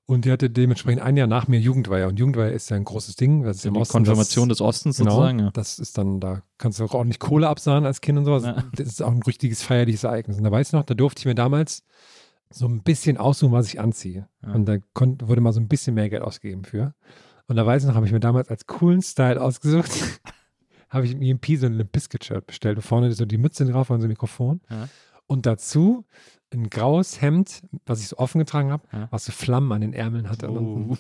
Und 0.08 0.26
die 0.26 0.32
hatte 0.32 0.52
dementsprechend 0.52 1.02
ein 1.02 1.18
Jahr 1.18 1.26
nach 1.26 1.48
mir 1.48 1.60
Jugendweihe. 1.60 2.08
Und 2.08 2.20
Jugendweihe 2.20 2.52
ist 2.52 2.70
ja 2.70 2.76
ein 2.76 2.84
großes 2.84 3.16
Ding. 3.16 3.44
Das 3.44 3.58
ist 3.58 3.66
im 3.66 3.74
die 3.74 3.80
Osten 3.80 3.94
Konfirmation 3.94 4.50
das, 4.50 4.60
des 4.60 4.66
Ostens 4.66 4.98
genau, 4.98 5.12
sozusagen. 5.12 5.40
Ja. 5.40 5.52
Das 5.52 5.80
ist 5.80 5.98
dann, 5.98 6.20
da 6.20 6.44
kannst 6.60 6.80
du 6.80 6.86
auch 6.86 6.94
ordentlich 6.94 7.20
Kohle 7.20 7.48
absahen 7.48 7.86
als 7.86 8.02
Kind 8.02 8.20
und 8.20 8.26
sowas. 8.26 8.44
Ja. 8.44 8.64
Das 8.76 8.88
ist 8.88 9.02
auch 9.02 9.12
ein 9.12 9.24
richtiges 9.24 9.64
feierliches 9.64 10.04
Ereignis. 10.04 10.38
Und 10.38 10.44
da 10.44 10.52
weiß 10.52 10.68
ich 10.68 10.74
noch, 10.74 10.84
da 10.84 10.94
durfte 10.94 11.22
ich 11.22 11.26
mir 11.26 11.34
damals 11.34 11.84
so 12.52 12.68
ein 12.68 12.84
bisschen 12.84 13.18
aussuchen, 13.18 13.52
was 13.52 13.68
ich 13.68 13.80
anziehe. 13.80 14.28
Ja. 14.46 14.54
Und 14.54 14.66
da 14.66 14.78
konnt, 14.94 15.28
wurde 15.28 15.42
mal 15.42 15.54
so 15.54 15.60
ein 15.60 15.68
bisschen 15.68 15.96
mehr 15.96 16.10
Geld 16.10 16.22
ausgegeben 16.22 16.66
für. 16.66 16.94
Und 17.48 17.56
da 17.56 17.66
weiß 17.66 17.84
ich 17.84 17.88
noch, 17.88 17.96
habe 17.96 18.06
ich 18.06 18.12
mir 18.12 18.20
damals 18.20 18.50
als 18.50 18.68
coolen 18.68 19.02
Style 19.02 19.42
ausgesucht, 19.42 19.92
habe 20.90 21.06
ich 21.06 21.14
im 21.14 21.22
EMP 21.24 21.58
so 21.58 21.66
ein 21.66 21.74
Limp 21.74 21.92
Bizkit-Shirt 21.92 22.46
bestellt. 22.46 22.78
Und 22.78 22.84
vorne 22.84 23.12
so 23.14 23.26
die 23.26 23.38
Mütze 23.40 23.66
drauf 23.66 23.90
und 23.90 24.02
so 24.02 24.06
ein 24.06 24.10
Mikrofon. 24.10 24.62
Ja. 24.70 24.88
Und 25.28 25.48
dazu 25.48 26.06
ein 26.54 26.70
graues 26.70 27.22
Hemd, 27.22 27.64
was 27.86 28.00
ich 28.02 28.08
so 28.08 28.18
offen 28.18 28.40
getragen 28.40 28.72
habe, 28.72 28.84
Ja. 28.94 29.08
was 29.12 29.26
so 29.26 29.32
Flammen 29.32 29.72
an 29.72 29.82
den 29.82 29.94
Ärmeln 29.94 30.30
hatte. 30.30 30.50
Und, 30.50 30.98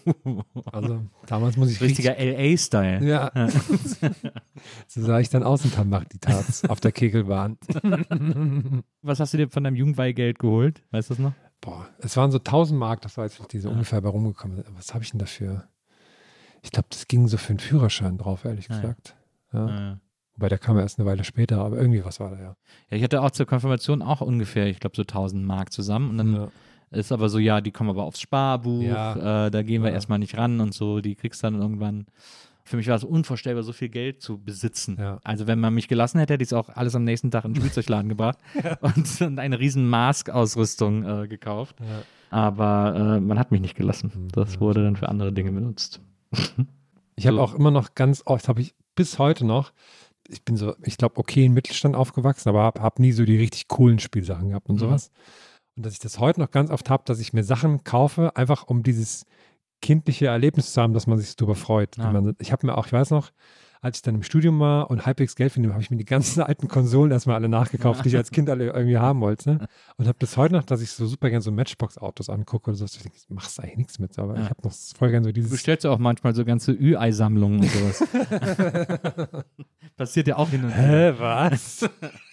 also 0.71 1.01
damals 1.27 1.55
muss 1.55 1.69
ich 1.71 1.79
richtig 1.81 2.07
Richtiger 2.09 2.17
LA-Style. 2.19 3.05
ja. 3.07 3.31
so 4.87 5.01
sah 5.01 5.19
ich 5.19 5.29
dann 5.29 5.43
aus 5.43 5.63
und 5.63 5.89
macht 5.89 6.13
die 6.13 6.19
Tats 6.19 6.65
auf 6.65 6.79
der 6.79 6.91
Kegelbahn. 6.91 7.57
Was 9.01 9.19
hast 9.19 9.33
du 9.33 9.37
dir 9.37 9.49
von 9.49 9.63
deinem 9.63 9.75
Jugendweihgeld 9.75 10.39
geholt? 10.39 10.83
Weißt 10.91 11.09
du 11.09 11.13
das 11.13 11.19
noch? 11.19 11.33
Boah, 11.61 11.87
es 11.99 12.17
waren 12.17 12.31
so 12.31 12.37
1000 12.39 12.77
Mark, 12.79 13.01
das 13.01 13.17
war 13.17 13.25
jetzt 13.25 13.41
die 13.53 13.59
so 13.59 13.69
ungefähr 13.69 14.01
bei 14.01 14.09
rumgekommen. 14.09 14.57
sind. 14.57 14.77
Was 14.77 14.93
habe 14.93 15.03
ich 15.03 15.11
denn 15.11 15.19
dafür? 15.19 15.67
Ich 16.63 16.71
glaube, 16.71 16.87
das 16.89 17.07
ging 17.07 17.27
so 17.27 17.37
für 17.37 17.49
einen 17.49 17.59
Führerschein 17.59 18.17
drauf, 18.17 18.43
ehrlich 18.45 18.69
Ah, 18.69 18.73
ja. 18.73 18.81
gesagt. 18.81 19.15
Ja. 19.53 19.99
Wobei 20.35 20.49
der 20.49 20.57
kam 20.57 20.77
erst 20.77 20.99
eine 20.99 21.07
Weile 21.07 21.23
später, 21.23 21.59
aber 21.63 21.77
irgendwie 21.77 22.03
was 22.03 22.19
war 22.19 22.31
da, 22.31 22.37
ja. 22.37 22.55
Ja, 22.89 22.97
ich 22.97 23.03
hatte 23.03 23.21
auch 23.21 23.31
zur 23.31 23.45
Konfirmation 23.45 24.01
auch 24.01 24.21
ungefähr, 24.21 24.67
ich 24.67 24.79
glaube, 24.79 24.95
so 24.95 25.03
1000 25.03 25.43
Mark 25.45 25.71
zusammen. 25.71 26.09
Und 26.09 26.17
dann 26.17 26.33
ja. 26.35 26.47
ist 26.91 27.11
aber 27.11 27.29
so, 27.29 27.39
ja, 27.39 27.61
die 27.61 27.71
kommen 27.71 27.89
aber 27.89 28.03
aufs 28.03 28.19
Sparbuch, 28.21 28.81
Ja. 28.83 29.45
äh, 29.47 29.51
da 29.51 29.61
gehen 29.63 29.81
wir 29.81 29.89
Ja. 29.89 29.95
erstmal 29.95 30.19
nicht 30.19 30.37
ran 30.37 30.59
und 30.59 30.73
so, 30.73 30.99
die 31.01 31.15
kriegst 31.15 31.43
dann 31.43 31.55
irgendwann. 31.55 32.05
Für 32.67 32.77
mich 32.77 32.87
war 32.87 32.95
es 32.95 33.03
unvorstellbar, 33.03 33.61
so 33.63 33.73
viel 33.73 33.89
Geld 33.89 34.21
zu 34.23 34.39
besitzen. 34.39 34.97
Ja. 34.99 35.19
Also 35.23 35.45
wenn 35.45 35.59
man 35.59 35.73
mich 35.75 35.87
gelassen 35.87 36.17
hätte, 36.17 36.33
hätte 36.33 36.43
ich 36.43 36.49
es 36.49 36.53
auch 36.53 36.69
alles 36.69 36.95
am 36.95 37.03
nächsten 37.03 37.29
Tag 37.29 37.45
in 37.45 37.53
den 37.53 37.61
Spielzeugladen 37.61 38.09
gebracht 38.09 38.39
und, 38.81 39.21
und 39.21 39.37
eine 39.39 39.59
riesen 39.59 39.87
Mask-Ausrüstung 39.87 41.03
äh, 41.23 41.27
gekauft. 41.27 41.75
Aber 42.31 43.17
äh, 43.17 43.19
man 43.21 43.37
hat 43.39 43.51
mich 43.51 43.61
nicht 43.61 43.75
gelassen. 43.75 44.29
Das 44.33 44.55
Ja. 44.55 44.59
wurde 44.61 44.83
dann 44.83 44.95
für 44.95 45.07
andere 45.09 45.31
Dinge 45.31 45.51
benutzt. 45.51 46.01
Ich 47.15 47.27
habe 47.27 47.37
So. 47.37 47.43
auch 47.43 47.53
immer 47.53 47.71
noch 47.71 47.93
ganz 47.95 48.23
oft, 48.25 48.47
habe 48.49 48.61
ich 48.61 48.73
bis 48.95 49.19
heute 49.19 49.45
noch, 49.45 49.71
ich 50.29 50.43
bin 50.43 50.57
so, 50.57 50.75
ich 50.83 50.97
glaube, 50.97 51.17
okay 51.17 51.45
im 51.45 51.53
Mittelstand 51.53 51.95
aufgewachsen, 51.95 52.49
aber 52.49 52.63
habe 52.63 52.81
hab 52.81 52.99
nie 52.99 53.11
so 53.11 53.25
die 53.25 53.37
richtig 53.37 53.67
coolen 53.67 53.99
Spielsachen 53.99 54.49
gehabt 54.49 54.69
und 54.69 54.75
Mhm. 54.75 54.79
sowas. 54.79 55.11
Und 55.77 55.85
dass 55.85 55.93
ich 55.93 55.99
das 55.99 56.19
heute 56.19 56.39
noch 56.39 56.51
ganz 56.51 56.69
oft 56.71 56.89
habe, 56.89 57.03
dass 57.05 57.19
ich 57.19 57.33
mir 57.33 57.43
Sachen 57.43 57.83
kaufe, 57.83 58.35
einfach 58.35 58.67
um 58.67 58.83
dieses 58.83 59.25
kindliche 59.81 60.27
Erlebnis 60.27 60.73
zu 60.73 60.81
haben, 60.81 60.93
dass 60.93 61.05
man 61.07 61.17
sich 61.17 61.35
darüber 61.35 61.55
freut. 61.55 61.97
Ja. 61.97 62.11
Man, 62.11 62.35
ich 62.39 62.51
habe 62.51 62.65
mir 62.65 62.77
auch, 62.77 62.87
ich 62.87 62.93
weiß 62.93 63.11
noch, 63.11 63.31
als 63.85 63.97
ich 63.99 64.01
dann 64.01 64.15
im 64.15 64.23
Studium 64.23 64.59
war 64.59 64.89
und 64.89 65.05
halbwegs 65.05 65.35
Geld 65.35 65.51
finde, 65.51 65.69
habe 65.71 65.79
ich 65.81 65.91
mir 65.91 65.97
die 65.97 66.05
ganzen 66.05 66.41
alten 66.41 66.67
Konsolen 66.67 67.11
erstmal 67.11 67.35
alle 67.35 67.47
nachgekauft, 67.49 68.03
die 68.03 68.09
ich 68.09 68.17
als 68.17 68.31
Kind 68.31 68.49
alle 68.49 68.65
irgendwie 68.71 68.97
haben 68.97 69.21
wollte. 69.21 69.59
Und 69.97 70.07
habe 70.07 70.17
bis 70.17 70.35
heute 70.37 70.55
noch, 70.55 70.63
dass 70.63 70.81
ich 70.81 70.89
so 70.89 71.05
super 71.05 71.29
gerne 71.29 71.43
so 71.43 71.51
Matchbox-Autos 71.51 72.29
angucke 72.31 72.71
oder 72.71 72.77
so. 72.77 72.85
Ich 72.85 72.97
denke, 73.03 73.15
machst 73.29 73.59
eigentlich 73.61 73.77
nichts 73.77 73.99
mit, 73.99 74.17
aber 74.17 74.35
Ja. 74.35 74.41
ich 74.41 74.49
habe 74.49 74.61
noch 74.63 74.73
voll 74.97 75.11
gerne 75.11 75.23
so 75.25 75.29
Du 75.29 75.33
dieses 75.33 75.51
bestellst 75.51 75.83
ja 75.83 75.91
auch 75.91 75.99
manchmal 75.99 76.33
so 76.33 76.43
ganze 76.45 76.71
Ü-Ei-Sammlungen 76.71 77.59
und 77.59 77.69
sowas. 77.69 78.03
Passiert 79.97 80.27
ja 80.27 80.37
auch 80.37 80.49
hin 80.49 80.63
und 80.63 80.69
wieder. 80.71 80.81
Hä, 80.81 81.13
was? 81.19 81.87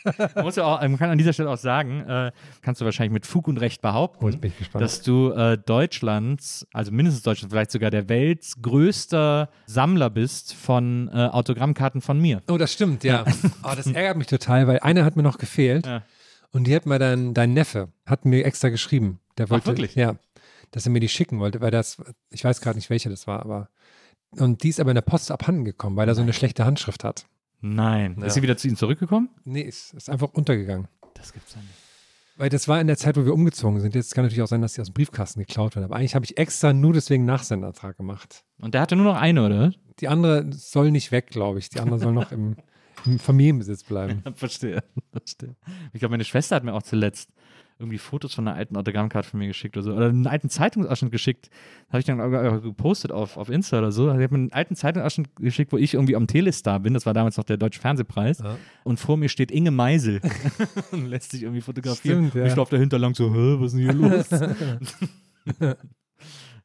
Man, 0.34 0.44
muss 0.44 0.56
ja 0.56 0.64
auch, 0.64 0.80
man 0.80 0.98
kann 0.98 1.10
an 1.10 1.18
dieser 1.18 1.32
Stelle 1.32 1.50
auch 1.50 1.58
sagen, 1.58 2.00
äh, 2.00 2.32
kannst 2.60 2.80
du 2.80 2.84
wahrscheinlich 2.84 3.12
mit 3.12 3.26
Fug 3.26 3.48
und 3.48 3.58
Recht 3.58 3.82
behaupten, 3.82 4.24
Oh, 4.24 4.78
dass 4.78 5.02
du 5.02 5.30
äh, 5.32 5.58
Deutschlands, 5.58 6.66
also 6.72 6.90
mindestens 6.92 7.22
Deutschlands, 7.22 7.52
vielleicht 7.52 7.70
sogar 7.70 7.90
der 7.90 8.08
Welts 8.08 8.60
größter 8.62 9.48
Sammler 9.66 10.10
bist 10.10 10.54
von 10.54 11.08
äh, 11.12 11.28
Autogrammkarten 11.28 12.00
von 12.00 12.20
mir. 12.20 12.42
oh, 12.50 12.58
das 12.58 12.72
stimmt, 12.72 13.04
ja. 13.04 13.24
Oh, 13.64 13.72
das 13.76 13.86
ärgert 13.86 14.16
mich 14.16 14.26
total, 14.26 14.66
weil 14.66 14.80
eine 14.80 15.04
hat 15.04 15.16
mir 15.16 15.22
noch 15.22 15.38
gefehlt. 15.38 15.86
Ja. 15.86 16.02
Und 16.50 16.66
die 16.66 16.74
hat 16.74 16.86
mir 16.86 16.98
dann, 16.98 17.32
dein 17.34 17.52
Neffe, 17.54 17.88
hat 18.06 18.24
mir 18.24 18.44
extra 18.44 18.68
geschrieben. 18.68 19.20
Der 19.38 19.48
wollte, 19.50 19.66
wirklich? 19.66 19.94
Ja, 19.94 20.16
dass 20.70 20.86
er 20.86 20.92
mir 20.92 21.00
die 21.00 21.08
schicken 21.08 21.38
wollte, 21.38 21.60
weil 21.60 21.70
das, 21.70 22.02
ich 22.30 22.44
weiß 22.44 22.60
gerade 22.60 22.76
nicht, 22.76 22.90
welche 22.90 23.08
das 23.08 23.26
war, 23.26 23.40
aber. 23.40 23.68
Und 24.38 24.62
die 24.62 24.68
ist 24.70 24.80
aber 24.80 24.90
in 24.90 24.94
der 24.94 25.02
Post 25.02 25.30
abhanden 25.30 25.64
gekommen, 25.64 25.96
weil 25.96 26.08
er 26.08 26.14
so 26.14 26.22
eine 26.22 26.32
schlechte 26.32 26.64
Handschrift 26.64 27.04
hat. 27.04 27.26
Nein. 27.62 28.16
Ja. 28.18 28.26
Ist 28.26 28.34
sie 28.34 28.42
wieder 28.42 28.56
zu 28.56 28.68
ihm 28.68 28.76
zurückgekommen? 28.76 29.30
Nee, 29.44 29.62
ist, 29.62 29.94
ist 29.94 30.10
einfach 30.10 30.32
untergegangen. 30.34 30.88
Das 31.14 31.32
gibt's 31.32 31.54
ja 31.54 31.60
nicht. 31.60 31.72
Weil 32.36 32.48
das 32.48 32.66
war 32.66 32.80
in 32.80 32.86
der 32.88 32.96
Zeit, 32.96 33.16
wo 33.16 33.24
wir 33.24 33.34
umgezogen 33.34 33.80
sind. 33.80 33.94
Jetzt 33.94 34.14
kann 34.14 34.24
natürlich 34.24 34.42
auch 34.42 34.48
sein, 34.48 34.62
dass 34.62 34.74
die 34.74 34.80
aus 34.80 34.88
dem 34.88 34.94
Briefkasten 34.94 35.40
geklaut 35.40 35.76
werden. 35.76 35.84
Aber 35.84 35.96
eigentlich 35.96 36.14
habe 36.14 36.24
ich 36.24 36.38
extra 36.38 36.72
nur 36.72 36.92
deswegen 36.92 37.24
Nachsenderantrag 37.24 37.96
gemacht. 37.96 38.44
Und 38.60 38.74
der 38.74 38.80
hatte 38.80 38.96
nur 38.96 39.04
noch 39.04 39.20
eine, 39.20 39.46
oder? 39.46 39.72
Die 40.00 40.08
andere 40.08 40.46
soll 40.52 40.90
nicht 40.90 41.12
weg, 41.12 41.28
glaube 41.28 41.58
ich. 41.58 41.68
Die 41.68 41.78
andere 41.78 41.98
soll 41.98 42.12
noch 42.12 42.32
im, 42.32 42.56
im 43.04 43.18
Familienbesitz 43.18 43.84
bleiben. 43.84 44.24
Verstehe. 44.34 44.82
Verstehe. 45.12 45.54
Ich 45.92 46.00
glaube, 46.00 46.12
meine 46.12 46.24
Schwester 46.24 46.56
hat 46.56 46.64
mir 46.64 46.72
auch 46.72 46.82
zuletzt 46.82 47.30
irgendwie 47.82 47.98
Fotos 47.98 48.34
von 48.34 48.46
einer 48.46 48.56
alten 48.56 48.76
Autogrammkarte 48.76 49.28
von 49.28 49.38
mir 49.38 49.48
geschickt 49.48 49.76
oder 49.76 49.84
so. 49.84 49.92
Oder 49.92 50.08
einen 50.08 50.26
alten 50.26 50.48
Zeitungsausschnitt 50.48 51.12
geschickt. 51.12 51.50
Habe 51.90 51.98
ich 51.98 52.04
dann 52.04 52.20
auch 52.20 52.62
gepostet 52.62 53.12
auf, 53.12 53.36
auf 53.36 53.48
Insta 53.48 53.78
oder 53.78 53.92
so. 53.92 54.10
Hat 54.10 54.18
mir 54.18 54.28
einen 54.32 54.52
alten 54.52 54.76
Zeitungsausschnitt 54.76 55.36
geschickt, 55.36 55.72
wo 55.72 55.76
ich 55.76 55.94
irgendwie 55.94 56.16
am 56.16 56.26
Telestar 56.26 56.80
bin. 56.80 56.94
Das 56.94 57.06
war 57.06 57.14
damals 57.14 57.36
noch 57.36 57.44
der 57.44 57.56
Deutsche 57.56 57.80
Fernsehpreis. 57.80 58.38
Ja. 58.38 58.56
Und 58.84 58.98
vor 58.98 59.16
mir 59.16 59.28
steht 59.28 59.50
Inge 59.50 59.70
Meisel. 59.70 60.20
und 60.92 61.06
lässt 61.06 61.32
sich 61.32 61.42
irgendwie 61.42 61.60
fotografieren. 61.60 62.28
Stimmt, 62.28 62.34
ja. 62.34 62.42
Und 62.42 62.48
ich 62.48 62.56
laufe 62.56 62.74
dahinter 62.74 62.98
lang 62.98 63.14
so, 63.14 63.32
was 63.60 63.74
ist 63.74 63.78
denn 63.78 63.90
hier 63.90 63.92
los? 65.68 65.76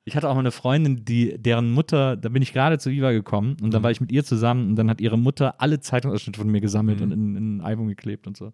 Ich 0.08 0.16
hatte 0.16 0.30
auch 0.30 0.36
mal 0.36 0.40
eine 0.40 0.52
Freundin, 0.52 1.04
die, 1.04 1.38
deren 1.38 1.72
Mutter, 1.72 2.16
da 2.16 2.30
bin 2.30 2.42
ich 2.42 2.54
gerade 2.54 2.80
zu 2.80 2.90
Viva 2.92 3.12
gekommen 3.12 3.58
und 3.62 3.74
dann 3.74 3.82
Mhm. 3.82 3.84
war 3.84 3.92
ich 3.92 4.00
mit 4.00 4.10
ihr 4.12 4.24
zusammen 4.24 4.70
und 4.70 4.76
dann 4.78 4.90
hat 4.90 5.02
ihre 5.02 5.18
Mutter 5.18 5.60
alle 5.60 5.82
Zeitungsausschnitte 5.82 6.40
von 6.40 6.50
mir 6.50 6.62
gesammelt 6.62 7.00
Mhm. 7.00 7.04
und 7.04 7.12
in, 7.12 7.36
in 7.36 7.58
ein 7.58 7.62
Album 7.62 7.88
geklebt 7.88 8.26
und 8.26 8.38
so. 8.38 8.54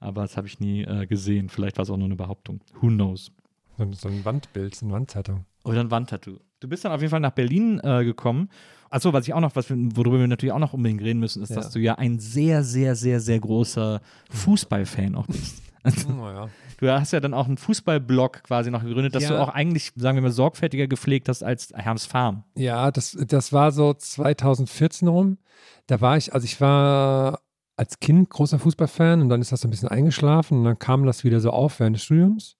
Aber 0.00 0.22
das 0.22 0.36
habe 0.38 0.46
ich 0.46 0.60
nie 0.60 0.82
äh, 0.82 1.06
gesehen. 1.06 1.50
Vielleicht 1.50 1.76
war 1.76 1.82
es 1.82 1.90
auch 1.90 1.96
nur 1.98 2.06
eine 2.06 2.16
Behauptung. 2.16 2.60
Who 2.80 2.88
knows? 2.88 3.32
So, 3.76 3.82
ein- 3.82 3.92
so 3.92 4.08
ein 4.08 4.24
Wandbild, 4.24 4.74
so 4.74 4.86
eine 4.86 4.94
Wandzeitung. 4.94 5.44
Oder 5.64 5.80
ein 5.80 5.90
Wandtattoo. 5.90 6.38
Du 6.60 6.68
bist 6.68 6.84
dann 6.86 6.92
auf 6.92 7.00
jeden 7.02 7.10
Fall 7.10 7.20
nach 7.20 7.32
Berlin 7.32 7.80
äh, 7.84 8.02
gekommen. 8.04 8.48
Achso, 8.88 9.12
was 9.12 9.26
ich 9.28 9.34
auch 9.34 9.40
noch, 9.40 9.54
was 9.56 9.68
wir, 9.68 9.76
worüber 9.96 10.18
wir 10.20 10.26
natürlich 10.28 10.52
auch 10.52 10.58
noch 10.58 10.72
unbedingt 10.72 11.02
reden 11.02 11.20
müssen, 11.20 11.42
ist, 11.42 11.50
Ja. 11.50 11.56
dass 11.56 11.70
du 11.70 11.80
ja 11.80 11.96
ein 11.96 12.18
sehr, 12.18 12.62
sehr, 12.62 12.94
sehr, 12.94 13.20
sehr 13.20 13.40
großer 13.40 14.00
Fußballfan 14.30 15.14
auch 15.16 15.26
bist. 15.26 15.62
Oh, 15.84 16.26
ja. 16.28 16.48
Du 16.78 16.90
hast 16.90 17.12
ja 17.12 17.20
dann 17.20 17.34
auch 17.34 17.46
einen 17.46 17.56
Fußballblog 17.56 18.42
quasi 18.42 18.70
noch 18.70 18.82
gegründet, 18.82 19.14
dass 19.14 19.22
Ja. 19.22 19.30
du 19.30 19.40
auch 19.40 19.48
eigentlich, 19.48 19.92
sagen 19.96 20.16
wir 20.16 20.22
mal, 20.22 20.30
sorgfältiger 20.32 20.86
gepflegt 20.88 21.28
hast 21.28 21.42
als 21.42 21.72
Herms 21.74 22.04
Farm. 22.04 22.44
Ja, 22.56 22.90
das, 22.90 23.16
das 23.28 23.52
war 23.52 23.70
so 23.72 23.94
2014 23.94 25.08
rum. 25.08 25.38
Da 25.86 26.00
war 26.00 26.16
ich, 26.16 26.34
also 26.34 26.44
ich 26.44 26.60
war 26.60 27.40
als 27.76 28.00
Kind 28.00 28.28
großer 28.30 28.58
Fußballfan 28.58 29.22
und 29.22 29.28
dann 29.28 29.40
ist 29.40 29.52
das 29.52 29.60
so 29.60 29.68
ein 29.68 29.70
bisschen 29.70 29.88
eingeschlafen 29.88 30.58
und 30.58 30.64
dann 30.64 30.78
kam 30.78 31.06
das 31.06 31.24
wieder 31.24 31.40
so 31.40 31.50
auf 31.50 31.80
während 31.80 31.96
des 31.96 32.04
Studiums. 32.04 32.56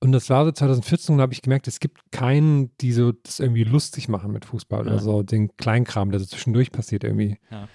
Und 0.00 0.12
das 0.12 0.28
war 0.30 0.44
so 0.44 0.52
2014 0.52 1.12
und 1.14 1.18
da 1.18 1.22
habe 1.22 1.32
ich 1.32 1.40
gemerkt, 1.42 1.66
es 1.66 1.80
gibt 1.80 2.12
keinen, 2.12 2.76
die 2.78 2.92
so 2.92 3.12
das 3.12 3.40
irgendwie 3.40 3.64
lustig 3.64 4.08
machen 4.08 4.32
mit 4.32 4.44
Fußball 4.44 4.84
Ja. 4.86 4.92
oder 4.92 5.00
so 5.00 5.22
den 5.22 5.56
Kleinkram, 5.56 6.10
der 6.10 6.20
so 6.20 6.26
zwischendurch 6.26 6.72
passiert 6.72 7.04
irgendwie. 7.04 7.38
Ja. 7.50 7.68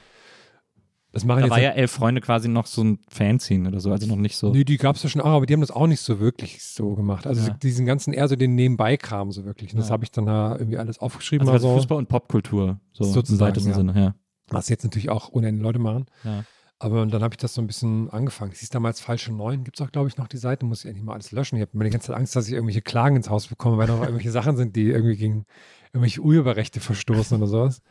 Das 1.12 1.26
machen 1.26 1.39
Da 1.39 1.45
jetzt 1.45 1.51
war 1.51 1.62
ja 1.62 1.72
Elf 1.72 1.91
Freunde 1.91 2.22
quasi 2.22 2.47
noch 2.47 2.68
so 2.68 2.84
ein 2.84 2.99
Fanzine 3.10 3.70
oder 3.70 3.80
so, 3.80 3.91
also 3.91 4.05
noch 4.05 4.16
nicht 4.16 4.38
so. 4.38 4.51
Nee, 4.51 4.64
die 4.64 4.78
gab 4.78 4.95
es 4.95 5.01
ja 5.03 5.10
schon 5.10 5.22
auch, 5.22 5.32
aber 5.32 5.45
die 5.47 5.53
haben 5.53 5.62
das 5.62 5.72
auch 5.72 5.88
nicht 5.88 6.01
so 6.01 6.20
wirklich 6.20 6.64
so 6.64 6.93
gemacht. 6.93 7.26
Also 7.26 7.47
Ja. 7.47 7.53
diesen 7.55 7.88
ganzen 7.88 8.14
eher 8.14 8.28
so 8.28 8.36
den 8.36 8.53
Nebenbei-Kram 8.53 9.32
so 9.32 9.43
wirklich. 9.43 9.74
Und 9.74 9.80
das 9.80 9.88
Ja. 9.88 9.93
habe 9.93 10.03
ich 10.03 10.12
dann 10.12 10.28
da 10.28 10.55
irgendwie 10.55 10.78
alles 10.78 10.99
aufgeschrieben. 10.99 11.49
Also, 11.49 11.68
also. 11.68 11.78
Fußball 11.80 11.97
und 11.97 12.10
Popkultur, 12.10 12.80
so 12.93 13.03
Sozusagen, 13.05 13.60
im 13.60 13.68
ja. 13.68 13.74
Sinne, 13.74 13.93
ja. 13.99 14.16
Was 14.49 14.70
jetzt 14.70 14.84
natürlich 14.84 15.10
auch 15.10 15.30
ohne 15.32 15.47
Ende 15.47 15.64
Leute 15.64 15.80
machen. 15.80 16.05
Ja. 16.24 16.43
Aber 16.82 17.05
dann 17.05 17.24
habe 17.24 17.34
ich 17.34 17.38
das 17.39 17.53
so 17.55 17.62
ein 17.62 17.68
bisschen 17.68 18.10
angefangen. 18.10 18.51
Es 18.53 18.60
hieß 18.60 18.70
damals 18.70 19.01
Falsche 19.01 19.34
Neun. 19.34 19.64
Gibt 19.66 19.80
es 19.80 19.86
auch, 19.86 19.91
glaube 19.91 20.07
ich, 20.07 20.16
noch 20.18 20.28
die 20.30 20.38
Seite. 20.38 20.66
Muss 20.66 20.82
ich 20.86 20.86
endlich 20.89 21.03
mal 21.05 21.14
alles 21.14 21.32
löschen. 21.32 21.57
Ich 21.57 21.62
habe 21.62 21.78
mir 21.78 21.84
die 21.84 21.89
ganze 21.89 22.07
Zeit 22.07 22.16
Angst, 22.16 22.36
dass 22.36 22.47
ich 22.47 22.53
irgendwelche 22.53 22.82
Klagen 22.82 23.18
ins 23.18 23.30
Haus 23.30 23.47
bekomme, 23.47 23.78
weil 23.78 23.88
da 23.88 23.95
noch 23.95 24.03
irgendwelche 24.03 24.32
Sachen 24.32 24.55
sind, 24.55 24.76
die 24.78 24.89
irgendwie 24.89 25.18
gegen 25.18 25.45
irgendwelche 25.91 26.22
Urheberrechte 26.22 26.80
verstoßen 26.80 27.38
oder 27.38 27.47
sowas. 27.47 27.82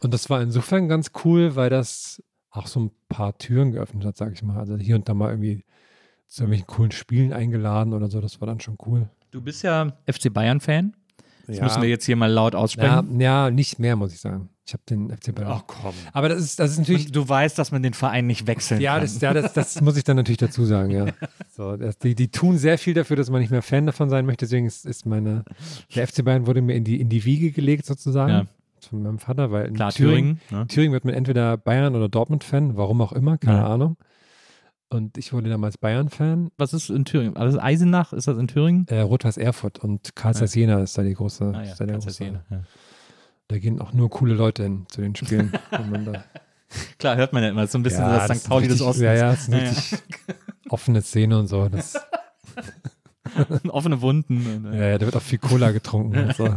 Und 0.00 0.14
das 0.14 0.30
war 0.30 0.40
insofern 0.42 0.88
ganz 0.88 1.10
cool, 1.24 1.56
weil 1.56 1.70
das 1.70 2.22
auch 2.54 2.66
so 2.68 2.80
ein 2.80 2.90
paar 3.08 3.36
Türen 3.36 3.72
geöffnet 3.72 4.04
hat, 4.04 4.16
sage 4.16 4.32
ich 4.34 4.42
mal. 4.42 4.58
Also 4.58 4.76
hier 4.76 4.94
und 4.94 5.08
da 5.08 5.14
mal 5.14 5.30
irgendwie 5.30 5.64
zu 6.26 6.42
irgendwelchen 6.44 6.66
coolen 6.68 6.90
Spielen 6.92 7.32
eingeladen 7.32 7.92
oder 7.92 8.08
so. 8.08 8.20
Das 8.20 8.40
war 8.40 8.46
dann 8.46 8.60
schon 8.60 8.78
cool. 8.86 9.08
Du 9.30 9.40
bist 9.40 9.62
ja 9.62 9.92
FC 10.06 10.32
Bayern-Fan. 10.32 10.94
Das 11.46 11.60
müssen 11.60 11.82
wir 11.82 11.88
jetzt 11.90 12.06
hier 12.06 12.16
mal 12.16 12.30
laut 12.30 12.54
ja, 12.54 12.60
aussprechen. 12.60 13.20
ja, 13.20 13.50
nicht 13.50 13.78
mehr, 13.78 13.96
muss 13.96 14.14
ich 14.14 14.20
sagen. 14.20 14.48
Ich 14.66 14.72
habe 14.72 14.82
den 14.88 15.10
FC 15.10 15.34
Bayern. 15.34 15.60
komm. 15.66 15.92
Aber 16.14 16.30
das 16.30 16.40
ist, 16.40 16.58
das 16.58 16.70
ist 16.70 16.78
natürlich 16.78 17.08
Und 17.08 17.16
du 17.16 17.28
weißt, 17.28 17.58
dass 17.58 17.70
man 17.70 17.82
den 17.82 17.92
Verein 17.92 18.26
nicht 18.26 18.46
wechseln 18.46 18.80
Ja, 18.80 18.94
kann. 18.94 19.02
das, 19.02 19.20
ja 19.20 19.34
das, 19.34 19.52
das 19.52 19.80
muss 19.82 19.98
ich 19.98 20.04
dann 20.04 20.16
natürlich 20.16 20.38
dazu 20.38 20.64
sagen, 20.64 20.90
ja. 20.90 21.06
So, 21.50 21.76
das, 21.76 21.98
die, 21.98 22.14
die 22.14 22.28
tun 22.28 22.56
sehr 22.56 22.78
viel 22.78 22.94
dafür, 22.94 23.16
dass 23.16 23.28
man 23.30 23.40
nicht 23.42 23.50
mehr 23.50 23.62
Fan 23.62 23.84
davon 23.84 24.08
sein 24.08 24.24
möchte. 24.24 24.46
Deswegen 24.46 24.66
ist, 24.66 24.86
ist 24.86 25.04
meine, 25.04 25.44
der 25.94 26.08
FC 26.08 26.24
Bayern 26.24 26.46
wurde 26.46 26.62
mir 26.62 26.74
in 26.76 26.84
die, 26.84 26.98
in 27.00 27.10
die 27.10 27.24
Wiege 27.26 27.52
gelegt 27.52 27.84
sozusagen. 27.84 28.30
Ja. 28.32 28.46
Von 28.86 29.02
meinem 29.02 29.18
Vater, 29.18 29.50
weil 29.50 29.66
in 29.66 29.74
Klar, 29.74 29.92
Thüringen, 29.92 30.38
Thüringen. 30.48 30.60
Ne? 30.62 30.66
Thüringen 30.68 30.92
wird 30.92 31.04
man 31.04 31.14
entweder 31.14 31.56
Bayern 31.56 31.94
oder 31.94 32.08
Dortmund-Fan, 32.08 32.76
warum 32.76 33.00
auch 33.00 33.12
immer, 33.12 33.38
keine 33.38 33.58
Ja. 33.58 33.66
Ahnung. 33.66 33.96
Und 34.90 35.18
ich 35.18 35.32
wurde 35.32 35.50
damals 35.50 35.76
Bayern-Fan. 35.78 36.50
Was 36.56 36.72
ist 36.72 36.90
in 36.90 37.04
Thüringen? 37.04 37.36
Also 37.36 37.58
Eisenach, 37.58 38.12
ist 38.12 38.28
das 38.28 38.38
in 38.38 38.46
Thüringen? 38.46 38.86
Äh, 38.88 39.00
Rot-Weiß 39.00 39.36
Erfurt 39.38 39.78
und 39.80 40.14
Karl 40.14 40.34
Zeiss 40.34 40.54
Jena 40.54 40.80
ist 40.80 40.96
da 40.96 41.02
die 41.02 41.14
große. 41.14 41.52
Ah 41.54 41.62
ja, 41.64 41.72
ist 41.72 41.80
da 41.80 41.86
große 41.86 42.10
sehen. 42.10 42.38
Ja. 42.50 42.60
Da 43.48 43.58
gehen 43.58 43.80
auch 43.80 43.92
nur 43.92 44.08
coole 44.10 44.34
Leute 44.34 44.62
hin 44.62 44.84
zu 44.88 45.00
den 45.00 45.14
Spielen. 45.16 45.52
Klar, 46.98 47.16
hört 47.16 47.32
man 47.32 47.42
ja 47.42 47.50
immer. 47.50 47.62
Das 47.62 47.72
so 47.72 47.78
ein 47.78 47.82
bisschen 47.82 48.02
Ja, 48.02 48.26
das 48.26 48.36
ist 48.36 48.42
St. 48.44 48.48
Pauli 48.48 48.68
des 48.68 48.80
Ostens. 48.82 49.02
Ja, 49.04 49.14
ja, 49.14 49.30
das 49.32 49.40
ist 49.42 49.48
eine 49.52 49.58
Ja, 49.58 49.64
ja. 49.64 49.70
richtig 49.70 49.98
offene 50.68 51.02
Szene 51.02 51.38
und 51.38 51.46
so. 51.48 51.68
Das, 51.68 51.94
Offene 53.68 54.00
Wunden. 54.00 54.64
Und, 54.66 54.72
ja, 54.74 54.88
ja, 54.90 54.98
da 54.98 55.06
wird 55.06 55.16
auch 55.16 55.22
viel 55.22 55.38
Cola 55.38 55.72
getrunken 55.72 56.18
und 56.18 56.36
so. 56.36 56.44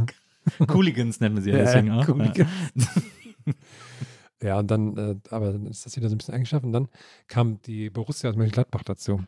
Cooligans 0.68 1.20
nennen 1.20 1.36
wir 1.36 1.42
sie 1.42 1.52
ja 1.52 1.58
Ja, 1.58 1.64
deswegen 1.64 1.92
auch. 1.92 2.06
Cooligans. 2.06 2.50
Ja, 4.42 4.60
und 4.60 4.70
dann, 4.70 4.96
äh, 4.98 5.16
aber 5.32 5.52
dann 5.54 5.66
ist 5.66 5.86
das 5.86 5.98
wieder 5.98 6.10
so 6.10 6.16
ein 6.16 6.20
bisschen 6.20 6.36
eingeschafft 6.36 6.64
und 6.64 6.72
dann 6.72 6.90
kam 7.28 7.60
die 7.64 7.90
Borussia 7.90 8.30
aus 8.30 8.36
Mönchengladbach 8.36 8.84
dazu. 8.84 9.24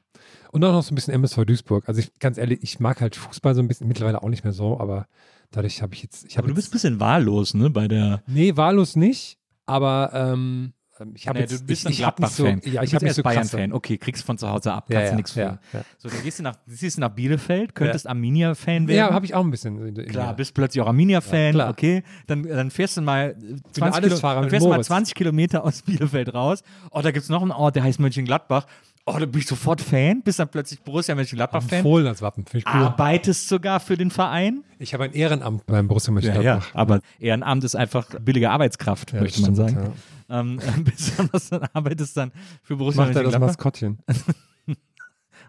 Und 0.52 0.64
auch 0.64 0.72
noch 0.72 0.84
so 0.84 0.94
ein 0.94 0.96
bisschen 0.96 1.16
MSV 1.16 1.46
Duisburg. 1.46 1.88
Also 1.90 2.00
ich, 2.00 2.14
ganz 2.20 2.38
ehrlich, 2.38 2.60
ich 2.62 2.80
mag 2.80 3.02
halt 3.02 3.16
Fußball 3.16 3.56
so 3.56 3.62
ein 3.62 3.68
bisschen, 3.68 3.88
mittlerweile 3.88 4.22
auch 4.22 4.30
nicht 4.30 4.44
mehr 4.44 4.54
so, 4.54 4.80
aber 4.80 5.08
dadurch 5.50 5.82
habe 5.82 5.96
ich 5.96 6.04
jetzt, 6.04 6.26
ich 6.26 6.34
Aber 6.38 6.44
habe 6.44 6.50
du 6.50 6.56
bist 6.56 6.70
ein 6.70 6.74
bisschen 6.74 7.00
wahllos, 7.00 7.56
ne, 7.56 7.72
bei 7.72 7.88
der. 7.88 8.22
Nee, 8.28 8.56
wahllos 8.56 8.96
nicht, 8.96 9.40
aber 9.66 10.12
ähm, 10.14 10.74
ich 11.16 11.28
habe 11.28 11.40
Nee, 11.40 11.46
jetzt, 11.46 11.62
du 11.62 11.66
bist 11.66 11.82
ich, 11.82 11.88
ein 11.88 11.92
ich 11.92 12.20
nicht 12.20 12.32
so, 12.32 12.44
Gladbach-Fan. 12.44 12.74
ja, 12.74 12.84
ich 12.84 12.90
du 12.92 12.96
habe 12.96 13.14
so 13.14 13.24
Bayern-Fan. 13.24 13.74
Okay, 13.74 13.98
kriegst 13.98 14.24
von 14.24 14.38
zu 14.38 14.50
Hause 14.50 14.74
ab, 14.74 14.86
Ja, 14.90 14.96
kannst 15.00 15.06
ja, 15.06 15.12
du 15.12 15.16
nichts 15.18 15.32
für. 15.32 15.40
ja, 15.40 15.60
ja. 15.74 15.82
So, 15.98 16.10
dann 16.10 16.24
gehst 16.24 16.40
du 16.40 16.44
nach, 16.44 16.56
ziehst 16.68 16.98
du 16.98 17.02
nach 17.02 17.10
Bielefeld, 17.10 17.76
könntest 17.76 18.08
Arminia-Fan 18.08 18.88
werden. 18.88 18.98
Ja, 18.98 19.14
habe 19.14 19.26
ich 19.26 19.34
auch 19.36 19.44
ein 19.44 19.52
bisschen. 19.52 19.88
in- 19.88 19.96
in 19.96 20.08
Klar, 20.10 20.36
bist 20.36 20.54
plötzlich 20.54 20.82
auch 20.82 20.88
Arminia-Fan, 20.88 21.54
klar. 21.54 21.70
okay. 21.70 22.04
Dann, 22.28 22.44
dann 22.44 22.72
fährst 22.72 22.98
du 22.98 23.02
mal 23.02 23.30
äh, 23.42 23.56
20, 23.72 23.84
alles 23.84 24.20
Kilo, 24.22 24.34
dann 24.42 24.50
fährst 24.50 24.66
mal 24.66 24.72
Moritz. 24.74 24.88
20 24.88 25.16
Kilometer 25.16 25.64
aus 25.64 25.82
Bielefeld 25.84 26.34
raus. 26.34 26.64
Oh, 26.92 27.02
da 27.02 27.12
gibt 27.12 27.24
es 27.24 27.30
noch 27.30 27.42
einen 27.42 27.52
Ort, 27.52 27.76
der 27.76 27.84
heißt 27.84 28.00
Mönchengladbach. 28.00 28.66
Oh, 29.12 29.18
da 29.20 29.26
bin 29.26 29.40
ich 29.42 29.48
sofort 29.48 29.82
Fan. 29.82 30.22
Bist 30.22 30.40
dann 30.40 30.50
plötzlich 30.50 30.82
Borussia 30.82 31.16
Mönchengladbach-Fan. 31.16 31.82
Fohlen 31.82 32.06
als 32.08 32.22
Wappen, 32.22 32.46
finde 32.46 32.60
ich 32.60 32.66
cool. 32.74 32.82
Arbeitest 32.84 33.48
sogar 33.48 33.80
für 33.80 33.98
den 33.98 34.12
Verein. 34.12 34.64
Ich 34.78 34.94
habe 34.94 35.06
ein 35.06 35.14
Ehrenamt 35.14 35.66
beim 35.66 35.88
Borussia 35.88 36.14
Mönchengladbach. 36.14 36.70
aber 36.76 37.00
Ehrenamt 37.20 37.64
ist 37.64 37.76
einfach 37.76 38.08
billige 38.22 38.50
Arbeitskraft, 38.52 39.14
Ja, 39.14 39.22
möchte 39.22 39.42
man 39.42 39.56
stimmt, 39.56 39.70
sagen. 39.72 39.94
Ähm, 40.30 40.60
bist 40.84 41.14
dann, 41.52 41.62
arbeitest 41.74 42.16
dann 42.18 42.32
für 42.62 42.76
Borussia 42.76 43.02
Macht 43.06 43.16
er 43.16 43.24
das 43.24 43.34
Mönchengladbach. 43.34 43.48
Maskottchen. 43.48 44.00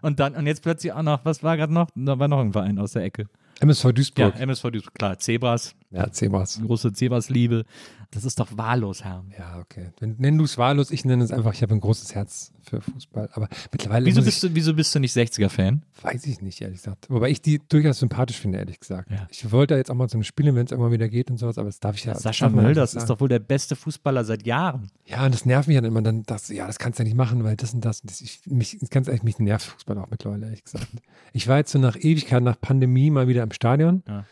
Und 0.01 0.19
dann, 0.19 0.33
und 0.35 0.47
jetzt 0.47 0.63
plötzlich 0.63 0.91
auch 0.93 1.03
noch, 1.03 1.23
was 1.25 1.43
war 1.43 1.57
gerade 1.57 1.71
noch? 1.71 1.87
Da 1.95 2.17
war 2.17 2.27
noch 2.27 2.39
ein 2.39 2.53
Verein 2.53 2.79
aus 2.79 2.93
der 2.93 3.03
Ecke. 3.03 3.27
MSV 3.59 3.83
Ja, 3.85 3.91
Duisburg. 3.91 4.39
MSV 4.39 4.63
Duisburg, 4.71 4.95
klar, 4.95 5.19
Zebras, 5.19 5.75
Ja, 5.91 6.09
Zebras. 6.11 6.59
große 6.65 6.93
Zebras-Liebe. 6.93 7.65
Das 8.11 8.25
ist 8.25 8.39
doch 8.39 8.57
wahllos, 8.57 9.05
Herr. 9.05 9.23
Ja, 9.39 9.59
okay. 9.59 9.91
Nenn 10.01 10.37
du 10.37 10.43
es 10.43 10.57
wahllos, 10.57 10.91
ich 10.91 11.05
nenne 11.05 11.23
es 11.23 11.31
einfach, 11.31 11.53
ich 11.53 11.61
habe 11.61 11.73
ein 11.73 11.79
großes 11.79 12.13
Herz 12.13 12.51
für 12.61 12.81
Fußball. 12.81 13.29
Aber 13.31 13.47
mittlerweile 13.71 14.05
Wieso 14.05 14.21
bist, 14.21 14.43
du, 14.43 14.53
wieso 14.53 14.73
bist 14.73 14.93
du 14.93 14.99
nicht 14.99 15.15
60er-Fan? 15.15 15.85
ich, 15.97 16.03
weiß 16.03 16.25
ich 16.25 16.41
nicht, 16.41 16.59
ehrlich 16.61 16.79
gesagt. 16.79 17.09
Wobei 17.09 17.29
ich 17.29 17.41
die 17.41 17.61
durchaus 17.69 17.99
sympathisch 17.99 18.37
finde, 18.37 18.57
ehrlich 18.59 18.81
gesagt. 18.81 19.09
Ja. 19.09 19.27
Ich 19.31 19.49
wollte 19.51 19.75
jetzt 19.75 19.89
auch 19.89 19.95
mal 19.95 20.09
zum 20.09 20.23
Spielen, 20.23 20.55
wenn 20.55 20.65
es 20.65 20.71
irgendwann 20.71 20.91
wieder 20.91 21.07
geht 21.07 21.31
und 21.31 21.37
sowas, 21.37 21.57
aber 21.57 21.69
das 21.69 21.79
darf 21.79 21.95
ich 21.95 22.03
ja. 22.03 22.13
das 22.13 22.23
Sascha 22.23 22.49
Mölders 22.49 22.95
ist 22.95 23.09
doch 23.09 23.21
wohl 23.21 23.29
der 23.29 23.39
beste 23.39 23.77
Fußballer 23.77 24.25
seit 24.25 24.45
Jahren. 24.45 24.91
Ja, 25.05 25.25
und 25.25 25.33
das 25.33 25.45
nervt 25.45 25.69
mich 25.69 25.77
dann 25.77 25.85
immer 25.85 26.01
dann, 26.01 26.23
dass, 26.23 26.49
ja, 26.49 26.67
das 26.67 26.79
kannst 26.79 26.99
du 26.99 27.03
ja 27.03 27.05
nicht 27.05 27.17
machen, 27.17 27.45
weil 27.45 27.55
das 27.55 27.73
und 27.73 27.85
das. 27.85 28.01
Und 28.01 28.11
das 28.11 28.19
ich, 28.19 28.41
mich, 28.45 28.77
ganz 28.89 29.07
ehrlich, 29.07 29.23
mich 29.23 29.39
nervt 29.39 29.65
Fußball 29.67 29.97
auch 29.97 30.09
mittlerweile, 30.09 30.47
ehrlich 30.47 30.65
gesagt. 30.65 30.87
Ich 31.31 31.47
war 31.47 31.59
jetzt 31.59 31.71
so 31.71 31.79
nach 31.79 31.95
Ewigkeit, 31.95 32.43
nach 32.43 32.59
Pandemie 32.59 33.09
mal 33.09 33.29
wieder 33.29 33.43
im 33.43 33.51
Stadion. 33.51 34.03
Ja. 34.05 34.25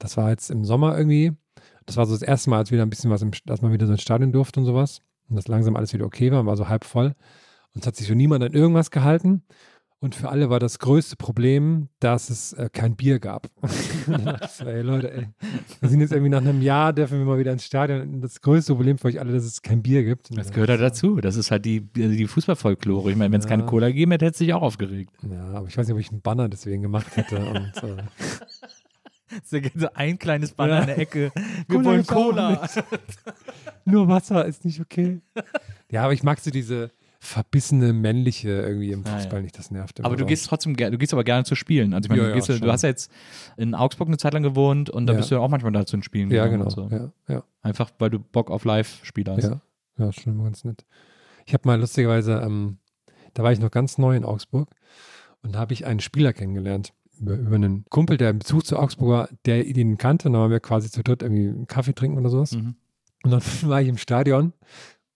Das 0.00 0.16
war 0.16 0.30
jetzt 0.30 0.50
im 0.50 0.64
Sommer 0.64 0.98
irgendwie. 0.98 1.30
Das 1.86 1.96
war 1.96 2.06
so 2.06 2.12
das 2.14 2.22
erste 2.22 2.50
Mal, 2.50 2.58
als 2.58 2.72
wieder 2.72 2.82
ein 2.82 2.90
bisschen 2.90 3.10
was, 3.10 3.22
im, 3.22 3.30
dass 3.46 3.62
man 3.62 3.72
wieder 3.72 3.86
so 3.86 3.92
ins 3.92 4.02
Stadion 4.02 4.32
durfte 4.32 4.58
und 4.60 4.66
sowas. 4.66 5.00
Und 5.28 5.36
das 5.36 5.46
langsam 5.46 5.76
alles 5.76 5.92
wieder 5.92 6.04
okay 6.06 6.32
war, 6.32 6.44
war 6.46 6.56
so 6.56 6.68
halb 6.68 6.84
voll. 6.84 7.14
Und 7.74 7.82
es 7.82 7.86
hat 7.86 7.94
sich 7.94 8.08
so 8.08 8.14
niemand 8.14 8.42
an 8.42 8.52
irgendwas 8.52 8.90
gehalten. 8.90 9.44
Und 10.02 10.14
für 10.14 10.30
alle 10.30 10.48
war 10.48 10.58
das 10.60 10.78
größte 10.78 11.16
Problem, 11.16 11.88
dass 12.00 12.30
es 12.30 12.54
äh, 12.54 12.70
kein 12.72 12.96
Bier 12.96 13.18
gab. 13.20 13.48
so, 14.48 14.64
ey, 14.64 14.80
Leute, 14.80 15.12
ey. 15.12 15.28
Wir 15.80 15.88
sind 15.90 16.00
jetzt 16.00 16.12
irgendwie 16.12 16.30
nach 16.30 16.40
einem 16.40 16.62
Jahr, 16.62 16.94
dürfen 16.94 17.18
wir 17.18 17.26
mal 17.26 17.38
wieder 17.38 17.52
ins 17.52 17.66
Stadion. 17.66 18.00
Und 18.14 18.20
das 18.22 18.40
größte 18.40 18.74
Problem 18.74 18.96
für 18.96 19.08
euch 19.08 19.20
alle, 19.20 19.32
dass 19.34 19.44
es 19.44 19.60
kein 19.60 19.82
Bier 19.82 20.02
gibt. 20.02 20.34
Das 20.34 20.52
gehört 20.52 20.70
ja 20.70 20.78
dazu. 20.78 21.16
Das 21.20 21.36
ist 21.36 21.50
halt 21.50 21.66
die, 21.66 21.82
die 21.82 22.26
Fußballfolklore. 22.26 23.10
Ich 23.10 23.16
meine, 23.16 23.30
wenn 23.30 23.40
es 23.40 23.44
Ja. 23.44 23.50
keine 23.50 23.66
Cola 23.66 23.88
gegeben 23.88 24.12
hätte, 24.12 24.24
hätte 24.24 24.32
es 24.32 24.38
sich 24.38 24.54
auch 24.54 24.62
aufgeregt. 24.62 25.12
Ja, 25.30 25.50
aber 25.52 25.68
ich 25.68 25.76
weiß 25.76 25.86
nicht, 25.86 25.94
ob 25.94 26.00
ich 26.00 26.10
einen 26.10 26.22
Banner 26.22 26.48
deswegen 26.48 26.80
gemacht 26.80 27.14
hätte. 27.18 27.36
Und, 27.38 27.72
äh, 27.82 28.02
So 29.44 29.88
ein 29.94 30.18
kleines 30.18 30.52
Banner 30.52 30.74
Ja. 30.74 30.80
in 30.80 30.86
der 30.86 30.98
Ecke. 30.98 31.32
Wir 31.68 31.76
Cola 31.76 31.84
wollen 31.84 32.06
Cola. 32.06 32.68
nur 33.84 34.08
Wasser 34.08 34.44
ist 34.44 34.64
nicht 34.64 34.80
okay. 34.80 35.20
ja, 35.90 36.02
aber 36.04 36.12
ich 36.12 36.22
mag 36.22 36.40
so 36.40 36.50
diese 36.50 36.90
verbissene 37.22 37.92
männliche 37.92 38.48
irgendwie 38.48 38.92
im 38.92 39.04
Ah, 39.06 39.16
Fußball 39.18 39.40
ja. 39.40 39.42
nicht. 39.42 39.58
Das 39.58 39.70
nervt 39.70 39.98
immer 39.98 40.06
Aber 40.06 40.16
du 40.16 40.22
so. 40.22 40.26
gehst 40.26 40.46
trotzdem 40.46 40.74
gerne, 40.74 40.92
du 40.92 40.98
gehst 40.98 41.12
aber 41.12 41.22
gerne 41.24 41.44
zu 41.44 41.54
spielen. 41.54 41.92
Also 41.92 42.06
ich 42.06 42.10
meine, 42.10 42.22
Ja, 42.22 42.28
du, 42.28 42.34
gehst, 42.34 42.48
ja- 42.48 42.58
du 42.58 42.72
hast 42.72 42.82
ja 42.82 42.88
jetzt 42.88 43.12
in 43.58 43.74
Augsburg 43.74 44.08
eine 44.08 44.16
Zeit 44.16 44.32
lang 44.32 44.42
gewohnt 44.42 44.88
und 44.90 45.06
da 45.06 45.12
Ja. 45.12 45.18
bist 45.18 45.30
du 45.30 45.34
ja 45.34 45.40
auch 45.42 45.48
manchmal 45.50 45.72
da 45.72 45.84
zu 45.84 45.96
den 45.96 46.02
Spielen 46.02 46.30
Ja, 46.30 46.44
gegangen 46.46 46.64
genau. 46.66 46.82
und 46.82 46.90
So. 46.90 46.96
Ja, 47.28 47.34
ja. 47.34 47.44
Einfach 47.62 47.90
weil 47.98 48.08
du 48.10 48.18
Bock 48.18 48.50
auf 48.50 48.64
Live-Spiele 48.64 49.32
hast. 49.36 49.44
Ja, 49.44 49.60
ja, 49.98 50.12
schon 50.12 50.32
immer 50.32 50.44
ganz 50.44 50.64
nett. 50.64 50.84
Ich 51.44 51.52
habe 51.52 51.68
mal 51.68 51.78
lustigerweise, 51.78 52.40
ähm, 52.42 52.78
da 53.34 53.42
war 53.42 53.52
ich 53.52 53.60
noch 53.60 53.70
ganz 53.70 53.98
neu 53.98 54.16
in 54.16 54.24
Augsburg 54.24 54.70
und 55.42 55.54
da 55.54 55.58
habe 55.58 55.74
ich 55.74 55.84
einen 55.84 56.00
Spieler 56.00 56.32
kennengelernt. 56.32 56.94
Über, 57.20 57.34
über 57.34 57.54
einen 57.56 57.84
Kumpel, 57.90 58.16
der 58.16 58.30
im 58.30 58.38
Bezug 58.38 58.64
zu 58.64 58.78
Augsburg 58.78 59.08
war, 59.10 59.28
der 59.44 59.66
ihn 59.66 59.98
kannte. 59.98 60.24
Dann 60.24 60.40
waren 60.40 60.50
wir 60.50 60.60
quasi 60.60 60.90
zu 60.90 61.02
dritt 61.02 61.22
irgendwie 61.22 61.48
einen 61.48 61.66
Kaffee 61.66 61.92
trinken 61.94 62.18
oder 62.18 62.30
sowas. 62.30 62.52
Mhm. 62.52 62.76
Und 63.22 63.30
dann 63.30 63.42
war 63.62 63.80
ich 63.82 63.88
im 63.88 63.98
Stadion 63.98 64.52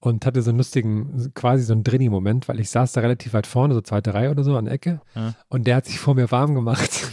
und 0.00 0.26
hatte 0.26 0.42
so 0.42 0.50
einen 0.50 0.58
lustigen, 0.58 1.32
quasi 1.34 1.64
so 1.64 1.72
einen 1.72 1.82
Drini-Moment, 1.82 2.46
weil 2.46 2.60
ich 2.60 2.68
saß 2.68 2.92
da 2.92 3.00
relativ 3.00 3.32
weit 3.32 3.46
vorne, 3.46 3.72
so 3.72 3.80
zweite 3.80 4.12
Reihe 4.12 4.30
oder 4.30 4.44
so 4.44 4.54
an 4.56 4.66
der 4.66 4.74
Ecke. 4.74 5.00
Ja. 5.14 5.34
Und 5.48 5.66
der 5.66 5.76
hat 5.76 5.86
sich 5.86 5.98
vor 5.98 6.14
mir 6.14 6.30
warm 6.30 6.54
gemacht. 6.54 7.10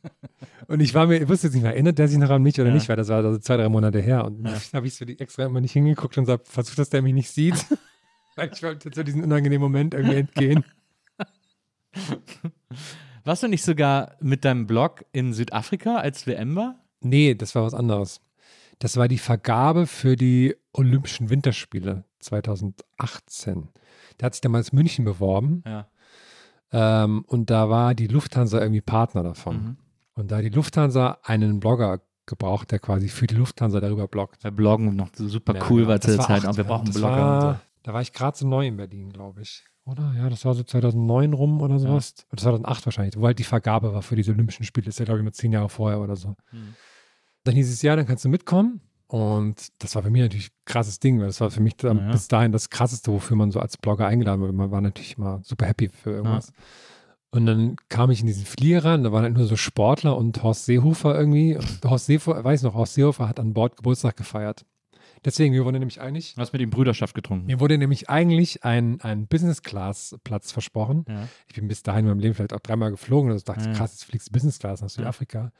und 0.66 0.80
ich 0.80 0.94
war 0.94 1.06
mir, 1.06 1.20
ich 1.20 1.28
wusste 1.28 1.48
jetzt 1.48 1.54
nicht 1.54 1.62
mehr, 1.62 1.72
erinnert 1.74 1.98
der 1.98 2.08
sich 2.08 2.16
noch 2.16 2.30
an 2.30 2.42
mich 2.42 2.58
oder 2.58 2.70
Ja. 2.70 2.74
nicht, 2.74 2.88
weil 2.88 2.96
das 2.96 3.08
war 3.08 3.22
also 3.22 3.38
zwei, 3.38 3.58
drei 3.58 3.68
Monate 3.68 4.00
her. 4.00 4.24
Und 4.24 4.46
Ja. 4.46 4.54
habe 4.72 4.86
ich 4.86 4.94
so 4.94 5.04
die 5.04 5.20
extra 5.20 5.44
immer 5.44 5.60
nicht 5.60 5.72
hingeguckt 5.72 6.16
und 6.16 6.24
gesagt, 6.24 6.48
versucht, 6.48 6.78
dass 6.78 6.88
der 6.88 7.02
mich 7.02 7.12
nicht 7.12 7.28
sieht. 7.30 7.66
weil 8.36 8.50
ich 8.50 8.62
wollte 8.62 8.90
zu 8.90 9.04
diesem 9.04 9.22
unangenehmen 9.24 9.60
Moment 9.62 9.92
irgendwie 9.92 10.16
entgehen. 10.16 10.64
Warst 13.24 13.42
du 13.42 13.48
nicht 13.48 13.62
sogar 13.64 14.16
mit 14.20 14.44
deinem 14.44 14.66
Blog 14.66 15.04
in 15.12 15.32
Südafrika, 15.32 15.96
als 15.96 16.26
WM 16.26 16.56
war? 16.56 16.76
Nee, 17.00 17.34
das 17.34 17.54
war 17.54 17.62
was 17.64 17.74
anderes. 17.74 18.20
Das 18.78 18.96
war 18.96 19.06
die 19.08 19.18
Vergabe 19.18 19.86
für 19.86 20.16
die 20.16 20.56
Olympischen 20.72 21.30
Winterspiele 21.30 22.04
2018. 22.20 23.68
Da 24.18 24.26
hat 24.26 24.34
sich 24.34 24.40
damals 24.40 24.72
München 24.72 25.04
beworben 25.04 25.62
Ja. 25.66 25.86
ähm, 26.72 27.24
und 27.26 27.50
da 27.50 27.68
war 27.70 27.94
die 27.94 28.06
Lufthansa 28.08 28.60
irgendwie 28.60 28.80
Partner 28.80 29.22
davon. 29.22 29.56
Mhm. 29.56 29.76
Und 30.14 30.30
da 30.30 30.36
hat 30.38 30.44
die 30.44 30.48
Lufthansa 30.50 31.18
einen 31.22 31.60
Blogger 31.60 32.00
gebraucht, 32.26 32.70
der 32.70 32.78
quasi 32.78 33.08
für 33.08 33.26
die 33.26 33.34
Lufthansa 33.34 33.80
darüber 33.80 34.08
bloggt. 34.08 34.42
Weil 34.44 34.52
Bloggen 34.52 34.94
noch 34.96 35.10
super 35.14 35.54
Ja, 35.56 35.62
cool 35.70 35.80
genau. 35.82 35.88
war 35.92 36.00
zu 36.00 36.16
der 36.16 36.20
Zeit. 36.20 36.56
wir 36.56 36.64
brauchen 36.64 36.90
Blogger 36.90 37.16
War, 37.16 37.34
und 37.48 37.54
so. 37.54 37.60
Da 37.84 37.92
war 37.94 38.00
ich 38.02 38.12
gerade 38.12 38.36
so 38.36 38.46
neu 38.46 38.66
in 38.66 38.76
Berlin, 38.76 39.10
glaube 39.12 39.42
ich. 39.42 39.64
Oder? 39.84 40.14
Ja, 40.16 40.28
das 40.30 40.44
war 40.44 40.54
so 40.54 40.62
2009 40.62 41.32
rum 41.32 41.60
oder 41.60 41.78
sowas. 41.78 42.14
Oder 42.30 42.40
2008 42.42 42.86
wahrscheinlich, 42.86 43.16
wo 43.18 43.26
halt 43.26 43.38
die 43.38 43.44
Vergabe 43.44 43.92
war 43.92 44.02
für 44.02 44.14
diese 44.16 44.30
Olympischen 44.32 44.64
Spiele. 44.64 44.86
Das 44.86 44.94
ist 44.94 44.98
ja, 45.00 45.04
glaube 45.04 45.18
ich, 45.18 45.24
mal 45.24 45.32
zehn 45.32 45.52
Jahre 45.52 45.68
vorher 45.68 46.00
oder 46.00 46.14
so. 46.16 46.36
Mhm. 46.52 46.74
Dann 47.44 47.54
hieß 47.54 47.72
es, 47.72 47.82
ja, 47.82 47.96
dann 47.96 48.06
kannst 48.06 48.24
du 48.24 48.28
mitkommen. 48.28 48.80
Und 49.08 49.68
das 49.82 49.94
war 49.94 50.02
für 50.02 50.10
mich 50.10 50.22
natürlich 50.22 50.46
ein 50.50 50.64
krasses 50.64 50.98
Ding, 51.00 51.18
weil 51.18 51.26
das 51.26 51.40
war 51.40 51.50
für 51.50 51.60
mich 51.60 51.76
dann 51.76 51.98
Ja, 51.98 52.04
ja. 52.06 52.12
bis 52.12 52.28
dahin 52.28 52.52
das 52.52 52.70
Krasseste, 52.70 53.12
wofür 53.12 53.36
man 53.36 53.50
so 53.50 53.60
als 53.60 53.76
Blogger 53.76 54.06
eingeladen 54.06 54.40
wurde. 54.40 54.52
Man 54.54 54.70
war 54.70 54.80
natürlich 54.80 55.18
mal 55.18 55.40
super 55.42 55.66
happy 55.66 55.88
für 55.90 56.12
irgendwas. 56.12 56.52
Und 57.30 57.46
dann 57.46 57.76
kam 57.88 58.10
ich 58.10 58.20
in 58.20 58.26
diesen 58.26 58.44
Flieger 58.46 58.84
rein, 58.84 59.04
da 59.04 59.12
waren 59.12 59.22
halt 59.24 59.34
nur 59.34 59.46
so 59.46 59.56
Sportler 59.56 60.16
und 60.16 60.42
Horst 60.42 60.66
Seehofer 60.66 61.18
irgendwie. 61.18 61.56
Und 61.56 61.80
Horst 61.84 62.06
Seehofer, 62.06 62.42
weiß 62.44 62.62
noch, 62.62 62.74
Horst 62.74 62.94
Seehofer 62.94 63.28
hat 63.28 63.40
an 63.40 63.52
Bord 63.52 63.76
Geburtstag 63.76 64.16
gefeiert. 64.16 64.64
Deswegen, 65.24 65.54
wir 65.54 65.64
wurden 65.64 65.78
nämlich 65.78 66.00
eigentlich, 66.00 66.34
Du 66.34 66.40
hast 66.40 66.52
mit 66.52 66.60
ihm 66.62 66.70
Brüderschaft 66.70 67.14
getrunken. 67.14 67.46
mir 67.46 67.60
wurde 67.60 67.78
nämlich 67.78 68.10
eigentlich 68.10 68.64
ein, 68.64 69.00
ein 69.02 69.26
Business-Class-Platz 69.28 70.52
versprochen. 70.52 71.04
Ja. 71.08 71.28
Ich 71.46 71.54
bin 71.54 71.68
bis 71.68 71.82
dahin 71.82 72.00
in 72.06 72.10
meinem 72.10 72.18
Leben 72.20 72.34
vielleicht 72.34 72.52
auch 72.52 72.60
dreimal 72.60 72.90
geflogen 72.90 73.30
und 73.30 73.48
dachte, 73.48 73.66
Ja. 73.66 73.72
krass, 73.72 73.92
jetzt 73.92 74.04
fliegst 74.04 74.28
du 74.28 74.32
Business 74.32 74.58
Class 74.58 74.82
nach 74.82 74.90
Südafrika. 74.90 75.52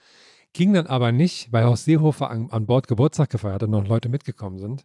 Ging 0.53 0.73
dann 0.75 0.87
aber 0.87 1.13
nicht, 1.13 1.53
weil 1.53 1.65
Horst 1.65 1.85
Seehofer 1.85 2.31
an, 2.31 2.49
an 2.51 2.67
Bord 2.67 2.89
Geburtstag 2.89 3.31
gefeiert 3.31 3.57
hat 3.57 3.63
und 3.65 3.71
noch 3.71 3.87
Leute 3.87 4.09
mitgekommen 4.09 4.59
sind. 4.59 4.85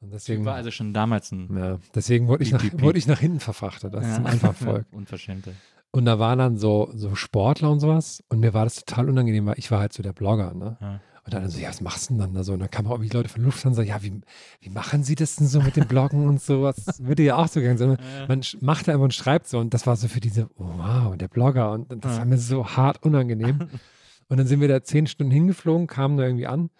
Und 0.00 0.12
deswegen, 0.12 0.44
War 0.44 0.54
also 0.56 0.70
schon 0.70 0.92
damals 0.92 1.30
ein 1.32 1.56
ja, 1.56 1.78
deswegen 1.94 2.26
wurde 2.28 2.42
ich, 2.42 2.52
nach, 2.52 2.62
wurde 2.74 2.98
ich 2.98 3.06
nach 3.06 3.20
hinten 3.20 3.40
verfrachtet. 3.40 3.94
Das 3.94 4.06
ist 4.06 4.14
zum 4.16 4.26
einfachen 4.26 4.54
Volk. 4.56 4.86
Unverschämte. 4.92 5.54
Und 5.92 6.06
da 6.06 6.18
waren 6.18 6.38
dann 6.40 6.56
so, 6.56 6.90
so 6.94 7.14
Sportler 7.14 7.70
und 7.70 7.78
sowas. 7.80 8.22
Und 8.28 8.40
mir 8.40 8.52
war 8.52 8.64
das 8.64 8.84
total 8.84 9.08
unangenehm, 9.08 9.46
weil 9.46 9.58
ich 9.58 9.70
war 9.70 9.78
halt 9.78 9.92
so 9.92 10.02
der 10.02 10.12
Blogger. 10.12 10.52
Ne? 10.52 10.76
Ja. 10.80 11.00
Und 11.24 11.32
dann 11.32 11.48
so, 11.48 11.58
ja, 11.58 11.68
was 11.70 11.80
machst 11.80 12.10
du 12.10 12.14
denn 12.14 12.18
dann 12.20 12.34
da 12.34 12.44
so? 12.44 12.52
Und 12.52 12.60
dann 12.60 12.70
kamen 12.70 12.88
auch 12.88 12.92
irgendwie 12.96 13.16
Leute 13.16 13.30
von 13.30 13.42
Lufthansa, 13.42 13.82
ja, 13.82 14.02
wie, 14.02 14.12
wie 14.60 14.68
machen 14.68 15.04
sie 15.04 15.14
das 15.14 15.36
denn 15.36 15.46
so 15.46 15.60
mit 15.62 15.74
dem 15.76 15.86
Bloggen 15.86 16.28
und 16.28 16.40
sowas? 16.42 16.76
Das 16.84 17.02
würde 17.02 17.22
ja 17.22 17.36
auch 17.36 17.48
so 17.48 17.60
gegangen 17.60 17.78
sein. 17.78 17.96
Man 18.28 18.42
macht 18.60 18.88
da 18.88 18.92
einfach 18.92 19.04
und 19.04 19.14
schreibt 19.14 19.48
so. 19.48 19.58
Und 19.58 19.72
das 19.72 19.86
war 19.86 19.96
so 19.96 20.06
für 20.08 20.20
diese, 20.20 20.50
oh, 20.56 20.64
wow, 20.76 21.16
der 21.16 21.28
Blogger. 21.28 21.72
Und 21.72 22.04
das 22.04 22.12
Ja. 22.12 22.18
war 22.18 22.24
mir 22.26 22.36
so 22.38 22.66
hart 22.66 23.02
unangenehm. 23.02 23.58
Und 24.28 24.38
dann 24.38 24.46
sind 24.46 24.60
wir 24.62 24.68
da 24.68 24.82
zehn 24.82 25.06
Stunden 25.06 25.30
hingeflogen, 25.30 25.86
kamen 25.86 26.16
da 26.16 26.24
irgendwie 26.24 26.46
an 26.46 26.70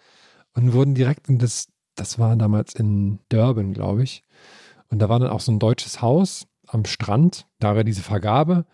und 0.53 0.73
wurden 0.73 0.95
direkt 0.95 1.29
in 1.29 1.37
das, 1.37 1.67
das 1.93 2.17
war 2.17 2.35
damals 2.35 2.73
in 2.73 3.19
Durban, 3.29 3.71
glaube 3.73 4.01
ich. 4.01 4.23
Und 4.89 4.97
da 4.97 5.09
war 5.09 5.19
dann 5.19 5.29
auch 5.29 5.41
so 5.41 5.51
ein 5.51 5.59
deutsches 5.59 6.01
Haus 6.01 6.47
am 6.65 6.85
Strand, 6.85 7.45
da 7.59 7.75
war 7.75 7.83
diese 7.83 8.01
Vergabe. 8.01 8.65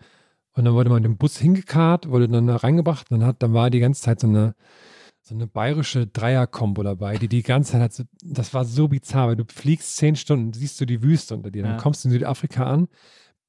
Und 0.54 0.64
dann 0.64 0.72
wurde 0.72 0.88
man 0.88 1.04
in 1.04 1.10
den 1.12 1.16
Bus 1.18 1.36
hingekarrt, 1.36 2.08
wurde 2.08 2.28
dann 2.30 2.46
da 2.46 2.56
reingebracht. 2.56 3.10
Und 3.10 3.20
dann, 3.20 3.28
hat, 3.28 3.42
dann 3.42 3.52
war 3.52 3.68
die 3.68 3.78
ganze 3.80 4.00
Zeit 4.00 4.20
so 4.20 4.26
eine, 4.26 4.54
so 5.24 5.34
eine 5.34 5.46
bayerische 5.46 6.06
Dreier-Kombo 6.06 6.82
dabei, 6.82 7.16
die 7.16 7.28
die 7.28 7.42
ganze 7.42 7.72
Zeit 7.72 7.80
hat, 7.82 7.92
so, 7.92 8.02
das 8.24 8.52
war 8.54 8.64
so 8.64 8.88
bizarr, 8.88 9.28
weil 9.28 9.36
du 9.36 9.44
fliegst 9.44 9.96
zehn 9.96 10.16
Stunden, 10.16 10.52
siehst 10.52 10.80
du 10.80 10.84
die 10.84 11.02
Wüste 11.02 11.34
unter 11.34 11.50
dir, 11.50 11.62
dann 11.62 11.72
Ja. 11.72 11.78
kommst 11.78 12.04
du 12.04 12.08
in 12.08 12.12
Südafrika 12.12 12.64
an, 12.64 12.88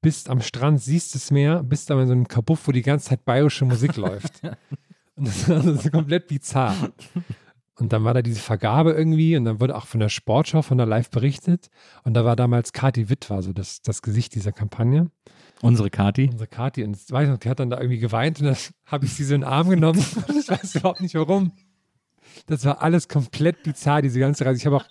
bist 0.01 0.29
am 0.29 0.41
Strand, 0.41 0.81
siehst 0.81 1.15
das 1.15 1.31
Meer, 1.31 1.63
bist 1.63 1.89
aber 1.89 2.01
in 2.01 2.07
so 2.07 2.13
einem 2.13 2.27
Kabuff, 2.27 2.67
wo 2.67 2.71
die 2.71 2.81
ganze 2.83 3.09
Zeit 3.09 3.25
bayerische 3.25 3.65
Musik 3.65 3.95
läuft. 3.95 4.41
Und 5.15 5.27
das 5.27 5.47
war 5.49 5.61
so 5.61 5.89
komplett 5.89 6.27
bizarr. 6.27 6.75
Und 7.79 7.91
dann 7.93 8.03
war 8.03 8.13
da 8.13 8.21
diese 8.21 8.39
Vergabe 8.39 8.91
irgendwie 8.93 9.35
und 9.35 9.45
dann 9.45 9.59
wurde 9.59 9.75
auch 9.75 9.85
von 9.87 9.99
der 9.99 10.09
Sportschau, 10.09 10.61
von 10.63 10.77
der 10.77 10.85
Live 10.87 11.09
berichtet. 11.09 11.69
Und 12.03 12.13
da 12.15 12.23
war 12.25 12.35
damals 12.35 12.71
Kati 12.71 13.09
Witt, 13.09 13.29
war 13.31 13.41
so 13.43 13.51
das, 13.53 13.81
das 13.81 14.01
Gesicht 14.03 14.35
dieser 14.35 14.51
Kampagne 14.51 15.09
Unsere 15.63 15.89
Kati. 15.89 16.29
unsere 16.31 16.47
Kathi, 16.47 16.83
und 16.83 16.93
das 16.93 17.09
weiß 17.11 17.23
ich 17.25 17.29
noch, 17.31 17.39
die 17.39 17.49
hat 17.49 17.59
dann 17.59 17.69
da 17.69 17.77
irgendwie 17.77 17.99
geweint 17.99 18.39
und 18.39 18.47
dann 18.47 18.57
habe 18.85 19.05
ich 19.05 19.13
sie 19.13 19.23
so 19.23 19.33
in 19.35 19.41
den 19.41 19.47
Arm 19.49 19.69
genommen 19.69 20.03
und 20.27 20.35
ich 20.37 20.49
weiß 20.49 20.75
überhaupt 20.75 21.01
nicht 21.01 21.15
warum. 21.15 21.51
Das 22.47 22.65
war 22.65 22.81
alles 22.81 23.07
komplett 23.07 23.63
bizarr, 23.63 24.01
diese 24.01 24.19
ganze 24.19 24.45
Reise. 24.45 24.57
Ich 24.57 24.65
habe 24.65 24.77
auch 24.77 24.85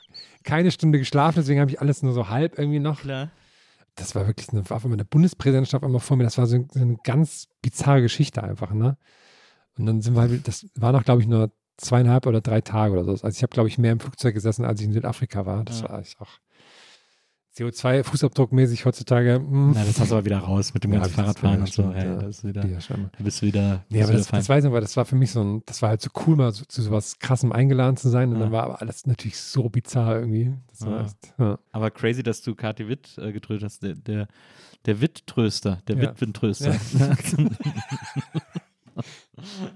keine 0.44 0.70
Stunde 0.70 0.98
geschlafen, 0.98 1.36
deswegen 1.38 1.60
habe 1.60 1.70
ich 1.70 1.80
alles 1.80 2.02
nur 2.02 2.12
so 2.12 2.28
halb 2.28 2.58
irgendwie 2.58 2.78
noch. 2.78 3.00
Klar. 3.00 3.30
Das 3.96 4.14
war 4.14 4.26
wirklich 4.26 4.48
eine, 4.50 4.68
war 4.70 4.78
auf 4.78 4.84
einmal 4.84 4.96
eine 4.96 5.04
Bundespräsidentschaft 5.04 5.84
einmal 5.84 6.00
vor 6.00 6.16
mir. 6.16 6.24
Das 6.24 6.38
war 6.38 6.46
so, 6.46 6.64
so 6.72 6.80
eine 6.80 6.96
ganz 7.04 7.48
bizarre 7.60 8.00
Geschichte 8.00 8.42
einfach, 8.42 8.72
ne? 8.72 8.96
Und 9.76 9.86
dann 9.86 10.00
sind 10.00 10.14
wir 10.14 10.22
halt, 10.22 10.48
das 10.48 10.66
war 10.76 10.92
noch, 10.92 11.04
glaube 11.04 11.20
ich, 11.20 11.28
nur 11.28 11.50
zweieinhalb 11.76 12.26
oder 12.26 12.40
drei 12.40 12.60
Tage 12.60 12.92
oder 12.94 13.04
so. 13.04 13.10
Also 13.10 13.28
ich 13.28 13.42
habe, 13.42 13.50
glaube 13.52 13.68
ich, 13.68 13.76
mehr 13.78 13.92
im 13.92 14.00
Flugzeug 14.00 14.34
gesessen, 14.34 14.64
als 14.64 14.80
ich 14.80 14.86
in 14.86 14.92
Südafrika 14.92 15.44
war. 15.46 15.64
Das 15.64 15.80
Ja. 15.80 15.90
war 15.90 16.00
echt 16.00 16.20
auch 16.20 16.30
CO2-Fußabdruckmäßig 17.56 18.84
heutzutage. 18.84 19.38
Mh, 19.38 19.72
Na, 19.74 19.84
das 19.84 20.00
hast 20.00 20.10
du 20.10 20.14
aber 20.14 20.24
wieder 20.24 20.38
raus 20.38 20.72
mit 20.72 20.84
dem 20.84 20.92
Ja, 20.92 21.00
ganzen 21.00 21.14
Fahrradfahren 21.14 21.60
und 21.60 21.72
so. 21.72 21.92
Hey, 21.92 22.06
ja. 22.06 22.16
das 22.16 22.38
ist 22.38 22.44
wieder, 22.44 22.62
da 22.62 23.24
bist 23.24 23.42
du 23.42 23.46
wieder, 23.46 23.84
Nee, 23.90 24.02
aber 24.02 24.12
das, 24.14 24.28
das 24.28 24.48
weiß 24.48 24.64
ich 24.64 24.68
aber, 24.68 24.80
das 24.80 24.96
war 24.96 25.04
für 25.04 25.16
mich 25.16 25.30
so 25.32 25.42
ein, 25.42 25.62
das 25.66 25.82
war 25.82 25.90
halt 25.90 26.00
so 26.00 26.10
cool, 26.26 26.36
mal 26.36 26.52
so, 26.52 26.64
zu 26.64 26.80
sowas 26.82 27.18
krassem 27.18 27.52
eingeladen 27.52 27.96
zu 27.96 28.08
sein. 28.08 28.30
Und 28.30 28.36
Ja. 28.36 28.40
dann 28.42 28.52
war 28.52 28.62
aber 28.64 28.80
alles 28.80 29.06
natürlich 29.06 29.38
so 29.38 29.68
bizarr 29.68 30.18
irgendwie. 30.20 30.52
Ja. 30.80 31.02
echt. 31.02 31.34
Aber 31.72 31.90
crazy, 31.90 32.22
dass 32.22 32.42
du 32.42 32.54
Kathi 32.54 32.88
Witt 32.88 33.18
äh, 33.18 33.32
getrötet 33.32 33.64
hast. 33.64 33.82
Der, 33.82 33.94
der, 33.94 34.28
der 34.86 35.00
Witt-Tröster, 35.00 35.80
der 35.86 35.96
Ja. 35.96 36.02
Witwentröster. 36.10 36.74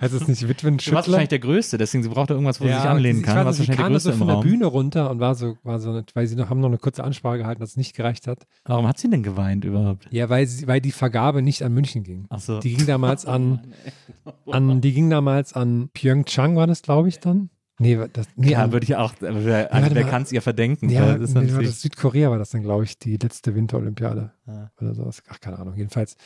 Heißt 0.01 0.15
es 0.15 0.29
nicht 0.29 0.43
Du 0.43 0.49
warst 0.49 0.63
Witwenschüttler? 0.63 0.97
wahrscheinlich 0.97 1.29
der 1.29 1.39
Größte, 1.39 1.79
deswegen 1.79 2.03
sie 2.03 2.09
brauchte 2.09 2.35
irgendwas, 2.35 2.61
wo 2.61 2.65
sie 2.65 2.73
sich 2.73 2.81
anlehnen 2.83 3.23
kann. 3.23 3.47
weiß 3.47 3.57
sie 3.57 3.67
kam 3.67 3.99
so 3.99 4.13
von 4.13 4.29
der. 4.29 4.37
Bühne 4.37 4.67
runter 4.67 5.11
und 5.11 5.21
war 5.21 5.35
so, 5.35 5.57
war 5.63 5.79
so, 5.81 6.03
weil 6.15 6.27
sie 6.27 6.37
noch, 6.37 6.51
haben 6.51 6.61
noch 6.61 6.69
eine 6.69 6.79
kurze 6.79 7.05
Ansprache 7.05 7.39
gehalten, 7.39 7.61
dass 7.61 7.71
es 7.71 7.77
nicht 7.77 7.95
gereicht 7.97 8.27
hat. 8.27 8.47
Warum 8.65 8.87
hat 8.87 8.99
sie 8.99 9.11
denn 9.11 9.23
geweint 9.23 9.65
überhaupt? 9.65 10.09
Ja, 10.11 10.29
weil, 10.29 10.47
sie, 10.47 10.67
weil 10.67 10.81
die 10.81 10.93
Vergabe 10.93 11.43
nicht 11.43 11.63
an 11.63 11.73
München 11.73 12.03
ging. 12.03 12.27
Ach 12.29 12.41
so. 12.41 12.61
Die 12.61 12.75
ging 12.75 12.87
damals 12.87 13.27
an, 13.27 13.73
an 14.51 14.81
die 14.81 14.93
ging 14.93 15.11
damals 15.11 15.53
an 15.53 15.91
Pyeongchang, 15.93 16.57
war 16.57 16.67
das, 16.67 16.83
glaube 16.83 17.09
ich, 17.09 17.21
dann? 17.21 17.51
Nee, 17.79 17.99
das, 18.13 18.27
nee, 18.37 18.53
Ja, 18.53 18.65
an, 18.65 18.73
würde 18.73 18.85
ich 18.85 18.97
auch, 18.97 19.13
äh, 19.21 19.45
wer, 19.45 19.69
kann 20.05 20.23
es 20.23 20.33
ihr 20.33 20.41
verdenken? 20.41 20.89
ja, 20.89 21.19
das 21.19 21.35
nee, 21.35 21.53
war 21.53 21.63
das 21.63 21.83
Südkorea 21.83 22.31
war 22.31 22.39
das 22.39 22.51
dann, 22.51 22.63
glaube 22.63 22.85
ich, 22.85 22.99
die 22.99 23.19
letzte 23.19 23.55
Winterolympiade. 23.55 24.33
Ja. 24.47 24.71
Oder 24.81 24.95
sowas. 24.95 25.23
Ach, 25.29 25.41
keine 25.41 25.59
Ahnung, 25.59 25.77
jedenfalls. 25.77 26.17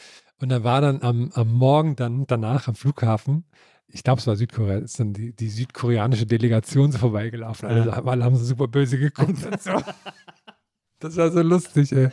Und 0.40 0.48
dann 0.48 0.64
war 0.64 0.80
dann 0.80 1.02
am, 1.02 1.30
am 1.34 1.52
Morgen 1.52 1.96
dann 1.96 2.26
danach 2.26 2.66
am 2.68 2.74
Flughafen, 2.74 3.44
ich 3.92 4.04
glaube, 4.04 4.20
es 4.20 4.26
war 4.26 4.36
Südkorea, 4.36 4.78
ist 4.78 5.00
dann 5.00 5.12
die, 5.12 5.34
die 5.34 5.48
südkoreanische 5.48 6.24
Delegation 6.24 6.92
so 6.92 6.98
vorbeigelaufen. 6.98 7.68
Alle, 7.68 7.86
Ja. 7.86 8.04
alle 8.04 8.24
haben 8.24 8.36
so 8.36 8.44
super 8.44 8.68
böse 8.68 8.98
geguckt 8.98 9.44
und 9.44 9.60
so. 9.60 9.72
Das 11.02 11.16
war 11.16 11.30
so 11.32 11.40
lustig, 11.40 11.92
ey. 11.92 12.10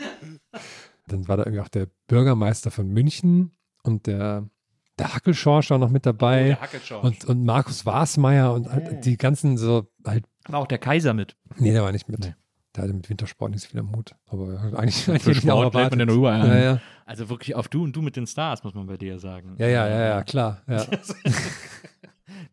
Dann 1.08 1.28
war 1.28 1.36
da 1.36 1.44
irgendwie 1.44 1.60
auch 1.62 1.68
der 1.68 1.88
Bürgermeister 2.08 2.72
von 2.72 2.88
München 2.88 3.52
und 3.84 4.08
der, 4.08 4.50
der 4.98 5.14
Hackelschorsch 5.14 5.70
war 5.72 5.78
noch 5.78 5.90
mit 5.90 6.06
dabei. 6.06 6.58
und, 7.02 7.26
und 7.26 7.44
Markus 7.44 7.86
Wasmeier 7.86 8.54
und 8.54 8.72
halt 8.72 9.04
die 9.06 9.18
ganzen 9.18 9.58
so 9.58 9.92
halt, 10.06 10.24
war 10.48 10.62
auch 10.62 10.68
der 10.68 10.78
Kaiser 10.78 11.14
mit. 11.14 11.36
nee, 11.58 11.74
der 11.74 11.84
war 11.84 11.92
nicht 11.92 12.08
mit. 12.08 12.20
Nee. 12.20 12.36
Hatte 12.84 12.94
mit 12.94 13.10
Wintersport 13.10 13.52
nicht 13.52 13.62
so 13.64 13.70
viel 13.70 13.80
am 13.80 13.96
Hut. 13.96 14.16
Aber 14.28 14.60
eigentlich, 14.78 15.04
Für 15.04 15.12
eigentlich 15.14 15.52
auch 15.52 15.62
Sport 15.70 15.76
lädt 15.76 15.90
man 15.92 16.00
den 16.00 16.10
überall 16.10 16.42
an. 16.42 16.48
Ja, 16.50 16.58
ja. 16.60 16.82
Also 17.06 17.30
wirklich 17.30 17.56
auf 17.56 17.68
du 17.70 17.84
und 17.84 17.96
du 17.96 18.02
mit 18.02 18.16
den 18.16 18.28
Stars, 18.28 18.64
muss 18.64 18.74
man 18.74 18.86
bei 18.88 18.98
dir 18.98 19.18
sagen. 19.20 19.56
Ja, 19.58 19.68
ja, 19.68 19.88
ja, 19.88 20.00
ja, 20.08 20.24
klar. 20.24 20.62
Ja. 20.68 20.86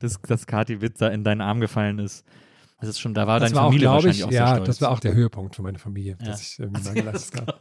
Dass, 0.00 0.20
dass 0.22 0.46
Kathi 0.46 0.80
Witt 0.80 1.00
da 1.00 1.08
in 1.08 1.24
deinen 1.24 1.40
Arm 1.40 1.60
gefallen 1.60 1.98
ist. 1.98 2.24
Das 2.80 2.88
ist 2.90 3.00
schon, 3.00 3.14
da 3.14 3.26
war 3.26 3.40
Das 3.40 3.50
deine 3.50 3.56
war 3.56 3.62
auch, 3.64 3.68
Familie 3.68 3.84
glaube 3.86 3.94
wahrscheinlich 3.96 4.18
ich, 4.18 4.24
auch 4.24 4.30
sehr 4.30 4.40
ja, 4.40 4.54
stolz. 4.54 4.66
das 4.66 4.80
war 4.82 4.90
auch 4.90 5.00
der 5.00 5.14
Höhepunkt 5.14 5.56
für 5.56 5.62
meine 5.62 5.78
Familie, 5.78 6.16
Ja. 6.20 6.26
dass 6.26 6.42
ich 6.42 6.58
irgendwie 6.58 6.82
mal 6.82 6.94
geleistet 6.94 7.40
habe. 7.46 7.58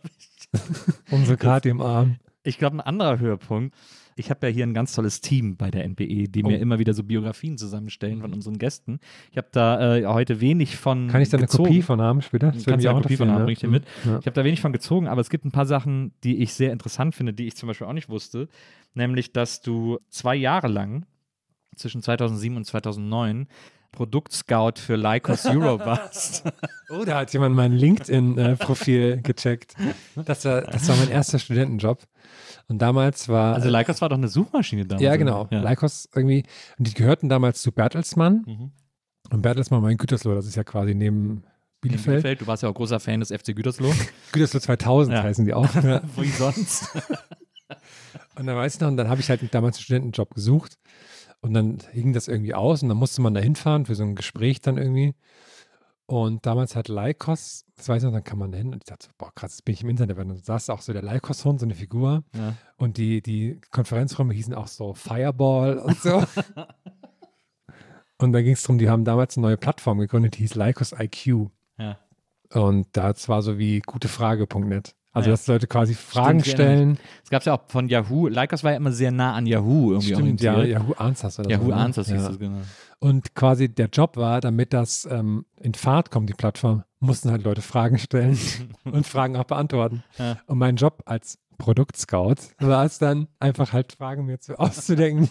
Unsere 1.11 1.37
Karte 1.37 1.69
im 1.69 1.81
Arm. 1.81 2.17
Ich 2.43 2.57
glaube, 2.57 2.77
ein 2.77 2.81
anderer 2.81 3.19
Höhepunkt. 3.19 3.75
Ich 4.15 4.29
habe 4.29 4.47
ja 4.47 4.53
hier 4.53 4.65
ein 4.65 4.73
ganz 4.73 4.93
tolles 4.93 5.21
Team 5.21 5.57
bei 5.57 5.71
der 5.71 5.83
NPE, 5.85 6.27
die 6.29 6.43
Oh. 6.43 6.47
mir 6.47 6.59
immer 6.59 6.79
wieder 6.79 6.93
so 6.93 7.03
Biografien 7.03 7.57
zusammenstellen 7.57 8.21
von 8.21 8.33
unseren 8.33 8.57
Gästen. 8.57 8.99
Ich 9.31 9.37
habe 9.37 9.47
da 9.51 9.95
äh, 9.97 10.05
heute 10.05 10.39
wenig 10.41 10.77
von 10.77 11.07
Kann 11.07 11.21
ich 11.21 11.29
da 11.29 11.37
eine 11.37 11.45
gezogen. 11.47 11.65
Kopie 11.69 11.81
von 11.81 12.01
haben 12.01 12.21
später? 12.21 12.51
Kannst 12.51 12.67
du 12.67 12.71
eine 12.89 13.01
Kopie 13.01 13.17
von 13.17 13.31
haben, 13.31 13.43
bring 13.45 13.53
ich 13.53 13.59
dir 13.59 13.67
mit. 13.69 13.85
Ja. 14.05 14.19
Ich 14.19 14.25
habe 14.25 14.31
da 14.33 14.43
wenig 14.43 14.61
von 14.61 14.71
gezogen, 14.73 15.07
aber 15.07 15.21
es 15.21 15.29
gibt 15.29 15.45
ein 15.45 15.51
paar 15.51 15.65
Sachen, 15.65 16.13
die 16.23 16.37
ich 16.43 16.53
sehr 16.53 16.71
interessant 16.71 17.15
finde, 17.15 17.33
die 17.33 17.47
ich 17.47 17.55
zum 17.55 17.67
Beispiel 17.67 17.87
auch 17.87 17.93
nicht 17.93 18.09
wusste. 18.09 18.47
Nämlich, 18.93 19.31
dass 19.33 19.61
du 19.61 19.99
zwei 20.09 20.35
Jahre 20.35 20.67
lang, 20.67 21.05
zwischen 21.75 22.01
2007 22.03 22.55
und 22.57 22.65
2009, 22.65 23.47
Produktscout 23.91 24.73
für 24.77 24.95
Lycos 24.95 25.45
Europe 25.45 25.85
warst. 25.85 26.43
Oh, 26.89 27.03
da 27.05 27.17
hat 27.19 27.33
jemand 27.33 27.55
mein 27.55 27.71
LinkedIn-Profil 27.71 29.21
gecheckt. 29.23 29.73
Das 30.15 30.45
war, 30.45 30.61
das 30.61 30.87
war 30.87 30.95
mein 30.97 31.09
erster 31.09 31.39
Studentenjob. 31.39 32.03
Und 32.67 32.79
damals 32.81 33.27
war. 33.29 33.55
Also 33.55 33.69
Lycos 33.69 34.01
war 34.01 34.09
doch 34.09 34.17
eine 34.17 34.27
Suchmaschine 34.29 34.85
damals. 34.85 35.03
ja, 35.03 35.15
genau. 35.15 35.47
Ja. 35.51 35.61
Lycos 35.69 36.09
irgendwie. 36.15 36.43
Und 36.77 36.87
die 36.87 36.93
gehörten 36.93 37.29
damals 37.29 37.61
zu 37.61 37.71
Bertelsmann. 37.71 38.43
Mhm. 38.45 38.71
Und 39.31 39.41
Bertelsmann 39.41 39.81
war 39.83 39.89
in 39.91 39.97
Gütersloh. 39.97 40.33
Das 40.35 40.45
ist 40.45 40.55
ja 40.55 40.63
quasi 40.63 40.95
neben 40.95 41.43
Bielefeld. 41.81 42.05
Bielefeld. 42.23 42.41
Du 42.41 42.47
warst 42.47 42.63
ja 42.63 42.69
auch 42.69 42.73
großer 42.73 42.99
Fan 42.99 43.19
des 43.19 43.29
FC 43.29 43.55
Gütersloh. 43.55 43.93
Gütersloh 44.31 44.59
2000 44.59 45.15
Ja. 45.17 45.23
heißen 45.23 45.45
die 45.45 45.53
auch. 45.53 45.73
Ja. 45.75 46.01
Wie 46.17 46.27
sonst? 46.29 46.87
Und 48.35 48.45
dann 48.47 48.55
weiß 48.55 48.75
ich 48.75 48.81
noch, 48.81 48.87
und 48.87 48.97
dann 48.97 49.09
habe 49.09 49.21
ich 49.21 49.29
halt 49.29 49.41
damals 49.53 49.77
einen 49.77 49.83
Studentenjob 49.83 50.33
gesucht. 50.33 50.77
Und 51.41 51.53
dann 51.53 51.77
hing 51.91 52.13
das 52.13 52.27
irgendwie 52.27 52.53
aus 52.53 52.81
und 52.81 52.89
dann 52.89 52.97
musste 52.97 53.21
man 53.21 53.33
da 53.33 53.41
hinfahren 53.41 53.85
für 53.85 53.95
so 53.95 54.03
ein 54.03 54.15
Gespräch 54.15 54.61
dann 54.61 54.77
irgendwie. 54.77 55.13
Und 56.05 56.45
damals 56.45 56.75
hat 56.75 56.89
Lycos, 56.89 57.65
das 57.75 57.87
weiß 57.87 58.03
ich 58.03 58.05
noch, 58.05 58.13
dann 58.13 58.23
kam 58.23 58.39
man 58.39 58.51
da 58.51 58.57
hin 58.57 58.73
und 58.73 58.83
ich 58.83 58.83
dachte, 58.83 59.07
so, 59.07 59.11
boah, 59.17 59.33
krass, 59.33 59.53
jetzt 59.53 59.65
bin 59.65 59.73
ich 59.73 59.83
im 59.83 59.89
Internet, 59.89 60.17
weil 60.17 60.25
dann 60.25 60.37
saß 60.37 60.69
auch 60.69 60.81
so 60.81 60.91
der 60.91 61.01
Lycos-Hund, 61.01 61.59
so 61.61 61.65
eine 61.65 61.75
Figur. 61.75 62.23
ja. 62.35 62.55
Und 62.77 62.97
die, 62.97 63.21
die 63.21 63.61
Konferenzräume 63.71 64.33
hießen 64.33 64.53
auch 64.53 64.67
so 64.67 64.93
Fireball 64.93 65.77
und 65.77 65.97
so. 65.97 66.23
und 68.17 68.33
da 68.33 68.41
ging 68.41 68.53
es 68.53 68.63
darum, 68.63 68.77
die 68.77 68.89
haben 68.89 69.05
damals 69.05 69.37
eine 69.37 69.47
neue 69.47 69.57
Plattform 69.57 69.99
gegründet, 69.99 70.35
die 70.35 70.39
hieß 70.39 70.55
Lycos 70.55 70.91
IQ. 70.91 71.49
Ja. 71.77 71.97
Und 72.51 72.87
das 72.91 73.29
war 73.29 73.41
so 73.41 73.57
wie 73.57 73.79
gutefrage.net. 73.79 74.95
Also, 75.13 75.29
Ja. 75.29 75.33
dass 75.33 75.47
Leute 75.47 75.67
quasi 75.67 75.93
Fragen 75.93 76.39
erinnere 76.39 76.49
stellen. 76.49 76.97
Es 77.23 77.29
gab 77.29 77.43
ja 77.45 77.53
auch 77.53 77.61
von 77.67 77.87
Yahoo. 77.87 78.27
Lycos 78.27 78.63
war 78.63 78.71
ja 78.71 78.77
immer 78.77 78.91
sehr 78.91 79.11
nah 79.11 79.33
an 79.35 79.45
Yahoo 79.45 79.91
irgendwie 79.91 80.15
Stimmt, 80.15 80.41
ja. 80.41 80.63
Yahoo 80.63 80.93
Answers 80.93 81.37
oder 81.39 81.49
Yahoo 81.51 81.65
so. 81.65 81.69
ne? 81.69 81.75
Answers 81.75 82.07
hieß 82.07 82.21
ja. 82.23 82.29
es, 82.31 82.39
genau. 82.39 82.61
Und 82.99 83.35
quasi 83.35 83.69
der 83.69 83.89
Job 83.89 84.17
war, 84.17 84.41
damit 84.41 84.73
das 84.73 85.07
ähm, 85.09 85.45
in 85.61 85.75
Fahrt 85.75 86.09
kommt, 86.09 86.29
die 86.29 86.33
Plattform, 86.33 86.83
mussten 86.99 87.29
halt 87.29 87.43
Leute 87.43 87.61
Fragen 87.61 87.99
stellen 87.99 88.37
und 88.85 89.05
Fragen 89.05 89.35
auch 89.37 89.43
beantworten. 89.43 90.03
Ja. 90.17 90.37
Und 90.47 90.57
mein 90.57 90.77
Job 90.77 91.03
als 91.05 91.37
Produktscout 91.59 92.35
war 92.59 92.83
es 92.83 92.97
dann, 92.97 93.27
einfach 93.39 93.71
halt 93.71 93.93
Fragen 93.93 94.25
mir 94.25 94.39
zu 94.39 94.57
auszudenken. 94.59 95.29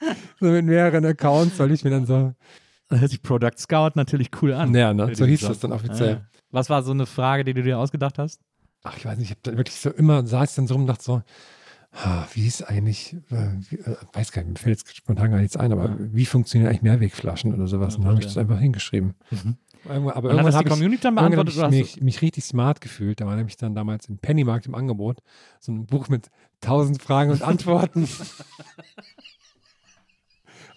so 0.40 0.46
mit 0.46 0.66
mehreren 0.66 1.04
Accounts 1.06 1.56
soll 1.56 1.70
ich 1.72 1.82
mir 1.84 1.90
dann 1.90 2.06
so. 2.06 2.34
Das 2.92 3.00
hört 3.00 3.10
sich 3.10 3.22
Product 3.22 3.56
Scout 3.56 3.90
natürlich 3.94 4.30
cool 4.42 4.52
an. 4.52 4.74
Ja, 4.74 4.92
ne? 4.92 5.14
So 5.14 5.24
hieß 5.26 5.40
Job. 5.40 5.50
das 5.50 5.60
dann 5.60 5.72
offiziell. 5.72 6.08
Ah, 6.08 6.12
ja. 6.18 6.26
Was 6.50 6.68
war 6.70 6.82
so 6.82 6.90
eine 6.92 7.06
Frage, 7.06 7.44
die 7.44 7.54
du 7.54 7.62
dir 7.62 7.78
ausgedacht 7.78 8.18
hast? 8.18 8.40
Ach, 8.84 8.96
ich 8.96 9.04
weiß 9.06 9.16
nicht, 9.18 9.26
ich 9.26 9.30
habe 9.30 9.40
dann 9.44 9.56
wirklich 9.56 9.76
so 9.76 9.90
immer, 9.90 10.26
saß 10.26 10.54
dann 10.56 10.66
so 10.66 10.74
rum 10.74 10.82
und 10.82 10.86
dachte 10.88 11.02
so, 11.04 11.22
ah, 11.92 12.26
wie 12.34 12.46
ist 12.46 12.62
eigentlich, 12.62 13.14
äh, 13.30 13.48
wie, 13.70 13.76
äh, 13.76 13.96
weiß 14.12 14.32
gar 14.32 14.42
nicht, 14.42 14.52
mir 14.52 14.58
fällt 14.58 14.78
jetzt 14.78 14.96
spontan 14.96 15.30
gar 15.30 15.40
nichts 15.40 15.56
ein, 15.56 15.72
aber 15.72 15.84
Ja. 15.86 15.96
wie 15.98 16.26
funktionieren 16.26 16.68
eigentlich 16.68 16.82
Mehrwegflaschen 16.82 17.54
oder 17.54 17.66
sowas? 17.66 17.94
Ja, 17.94 17.98
und 17.98 18.04
dann 18.04 18.10
habe 18.12 18.20
ich 18.20 18.26
das 18.26 18.36
einfach 18.36 18.58
hingeschrieben. 18.58 19.14
Mhm. 19.30 19.56
Irgendwann, 19.84 20.12
aber 20.14 20.28
Und 20.30 20.36
hat 20.38 20.44
irgendwann 20.44 20.44
das 20.44 20.52
die 20.52 20.56
habe 20.58 20.68
ich, 20.68 20.72
Community 20.74 21.02
dann 21.02 21.16
irgendwann 21.16 21.30
beantwortet? 21.30 21.54
ich 21.54 21.58
oder 21.58 21.66
hast 21.66 21.96
mich, 21.96 22.02
mich 22.02 22.22
richtig 22.22 22.44
smart 22.44 22.80
gefühlt. 22.80 23.20
Da 23.20 23.26
war 23.26 23.34
nämlich 23.36 23.56
dann 23.56 23.74
damals 23.74 24.06
im 24.08 24.18
Pennymarkt 24.18 24.66
im 24.66 24.74
Angebot 24.74 25.22
so 25.58 25.72
ein 25.72 25.86
Buch 25.86 26.08
mit 26.08 26.28
tausend 26.60 27.02
Fragen 27.02 27.30
und 27.32 27.42
Antworten. 27.42 28.06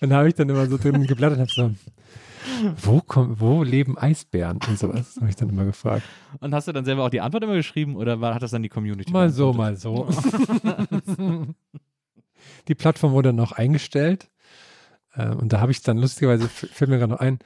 und 0.01 0.09
da 0.09 0.17
habe 0.17 0.27
ich 0.27 0.35
dann 0.35 0.49
immer 0.49 0.67
so 0.67 0.77
drin 0.77 1.05
geblättert 1.05 1.39
und 1.39 1.41
habe 1.41 1.51
so, 1.51 1.71
wo, 2.77 3.01
komm, 3.05 3.39
wo 3.39 3.63
leben 3.63 3.97
Eisbären 3.97 4.59
und 4.67 4.77
sowas, 4.77 5.17
habe 5.17 5.29
ich 5.29 5.35
dann 5.35 5.49
immer 5.49 5.65
gefragt. 5.65 6.03
und 6.39 6.53
hast 6.53 6.67
du 6.67 6.71
dann 6.71 6.85
selber 6.85 7.05
auch 7.05 7.09
die 7.09 7.21
Antwort 7.21 7.43
immer 7.43 7.55
geschrieben 7.55 7.95
oder 7.95 8.21
war, 8.21 8.35
hat 8.35 8.43
das 8.43 8.51
dann 8.51 8.63
die 8.63 8.69
Community 8.69 9.11
Mal 9.11 9.29
so, 9.29 9.53
mal 9.53 9.75
so. 9.75 10.07
die 12.67 12.75
Plattform 12.75 13.13
wurde 13.13 13.29
dann 13.29 13.39
auch 13.39 13.51
eingestellt. 13.51 14.29
Ähm, 15.15 15.37
und 15.39 15.53
da 15.53 15.59
habe 15.61 15.71
ich 15.71 15.81
dann 15.81 15.97
lustigerweise, 15.97 16.47
fällt 16.47 16.89
mir 16.89 16.97
gerade 16.97 17.13
noch 17.13 17.19
ein, 17.19 17.39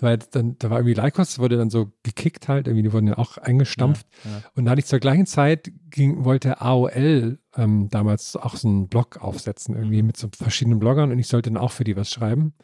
weil 0.00 0.18
dann, 0.18 0.56
da 0.58 0.70
war 0.70 0.78
irgendwie 0.78 1.00
Lycos, 1.00 1.38
wurde 1.38 1.56
dann 1.56 1.70
so 1.70 1.90
gekickt 2.02 2.48
halt, 2.48 2.66
irgendwie, 2.68 2.82
die 2.84 2.92
wurden 2.92 3.08
ja 3.08 3.18
auch 3.18 3.36
eingestampft. 3.38 4.06
Ja, 4.24 4.30
ja. 4.30 4.42
Und 4.54 4.64
da 4.64 4.70
hatte 4.72 4.78
ich 4.80 4.86
zur 4.86 5.00
gleichen 5.00 5.26
Zeit, 5.26 5.70
ging, 5.90 6.24
wollte 6.24 6.60
AOL 6.60 7.38
ähm, 7.56 7.88
damals 7.90 8.36
auch 8.36 8.56
so 8.56 8.68
einen 8.68 8.88
Blog 8.88 9.16
aufsetzen, 9.22 9.74
irgendwie 9.74 10.02
mit 10.02 10.16
so 10.16 10.28
verschiedenen 10.36 10.78
Bloggern 10.78 11.10
und 11.10 11.18
ich 11.18 11.26
sollte 11.28 11.50
dann 11.50 11.56
auch 11.60 11.72
für 11.72 11.84
die 11.84 11.96
was 11.96 12.10
schreiben. 12.10 12.54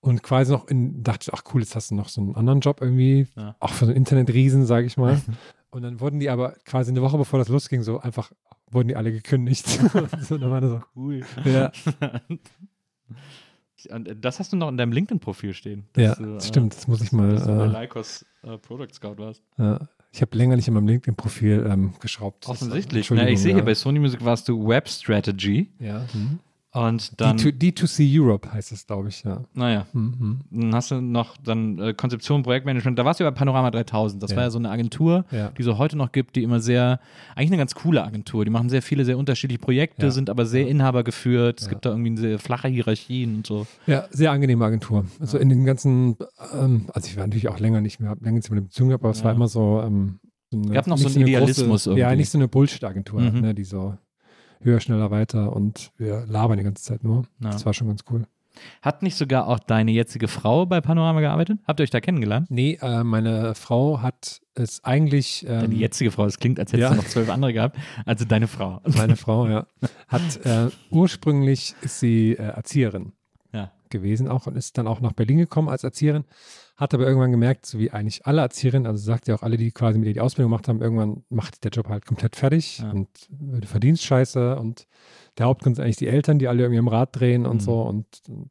Und 0.00 0.22
quasi 0.22 0.52
noch 0.52 0.68
in, 0.68 1.02
dachte 1.02 1.24
ich, 1.28 1.34
ach 1.34 1.42
cool, 1.52 1.60
jetzt 1.60 1.74
hast 1.74 1.90
du 1.90 1.96
noch 1.96 2.08
so 2.08 2.20
einen 2.20 2.36
anderen 2.36 2.60
Job 2.60 2.80
irgendwie, 2.80 3.26
Ja. 3.36 3.56
auch 3.58 3.70
für 3.70 3.86
so 3.86 3.90
einen 3.90 3.96
Internetriesen, 3.96 4.64
sage 4.64 4.86
ich 4.86 4.96
mal. 4.96 5.20
Und 5.70 5.82
dann 5.82 6.00
wurden 6.00 6.20
die 6.20 6.30
aber 6.30 6.52
quasi 6.64 6.90
eine 6.92 7.02
Woche 7.02 7.18
bevor 7.18 7.38
das 7.40 7.48
losging, 7.48 7.82
so 7.82 7.98
einfach, 7.98 8.30
wurden 8.70 8.88
die 8.88 8.96
alle 8.96 9.10
gekündigt. 9.12 9.66
so, 10.22 10.38
dann 10.38 10.50
war 10.50 10.60
das 10.60 10.70
so, 10.70 10.80
Cool. 10.94 11.22
ja, 11.44 11.72
Und 13.86 14.08
äh, 14.08 14.16
das 14.16 14.38
hast 14.38 14.52
du 14.52 14.56
noch 14.56 14.68
in 14.68 14.76
deinem 14.76 14.92
LinkedIn-Profil 14.92 15.54
stehen. 15.54 15.84
ja, 15.96 16.08
dass 16.08 16.18
du, 16.18 16.36
äh, 16.36 16.40
stimmt, 16.40 16.74
das 16.74 16.88
muss 16.88 17.00
ich 17.00 17.12
mal, 17.12 17.32
Dass 17.34 17.44
du 17.46 17.56
bei 17.56 17.64
äh, 17.66 17.82
Lycos 17.82 18.24
äh, 18.42 18.58
Product 18.58 18.92
Scout 18.92 19.14
warst. 19.18 19.42
äh, 19.58 19.78
ich 20.10 20.22
habe 20.22 20.36
länger 20.38 20.56
nicht 20.56 20.66
in 20.68 20.74
meinem 20.74 20.88
LinkedIn-Profil 20.88 21.66
ähm, 21.70 21.92
geschraubt. 22.00 22.44
Das- 22.44 22.50
Offensichtlich. 22.50 23.10
Na, 23.10 23.28
ich 23.28 23.40
sehe 23.40 23.50
ja. 23.50 23.56
hier 23.56 23.64
bei 23.64 23.74
Sony 23.74 23.98
Music 23.98 24.24
warst 24.24 24.48
du 24.48 24.66
Web 24.66 24.88
Strategy. 24.88 25.70
Ja. 25.78 26.06
Mhm. 26.14 26.38
Und 26.70 27.18
dann, 27.18 27.38
D2, 27.38 27.52
D2C 27.58 28.20
Europe 28.20 28.52
heißt 28.52 28.72
es, 28.72 28.86
glaube 28.86 29.08
ich, 29.08 29.24
ja. 29.24 29.42
naja, 29.54 29.86
Mhm. 29.94 30.40
dann 30.50 30.74
hast 30.74 30.90
du 30.90 31.00
noch 31.00 31.38
dann 31.38 31.78
äh, 31.78 31.94
Konzeption, 31.94 32.42
Projektmanagement. 32.42 32.98
Da 32.98 33.06
warst 33.06 33.20
du 33.20 33.24
ja 33.24 33.30
bei 33.30 33.36
Panorama 33.36 33.70
3000. 33.70 34.22
Das 34.22 34.32
Ja. 34.32 34.36
war 34.36 34.44
ja 34.44 34.50
so 34.50 34.58
eine 34.58 34.68
Agentur, 34.70 35.24
Ja. 35.30 35.50
die 35.56 35.62
es 35.62 35.68
heute 35.78 35.96
noch 35.96 36.12
gibt, 36.12 36.36
die 36.36 36.42
immer 36.42 36.60
sehr, 36.60 37.00
eigentlich 37.34 37.48
eine 37.50 37.56
ganz 37.56 37.74
coole 37.74 38.04
Agentur. 38.04 38.44
Die 38.44 38.50
machen 38.50 38.68
sehr 38.68 38.82
viele, 38.82 39.06
sehr 39.06 39.16
unterschiedliche 39.16 39.58
Projekte, 39.60 40.06
Ja. 40.06 40.12
sind 40.12 40.28
aber 40.28 40.44
sehr 40.44 40.68
inhabergeführt. 40.68 41.58
Es 41.60 41.66
Ja. 41.66 41.70
gibt 41.72 41.86
da 41.86 41.90
irgendwie 41.90 42.14
sehr 42.18 42.38
flache 42.38 42.68
Hierarchien 42.68 43.36
und 43.36 43.46
so. 43.46 43.66
Ja, 43.86 44.04
sehr 44.10 44.30
angenehme 44.30 44.62
Agentur. 44.66 45.06
Also 45.20 45.38
in 45.38 45.48
den 45.48 45.64
ganzen, 45.64 46.16
ähm, 46.52 46.86
also 46.92 47.08
ich 47.08 47.16
war 47.16 47.26
natürlich 47.26 47.48
auch 47.48 47.58
länger 47.60 47.80
nicht 47.80 47.98
mehr, 47.98 48.14
länger 48.20 48.32
nichts 48.34 48.50
mit 48.50 48.58
dem 48.58 48.64
Beziehung 48.66 48.90
gehabt, 48.90 49.04
aber 49.04 49.12
es 49.12 49.20
Ja. 49.20 49.24
war 49.24 49.32
immer 49.32 49.48
so. 49.48 49.80
Ähm, 49.84 50.20
so 50.50 50.58
eine, 50.58 50.72
Gab 50.74 50.86
noch 50.86 50.96
nicht 50.96 51.02
so 51.04 51.08
einen 51.18 51.24
eine 51.24 51.30
Idealismus 51.30 51.66
große, 51.84 51.90
Ja, 51.92 51.96
irgendwie. 52.08 52.16
nicht 52.18 52.30
so 52.30 52.38
eine 52.38 52.48
Bullshit-Agentur, 52.48 53.20
Mhm. 53.20 53.40
ne, 53.40 53.54
die 53.54 53.64
so 53.64 53.96
höher, 54.60 54.80
schneller, 54.80 55.10
weiter 55.10 55.54
und 55.54 55.92
wir 55.98 56.24
labern 56.26 56.58
die 56.58 56.64
ganze 56.64 56.82
Zeit 56.82 57.04
nur. 57.04 57.24
Ja. 57.40 57.50
Das 57.50 57.64
war 57.66 57.74
schon 57.74 57.88
ganz 57.88 58.02
cool. 58.10 58.26
Hat 58.82 59.02
nicht 59.02 59.14
sogar 59.16 59.46
auch 59.46 59.60
deine 59.60 59.92
jetzige 59.92 60.26
Frau 60.26 60.66
bei 60.66 60.80
Panorama 60.80 61.20
gearbeitet? 61.20 61.60
Habt 61.66 61.78
ihr 61.80 61.84
euch 61.84 61.90
da 61.90 62.00
kennengelernt? 62.00 62.50
Nee, 62.50 62.78
äh, 62.82 63.04
meine 63.04 63.54
Frau 63.54 64.02
hat 64.02 64.40
es 64.54 64.82
eigentlich. 64.84 65.44
Ähm, 65.48 65.60
Deine 65.60 65.74
jetzige 65.76 66.10
Frau, 66.10 66.24
das 66.24 66.38
klingt, 66.38 66.58
als 66.58 66.72
hättest 66.72 66.90
ja. 66.90 66.90
du 66.90 66.96
noch 66.96 67.08
zwölf 67.08 67.30
andere 67.30 67.52
gehabt. 67.52 67.76
Also 68.04 68.24
deine 68.24 68.48
Frau. 68.48 68.80
Meine 68.96 69.14
Frau, 69.16 69.46
ja. 69.46 69.66
Hat 70.08 70.44
äh, 70.44 70.70
ursprünglich 70.90 71.76
ist 71.82 72.00
sie 72.00 72.32
äh, 72.32 72.42
Erzieherin 72.42 73.12
Ja. 73.52 73.70
gewesen 73.90 74.26
auch 74.28 74.48
und 74.48 74.56
ist 74.56 74.76
dann 74.76 74.88
auch 74.88 75.00
nach 75.00 75.12
Berlin 75.12 75.38
gekommen 75.38 75.68
als 75.68 75.84
Erzieherin. 75.84 76.24
Hat 76.78 76.94
aber 76.94 77.06
irgendwann 77.06 77.32
gemerkt, 77.32 77.66
so 77.66 77.78
wie 77.78 77.90
eigentlich 77.90 78.24
alle 78.24 78.40
Erzieherinnen, 78.40 78.86
also 78.86 79.04
sagt 79.04 79.26
ja 79.28 79.34
auch 79.34 79.42
alle, 79.42 79.56
die 79.56 79.72
quasi 79.72 79.98
mit 79.98 80.06
ihr 80.08 80.14
die 80.14 80.20
Ausbildung 80.20 80.50
gemacht 80.52 80.68
haben, 80.68 80.80
irgendwann 80.80 81.24
macht 81.28 81.64
der 81.64 81.72
Job 81.72 81.88
halt 81.88 82.06
komplett 82.06 82.36
fertig 82.36 82.78
Ja. 82.78 82.90
und 82.92 83.08
du 83.30 83.66
verdienst 83.66 84.04
scheiße 84.04 84.56
und 84.56 84.86
der 85.38 85.46
Hauptgrund 85.46 85.74
sind 85.76 85.84
eigentlich 85.84 85.96
die 85.96 86.06
Eltern, 86.06 86.38
die 86.38 86.46
alle 86.48 86.62
irgendwie 86.62 86.78
am 86.78 86.88
Rad 86.88 87.18
drehen 87.18 87.46
und 87.46 87.56
Mhm. 87.56 87.60
so 87.60 87.82
und, 87.82 88.06
und 88.28 88.50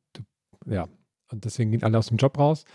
ja, 0.65 0.87
und 1.31 1.45
deswegen 1.45 1.71
gehen 1.71 1.83
alle 1.83 1.97
aus 1.97 2.07
dem 2.07 2.17
Job 2.17 2.37
raus. 2.37 2.65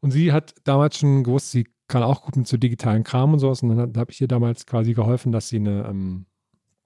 Und 0.00 0.10
sie 0.10 0.32
hat 0.32 0.54
damals 0.64 0.98
schon 0.98 1.24
gewusst, 1.24 1.50
sie 1.52 1.66
kann 1.88 2.02
auch 2.02 2.22
gut 2.22 2.36
mit 2.36 2.46
so 2.46 2.56
digitalen 2.58 3.02
Kram 3.02 3.32
und 3.32 3.38
sowas. 3.38 3.62
Und 3.62 3.76
dann 3.76 3.96
habe 3.96 4.12
ich 4.12 4.20
ihr 4.20 4.28
damals 4.28 4.66
quasi 4.66 4.92
geholfen, 4.92 5.32
dass 5.32 5.48
sie 5.48 5.56
eine, 5.56 5.86
ähm, 5.88 6.26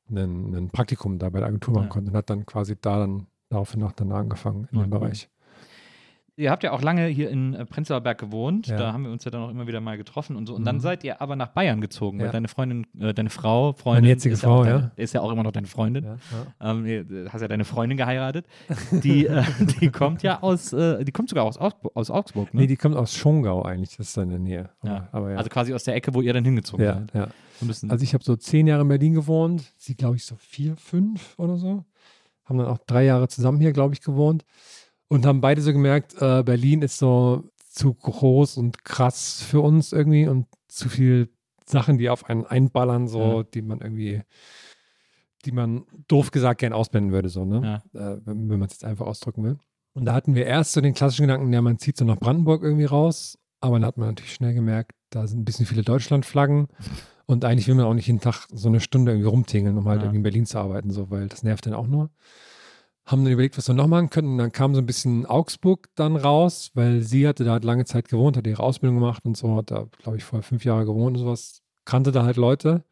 einen, 0.08 0.54
ein 0.54 0.70
Praktikum 0.70 1.18
da 1.18 1.28
bei 1.30 1.40
der 1.40 1.48
Agentur 1.48 1.74
machen 1.74 1.84
Ja. 1.84 1.88
konnte 1.90 2.10
und 2.12 2.16
hat 2.16 2.30
dann 2.30 2.46
quasi 2.46 2.76
da 2.80 2.98
dann 3.00 3.26
daraufhin 3.48 3.80
noch 3.80 3.92
dann 3.92 4.12
angefangen 4.12 4.68
in 4.70 4.78
Ja, 4.78 4.84
dem 4.84 4.92
cool. 4.92 5.00
Bereich. 5.00 5.28
Ihr 6.36 6.50
habt 6.50 6.62
ja 6.62 6.72
auch 6.72 6.80
lange 6.80 7.06
hier 7.08 7.28
in 7.28 7.52
äh, 7.52 7.66
Prenzlauer 7.66 8.00
Berg 8.00 8.16
gewohnt. 8.18 8.66
Ja. 8.66 8.76
Da 8.78 8.92
haben 8.94 9.04
wir 9.04 9.10
uns 9.12 9.22
ja 9.24 9.30
dann 9.30 9.42
auch 9.42 9.50
immer 9.50 9.66
wieder 9.66 9.82
mal 9.82 9.98
getroffen 9.98 10.34
und 10.34 10.46
so. 10.46 10.54
Und 10.54 10.64
dann 10.64 10.76
Mhm. 10.76 10.80
seid 10.80 11.04
ihr 11.04 11.20
aber 11.20 11.36
nach 11.36 11.48
Bayern 11.48 11.82
gezogen, 11.82 12.18
weil 12.20 12.26
Ja. 12.26 12.32
deine 12.32 12.48
Freundin, 12.48 12.86
äh, 12.98 13.12
deine 13.12 13.28
Frau, 13.28 13.74
Freundin. 13.74 14.06
jetzige 14.06 14.32
ist 14.32 14.40
Frau, 14.40 14.50
ja. 14.56 14.60
Auch 14.62 14.66
ja. 14.66 14.78
deine, 14.78 14.92
Ist 14.96 15.12
ja 15.12 15.20
auch 15.20 15.30
immer 15.30 15.42
noch 15.42 15.52
deine 15.52 15.66
Freundin. 15.66 16.04
Ja, 16.04 16.16
ja. 16.62 16.70
Ähm, 16.72 17.28
hast 17.30 17.42
ja 17.42 17.48
deine 17.48 17.64
Freundin 17.66 17.98
geheiratet. 17.98 18.46
Die, 18.92 19.26
äh, 19.26 19.42
die 19.80 19.90
kommt 19.90 20.22
ja 20.22 20.42
aus, 20.42 20.72
äh, 20.72 21.04
die 21.04 21.12
kommt 21.12 21.28
sogar 21.28 21.44
aus, 21.44 21.58
Augsburg, 21.58 21.94
aus 21.94 22.10
Augsburg, 22.10 22.54
ne? 22.54 22.62
Nee, 22.62 22.66
die 22.66 22.76
kommt 22.76 22.96
aus 22.96 23.14
Schongau 23.14 23.62
eigentlich, 23.62 23.96
das 23.98 24.08
ist 24.08 24.16
da 24.16 24.22
in 24.22 24.30
der 24.30 24.38
Nähe. 24.38 24.70
Aber 24.80 25.08
aber. 25.12 25.26
Also 25.36 25.50
quasi 25.50 25.74
aus 25.74 25.84
der 25.84 25.94
Ecke, 25.96 26.14
wo 26.14 26.22
ihr 26.22 26.32
dann 26.32 26.44
hingezogen 26.46 26.84
ja, 26.84 26.94
seid. 26.94 27.14
ja. 27.14 27.28
So. 27.60 27.86
Also 27.88 28.02
ich 28.02 28.14
habe 28.14 28.24
so 28.24 28.34
zehn 28.36 28.66
Jahre 28.66 28.82
in 28.82 28.88
Berlin 28.88 29.12
gewohnt, 29.14 29.70
sie 29.76 29.94
glaube 29.94 30.16
ich 30.16 30.24
so 30.24 30.34
vier, 30.36 30.76
fünf 30.76 31.38
oder 31.38 31.58
so. 31.58 31.84
Haben 32.44 32.58
dann 32.58 32.66
auch 32.66 32.78
drei 32.78 33.04
Jahre 33.04 33.28
zusammen 33.28 33.60
hier, 33.60 33.72
glaube 33.72 33.94
ich, 33.94 34.00
gewohnt. 34.00 34.44
Und 35.12 35.26
haben 35.26 35.42
beide 35.42 35.60
so 35.60 35.72
gemerkt, 35.72 36.14
äh, 36.22 36.42
Berlin 36.42 36.80
ist 36.80 36.96
so 36.96 37.44
zu 37.68 37.92
groß 37.92 38.56
und 38.56 38.82
krass 38.82 39.42
für 39.42 39.60
uns 39.60 39.92
irgendwie 39.92 40.26
und 40.26 40.46
zu 40.68 40.88
viel 40.88 41.28
Sachen, 41.66 41.98
die 41.98 42.08
auf 42.08 42.24
einen 42.30 42.46
einballern, 42.46 43.08
so, 43.08 43.20
Ja. 43.40 43.42
die 43.42 43.60
man 43.60 43.80
irgendwie, 43.82 44.22
die 45.44 45.52
man 45.52 45.84
doof 46.08 46.30
gesagt 46.30 46.60
gern 46.60 46.72
ausblenden 46.72 47.12
würde, 47.12 47.28
so, 47.28 47.44
ne? 47.44 47.82
Äh, 47.92 48.16
wenn, 48.24 48.48
wenn 48.48 48.58
man 48.58 48.68
es 48.68 48.72
jetzt 48.74 48.84
einfach 48.84 49.06
ausdrücken 49.06 49.44
will. 49.44 49.58
Und 49.92 50.06
da 50.06 50.14
hatten 50.14 50.34
wir 50.34 50.46
erst 50.46 50.72
so 50.72 50.80
den 50.80 50.94
klassischen 50.94 51.26
Gedanken, 51.26 51.52
ja, 51.52 51.60
man 51.60 51.78
zieht 51.78 51.98
so 51.98 52.06
nach 52.06 52.16
Brandenburg 52.18 52.62
irgendwie 52.62 52.86
raus, 52.86 53.38
aber 53.60 53.78
dann 53.78 53.86
hat 53.86 53.98
man 53.98 54.08
natürlich 54.08 54.32
schnell 54.32 54.54
gemerkt, 54.54 54.92
da 55.10 55.26
sind 55.26 55.40
ein 55.40 55.44
bisschen 55.44 55.66
viele 55.66 55.82
Deutschlandflaggen 55.82 56.68
und 57.26 57.44
eigentlich 57.44 57.68
will 57.68 57.74
man 57.74 57.84
auch 57.84 57.92
nicht 57.94 58.06
jeden 58.06 58.20
Tag 58.20 58.46
so 58.50 58.68
eine 58.68 58.80
Stunde 58.80 59.12
irgendwie 59.12 59.28
rumtingeln, 59.28 59.76
um 59.76 59.86
halt 59.88 59.98
Ja. 60.00 60.04
irgendwie 60.04 60.16
in 60.18 60.22
Berlin 60.22 60.46
zu 60.46 60.58
arbeiten, 60.58 60.90
so, 60.90 61.10
weil 61.10 61.28
das 61.28 61.42
nervt 61.42 61.66
dann 61.66 61.74
auch 61.74 61.86
nur. 61.86 62.08
Haben 63.04 63.24
dann 63.24 63.32
überlegt, 63.32 63.58
was 63.58 63.66
wir 63.68 63.74
noch 63.74 63.88
machen 63.88 64.10
könnten. 64.10 64.32
Und 64.32 64.38
dann 64.38 64.52
kam 64.52 64.74
so 64.74 64.80
ein 64.80 64.86
bisschen 64.86 65.26
Augsburg 65.26 65.88
dann 65.96 66.14
raus, 66.16 66.70
weil 66.74 67.02
sie 67.02 67.26
hatte 67.26 67.42
da 67.44 67.52
halt 67.52 67.64
lange 67.64 67.84
Zeit 67.84 68.08
gewohnt, 68.08 68.36
hat 68.36 68.46
ihre 68.46 68.62
Ausbildung 68.62 69.00
gemacht 69.00 69.24
und 69.24 69.36
so, 69.36 69.56
hat 69.56 69.70
da, 69.72 69.86
glaube 70.02 70.18
ich, 70.18 70.24
vorher 70.24 70.44
fünf 70.44 70.64
Jahre 70.64 70.84
gewohnt 70.86 71.16
und 71.16 71.22
sowas, 71.24 71.62
kannte 71.84 72.12
da 72.12 72.22
halt 72.24 72.36
Leute. 72.36 72.84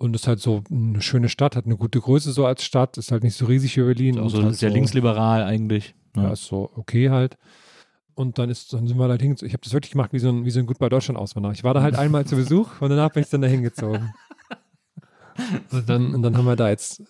Und 0.00 0.14
ist 0.14 0.28
halt 0.28 0.38
so 0.40 0.62
eine 0.70 1.02
schöne 1.02 1.28
Stadt, 1.28 1.56
hat 1.56 1.66
eine 1.66 1.76
gute 1.76 2.00
Größe 2.00 2.30
so 2.32 2.46
als 2.46 2.62
Stadt, 2.64 2.96
ist 2.98 3.10
halt 3.10 3.24
nicht 3.24 3.34
so 3.36 3.46
riesig 3.46 3.76
wie 3.76 3.82
Berlin. 3.82 4.14
Ist 4.14 4.20
auch 4.20 4.24
und 4.24 4.30
so 4.30 4.42
halt 4.44 4.54
sehr 4.56 4.70
so- 4.70 4.74
linksliberal 4.74 5.42
eigentlich. 5.42 5.94
ja, 6.16 6.30
ist 6.32 6.44
so 6.44 6.70
okay 6.76 7.10
halt. 7.10 7.36
Und 8.14 8.38
dann 8.38 8.48
ist, 8.48 8.72
dann 8.72 8.86
sind 8.86 8.96
wir 8.98 9.08
da 9.08 9.14
hingezogen. 9.16 9.48
Ich 9.48 9.52
habe 9.54 9.62
das 9.62 9.72
wirklich 9.72 9.90
gemacht 9.92 10.12
wie 10.12 10.20
so 10.20 10.28
ein, 10.28 10.44
wie 10.44 10.50
so 10.50 10.60
ein 10.60 10.66
Goodbye 10.66 10.88
Deutschland 10.88 11.18
Auswanderer. 11.18 11.52
Ich 11.52 11.64
war 11.64 11.74
da 11.74 11.82
halt 11.82 11.96
einmal 11.96 12.24
zu 12.26 12.36
Besuch 12.36 12.80
und 12.80 12.90
danach 12.90 13.10
bin 13.12 13.22
ich 13.24 13.28
dann 13.28 13.42
da 13.42 13.48
hingezogen. 13.48 14.12
Und 15.72 15.88
dann, 15.88 16.14
und 16.14 16.22
dann 16.22 16.36
haben 16.36 16.46
wir 16.46 16.56
da 16.56 16.68
jetzt 16.68 17.02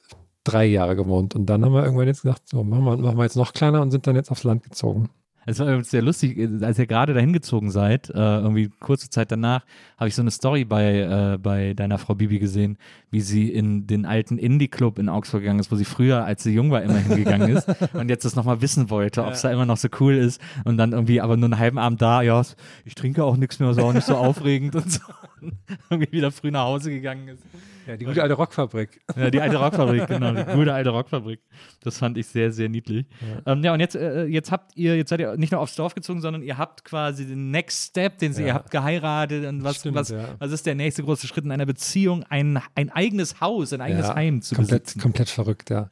drei 0.50 0.66
Jahre 0.66 0.96
gewohnt. 0.96 1.34
Und 1.34 1.46
dann 1.46 1.64
haben 1.64 1.72
wir 1.72 1.84
irgendwann 1.84 2.06
jetzt 2.06 2.22
gesagt, 2.22 2.48
so, 2.48 2.64
machen 2.64 2.84
wir, 2.84 2.96
machen 2.96 3.16
wir 3.16 3.24
jetzt 3.24 3.36
noch 3.36 3.52
kleiner 3.52 3.82
und 3.82 3.90
sind 3.90 4.06
dann 4.06 4.16
jetzt 4.16 4.30
aufs 4.30 4.44
Land 4.44 4.62
gezogen. 4.62 5.10
Es 5.50 5.60
war 5.60 5.82
sehr 5.82 6.02
lustig, 6.02 6.38
als 6.60 6.78
ihr 6.78 6.86
gerade 6.86 7.14
dahin 7.14 7.32
gezogen 7.32 7.70
seid, 7.70 8.10
äh, 8.10 8.12
irgendwie 8.18 8.68
kurze 8.80 9.08
Zeit 9.08 9.32
danach, 9.32 9.64
habe 9.96 10.08
ich 10.08 10.14
so 10.14 10.20
eine 10.20 10.30
Story 10.30 10.66
bei, 10.66 10.98
äh, 10.98 11.38
bei 11.38 11.72
deiner 11.72 11.96
Frau 11.96 12.14
Bibi 12.14 12.38
gesehen, 12.38 12.76
wie 13.10 13.22
sie 13.22 13.48
in 13.48 13.86
den 13.86 14.04
alten 14.04 14.36
Indie-Club 14.36 14.98
in 14.98 15.08
Augsburg 15.08 15.40
gegangen 15.40 15.60
ist, 15.60 15.72
wo 15.72 15.76
sie 15.76 15.86
früher, 15.86 16.22
als 16.22 16.42
sie 16.42 16.52
jung 16.52 16.70
war, 16.70 16.82
immer 16.82 16.98
hingegangen 16.98 17.56
ist 17.56 17.66
und 17.94 18.10
jetzt 18.10 18.26
das 18.26 18.36
nochmal 18.36 18.60
wissen 18.60 18.90
wollte, 18.90 19.24
ob 19.24 19.32
es 19.32 19.40
da 19.40 19.50
immer 19.50 19.64
noch 19.64 19.78
so 19.78 19.88
cool 20.00 20.16
ist 20.16 20.38
und 20.66 20.76
dann 20.76 20.92
irgendwie 20.92 21.22
aber 21.22 21.38
nur 21.38 21.46
einen 21.46 21.58
halben 21.58 21.78
Abend 21.78 22.02
da, 22.02 22.20
ja, 22.20 22.42
ich 22.84 22.94
trinke 22.94 23.24
auch 23.24 23.38
nichts 23.38 23.58
mehr, 23.58 23.70
ist 23.70 23.80
auch 23.80 23.94
nicht 23.94 24.06
so 24.06 24.16
aufregend 24.16 24.76
und 24.76 24.92
so. 24.92 25.00
irgendwie 25.90 26.12
wieder 26.12 26.30
früh 26.30 26.50
nach 26.50 26.64
Hause 26.64 26.90
gegangen 26.90 27.28
ist. 27.28 27.42
Ja, 27.86 27.96
die 27.96 28.04
gute 28.04 28.22
alte 28.22 28.34
Rockfabrik. 28.34 29.00
Ja, 29.16 29.30
die 29.30 29.40
alte 29.40 29.56
Rockfabrik, 29.56 30.06
genau, 30.08 30.32
die 30.32 30.44
gute 30.52 30.74
alte 30.74 30.90
Rockfabrik. 30.90 31.40
Das 31.80 31.98
fand 31.98 32.18
ich 32.18 32.26
sehr, 32.26 32.52
sehr 32.52 32.68
niedlich. 32.68 33.06
Ja, 33.20 33.52
ähm, 33.52 33.64
ja 33.64 33.72
und 33.72 33.80
jetzt, 33.80 33.96
äh, 33.96 34.26
jetzt 34.26 34.52
habt 34.52 34.76
ihr, 34.76 34.96
jetzt 34.96 35.08
seid 35.08 35.20
ihr 35.20 35.36
nicht 35.38 35.52
nur 35.52 35.60
aufs 35.60 35.74
Dorf 35.74 35.94
gezogen, 35.94 36.20
sondern 36.20 36.42
ihr 36.42 36.58
habt 36.58 36.84
quasi 36.84 37.26
den 37.26 37.50
Next 37.50 37.88
Step, 37.88 38.18
den 38.18 38.34
sie, 38.34 38.42
Ja. 38.42 38.48
ihr 38.48 38.54
habt 38.54 38.70
geheiratet 38.70 39.46
und 39.46 39.64
was, 39.64 39.76
Stimmt, 39.76 39.96
was, 39.96 40.10
ja. 40.10 40.36
was 40.38 40.52
ist 40.52 40.66
der 40.66 40.74
nächste 40.74 41.02
große 41.02 41.26
Schritt 41.26 41.44
in 41.44 41.50
einer 41.50 41.66
Beziehung? 41.66 42.24
Ein, 42.28 42.60
ein 42.74 42.90
eigenes 42.90 43.40
Haus, 43.40 43.72
ein 43.72 43.80
eigenes 43.80 44.14
Heim 44.14 44.42
zu 44.42 44.54
komplett, 44.54 44.84
besitzen. 44.84 45.00
komplett 45.00 45.30
verrückt, 45.30 45.70
ja. 45.70 45.90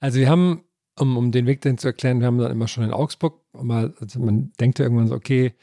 Also 0.00 0.18
wir 0.18 0.28
haben, 0.28 0.64
um, 0.98 1.16
um 1.16 1.32
den 1.32 1.46
Weg 1.46 1.62
dahin 1.62 1.78
zu 1.78 1.88
erklären, 1.88 2.20
wir 2.20 2.26
haben 2.26 2.38
dann 2.38 2.50
immer 2.50 2.68
schon 2.68 2.84
in 2.84 2.90
Augsburg, 2.90 3.40
mal, 3.54 3.94
also 4.00 4.20
man 4.20 4.52
denkt 4.60 4.78
ja 4.78 4.84
irgendwann 4.84 5.08
so, 5.08 5.14
okay, 5.14 5.54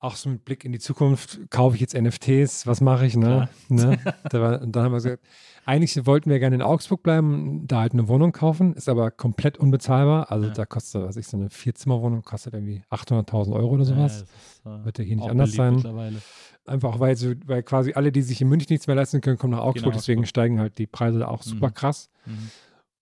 auch 0.00 0.14
so 0.16 0.28
mit 0.30 0.44
Blick 0.44 0.64
in 0.64 0.72
die 0.72 0.78
Zukunft, 0.78 1.40
kaufe 1.50 1.74
ich 1.74 1.80
jetzt 1.80 1.94
NFTs, 1.94 2.66
was 2.66 2.80
mache 2.80 3.04
ich, 3.06 3.16
ne? 3.16 3.48
ne? 3.68 3.98
Da 4.30 4.40
war, 4.40 4.62
und 4.62 4.74
dann 4.76 4.84
haben 4.84 4.92
wir 4.92 4.98
gesagt, 4.98 5.22
eigentlich 5.64 6.06
wollten 6.06 6.30
wir 6.30 6.38
gerne 6.38 6.54
in 6.56 6.62
Augsburg 6.62 7.02
bleiben, 7.02 7.66
da 7.66 7.80
halt 7.80 7.92
eine 7.92 8.06
Wohnung 8.08 8.32
kaufen, 8.32 8.74
ist 8.74 8.88
aber 8.88 9.10
komplett 9.10 9.58
unbezahlbar. 9.58 10.30
Also 10.30 10.46
Ja. 10.46 10.52
da 10.54 10.66
kostet, 10.66 11.02
was 11.02 11.16
ich, 11.16 11.26
so 11.26 11.36
eine 11.36 11.50
Vierzimmerwohnung 11.50 12.22
kostet 12.22 12.54
irgendwie 12.54 12.82
800.000 12.90 13.52
Euro 13.54 13.70
oder 13.74 13.84
sowas. 13.84 14.24
Ja, 14.64 14.80
äh, 14.80 14.84
Wird 14.84 14.98
ja 14.98 15.04
hier 15.04 15.16
nicht 15.16 15.28
anders 15.28 15.52
sein. 15.52 15.82
Einfach 16.64 17.00
weil, 17.00 17.16
so, 17.16 17.32
weil 17.46 17.62
quasi 17.62 17.94
alle, 17.94 18.12
die 18.12 18.22
sich 18.22 18.40
in 18.40 18.48
München 18.48 18.68
nichts 18.70 18.86
mehr 18.86 18.96
leisten 18.96 19.20
können, 19.20 19.36
kommen 19.38 19.52
nach 19.52 19.60
Augsburg, 19.62 19.84
Genau, 19.92 19.96
deswegen 19.96 20.20
Augsburg. 20.20 20.28
steigen 20.28 20.60
halt 20.60 20.78
die 20.78 20.86
Preise 20.86 21.18
da 21.18 21.28
auch 21.28 21.42
super 21.42 21.68
Mhm. 21.68 21.74
krass 21.74 22.10
Mhm. 22.26 22.50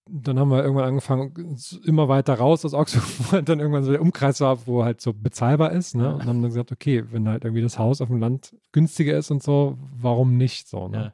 Dann 0.08 0.38
haben 0.38 0.50
wir 0.50 0.62
irgendwann 0.62 0.84
angefangen, 0.84 1.58
immer 1.84 2.08
weiter 2.08 2.34
raus 2.34 2.64
aus 2.64 2.74
Augsburg, 2.74 3.04
wo 3.18 3.32
halt 3.32 3.48
dann 3.48 3.58
irgendwann 3.58 3.84
so 3.84 3.90
der 3.90 4.00
Umkreis 4.00 4.40
war, 4.40 4.66
wo 4.66 4.84
halt 4.84 5.00
so 5.00 5.12
bezahlbar 5.12 5.72
ist. 5.72 5.96
Ne? 5.96 6.14
Und 6.14 6.26
haben 6.26 6.42
dann 6.42 6.50
gesagt, 6.50 6.72
okay, 6.72 7.04
wenn 7.10 7.28
halt 7.28 7.44
irgendwie 7.44 7.62
das 7.62 7.78
Haus 7.78 8.00
auf 8.00 8.08
dem 8.08 8.20
Land 8.20 8.54
günstiger 8.72 9.16
ist 9.16 9.30
und 9.30 9.42
so, 9.42 9.78
warum 9.96 10.36
nicht 10.36 10.68
so? 10.68 10.88
Ne? 10.88 10.96
Ja. 10.96 11.12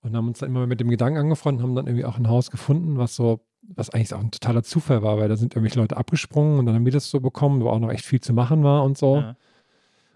Und 0.00 0.16
haben 0.16 0.28
uns 0.28 0.38
dann 0.38 0.48
immer 0.48 0.66
mit 0.66 0.80
dem 0.80 0.88
Gedanken 0.88 1.18
angefreundet, 1.18 1.62
haben 1.62 1.74
dann 1.74 1.86
irgendwie 1.86 2.04
auch 2.04 2.16
ein 2.16 2.28
Haus 2.28 2.50
gefunden, 2.50 2.96
was 2.96 3.16
so, 3.16 3.40
was 3.62 3.90
eigentlich 3.90 4.14
auch 4.14 4.20
ein 4.20 4.30
totaler 4.30 4.62
Zufall 4.62 5.02
war, 5.02 5.18
weil 5.18 5.28
da 5.28 5.36
sind 5.36 5.54
irgendwelche 5.54 5.80
Leute 5.80 5.96
abgesprungen 5.96 6.58
und 6.58 6.66
dann 6.66 6.74
haben 6.74 6.84
wir 6.84 6.92
das 6.92 7.10
so 7.10 7.20
bekommen, 7.20 7.60
wo 7.60 7.68
auch 7.68 7.80
noch 7.80 7.90
echt 7.90 8.04
viel 8.04 8.20
zu 8.20 8.32
machen 8.32 8.62
war 8.62 8.84
und 8.84 8.96
so. 8.96 9.16
Ja. 9.16 9.36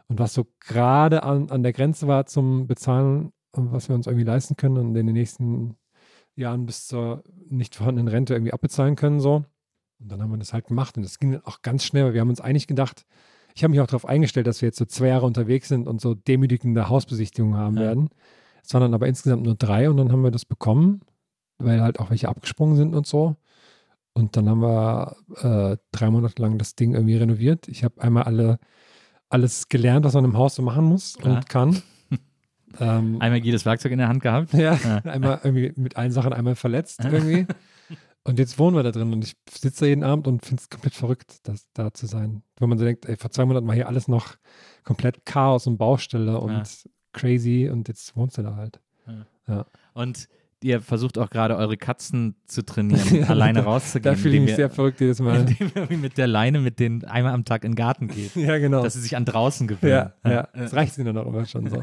Und 0.09 0.18
was 0.18 0.32
so 0.32 0.47
gerade 0.60 1.22
an, 1.22 1.51
an 1.51 1.62
der 1.62 1.72
Grenze 1.72 2.09
war 2.09 2.27
zum 2.27 2.66
Bezahlen, 2.66 3.32
was 3.52 3.89
wir 3.89 3.97
uns 3.97 4.06
irgendwie 4.06 4.24
leisten 4.24 4.56
können 4.56 4.77
und 4.77 4.97
in 4.97 5.06
den 5.06 5.14
nächsten 5.14 5.77
Jahren 6.40 6.66
bis 6.66 6.86
zur 6.86 7.22
nicht 7.48 7.74
vorhandenen 7.76 8.08
Rente 8.08 8.34
irgendwie 8.34 8.52
abbezahlen 8.52 8.96
können, 8.96 9.20
so. 9.20 9.44
Und 10.00 10.10
dann 10.10 10.22
haben 10.22 10.30
wir 10.30 10.38
das 10.38 10.52
halt 10.52 10.66
gemacht 10.66 10.96
und 10.96 11.02
das 11.02 11.18
ging 11.18 11.32
dann 11.32 11.44
auch 11.44 11.62
ganz 11.62 11.84
schnell, 11.84 12.06
weil 12.06 12.14
wir 12.14 12.20
haben 12.22 12.30
uns 12.30 12.40
eigentlich 12.40 12.66
gedacht, 12.66 13.04
ich 13.54 13.62
habe 13.62 13.70
mich 13.72 13.80
auch 13.80 13.86
darauf 13.86 14.06
eingestellt, 14.06 14.46
dass 14.46 14.62
wir 14.62 14.68
jetzt 14.68 14.78
so 14.78 14.84
zwei 14.86 15.08
Jahre 15.08 15.26
unterwegs 15.26 15.68
sind 15.68 15.86
und 15.88 16.00
so 16.00 16.14
demütigende 16.14 16.88
Hausbesichtigungen 16.88 17.56
haben 17.58 17.76
Ja. 17.76 17.82
werden. 17.82 18.08
Es 18.64 18.72
waren 18.72 18.82
dann 18.82 18.94
aber 18.94 19.08
insgesamt 19.08 19.42
nur 19.42 19.54
drei 19.56 19.90
und 19.90 19.96
dann 19.96 20.12
haben 20.12 20.22
wir 20.22 20.30
das 20.30 20.44
bekommen, 20.44 21.00
weil 21.58 21.80
halt 21.82 21.98
auch 21.98 22.10
welche 22.10 22.28
abgesprungen 22.28 22.76
sind 22.76 22.94
und 22.94 23.06
so. 23.06 23.36
Und 24.12 24.36
dann 24.36 24.48
haben 24.48 24.60
wir 24.62 25.16
äh, 25.42 25.76
drei 25.92 26.10
Monate 26.10 26.40
lang 26.40 26.58
das 26.58 26.74
Ding 26.74 26.94
irgendwie 26.94 27.16
renoviert. 27.16 27.68
Ich 27.68 27.84
habe 27.84 28.00
einmal 28.00 28.24
alle, 28.24 28.58
alles 29.28 29.68
gelernt, 29.68 30.04
was 30.04 30.14
man 30.14 30.24
im 30.24 30.36
Haus 30.36 30.54
so 30.54 30.62
machen 30.62 30.84
muss 30.84 31.16
Klar. 31.18 31.36
und 31.36 31.48
kann. 31.48 31.82
Ähm, 32.81 33.16
Einmal 33.20 33.39
jedes 33.40 33.65
Werkzeug 33.66 33.93
in 33.93 33.98
der 33.98 34.09
Hand 34.09 34.23
gehabt. 34.23 34.52
ja, 34.55 34.74
Ja. 34.74 34.97
einmal 35.05 35.40
irgendwie 35.44 35.73
mit 35.77 35.97
allen 35.97 36.11
Sachen 36.12 36.32
einmal 36.32 36.55
verletzt 36.57 37.01
irgendwie. 37.05 37.47
Und 38.23 38.39
jetzt 38.39 38.59
wohnen 38.59 38.77
wir 38.77 38.82
da 38.82 38.90
drin 38.90 39.15
und 39.15 39.24
ich 39.24 39.35
sitze 39.51 39.81
da 39.81 39.86
jeden 39.86 40.05
Abend 40.05 40.28
und 40.28 40.44
finde 40.44 40.61
es 40.61 40.69
komplett 40.69 40.93
verrückt, 40.94 41.39
das, 41.44 41.69
da 41.73 41.94
zu 41.94 42.05
sein. 42.05 42.43
Wenn 42.59 42.69
man 42.69 42.77
so 42.77 42.85
denkt, 42.85 43.07
ey, 43.07 43.16
vor 43.16 43.31
zwei 43.31 43.47
Monaten 43.47 43.66
war 43.66 43.74
hier 43.74 43.89
alles 43.89 44.09
noch 44.09 44.36
komplett 44.85 45.24
Chaos 45.24 45.66
und 45.66 45.78
Baustelle 45.78 46.39
und 46.39 46.52
Ja. 46.52 46.62
crazy 47.15 47.70
und 47.73 47.89
jetzt 47.89 48.15
wohnst 48.16 48.36
du 48.36 48.43
da 48.43 48.57
halt. 48.57 48.78
Und 49.94 50.28
ihr 50.62 50.82
versucht 50.82 51.16
auch 51.16 51.31
gerade 51.31 51.57
eure 51.57 51.78
Katzen 51.78 52.36
zu 52.47 52.62
trainieren, 52.62 53.24
alleine 53.28 53.61
rauszugehen. 53.65 54.15
Da 54.15 54.20
fühle 54.20 54.35
ich 54.36 54.40
mich 54.43 54.51
ihr- 54.51 54.57
sehr 54.57 54.70
verrückt 54.70 55.01
jedes 55.01 55.19
Mal. 55.20 55.40
Indem 55.40 55.70
ihr 55.89 55.97
mit 55.97 56.19
der 56.19 56.27
Leine 56.27 56.61
mit 56.61 56.78
denen 56.78 57.05
einmal 57.07 57.32
am 57.32 57.47
Tag 57.47 57.65
in 57.65 57.73
den 57.73 57.77
Garten 57.77 58.09
geht. 58.09 58.36
ja, 58.36 58.59
genau. 58.59 58.82
Dass 58.82 58.93
sie 58.93 59.01
sich 59.01 59.16
an 59.16 59.24
draußen 59.24 59.66
gewöhnen. 59.66 60.11
Ja, 60.24 60.31
ja, 60.31 60.48
das 60.55 60.74
reicht 60.74 60.98
ihnen 60.98 61.07
dann 61.07 61.16
auch 61.19 61.27
immer 61.27 61.47
schon 61.47 61.69
so. 61.70 61.82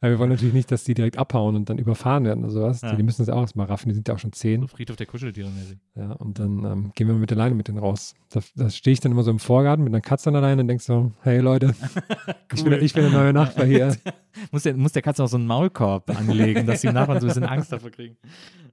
Weil 0.00 0.10
wir 0.12 0.18
wollen 0.18 0.30
natürlich 0.30 0.54
nicht, 0.54 0.70
dass 0.70 0.84
die 0.84 0.94
direkt 0.94 1.18
abhauen 1.18 1.56
und 1.56 1.68
dann 1.70 1.78
überfahren 1.78 2.24
werden 2.24 2.44
oder 2.44 2.52
sowas. 2.52 2.80
Ja. 2.82 2.90
Die, 2.90 2.96
die 2.96 3.02
müssen 3.02 3.22
das 3.24 3.28
auch 3.34 3.40
erstmal 3.40 3.66
raffen, 3.66 3.88
die 3.88 3.94
sind 3.94 4.08
ja 4.08 4.14
auch 4.14 4.18
schon 4.18 4.32
So 4.32 4.38
zehn. 4.38 4.68
Friedhof 4.68 4.96
der 4.96 5.06
Kuscheltiere 5.06 5.50
mäßig. 5.50 5.78
Ja, 5.94 6.12
und 6.12 6.38
dann 6.38 6.64
ähm, 6.64 6.92
gehen 6.94 7.08
wir 7.08 7.14
mit 7.14 7.30
der 7.30 7.36
Leine 7.38 7.54
mit 7.54 7.68
denen 7.68 7.78
raus. 7.78 8.14
Da, 8.30 8.40
da 8.56 8.70
stehe 8.70 8.92
ich 8.92 9.00
dann 9.00 9.12
immer 9.12 9.22
so 9.22 9.30
im 9.30 9.38
Vorgarten 9.38 9.84
mit 9.84 9.92
einer 9.92 10.00
Katze 10.00 10.28
an 10.30 10.34
der 10.34 10.42
Leine 10.42 10.62
und 10.62 10.68
denke 10.68 10.82
so, 10.82 11.12
hey 11.22 11.38
Leute, 11.40 11.74
ich, 12.54 12.64
bin, 12.64 12.72
ich 12.74 12.92
bin 12.94 13.02
der 13.04 13.12
neue 13.12 13.32
Nachbar 13.32 13.66
hier. 13.66 13.96
Muss 14.50 14.62
der, 14.62 14.74
muss 14.74 14.92
der 14.92 15.02
Katze 15.02 15.22
auch 15.22 15.28
so 15.28 15.36
einen 15.36 15.46
Maulkorb 15.46 16.08
anlegen, 16.18 16.64
dass 16.66 16.80
die 16.80 16.86
Nachbarn 16.92 17.20
so 17.20 17.26
ein 17.26 17.28
bisschen 17.28 17.44
Angst 17.44 17.70
davor 17.70 17.90
kriegen. 17.90 18.16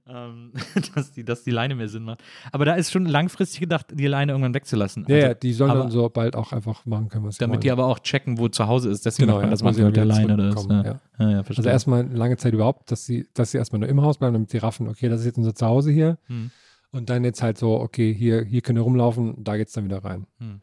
Ähm, 0.08 0.52
dass, 0.94 1.12
die, 1.12 1.22
dass 1.22 1.44
die 1.44 1.50
Leine 1.50 1.74
mehr 1.74 1.86
Sinn 1.88 2.02
macht. 2.02 2.22
Aber 2.50 2.64
da 2.64 2.72
ist 2.74 2.90
schon 2.90 3.04
langfristig 3.04 3.60
gedacht, 3.60 3.88
die 3.92 4.06
Leine 4.06 4.32
irgendwann 4.32 4.54
wegzulassen. 4.54 5.04
Ja, 5.06 5.14
Also, 5.16 5.26
ja, 5.28 5.34
die 5.34 5.52
sollen 5.52 5.70
aber- 5.70 5.80
dann 5.80 5.90
so 5.90 6.08
bald 6.08 6.34
auch 6.34 6.52
einfach 6.52 6.86
machen 6.86 7.10
können, 7.10 7.26
was 7.26 7.34
sie 7.34 7.40
damit 7.40 7.56
wollen. 7.56 7.60
die 7.60 7.70
aber 7.72 7.86
auch 7.88 7.98
checken, 7.98 8.38
wo 8.38 8.48
zu 8.48 8.66
Hause 8.68 8.88
ist. 8.88 9.04
Deswegen 9.04 9.26
Genau, 9.26 9.34
macht 9.34 9.42
man 9.42 9.48
ja, 9.48 9.50
das 9.50 9.62
manchmal 9.62 9.86
mit 9.88 9.96
der 9.96 10.04
Leine 10.06 10.32
oder 10.34 10.50
das. 10.50 10.66
Ja. 10.66 10.82
ja. 10.82 11.00
Ja, 11.20 11.30
ja. 11.30 11.42
Also 11.46 11.62
erstmal 11.68 12.06
lange 12.10 12.36
Zeit 12.38 12.52
überhaupt, 12.54 12.90
dass 12.90 13.04
sie, 13.06 13.28
dass 13.34 13.50
sie 13.52 13.58
erstmal 13.58 13.78
nur 13.80 13.88
im 13.88 14.00
Haus 14.02 14.18
bleiben, 14.18 14.32
damit 14.32 14.50
sie 14.50 14.58
raffen, 14.58 14.88
okay, 14.88 15.08
das 15.08 15.20
ist 15.20 15.26
jetzt 15.26 15.38
unser 15.38 15.54
Zuhause 15.54 15.90
hier. 15.92 16.18
Hm. 16.26 16.50
Und 16.92 17.08
dann 17.10 17.22
jetzt 17.22 17.42
halt 17.42 17.56
so, 17.58 17.78
okay, 17.78 18.12
hier, 18.12 18.42
hier 18.42 18.62
können 18.62 18.76
wir 18.78 18.82
rumlaufen, 18.82 19.34
da 19.44 19.56
geht's 19.56 19.72
dann 19.72 19.84
wieder 19.84 20.02
rein. 20.04 20.26
Hm. 20.38 20.60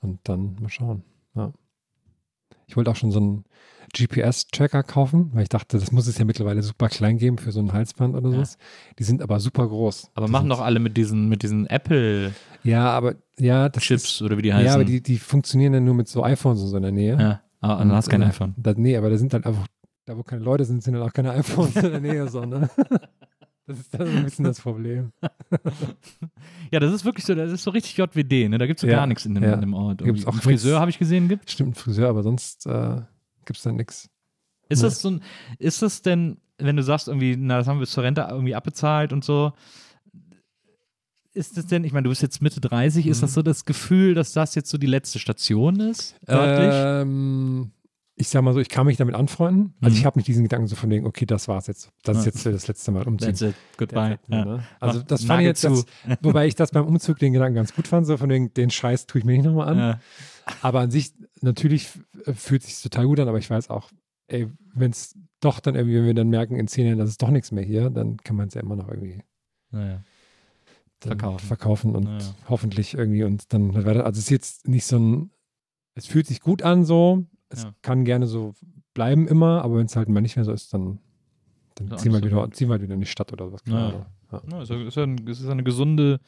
Und 0.00 0.20
dann 0.24 0.56
mal 0.60 0.70
schauen. 0.70 1.02
Ja. 1.34 1.52
Ich 2.66 2.76
wollte 2.76 2.90
auch 2.90 2.96
schon 2.96 3.10
so 3.10 3.18
einen 3.18 3.44
GPS-Tracker 3.92 4.82
kaufen, 4.84 5.30
weil 5.34 5.42
ich 5.42 5.48
dachte, 5.48 5.76
das 5.78 5.90
muss 5.92 6.06
es 6.06 6.16
ja 6.16 6.24
mittlerweile 6.24 6.62
super 6.62 6.88
klein 6.88 7.18
geben 7.18 7.36
für 7.38 7.50
so 7.52 7.60
ein 7.60 7.72
Halsband 7.72 8.14
oder 8.14 8.28
Ja. 8.28 8.34
sowas. 8.36 8.58
Die 8.98 9.02
sind 9.04 9.20
aber 9.22 9.40
super 9.40 9.66
groß. 9.68 10.12
Aber 10.14 10.26
Die 10.26 10.32
machen 10.32 10.48
doch 10.48 10.60
alle 10.60 10.78
mit 10.78 10.96
diesen, 10.96 11.28
mit 11.28 11.42
diesen 11.42 11.66
Apple-Chips 11.66 12.36
Ja, 12.62 12.90
aber 12.90 13.16
ja, 13.38 13.68
das 13.68 13.90
ist, 13.90 14.22
oder 14.22 14.38
wie 14.38 14.42
die 14.42 14.54
heißen. 14.54 14.66
ja, 14.66 14.74
aber 14.74 14.84
die, 14.84 15.02
die 15.02 15.18
funktionieren 15.18 15.74
ja 15.74 15.80
nur 15.80 15.94
mit 15.94 16.08
so 16.08 16.22
iPhones 16.22 16.60
und 16.62 16.68
so 16.68 16.76
in 16.76 16.82
der 16.84 16.92
Nähe. 16.92 17.18
Ja, 17.18 17.40
aber 17.60 17.84
du 17.84 17.90
hast 17.92 18.08
kein 18.08 18.22
äh, 18.22 18.26
iPhone. 18.26 18.54
Da, 18.56 18.72
nee, 18.76 18.96
aber 18.96 19.10
da 19.10 19.18
sind 19.18 19.32
dann 19.34 19.44
einfach, 19.44 19.66
da 20.10 20.16
wo 20.18 20.22
keine 20.24 20.42
Leute 20.42 20.64
sind, 20.64 20.82
sind 20.82 20.94
dann 20.94 21.02
auch 21.02 21.12
keine 21.12 21.30
iPhones 21.32 21.76
in 21.76 21.82
der 21.92 22.00
Nähe, 22.00 22.28
so, 22.28 22.44
ne? 22.44 22.68
Das 23.66 23.78
ist, 23.78 23.94
das 23.94 24.08
ist 24.08 24.16
ein 24.16 24.24
bisschen 24.24 24.44
das 24.46 24.60
Problem. 24.60 25.12
Ja, 26.72 26.80
das 26.80 26.92
ist 26.92 27.04
wirklich 27.04 27.24
so, 27.24 27.34
das 27.36 27.52
ist 27.52 27.62
so 27.62 27.70
richtig 27.70 27.96
JWD, 27.96 28.48
ne? 28.48 28.58
Da 28.58 28.66
gibt 28.66 28.78
es 28.78 28.82
so 28.82 28.88
Ja, 28.88 28.96
gar 28.96 29.06
nichts 29.06 29.24
in 29.26 29.34
dem, 29.34 29.44
ja. 29.44 29.52
in 29.54 29.60
dem 29.60 29.74
Ort. 29.74 30.02
Gibt's 30.02 30.26
auch 30.26 30.32
Einen 30.32 30.40
Friseur 30.40 30.80
habe 30.80 30.90
ich 30.90 30.98
gesehen, 30.98 31.28
gibt 31.28 31.48
Stimmt, 31.48 31.72
ein 31.72 31.74
Friseur, 31.74 32.08
aber 32.08 32.24
sonst 32.24 32.66
äh, 32.66 33.00
gibt 33.44 33.58
es 33.58 33.62
da 33.62 33.70
nichts. 33.70 34.08
Ist 34.68 34.82
Ja. 34.82 34.88
das 34.88 35.00
so 35.00 35.10
ein, 35.10 35.22
ist 35.60 35.82
das 35.82 36.02
denn, 36.02 36.38
wenn 36.58 36.74
du 36.76 36.82
sagst, 36.82 37.06
irgendwie, 37.06 37.36
na, 37.38 37.58
das 37.58 37.68
haben 37.68 37.76
wir 37.76 37.82
bis 37.82 37.92
zur 37.92 38.02
Rente 38.02 38.26
irgendwie 38.28 38.56
abbezahlt 38.56 39.12
und 39.12 39.22
so, 39.24 39.52
ist 41.32 41.56
das 41.56 41.66
denn, 41.66 41.84
ich 41.84 41.92
meine, 41.92 42.04
du 42.04 42.10
bist 42.10 42.22
jetzt 42.22 42.42
Mitte 42.42 42.60
30, 42.60 43.06
ist 43.06 43.18
Mhm. 43.18 43.20
das 43.22 43.34
so 43.34 43.42
das 43.42 43.64
Gefühl, 43.64 44.14
dass 44.14 44.32
das 44.32 44.56
jetzt 44.56 44.68
so 44.70 44.78
die 44.78 44.86
letzte 44.88 45.20
Station 45.20 45.78
ist? 45.78 46.16
Örtlich? 46.28 46.74
Ähm, 46.74 47.70
ich 48.20 48.28
sag 48.28 48.42
mal 48.42 48.52
so, 48.52 48.60
ich 48.60 48.68
kann 48.68 48.86
mich 48.86 48.96
damit 48.98 49.14
anfreunden. 49.14 49.74
Also 49.80 49.94
Mhm. 49.94 49.98
ich 50.00 50.06
habe 50.06 50.18
nicht 50.18 50.28
diesen 50.28 50.42
Gedanken 50.44 50.66
so 50.66 50.76
von 50.76 50.90
wegen, 50.90 51.06
okay, 51.06 51.24
das 51.26 51.48
war's 51.48 51.66
jetzt. 51.66 51.90
Das 52.02 52.18
ist 52.18 52.26
jetzt 52.26 52.44
das 52.46 52.68
letzte 52.68 52.90
Mal 52.92 53.06
umziehen. 53.08 53.28
That's 53.30 53.40
it. 53.42 53.54
Goodbye. 53.78 54.14
It, 54.14 54.20
Ja. 54.28 54.44
ne? 54.44 54.64
Also 54.78 54.98
Mach 55.00 55.06
das 55.06 55.24
fand 55.24 55.40
ich 55.40 55.46
jetzt, 55.46 55.64
das, 55.64 55.86
wobei 56.22 56.46
ich 56.46 56.54
das 56.54 56.70
beim 56.70 56.86
Umzug 56.86 57.18
den 57.18 57.32
Gedanken 57.32 57.54
ganz 57.56 57.74
gut 57.74 57.88
fand, 57.88 58.06
so 58.06 58.16
von 58.16 58.28
wegen, 58.30 58.52
den 58.54 58.70
Scheiß 58.70 59.06
tue 59.06 59.20
ich 59.20 59.24
mir 59.24 59.32
nicht 59.32 59.44
nochmal 59.46 59.68
an. 59.68 59.78
Ja. 59.78 60.00
Aber 60.62 60.80
an 60.80 60.90
sich, 60.90 61.12
natürlich 61.40 61.84
f- 62.26 62.36
fühlt 62.38 62.62
sich 62.62 62.80
total 62.82 63.06
gut 63.06 63.20
an, 63.20 63.28
aber 63.28 63.38
ich 63.38 63.48
weiß 63.48 63.70
auch, 63.70 63.90
ey, 64.28 64.48
wenn 64.74 64.90
es 64.90 65.16
doch 65.40 65.58
dann 65.60 65.74
irgendwie, 65.74 65.96
wenn 65.96 66.06
wir 66.06 66.14
dann 66.14 66.28
merken 66.28 66.56
in 66.56 66.68
zehn 66.68 66.86
Jahren, 66.86 66.98
das 66.98 67.08
ist 67.10 67.22
doch 67.22 67.30
nichts 67.30 67.50
mehr 67.52 67.64
hier, 67.64 67.88
dann 67.90 68.18
kann 68.18 68.36
man 68.36 68.48
es 68.48 68.54
ja 68.54 68.60
immer 68.60 68.76
noch 68.76 68.88
irgendwie 68.88 69.22
Naja. 69.70 70.02
Verkaufen. 71.00 71.46
verkaufen 71.46 71.96
und 71.96 72.04
Ja, 72.06 72.18
ja. 72.18 72.34
hoffentlich 72.50 72.92
irgendwie 72.94 73.24
und 73.24 73.52
dann 73.54 73.72
weiter. 73.74 74.04
Also 74.04 74.18
es 74.18 74.24
ist 74.24 74.30
jetzt 74.30 74.68
nicht 74.68 74.84
so 74.84 74.98
ein, 74.98 75.30
es 75.94 76.06
fühlt 76.06 76.26
sich 76.26 76.40
gut 76.42 76.62
an 76.62 76.84
so, 76.84 77.24
es 77.50 77.64
Ja. 77.64 77.74
kann 77.82 78.04
gerne 78.04 78.26
so 78.26 78.54
bleiben 78.94 79.28
immer, 79.28 79.62
aber 79.62 79.76
wenn 79.76 79.86
es 79.86 79.94
halt 79.96 80.08
mal 80.08 80.20
nicht 80.20 80.36
mehr 80.36 80.44
so 80.44 80.52
ist, 80.52 80.72
dann, 80.74 80.98
dann 81.76 81.88
Ja, 81.88 81.96
ziehen, 81.96 82.12
wir 82.12 82.22
wieder, 82.22 82.50
ziehen 82.50 82.68
wir 82.68 82.72
halt 82.72 82.82
wieder 82.82 82.94
in 82.94 83.00
die 83.00 83.06
Stadt 83.06 83.32
oder 83.32 83.52
was. 83.52 83.60
Ja. 83.66 83.90
Ja. 83.90 84.06
Ja, 84.48 84.62
ist, 84.62 84.70
ja, 84.70 84.80
ist, 84.86 84.96
ja 84.96 85.02
ein, 85.02 85.18
ist 85.26 85.42
ja 85.42 85.50
eine 85.50 85.64
gesunde, 85.64 86.20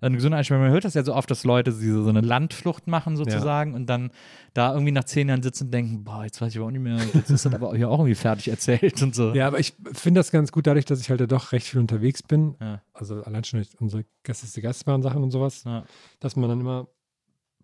eine 0.00 0.14
gesunde 0.14 0.36
Einstellung. 0.38 0.62
Man 0.62 0.70
hört 0.72 0.84
das 0.84 0.94
ja 0.94 1.02
so 1.02 1.12
oft, 1.16 1.28
dass 1.32 1.42
Leute 1.42 1.72
diese, 1.72 2.04
so 2.04 2.08
eine 2.08 2.20
Landflucht 2.20 2.86
machen 2.86 3.16
sozusagen 3.16 3.74
und 3.74 3.86
dann 3.86 4.10
da 4.54 4.72
irgendwie 4.72 4.92
nach 4.92 5.02
zehn 5.02 5.28
Jahren 5.28 5.42
sitzen 5.42 5.64
und 5.64 5.70
denken, 5.74 6.04
boah, 6.04 6.22
jetzt 6.22 6.40
weiß 6.40 6.52
ich 6.52 6.58
aber 6.58 6.66
auch 6.66 6.70
nicht 6.70 6.80
mehr, 6.80 6.96
jetzt 7.12 7.28
ist 7.28 7.44
das 7.44 7.52
aber 7.52 7.74
hier 7.74 7.90
auch 7.90 7.98
irgendwie 7.98 8.14
fertig 8.14 8.46
erzählt 8.48 9.02
und 9.02 9.16
so. 9.16 9.34
Ja, 9.34 9.48
aber 9.48 9.58
ich 9.58 9.74
finde 9.92 10.20
das 10.20 10.30
ganz 10.30 10.52
gut 10.52 10.68
dadurch, 10.68 10.84
dass 10.84 11.00
ich 11.00 11.10
halt 11.10 11.20
da 11.20 11.26
doch 11.26 11.50
recht 11.50 11.66
viel 11.66 11.80
unterwegs 11.80 12.22
bin. 12.22 12.54
Ja. 12.60 12.82
Also 12.92 13.20
allein 13.24 13.42
schon 13.42 13.58
durch 13.58 13.70
unsere 13.80 14.04
Gäste 14.22 14.60
Gastbahn 14.60 15.02
Sachen 15.02 15.24
und 15.24 15.32
sowas, 15.32 15.64
Ja. 15.64 15.82
dass 16.20 16.36
man 16.36 16.48
dann 16.48 16.60
immer, 16.60 16.86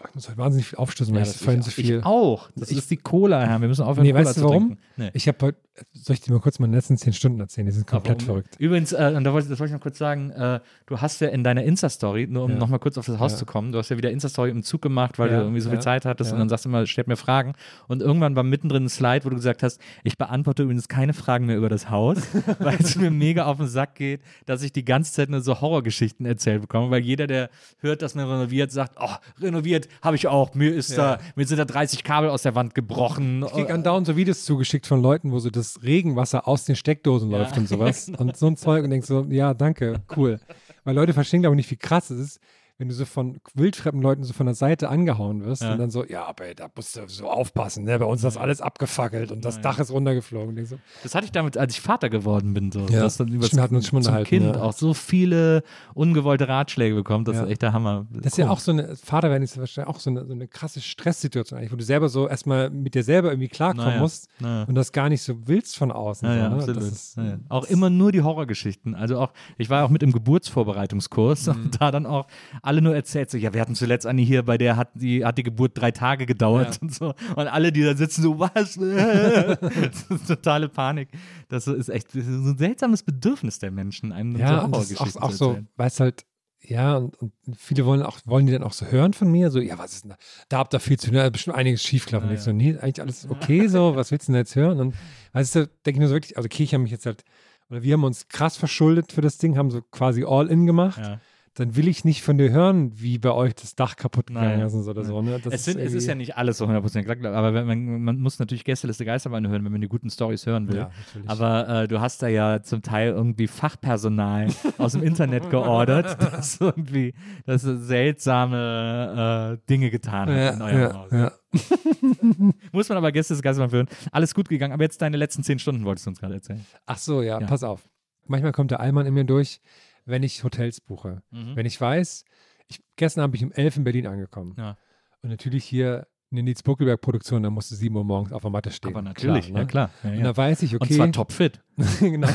ich 0.08 0.14
muss 0.14 0.28
halt 0.28 0.36
wahnsinnig 0.38 0.66
viel 0.66 0.78
aufstoßen, 0.78 1.12
weil 1.14 1.22
Ja, 1.22 1.26
ich 1.26 1.32
das 1.34 1.42
vorhin 1.42 1.60
ich, 1.60 1.66
so 1.66 1.70
viel. 1.72 1.98
Ich 1.98 2.04
auch. 2.04 2.50
Das 2.54 2.70
Ich- 2.70 2.78
ist 2.78 2.90
die 2.90 2.96
Cola, 2.98 3.44
Herr. 3.46 3.60
Wir 3.60 3.68
müssen 3.68 3.82
aufhören, 3.82 4.04
Nee, 4.06 4.12
Cola 4.12 4.24
weißt 4.26 4.36
du 4.38 4.42
warum? 4.42 4.76
Nee. 4.96 5.10
Ich 5.14 5.26
habe 5.28 5.38
heute, 5.40 5.58
soll 5.92 6.14
ich 6.14 6.20
dir 6.20 6.32
mal 6.32 6.40
kurz 6.40 6.58
meine 6.58 6.74
letzten 6.76 6.96
zehn 6.96 7.12
Stunden 7.12 7.40
erzählen? 7.40 7.66
Die 7.66 7.72
sind 7.72 7.86
komplett 7.86 8.22
verrückt. 8.22 8.56
Übrigens, 8.58 8.92
äh, 8.92 9.12
und 9.16 9.24
da 9.24 9.32
wollte, 9.32 9.48
das 9.48 9.58
wollte 9.58 9.70
ich 9.70 9.74
noch 9.74 9.82
kurz 9.82 9.98
sagen, 9.98 10.30
äh, 10.30 10.60
du 10.86 11.00
hast 11.00 11.20
ja 11.20 11.28
in 11.28 11.44
deiner 11.44 11.64
Insta-Story, 11.64 12.26
nur 12.30 12.44
um 12.44 12.52
Ja. 12.52 12.56
nochmal 12.58 12.78
kurz 12.78 12.96
auf 12.98 13.06
das 13.06 13.18
Haus 13.18 13.32
Ja. 13.32 13.38
zu 13.38 13.46
kommen, 13.46 13.72
du 13.72 13.78
hast 13.78 13.88
ja 13.90 13.96
wieder 13.96 14.10
Insta-Story 14.10 14.50
im 14.50 14.62
Zug 14.62 14.80
gemacht, 14.82 15.18
weil 15.18 15.30
Ja, 15.30 15.38
du 15.38 15.42
irgendwie 15.44 15.60
so 15.60 15.70
viel 15.70 15.80
Zeit 15.80 16.04
hattest 16.04 16.32
und 16.32 16.38
dann 16.38 16.48
sagst 16.48 16.64
du 16.66 16.68
immer, 16.68 16.86
stellt 16.86 17.08
mir 17.08 17.16
Fragen. 17.16 17.54
Und 17.88 18.00
irgendwann 18.02 18.36
war 18.36 18.42
mittendrin 18.42 18.84
ein 18.84 18.88
Slide, 18.88 19.24
wo 19.24 19.30
du 19.30 19.36
gesagt 19.36 19.62
hast, 19.62 19.80
ich 20.04 20.16
beantworte 20.18 20.62
übrigens 20.62 20.88
keine 20.88 21.12
Fragen 21.14 21.46
mehr 21.46 21.56
über 21.56 21.68
das 21.70 21.90
Haus, 21.90 22.18
weil 22.58 22.76
es 22.80 22.96
mir 22.96 23.10
mega 23.10 23.44
auf 23.46 23.56
den 23.58 23.66
Sack 23.66 23.94
geht, 23.96 24.20
dass 24.46 24.62
ich 24.62 24.72
die 24.72 24.84
ganze 24.84 25.12
Zeit 25.12 25.30
nur 25.30 25.40
so 25.40 25.60
Horrorgeschichten 25.60 26.24
erzählt 26.26 26.62
bekomme, 26.62 26.90
weil 26.90 27.00
jeder, 27.02 27.26
der 27.26 27.50
hört, 27.80 28.02
dass 28.02 28.14
man 28.14 28.26
renoviert, 28.28 28.72
sagt, 28.72 28.96
oh, 29.00 29.10
renoviert 29.40 29.85
habe 30.02 30.16
ich 30.16 30.26
auch, 30.26 30.54
mir 30.54 30.74
ist 30.74 30.90
Ja. 30.90 31.16
da, 31.16 31.22
mir 31.34 31.46
sind 31.46 31.58
da 31.58 31.64
30 31.64 32.04
Kabel 32.04 32.30
aus 32.30 32.42
der 32.42 32.54
Wand 32.54 32.74
gebrochen. 32.74 33.42
Ich 33.46 33.52
krieg 33.52 33.70
andauernd 33.70 34.06
so 34.06 34.16
Videos 34.16 34.44
zugeschickt 34.44 34.86
von 34.86 35.00
Leuten, 35.02 35.32
wo 35.32 35.38
so 35.38 35.50
das 35.50 35.80
Regenwasser 35.82 36.46
aus 36.48 36.64
den 36.64 36.76
Steckdosen 36.76 37.30
Ja, 37.30 37.38
läuft 37.38 37.56
und 37.56 37.68
sowas. 37.68 38.08
Und 38.18 38.36
so 38.36 38.46
ein 38.46 38.56
Zeug 38.56 38.84
und 38.84 38.90
denkst 38.90 39.06
so, 39.08 39.24
ja, 39.30 39.54
danke, 39.54 40.00
cool. 40.16 40.38
Weil 40.84 40.94
Leute 40.94 41.12
verstehen, 41.12 41.40
glaube 41.42 41.54
ich, 41.54 41.58
nicht, 41.58 41.70
wie 41.70 41.76
krass 41.76 42.10
es 42.10 42.18
ist, 42.20 42.40
wenn 42.78 42.88
du 42.88 42.94
so 42.94 43.04
von 43.06 43.38
wildfremden 43.54 44.02
Leuten 44.02 44.22
so 44.24 44.32
von 44.34 44.46
der 44.46 44.54
Seite 44.54 44.88
angehauen 44.88 45.44
wirst 45.44 45.62
Ja. 45.62 45.72
und 45.72 45.78
dann 45.78 45.90
so, 45.90 46.04
ja, 46.04 46.26
aber 46.26 46.54
da 46.54 46.68
musst 46.74 46.96
du 46.96 47.08
so 47.08 47.28
aufpassen, 47.30 47.84
ne? 47.84 47.98
Bei 47.98 48.04
uns 48.04 48.20
ist 48.20 48.24
das 48.24 48.36
alles 48.36 48.60
abgefackelt 48.60 49.32
und 49.32 49.44
das 49.44 49.56
ja. 49.56 49.62
Dach 49.62 49.78
ist 49.78 49.90
runtergeflogen. 49.90 50.64
So, 50.66 50.76
Das 51.02 51.14
hatte 51.14 51.24
ich 51.24 51.32
damit, 51.32 51.56
als 51.56 51.74
ich 51.74 51.80
Vater 51.80 52.10
geworden 52.10 52.52
bin. 52.54 52.70
So. 52.72 52.80
Ja. 52.90 53.00
Dass 53.00 53.16
dann 53.16 53.28
über 53.28 53.46
hatten 53.46 53.76
uns 53.76 53.86
schon 53.88 54.02
zum 54.02 54.22
Kind 54.24 54.44
ja. 54.56 54.60
auch 54.62 54.72
so 54.74 54.92
viele 54.94 55.62
ungewollte 55.94 56.48
Ratschläge 56.48 56.94
bekommt. 56.94 57.28
Das 57.28 57.36
Ja. 57.36 57.44
ist 57.44 57.50
echt 57.50 57.62
der 57.62 57.72
Hammer. 57.72 58.06
Das 58.10 58.26
ist 58.32 58.38
ja 58.38 58.50
auch 58.50 58.60
so 58.60 58.72
eine, 58.72 58.94
Vater 58.96 59.30
werden 59.30 59.42
ist 59.42 59.56
wahrscheinlich 59.58 59.94
auch 59.94 59.98
so 60.00 60.10
eine, 60.10 60.26
so 60.26 60.32
eine 60.32 60.46
krasse 60.46 60.80
Stresssituation 60.82 61.58
eigentlich, 61.58 61.72
wo 61.72 61.76
du 61.76 61.84
selber 61.84 62.08
so 62.10 62.28
erstmal 62.28 62.68
mit 62.70 62.94
dir 62.94 63.02
selber 63.04 63.30
irgendwie 63.30 63.48
klarkommen 63.48 63.86
Naja. 63.88 64.00
musst 64.00 64.28
Naja. 64.40 64.64
und 64.64 64.74
das 64.74 64.92
gar 64.92 65.08
nicht 65.08 65.22
so 65.22 65.46
willst 65.46 65.76
von 65.78 65.90
außen. 65.90 66.28
Ja, 66.28 66.34
so, 66.34 66.40
ne? 66.50 66.54
absolut. 66.56 66.82
Das 66.82 66.88
ist. 66.92 67.18
Auch 67.48 67.64
immer 67.64 67.88
nur 67.90 68.12
die 68.12 68.20
Horrorgeschichten. 68.22 68.94
Also 68.94 69.18
auch, 69.18 69.32
ich 69.56 69.70
war 69.70 69.84
auch 69.84 69.90
mit 69.90 70.02
im 70.02 70.12
Geburtsvorbereitungskurs 70.12 71.46
Mhm. 71.46 71.52
und 71.64 71.80
da 71.80 71.90
dann 71.90 72.06
auch 72.06 72.26
alle 72.66 72.82
nur 72.82 72.94
erzählt, 72.94 73.30
so, 73.30 73.38
ja, 73.38 73.54
wir 73.54 73.60
hatten 73.60 73.74
zuletzt 73.74 74.06
eine 74.06 74.20
hier, 74.22 74.42
bei 74.42 74.58
der 74.58 74.76
hat 74.76 74.90
die, 74.94 75.24
hat 75.24 75.38
die 75.38 75.42
Geburt 75.42 75.72
drei 75.74 75.90
Tage 75.92 76.26
gedauert 76.26 76.74
Ja. 76.74 76.78
und 76.82 76.94
so. 76.94 77.14
Und 77.36 77.46
alle, 77.48 77.72
die 77.72 77.82
da 77.82 77.94
sitzen, 77.96 78.22
so, 78.22 78.38
was? 78.38 78.74
totale 80.26 80.68
Panik. 80.68 81.08
Das 81.48 81.66
ist 81.66 81.88
echt 81.88 82.08
das 82.08 82.26
ist 82.26 82.28
ein 82.28 82.58
seltsames 82.58 83.02
Bedürfnis 83.02 83.58
der 83.58 83.70
Menschen, 83.70 84.12
einem 84.12 84.36
Ja, 84.36 84.60
so 84.60 84.66
Horrorgeschichten 84.72 85.22
auch, 85.22 85.28
auch 85.28 85.32
so, 85.32 85.58
weil 85.76 85.88
es 85.88 86.00
halt, 86.00 86.24
ja, 86.62 86.96
und, 86.96 87.14
und 87.20 87.34
viele 87.56 87.86
wollen 87.86 88.02
auch, 88.02 88.18
wollen 88.24 88.46
die 88.46 88.52
dann 88.52 88.64
auch 88.64 88.72
so 88.72 88.86
hören 88.86 89.12
von 89.12 89.30
mir, 89.30 89.50
so, 89.50 89.60
ja, 89.60 89.78
was 89.78 89.92
ist 89.94 90.04
denn 90.04 90.10
da? 90.10 90.16
Da 90.48 90.58
habt 90.58 90.74
ihr 90.74 90.80
viel 90.80 90.98
zu 90.98 91.06
tun, 91.08 91.16
da 91.16 91.26
ist 91.26 91.32
bestimmt 91.32 91.56
einiges 91.56 91.82
schiefgelaufen. 91.82 92.28
Ja, 92.28 92.32
Und 92.32 92.38
ich 92.38 92.42
so, 92.44 92.52
nee, 92.52 92.76
eigentlich 92.76 93.00
alles 93.00 93.28
okay 93.30 93.68
so, 93.68 93.94
was 93.96 94.10
willst 94.10 94.28
du 94.28 94.32
denn 94.32 94.40
jetzt 94.40 94.56
hören? 94.56 94.80
Und 94.80 94.94
weißt 95.32 95.54
du, 95.54 95.66
denke 95.66 95.90
ich 95.90 95.98
mir 95.98 96.08
so 96.08 96.14
wirklich, 96.14 96.36
also 96.36 96.46
okay, 96.46 96.64
ich 96.64 96.74
habe 96.74 96.82
mich 96.82 96.92
jetzt 96.92 97.06
halt, 97.06 97.22
oder 97.70 97.82
wir 97.82 97.94
haben 97.94 98.04
uns 98.04 98.28
krass 98.28 98.56
verschuldet 98.56 99.12
für 99.12 99.20
das 99.20 99.38
Ding, 99.38 99.56
haben 99.56 99.70
so 99.70 99.80
quasi 99.82 100.24
All-In 100.24 100.66
gemacht. 100.66 100.98
Ja. 100.98 101.20
Dann 101.58 101.74
will 101.74 101.88
ich 101.88 102.04
nicht 102.04 102.22
von 102.22 102.36
dir 102.36 102.50
hören, 102.50 102.92
wie 103.00 103.16
bei 103.18 103.32
euch 103.32 103.54
das 103.54 103.74
Dach 103.74 103.96
kaputt 103.96 104.26
gegangen 104.26 104.60
ist 104.60 104.74
oder 104.74 105.04
so. 105.04 105.22
Ne? 105.22 105.40
Das 105.42 105.54
Es, 105.54 105.64
sind, 105.64 105.78
es 105.80 105.94
ist 105.94 106.06
ja 106.06 106.14
nicht 106.14 106.36
alles 106.36 106.58
so 106.58 106.66
100% 106.66 107.02
klar, 107.04 107.16
klar, 107.16 107.32
aber 107.34 107.54
wenn 107.54 107.66
man, 107.66 108.02
man 108.02 108.20
muss 108.20 108.38
natürlich 108.38 108.62
Gästeliste 108.62 109.06
Geisterbeine 109.06 109.48
hören, 109.48 109.64
wenn 109.64 109.72
man 109.72 109.80
die 109.80 109.88
guten 109.88 110.10
Stories 110.10 110.44
hören 110.44 110.68
will. 110.68 110.76
Ja. 110.76 110.90
Aber 111.24 111.66
äh, 111.84 111.88
du 111.88 111.98
hast 112.00 112.22
da 112.22 112.28
ja 112.28 112.62
zum 112.62 112.82
Teil 112.82 113.08
irgendwie 113.12 113.46
Fachpersonal 113.46 114.48
aus 114.78 114.92
dem 114.92 115.02
Internet 115.02 115.48
geordert, 115.48 116.18
das 116.32 116.60
irgendwie 116.60 117.14
das 117.46 117.62
seltsame 117.62 119.58
äh, 119.62 119.66
Dinge 119.70 119.90
getan 119.90 120.28
hat 120.28 120.54
in 120.54 120.60
ja, 120.60 120.64
eurem 120.66 120.80
ja, 120.80 120.94
Haus. 120.94 121.10
ja. 121.12 121.32
Muss 122.72 122.88
man 122.88 122.98
aber 122.98 123.12
Gästeliste 123.12 123.42
Geisterbeine 123.42 123.72
hören. 123.72 123.88
Alles 124.12 124.34
gut 124.34 124.48
gegangen, 124.48 124.72
aber 124.72 124.82
jetzt 124.84 125.00
deine 125.00 125.16
letzten 125.16 125.42
zehn 125.42 125.58
Stunden 125.58 125.84
wolltest 125.84 126.06
du 126.06 126.10
uns 126.10 126.20
gerade 126.20 126.34
erzählen. 126.34 126.64
Ach 126.86 126.98
so, 126.98 127.22
ja, 127.22 127.40
Ja. 127.40 127.46
pass 127.46 127.62
auf. 127.62 127.88
Manchmal 128.26 128.52
kommt 128.52 128.72
der 128.72 128.80
Allmann 128.80 129.06
in 129.06 129.14
mir 129.14 129.24
durch, 129.24 129.60
wenn 130.06 130.22
ich 130.22 130.42
Hotels 130.42 130.80
buche. 130.80 131.22
Mhm. 131.30 131.56
Wenn 131.56 131.66
ich 131.66 131.80
weiß, 131.80 132.24
ich, 132.68 132.82
gestern 132.96 133.22
habe 133.22 133.36
ich 133.36 133.44
um 133.44 133.52
11 133.52 133.76
in 133.78 133.84
Berlin 133.84 134.06
angekommen. 134.06 134.54
Ja. 134.56 134.78
Und 135.22 135.30
natürlich 135.30 135.64
hier 135.64 136.06
eine 136.30 136.42
Nils 136.42 136.62
Buckelberg-Produktion, 136.62 137.42
da 137.42 137.50
musste 137.50 137.74
7 137.74 137.94
Uhr 137.94 138.04
morgens 138.04 138.32
auf 138.32 138.42
der 138.42 138.50
Matte 138.50 138.70
stehen. 138.70 138.92
Aber 138.92 139.02
natürlich, 139.02 139.46
Klar, 139.46 139.58
ja 139.58 139.64
ne? 139.64 139.66
klar. 139.66 139.90
Ja, 140.02 140.10
Und 140.10 140.18
ja. 140.18 140.24
da 140.24 140.36
weiß 140.36 140.62
ich, 140.62 140.74
okay. 140.74 140.84
Und 140.84 140.92
zwar 140.92 141.12
topfit. 141.12 141.60
genau. 142.00 142.28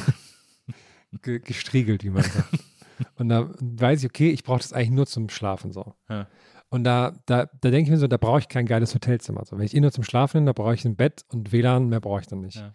Ge 1.21 1.39
gestriegelt, 1.39 2.03
wie 2.03 2.09
man 2.09 2.23
sagt. 2.23 2.47
Und 3.15 3.29
da 3.29 3.49
weiß 3.59 4.03
ich, 4.03 4.09
okay, 4.09 4.29
ich 4.29 4.43
brauche 4.43 4.59
das 4.59 4.73
eigentlich 4.73 4.91
nur 4.91 5.07
zum 5.07 5.27
Schlafen 5.29 5.71
so. 5.71 5.95
Ja. 6.07 6.27
Und 6.69 6.83
da, 6.83 7.13
da, 7.25 7.47
da 7.47 7.69
denke 7.69 7.83
ich 7.83 7.89
mir 7.89 7.97
so, 7.97 8.07
da 8.07 8.17
brauche 8.17 8.39
ich 8.39 8.47
kein 8.47 8.65
geiles 8.65 8.93
Hotelzimmer. 8.93 9.43
So, 9.43 9.57
wenn 9.57 9.65
ich 9.65 9.75
eh 9.75 9.81
nur 9.81 9.91
zum 9.91 10.03
Schlafen 10.03 10.37
bin, 10.37 10.45
da 10.45 10.53
brauche 10.53 10.73
ich 10.73 10.85
ein 10.85 10.95
Bett 10.95 11.25
und 11.29 11.51
WLAN, 11.51 11.89
mehr 11.89 11.99
brauche 11.99 12.21
ich 12.21 12.27
dann 12.27 12.41
nicht. 12.41 12.57
Ja. 12.57 12.73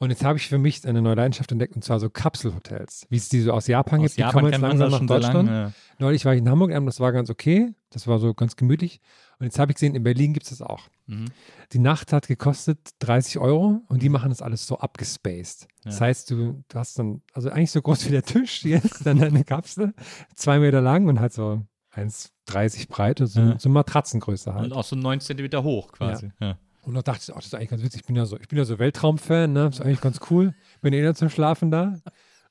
Und 0.00 0.10
jetzt 0.10 0.24
habe 0.24 0.38
ich 0.38 0.46
für 0.46 0.58
mich 0.58 0.86
eine 0.86 1.02
neue 1.02 1.16
Leidenschaft 1.16 1.50
entdeckt, 1.50 1.74
und 1.74 1.82
zwar 1.82 1.98
so 1.98 2.08
Kapselhotels, 2.08 3.06
wie 3.10 3.16
es 3.16 3.28
die 3.28 3.40
so 3.40 3.52
aus 3.52 3.66
Japan 3.66 3.98
Aus 4.00 4.06
gibt. 4.06 4.16
Die 4.18 4.20
Japan 4.20 4.32
kommen 4.42 4.52
jetzt 4.52 4.60
langsam 4.60 4.90
das 4.90 5.00
nach 5.00 5.06
Deutschland. 5.06 5.48
lange. 5.48 5.74
Neulich 5.98 6.24
war 6.24 6.34
ich 6.34 6.38
in 6.38 6.48
Hamburg, 6.48 6.70
ähm, 6.70 6.86
das 6.86 7.00
war 7.00 7.10
ganz 7.12 7.30
okay. 7.30 7.74
Das 7.90 8.06
war 8.06 8.18
so 8.20 8.32
ganz 8.34 8.54
gemütlich. 8.54 9.00
Und 9.40 9.46
jetzt 9.46 9.58
habe 9.58 9.72
ich 9.72 9.76
gesehen, 9.76 9.94
in 9.96 10.02
Berlin 10.04 10.34
gibt 10.34 10.44
es 10.44 10.50
das 10.50 10.62
auch. 10.62 10.88
Mhm. 11.06 11.24
Die 11.72 11.78
Nacht 11.80 12.12
hat 12.12 12.28
gekostet 12.28 12.78
30 13.00 13.38
Euro 13.38 13.80
und 13.88 14.02
die 14.02 14.08
machen 14.08 14.28
das 14.28 14.40
alles 14.42 14.66
so 14.66 14.78
abgespaced. 14.78 15.66
Das 15.82 15.98
Ja. 15.98 16.06
heißt, 16.06 16.30
du, 16.30 16.62
du 16.68 16.78
hast 16.78 16.98
dann, 16.98 17.22
also 17.32 17.50
eigentlich 17.50 17.72
so 17.72 17.82
groß 17.82 18.06
wie 18.06 18.10
der 18.12 18.22
Tisch 18.22 18.62
jetzt, 18.64 19.04
dann 19.04 19.20
eine 19.22 19.42
Kapsel, 19.42 19.94
zwei 20.36 20.58
Meter 20.60 20.80
lang 20.80 21.08
und 21.08 21.18
halt 21.18 21.32
so 21.32 21.62
1,30 21.94 22.88
breit, 22.88 23.20
so, 23.24 23.40
Ja. 23.40 23.58
so 23.58 23.68
Matratzengröße 23.68 24.54
halt. 24.54 24.66
Und 24.66 24.72
auch 24.74 24.84
so 24.84 24.94
9 24.96 25.20
Zentimeter 25.20 25.62
hoch 25.64 25.90
quasi. 25.92 26.30
Ja. 26.40 26.56
Und 26.88 26.94
da 26.94 27.02
dachte 27.02 27.20
ich, 27.22 27.30
oh, 27.32 27.36
das 27.36 27.44
ist 27.46 27.54
eigentlich 27.54 27.68
ganz 27.68 27.82
witzig. 27.82 28.00
Ich 28.00 28.06
bin 28.06 28.16
ja 28.16 28.24
so, 28.24 28.38
ich 28.38 28.48
bin 28.48 28.56
ja 28.58 28.64
so 28.64 28.78
Weltraumfan, 28.78 29.52
ne? 29.52 29.64
Das 29.66 29.74
ist 29.74 29.80
eigentlich 29.82 30.00
ganz 30.00 30.20
cool. 30.30 30.54
Bin 30.80 30.94
eh 30.94 31.12
zum 31.12 31.28
Schlafen 31.28 31.70
da. 31.70 31.98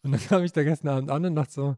Und 0.03 0.11
dann 0.11 0.21
kam 0.29 0.43
ich 0.43 0.51
da 0.53 0.63
gestern 0.63 0.89
Abend 0.89 1.09
an 1.09 1.25
und 1.25 1.35
dachte 1.35 1.51
so, 1.51 1.75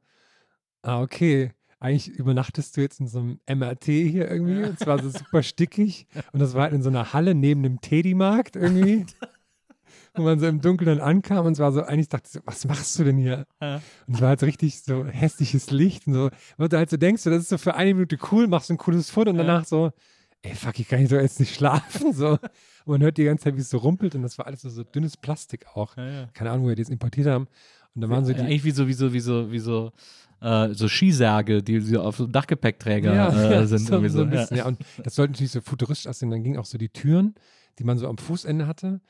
ah, 0.81 1.01
okay. 1.01 1.51
Eigentlich 1.79 2.09
übernachtest 2.09 2.75
du 2.75 2.81
jetzt 2.81 2.99
in 2.99 3.07
so 3.07 3.19
einem 3.19 3.39
MRT 3.49 3.85
hier 3.85 4.29
irgendwie. 4.29 4.63
Und 4.63 4.77
zwar 4.77 5.01
so 5.01 5.09
super 5.09 5.41
stickig. 5.41 6.05
Und 6.33 6.41
das 6.41 6.53
war 6.53 6.63
halt 6.63 6.73
in 6.73 6.83
so 6.83 6.89
einer 6.89 7.13
Halle 7.13 7.33
neben 7.33 7.63
dem 7.63 7.79
Teddy-Markt 7.79 8.57
irgendwie. 8.57 9.05
Wo 10.15 10.23
man 10.23 10.39
so 10.39 10.47
im 10.47 10.59
Dunkeln 10.59 10.97
dann 10.97 10.99
ankam 11.07 11.45
und 11.45 11.53
es 11.53 11.59
war 11.59 11.71
so, 11.71 11.83
eigentlich 11.83 12.09
dachte 12.09 12.25
ich 12.27 12.33
so, 12.33 12.39
was 12.43 12.65
machst 12.65 12.99
du 12.99 13.05
denn 13.05 13.17
hier? 13.17 13.45
Ja. 13.61 13.75
Und 14.07 14.15
es 14.15 14.21
war 14.21 14.29
halt 14.29 14.41
so 14.41 14.45
richtig 14.47 14.81
so 14.81 15.05
hässliches 15.05 15.71
Licht 15.71 16.07
und 16.07 16.13
so, 16.13 16.29
wo 16.57 16.67
du 16.67 16.77
halt 16.77 16.89
so 16.89 16.97
denkst, 16.97 17.23
das 17.23 17.43
ist 17.43 17.49
so 17.49 17.57
für 17.57 17.75
eine 17.75 17.93
Minute 17.93 18.17
cool, 18.31 18.47
machst 18.47 18.69
ein 18.69 18.77
cooles 18.77 19.09
Foto 19.09 19.29
und 19.29 19.37
Ja. 19.37 19.43
danach 19.43 19.65
so, 19.65 19.91
ey, 20.41 20.55
fuck, 20.55 20.79
ich 20.79 20.87
kann 20.87 20.99
hier 20.99 21.07
so 21.07 21.15
jetzt 21.15 21.39
nicht 21.39 21.55
schlafen. 21.55 22.13
So. 22.13 22.31
Und 22.31 22.39
man 22.85 23.01
hört 23.01 23.17
die 23.17 23.25
ganze 23.25 23.45
Zeit, 23.45 23.55
wie 23.55 23.61
es 23.61 23.69
so 23.69 23.77
rumpelt 23.77 24.15
und 24.15 24.23
das 24.23 24.37
war 24.37 24.47
alles 24.47 24.61
so, 24.61 24.69
so 24.69 24.83
dünnes 24.83 25.17
Plastik 25.17 25.65
auch. 25.75 25.97
Ja, 25.97 26.09
ja. 26.09 26.29
Keine 26.33 26.51
Ahnung, 26.51 26.65
wo 26.65 26.69
wir 26.69 26.75
das 26.75 26.89
importiert 26.89 27.27
haben. 27.27 27.47
Und 27.95 28.01
da 28.01 28.09
waren 28.09 28.25
so 28.25 28.33
die. 28.33 28.39
eigentlich 28.39 28.63
wie 28.63 28.71
so, 28.71 28.87
wie 28.87 28.93
so, 28.93 29.13
wie 29.13 29.19
so, 29.19 29.51
wie 29.51 29.59
so, 29.59 29.91
äh, 30.41 30.73
so 30.73 30.87
Skisärge, 30.87 31.61
die 31.61 31.81
so 31.81 32.01
auf 32.01 32.17
so 32.17 32.27
Dachgepäckträger 32.27 33.11
äh, 33.11 33.15
ja, 33.15 33.65
sind. 33.65 33.79
so, 33.79 34.07
so 34.07 34.25
bisschen, 34.25 34.57
ja. 34.57 34.65
Und 34.65 34.79
das 35.03 35.15
sollte 35.15 35.33
natürlich 35.33 35.51
so 35.51 35.61
futuristisch 35.61 36.07
aussehen. 36.07 36.31
Dann 36.31 36.43
gingen 36.43 36.57
auch 36.57 36.65
so 36.65 36.77
die 36.77 36.89
Türen, 36.89 37.35
die 37.77 37.83
man 37.83 37.97
so 37.97 38.07
am 38.07 38.17
Fußende 38.17 38.67
hatte, 38.67 39.01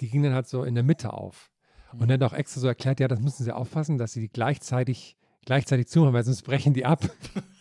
die 0.00 0.08
gingen 0.08 0.24
dann 0.24 0.34
halt 0.34 0.48
so 0.48 0.64
in 0.64 0.74
der 0.74 0.84
Mitte 0.84 1.12
auf. 1.12 1.50
Und 1.92 2.08
dann 2.08 2.20
hat 2.20 2.32
auch 2.32 2.36
extra 2.36 2.60
so 2.60 2.66
erklärt, 2.66 3.00
ja, 3.00 3.08
das 3.08 3.20
müssen 3.20 3.44
sie 3.44 3.52
aufpassen, 3.52 3.96
dass 3.96 4.12
sie 4.12 4.20
die 4.20 4.28
gleichzeitig, 4.28 5.16
gleichzeitig 5.46 5.86
zumachen, 5.86 6.12
weil 6.12 6.24
sonst 6.24 6.42
brechen 6.42 6.74
die 6.74 6.84
ab. 6.84 7.08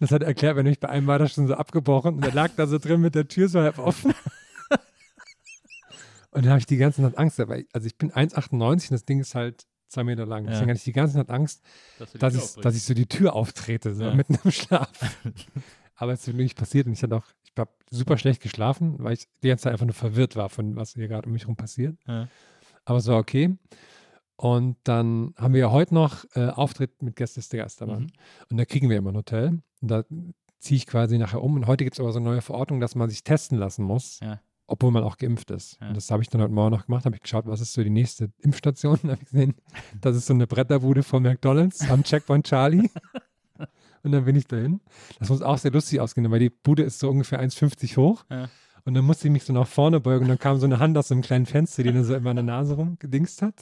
Das 0.00 0.10
hat 0.10 0.22
er 0.22 0.28
erklärt, 0.28 0.56
wenn 0.56 0.66
ich 0.66 0.80
bei 0.80 0.88
einem 0.88 1.06
war 1.06 1.18
das 1.18 1.32
schon 1.32 1.46
so 1.46 1.54
abgebrochen 1.54 2.16
und 2.16 2.24
er 2.24 2.32
lag 2.32 2.50
da 2.56 2.66
so 2.66 2.78
drin 2.78 3.00
mit 3.00 3.14
der 3.14 3.28
Tür 3.28 3.48
so 3.48 3.60
halb 3.60 3.78
offen. 3.78 4.14
Und 6.30 6.44
dann 6.44 6.50
habe 6.50 6.58
ich 6.58 6.66
die 6.66 6.78
ganze 6.78 7.00
Nacht 7.00 7.16
Angst, 7.16 7.38
weil, 7.38 7.64
also 7.72 7.86
ich 7.86 7.96
bin 7.96 8.10
1,98 8.10 8.60
und 8.86 8.90
das 8.90 9.04
Ding 9.04 9.20
ist 9.20 9.36
halt 9.36 9.66
zwei 9.86 10.02
Meter 10.02 10.26
lang. 10.26 10.44
Ja. 10.44 10.50
Deswegen 10.50 10.70
hatte 10.70 10.78
ich 10.78 10.84
die 10.84 10.92
ganze 10.92 11.16
Nacht 11.16 11.30
Angst, 11.30 11.62
Dass, 12.00 12.12
dass 12.12 12.34
ich, 12.34 12.60
dass 12.60 12.74
ich 12.74 12.82
so 12.82 12.92
die 12.92 13.06
Tür 13.06 13.34
auftrete, 13.34 13.94
so 13.94 14.02
Ja. 14.02 14.14
mitten 14.16 14.36
im 14.42 14.50
Schlaf. 14.50 14.90
Aber 15.94 16.12
es 16.12 16.22
ist 16.22 16.26
wirklich 16.26 16.46
nicht 16.46 16.58
passiert 16.58 16.88
und 16.88 16.94
ich 16.94 17.02
hatte 17.04 17.16
auch, 17.16 17.26
ich 17.44 17.52
habe 17.56 17.70
super 17.88 18.18
schlecht 18.18 18.42
geschlafen, 18.42 18.96
weil 18.98 19.12
ich 19.12 19.28
die 19.44 19.48
ganze 19.48 19.62
Zeit 19.62 19.74
einfach 19.74 19.86
nur 19.86 19.94
verwirrt 19.94 20.34
war 20.34 20.48
von 20.48 20.74
was 20.74 20.94
hier 20.94 21.06
gerade 21.06 21.26
um 21.28 21.32
mich 21.32 21.42
herum 21.42 21.54
passiert. 21.54 21.96
Ja. 22.08 22.26
Aber 22.84 22.98
es 22.98 23.06
war 23.06 23.18
okay. 23.18 23.56
Und 24.36 24.76
dann 24.82 25.32
haben 25.36 25.54
wir 25.54 25.60
ja 25.60 25.70
heute 25.70 25.94
noch 25.94 26.24
äh, 26.34 26.48
Auftritt 26.48 27.00
mit 27.00 27.14
Gästeliste 27.14 27.58
Geisterbahn. 27.58 28.02
Mhm. 28.02 28.12
Und 28.50 28.56
da 28.56 28.64
kriegen 28.64 28.90
wir 28.90 28.96
immer 28.96 29.12
ein 29.12 29.16
Hotel. 29.16 29.60
Und 29.84 29.88
da 29.90 30.04
ziehe 30.60 30.76
ich 30.78 30.86
quasi 30.86 31.18
nachher 31.18 31.42
um. 31.42 31.56
Und 31.56 31.66
heute 31.66 31.84
gibt 31.84 31.94
es 31.96 32.00
aber 32.00 32.10
so 32.10 32.18
eine 32.18 32.28
neue 32.30 32.40
Verordnung, 32.40 32.80
dass 32.80 32.94
man 32.94 33.10
sich 33.10 33.22
testen 33.22 33.58
lassen 33.58 33.84
muss, 33.84 34.20
Ja. 34.20 34.40
obwohl 34.66 34.90
man 34.90 35.04
auch 35.04 35.18
geimpft 35.18 35.50
ist. 35.50 35.78
Ja. 35.80 35.88
Und 35.88 35.96
das 35.98 36.10
habe 36.10 36.22
ich 36.22 36.30
dann 36.30 36.40
heute 36.40 36.54
Morgen 36.54 36.70
noch 36.74 36.86
gemacht. 36.86 37.04
habe 37.04 37.14
ich 37.16 37.22
geschaut, 37.22 37.44
was 37.46 37.60
ist 37.60 37.74
so 37.74 37.82
die 37.84 37.90
nächste 37.90 38.30
Impfstation. 38.38 38.98
Da 39.02 39.08
habe 39.10 39.18
ich 39.22 39.30
gesehen, 39.30 39.54
das 40.00 40.16
ist 40.16 40.24
so 40.26 40.32
eine 40.32 40.46
Bretterbude 40.46 41.02
von 41.02 41.22
McDonalds 41.22 41.88
am 41.90 42.02
Checkpoint 42.02 42.46
Charlie. 42.46 42.88
Und 44.02 44.12
dann 44.12 44.24
bin 44.24 44.36
ich 44.36 44.46
dahin. 44.46 44.80
Das 45.18 45.28
muss 45.28 45.42
auch 45.42 45.58
sehr 45.58 45.70
lustig 45.70 46.00
ausgehen, 46.00 46.30
weil 46.30 46.38
die 46.40 46.50
Bude 46.50 46.82
ist 46.82 46.98
so 46.98 47.10
ungefähr 47.10 47.40
1,50 47.42 47.96
hoch. 47.98 48.24
Ja. 48.30 48.48
Und 48.86 48.94
dann 48.94 49.04
musste 49.04 49.28
ich 49.28 49.32
mich 49.32 49.44
so 49.44 49.52
nach 49.54 49.66
vorne 49.66 49.98
beugen 50.00 50.24
und 50.24 50.28
dann 50.28 50.38
kam 50.38 50.58
so 50.58 50.66
eine 50.66 50.78
Hand 50.78 50.96
aus 50.98 51.08
so 51.08 51.14
einem 51.14 51.22
kleinen 51.22 51.46
Fenster, 51.46 51.82
die 51.82 51.90
dann 51.92 52.04
so 52.04 52.14
immer 52.14 52.30
an 52.30 52.36
der 52.36 52.42
Nase 52.42 52.74
rumgedingst 52.74 53.40
hat. 53.42 53.54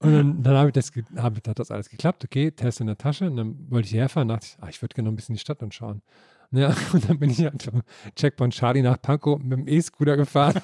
Und 0.00 0.12
dann, 0.12 0.42
dann 0.42 0.56
habe 0.56 0.68
ich 0.68 0.74
das, 0.74 0.92
hab, 1.16 1.36
hat 1.46 1.58
das 1.58 1.70
alles 1.70 1.88
geklappt, 1.88 2.24
okay, 2.24 2.52
Test 2.52 2.80
in 2.80 2.86
der 2.86 2.98
Tasche. 2.98 3.26
Und 3.26 3.36
dann 3.36 3.56
wollte 3.70 3.86
ich 3.86 3.90
hierher 3.90 4.08
fahren 4.08 4.30
und 4.30 4.36
dachte 4.36 4.46
ich, 4.46 4.56
ah, 4.62 4.68
ich 4.68 4.80
würde 4.80 4.94
gerne 4.94 5.08
noch 5.08 5.12
ein 5.12 5.16
bisschen 5.16 5.34
die 5.34 5.40
Stadt 5.40 5.62
anschauen. 5.62 6.02
Ja, 6.52 6.74
und 6.92 7.08
dann 7.08 7.18
bin 7.18 7.30
ich 7.30 7.42
halt 7.42 7.62
vom 7.62 7.82
Checkpoint 8.14 8.54
Charlie 8.54 8.82
nach 8.82 9.00
Pankow 9.00 9.38
mit 9.38 9.58
dem 9.58 9.66
E-Scooter 9.68 10.16
gefahren. 10.16 10.54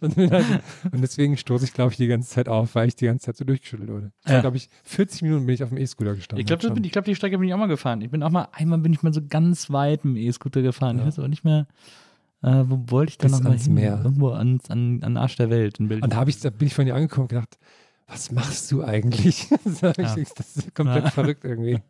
und, 0.00 0.16
halt, 0.16 0.44
und 0.92 1.00
deswegen 1.00 1.36
stoße 1.36 1.64
ich, 1.64 1.72
glaube 1.72 1.92
ich, 1.92 1.96
die 1.96 2.06
ganze 2.06 2.28
Zeit 2.28 2.48
auf, 2.48 2.74
weil 2.74 2.88
ich 2.88 2.96
die 2.96 3.06
ganze 3.06 3.26
Zeit 3.26 3.36
so 3.38 3.44
durchgeschüttelt 3.44 3.88
wurde. 3.90 4.12
Ich 4.26 4.30
Ja. 4.30 4.40
glaube 4.42 4.58
ich, 4.58 4.68
40 4.84 5.22
Minuten 5.22 5.46
bin 5.46 5.54
ich 5.54 5.62
auf 5.62 5.70
dem 5.70 5.78
E-Scooter 5.78 6.14
gestanden. 6.14 6.40
Ich 6.40 6.46
glaube, 6.46 6.80
glaub, 6.80 7.04
die 7.04 7.14
Strecke 7.14 7.38
bin 7.38 7.48
ich 7.48 7.54
auch 7.54 7.58
mal 7.58 7.66
gefahren. 7.66 8.02
Ich 8.02 8.10
bin 8.10 8.22
auch 8.22 8.30
mal, 8.30 8.48
einmal 8.52 8.78
bin 8.78 8.92
ich 8.92 9.02
mal 9.02 9.14
so 9.14 9.22
ganz 9.26 9.70
weit 9.70 10.04
mit 10.04 10.16
dem 10.16 10.22
E-Scooter 10.28 10.60
gefahren. 10.60 10.98
Ja. 10.98 11.02
Ich 11.02 11.08
weiß 11.08 11.18
aber 11.20 11.28
nicht 11.28 11.44
mehr, 11.44 11.66
äh, 12.42 12.64
wo 12.66 12.84
wollte 12.90 13.10
ich 13.10 13.18
da 13.18 13.24
Bis 13.28 13.32
noch 13.32 13.42
mal 13.42 13.50
ans 13.50 13.64
hin? 13.64 13.74
Meer. 13.74 14.00
Irgendwo 14.04 14.30
ans, 14.30 14.70
an, 14.70 15.02
an 15.02 15.16
Arsch 15.16 15.36
der 15.36 15.50
Welt 15.50 15.78
in 15.80 15.88
Berlin. 15.88 16.04
Und 16.04 16.12
da, 16.12 16.26
ich, 16.26 16.40
da 16.40 16.50
bin 16.50 16.66
ich 16.68 16.74
von 16.74 16.84
dir 16.86 16.94
angekommen 16.94 17.22
und 17.24 17.28
gedacht, 17.28 17.58
was 18.06 18.30
machst 18.32 18.70
du 18.72 18.82
eigentlich? 18.84 19.48
das, 19.64 19.80
Ja. 19.80 19.92
das 19.92 20.16
ist 20.16 20.74
komplett 20.74 21.04
Ja. 21.04 21.10
verrückt 21.10 21.44
irgendwie. 21.44 21.80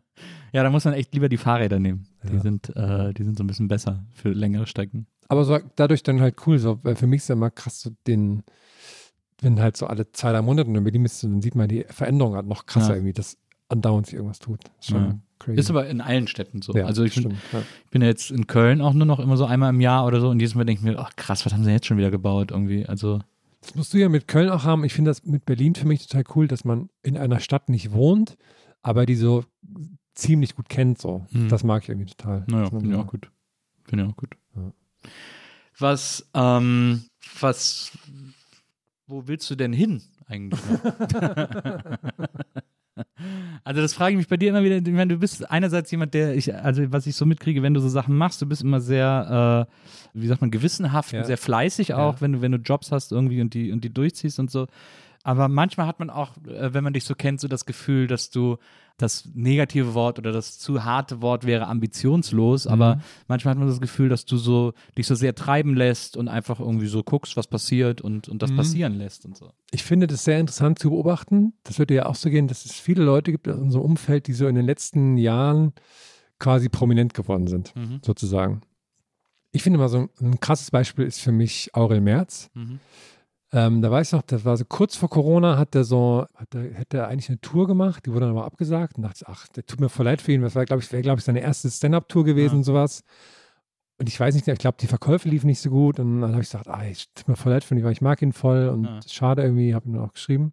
ja, 0.52 0.62
da 0.62 0.70
muss 0.70 0.84
man 0.84 0.94
echt 0.94 1.12
lieber 1.14 1.28
die 1.28 1.36
Fahrräder 1.36 1.78
nehmen. 1.78 2.06
Die, 2.22 2.34
Ja. 2.34 2.40
sind, 2.40 2.74
äh, 2.76 3.12
die 3.14 3.24
sind 3.24 3.36
so 3.36 3.44
ein 3.44 3.46
bisschen 3.46 3.68
besser 3.68 4.04
für 4.14 4.30
längere 4.30 4.66
Strecken. 4.66 5.06
Aber 5.28 5.44
so 5.44 5.58
dadurch 5.74 6.02
dann 6.02 6.20
halt 6.20 6.36
cool, 6.46 6.58
so, 6.58 6.78
weil 6.84 6.94
für 6.96 7.06
mich 7.06 7.22
ist 7.22 7.28
ja 7.28 7.34
immer 7.34 7.50
krass 7.50 7.80
so 7.80 7.90
den, 8.06 8.42
wenn 9.42 9.60
halt 9.60 9.76
so 9.76 9.86
alle 9.86 10.10
zwei, 10.12 10.30
drei 10.32 10.40
Monate 10.40 10.70
in 10.70 10.82
Berlin 10.84 11.02
bist, 11.02 11.24
dann 11.24 11.42
sieht 11.42 11.54
man 11.56 11.68
die 11.68 11.84
Veränderung 11.88 12.34
halt 12.36 12.46
noch 12.46 12.64
krasser 12.66 12.94
irgendwie, 12.94 13.12
dass 13.12 13.36
andauernd 13.68 14.06
sich 14.06 14.14
irgendwas 14.14 14.38
tut. 14.38 14.60
Ist 14.80 14.90
Ja. 14.90 15.18
Ist 15.48 15.70
aber 15.70 15.86
in 15.86 16.00
allen 16.00 16.28
Städten 16.28 16.62
so. 16.62 16.74
ja, 16.74 16.86
also 16.86 17.04
ich 17.04 17.14
bin, 17.14 17.24
stimmt, 17.24 17.36
ja. 17.52 17.62
bin 17.90 18.00
ja 18.02 18.08
jetzt 18.08 18.30
in 18.30 18.46
Köln 18.46 18.80
auch 18.80 18.94
nur 18.94 19.06
noch 19.06 19.20
immer 19.20 19.36
so 19.36 19.44
einmal 19.44 19.70
im 19.70 19.80
Jahr 19.80 20.06
oder 20.06 20.20
so 20.20 20.30
und 20.30 20.40
jedes 20.40 20.54
Mal 20.54 20.64
denke 20.64 20.80
ich 20.80 20.84
mir, 20.84 20.98
ach 20.98 21.14
krass, 21.14 21.44
was 21.44 21.52
haben 21.52 21.62
sie 21.62 21.70
jetzt 21.70 21.86
schon 21.86 21.98
wieder 21.98 22.10
gebaut 22.10 22.52
irgendwie? 22.52 22.86
Also 22.86 23.20
Das 23.60 23.74
musst 23.74 23.92
du 23.92 23.98
ja 23.98 24.08
mit 24.08 24.28
Köln 24.28 24.48
auch 24.48 24.64
haben. 24.64 24.82
Ich 24.84 24.94
finde 24.94 25.10
das 25.10 25.24
mit 25.24 25.44
Berlin 25.44 25.74
für 25.74 25.86
mich 25.86 26.06
total 26.06 26.24
cool, 26.34 26.48
dass 26.48 26.64
man 26.64 26.88
in 27.02 27.18
einer 27.18 27.38
Stadt 27.38 27.68
nicht 27.68 27.92
wohnt, 27.92 28.36
aber 28.82 29.04
die 29.04 29.14
so 29.14 29.44
ziemlich 30.14 30.56
gut 30.56 30.68
kennt. 30.68 30.98
So. 31.00 31.26
Mhm. 31.30 31.48
Das 31.48 31.64
mag 31.64 31.82
ich 31.82 31.90
irgendwie 31.90 32.10
total. 32.10 32.44
Naja, 32.48 32.70
finde 32.70 32.88
ich 32.88 32.94
auch 32.96 33.06
gut. 33.06 33.30
Finde 33.84 34.04
ich 34.04 34.10
auch 34.10 34.16
gut. 34.16 34.30
Ja. 34.56 34.72
Was, 35.78 36.28
ähm, 36.32 37.04
was, 37.40 37.92
wo 39.06 39.28
willst 39.28 39.50
du 39.50 39.54
denn 39.54 39.74
hin 39.74 40.02
eigentlich? 40.26 40.60
also 43.64 43.80
das 43.80 43.94
frage 43.94 44.12
ich 44.12 44.16
mich 44.18 44.28
bei 44.28 44.36
dir 44.36 44.50
immer 44.50 44.62
wieder. 44.62 44.76
Ich 44.76 44.86
meine, 44.88 45.14
du 45.14 45.18
bist 45.18 45.50
einerseits 45.50 45.90
jemand, 45.90 46.14
der 46.14 46.34
ich, 46.34 46.54
also 46.54 46.90
was 46.92 47.06
ich 47.06 47.14
so 47.16 47.26
mitkriege, 47.26 47.62
wenn 47.62 47.74
du 47.74 47.80
so 47.80 47.88
Sachen 47.88 48.16
machst, 48.16 48.40
du 48.42 48.46
bist 48.46 48.62
immer 48.62 48.80
sehr, 48.80 49.66
äh, 49.68 50.18
wie 50.18 50.26
sagt 50.26 50.40
man, 50.40 50.50
gewissenhaft 50.50 51.12
Ja. 51.12 51.20
und 51.20 51.26
sehr 51.26 51.38
fleißig 51.38 51.94
auch, 51.94 52.14
Ja. 52.14 52.20
wenn 52.20 52.32
du, 52.32 52.40
wenn 52.42 52.52
du 52.52 52.58
Jobs 52.58 52.92
hast 52.92 53.12
irgendwie 53.12 53.40
und 53.40 53.54
die, 53.54 53.72
und 53.72 53.84
die 53.84 53.92
durchziehst 53.92 54.38
und 54.38 54.50
so. 54.50 54.66
Aber 55.26 55.48
manchmal 55.48 55.88
hat 55.88 55.98
man 55.98 56.08
auch, 56.08 56.36
äh, 56.46 56.72
wenn 56.72 56.84
man 56.84 56.92
dich 56.92 57.02
so 57.02 57.16
kennt, 57.16 57.40
so 57.40 57.48
das 57.48 57.66
Gefühl, 57.66 58.06
dass 58.06 58.30
du 58.30 58.58
das 58.96 59.28
negative 59.34 59.92
Wort 59.94 60.20
oder 60.20 60.30
das 60.30 60.56
zu 60.58 60.84
harte 60.84 61.20
Wort 61.20 61.44
wäre 61.44 61.66
ambitionslos, 61.66 62.68
aber 62.68 63.00
manchmal 63.26 63.50
hat 63.52 63.58
man 63.58 63.66
das 63.66 63.80
Gefühl, 63.80 64.08
dass 64.08 64.24
du 64.24 64.36
so 64.36 64.72
dich 64.96 65.06
so 65.08 65.16
sehr 65.16 65.34
treiben 65.34 65.74
lässt 65.74 66.16
und 66.16 66.28
einfach 66.28 66.60
irgendwie 66.60 66.86
so 66.86 67.02
guckst, 67.02 67.36
was 67.36 67.48
passiert 67.48 68.00
und, 68.00 68.28
und 68.28 68.40
das 68.40 68.52
Mhm. 68.52 68.56
passieren 68.56 68.94
lässt 68.94 69.26
und 69.26 69.36
so. 69.36 69.50
Ich 69.72 69.82
finde 69.82 70.06
das 70.06 70.22
sehr 70.24 70.38
interessant 70.38 70.78
zu 70.78 70.90
beobachten. 70.90 71.54
Das 71.64 71.78
wird 71.80 71.90
dir 71.90 71.94
ja 71.96 72.06
auch 72.06 72.14
so 72.14 72.30
gehen, 72.30 72.46
dass 72.46 72.64
es 72.64 72.72
viele 72.74 73.02
Leute 73.02 73.32
gibt 73.32 73.48
in 73.48 73.54
unserem 73.54 73.84
Umfeld, 73.84 74.28
die 74.28 74.32
so 74.32 74.46
in 74.46 74.54
den 74.54 74.64
letzten 74.64 75.16
Jahren 75.18 75.72
quasi 76.38 76.68
prominent 76.68 77.14
geworden 77.14 77.48
sind, 77.48 77.74
Mhm. 77.74 77.98
sozusagen. 78.02 78.60
Ich 79.50 79.62
finde 79.64 79.78
mal 79.80 79.88
so 79.88 79.98
ein, 79.98 80.08
ein 80.20 80.38
krasses 80.40 80.70
Beispiel 80.70 81.04
ist 81.04 81.20
für 81.20 81.32
mich 81.32 81.70
Aurel 81.74 82.00
Merz. 82.00 82.48
Ähm, 83.52 83.80
da 83.80 83.90
weiß 83.90 84.08
ich 84.08 84.12
noch, 84.12 84.22
das 84.22 84.44
war 84.44 84.56
so 84.56 84.64
kurz 84.64 84.96
vor 84.96 85.08
Corona, 85.08 85.56
hat 85.56 85.74
er 85.76 85.84
so, 85.84 86.26
hat 86.34 86.54
er, 86.54 86.62
hätte 86.74 86.98
er 86.98 87.08
eigentlich 87.08 87.28
eine 87.28 87.40
Tour 87.40 87.66
gemacht, 87.68 88.04
die 88.04 88.10
wurde 88.10 88.22
dann 88.26 88.30
aber 88.36 88.44
abgesagt 88.44 88.96
und 88.96 89.02
dachte, 89.04 89.18
ich, 89.22 89.28
ach, 89.28 89.46
der 89.48 89.64
tut 89.64 89.80
mir 89.80 89.88
voll 89.88 90.04
leid 90.04 90.20
für 90.20 90.32
ihn. 90.32 90.42
Das 90.42 90.56
war, 90.56 90.64
glaube 90.64 90.82
ich, 90.82 90.90
wäre, 90.92 91.02
glaube 91.02 91.20
ich, 91.20 91.24
seine 91.24 91.40
erste 91.40 91.70
Stand-Up-Tour 91.70 92.24
gewesen 92.24 92.54
Ja. 92.54 92.58
und 92.58 92.64
sowas. 92.64 93.02
Und 93.98 94.08
ich 94.08 94.18
weiß 94.18 94.34
nicht, 94.34 94.46
ich 94.48 94.58
glaube, 94.58 94.76
die 94.80 94.88
Verkäufe 94.88 95.28
liefen 95.28 95.46
nicht 95.46 95.60
so 95.60 95.70
gut. 95.70 95.98
Und 96.00 96.20
dann 96.20 96.32
habe 96.32 96.42
ich 96.42 96.48
gesagt, 96.50 96.68
ah, 96.68 96.84
ich 96.84 97.08
tut 97.14 97.28
mir 97.28 97.36
voll 97.36 97.52
leid 97.52 97.64
für 97.64 97.74
ihn, 97.74 97.84
weil 97.84 97.92
ich 97.92 98.02
mag 98.02 98.20
ihn 98.20 98.32
voll 98.32 98.68
und 98.68 98.84
Ja. 98.84 99.00
schade 99.08 99.42
irgendwie, 99.42 99.74
habe 99.74 99.88
ihm 99.88 99.94
dann 99.94 100.02
auch 100.04 100.12
geschrieben. 100.12 100.52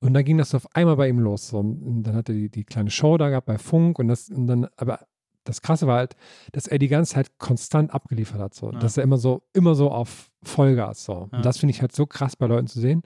Und 0.00 0.12
dann 0.12 0.24
ging 0.24 0.38
das 0.38 0.54
auf 0.54 0.66
einmal 0.76 0.96
bei 0.96 1.08
ihm 1.08 1.18
los. 1.20 1.48
So. 1.48 1.60
Und 1.60 2.02
dann 2.02 2.14
hat 2.14 2.28
er 2.28 2.34
die, 2.34 2.50
die 2.50 2.64
kleine 2.64 2.90
Show 2.90 3.16
da 3.16 3.30
gehabt 3.30 3.46
bei 3.46 3.58
Funk 3.58 3.98
und 3.98 4.08
das, 4.08 4.28
und 4.28 4.46
dann, 4.48 4.66
aber 4.76 5.00
das 5.48 5.62
Krasse 5.62 5.86
war 5.86 5.96
halt, 5.96 6.14
dass 6.52 6.66
er 6.66 6.78
die 6.78 6.88
ganze 6.88 7.14
Zeit 7.14 7.38
konstant 7.38 7.92
abgeliefert 7.92 8.40
hat. 8.40 8.54
So. 8.54 8.70
Ja. 8.72 8.78
Dass 8.78 8.96
er 8.96 9.02
immer 9.02 9.16
so, 9.18 9.42
immer 9.52 9.74
so 9.74 9.90
auf 9.90 10.30
Vollgas. 10.42 11.04
So. 11.04 11.28
Ja. 11.32 11.38
Und 11.38 11.44
das 11.44 11.58
finde 11.58 11.72
ich 11.72 11.80
halt 11.80 11.92
so 11.94 12.06
krass 12.06 12.36
bei 12.36 12.46
Leuten 12.46 12.66
zu 12.66 12.80
sehen. 12.80 13.02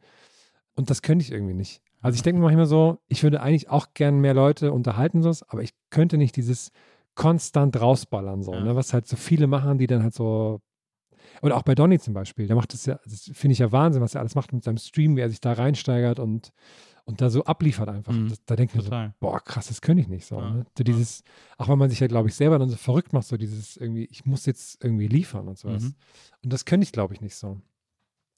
Und 0.74 0.90
das 0.90 1.02
könnte 1.02 1.24
ich 1.24 1.31
irgendwie 1.32 1.55
nicht. 1.55 1.82
Also 2.01 2.16
ich 2.16 2.23
denke 2.23 2.40
mir 2.40 2.47
manchmal 2.47 2.66
so, 2.66 2.98
ich 3.09 3.23
würde 3.23 3.40
eigentlich 3.40 3.70
auch 3.70 3.89
gern 3.94 4.20
mehr 4.20 4.35
Leute 4.35 4.73
unterhalten, 4.73 5.23
so, 5.23 5.31
aber 5.48 5.62
ich 5.62 5.70
könnte 5.90 6.19
nicht 6.19 6.35
dieses 6.36 6.73
konstant 7.14 7.81
rausballern, 7.81 8.43
so, 8.43 8.52
Ja. 8.55 8.60
ne? 8.60 8.74
was 8.74 8.93
halt 8.93 9.06
so 9.06 9.16
viele 9.16 9.47
machen, 9.47 9.78
die 9.78 9.86
dann 9.86 10.02
halt 10.02 10.14
so. 10.14 10.60
Oder 11.43 11.56
auch 11.56 11.62
bei 11.62 11.74
Donny 11.77 11.98
zum 12.01 12.14
Beispiel, 12.14 12.47
der 12.48 12.56
macht 12.56 12.73
das 12.73 12.86
ja, 12.86 12.98
das 13.05 13.31
finde 13.32 13.52
ich 13.52 13.60
ja 13.60 13.70
Wahnsinn, 13.70 14.02
was 14.02 14.14
er 14.14 14.20
alles 14.20 14.35
macht 14.35 14.52
mit 14.52 14.64
seinem 14.64 14.78
Stream, 14.78 15.16
wie 15.16 15.20
er 15.20 15.28
sich 15.31 15.40
da 15.40 15.52
reinsteigert 15.52 16.19
und, 16.19 16.52
und 17.05 17.20
da 17.20 17.31
so 17.31 17.45
abliefert 17.45 17.89
einfach. 17.89 18.12
Mhm. 18.12 18.29
Das, 18.29 18.45
da 18.45 18.57
denke 18.57 18.73
ich 18.79 18.85
mir 18.85 18.89
so, 18.89 19.12
boah, 19.20 19.41
krass, 19.41 19.69
das 19.69 19.81
könnte 19.81 20.03
ich 20.03 20.09
nicht 20.09 20.24
so. 20.27 20.39
Ja. 20.39 20.51
Ne? 20.51 20.66
So 20.77 20.85
dieses, 20.85 21.24
auch 21.59 21.69
wenn 21.69 21.79
man 21.79 21.91
sich 21.91 22.01
ja, 22.01 22.07
glaube 22.07 22.29
ich, 22.29 22.35
selber 22.35 22.59
dann 22.59 22.69
so 22.69 22.77
verrückt 22.77 23.12
macht, 23.12 23.27
so 23.27 23.37
dieses 23.37 23.77
irgendwie, 23.77 24.05
ich 24.05 24.24
muss 24.24 24.47
jetzt 24.47 24.83
irgendwie 24.85 25.09
liefern 25.09 25.49
und 25.49 25.59
sowas. 25.59 25.83
Mhm. 25.83 25.95
Und 26.45 26.53
das 26.53 26.65
könnte 26.65 26.85
ich, 26.85 26.93
glaube 26.93 27.15
ich, 27.15 27.20
nicht 27.20 27.35
so. 27.35 27.61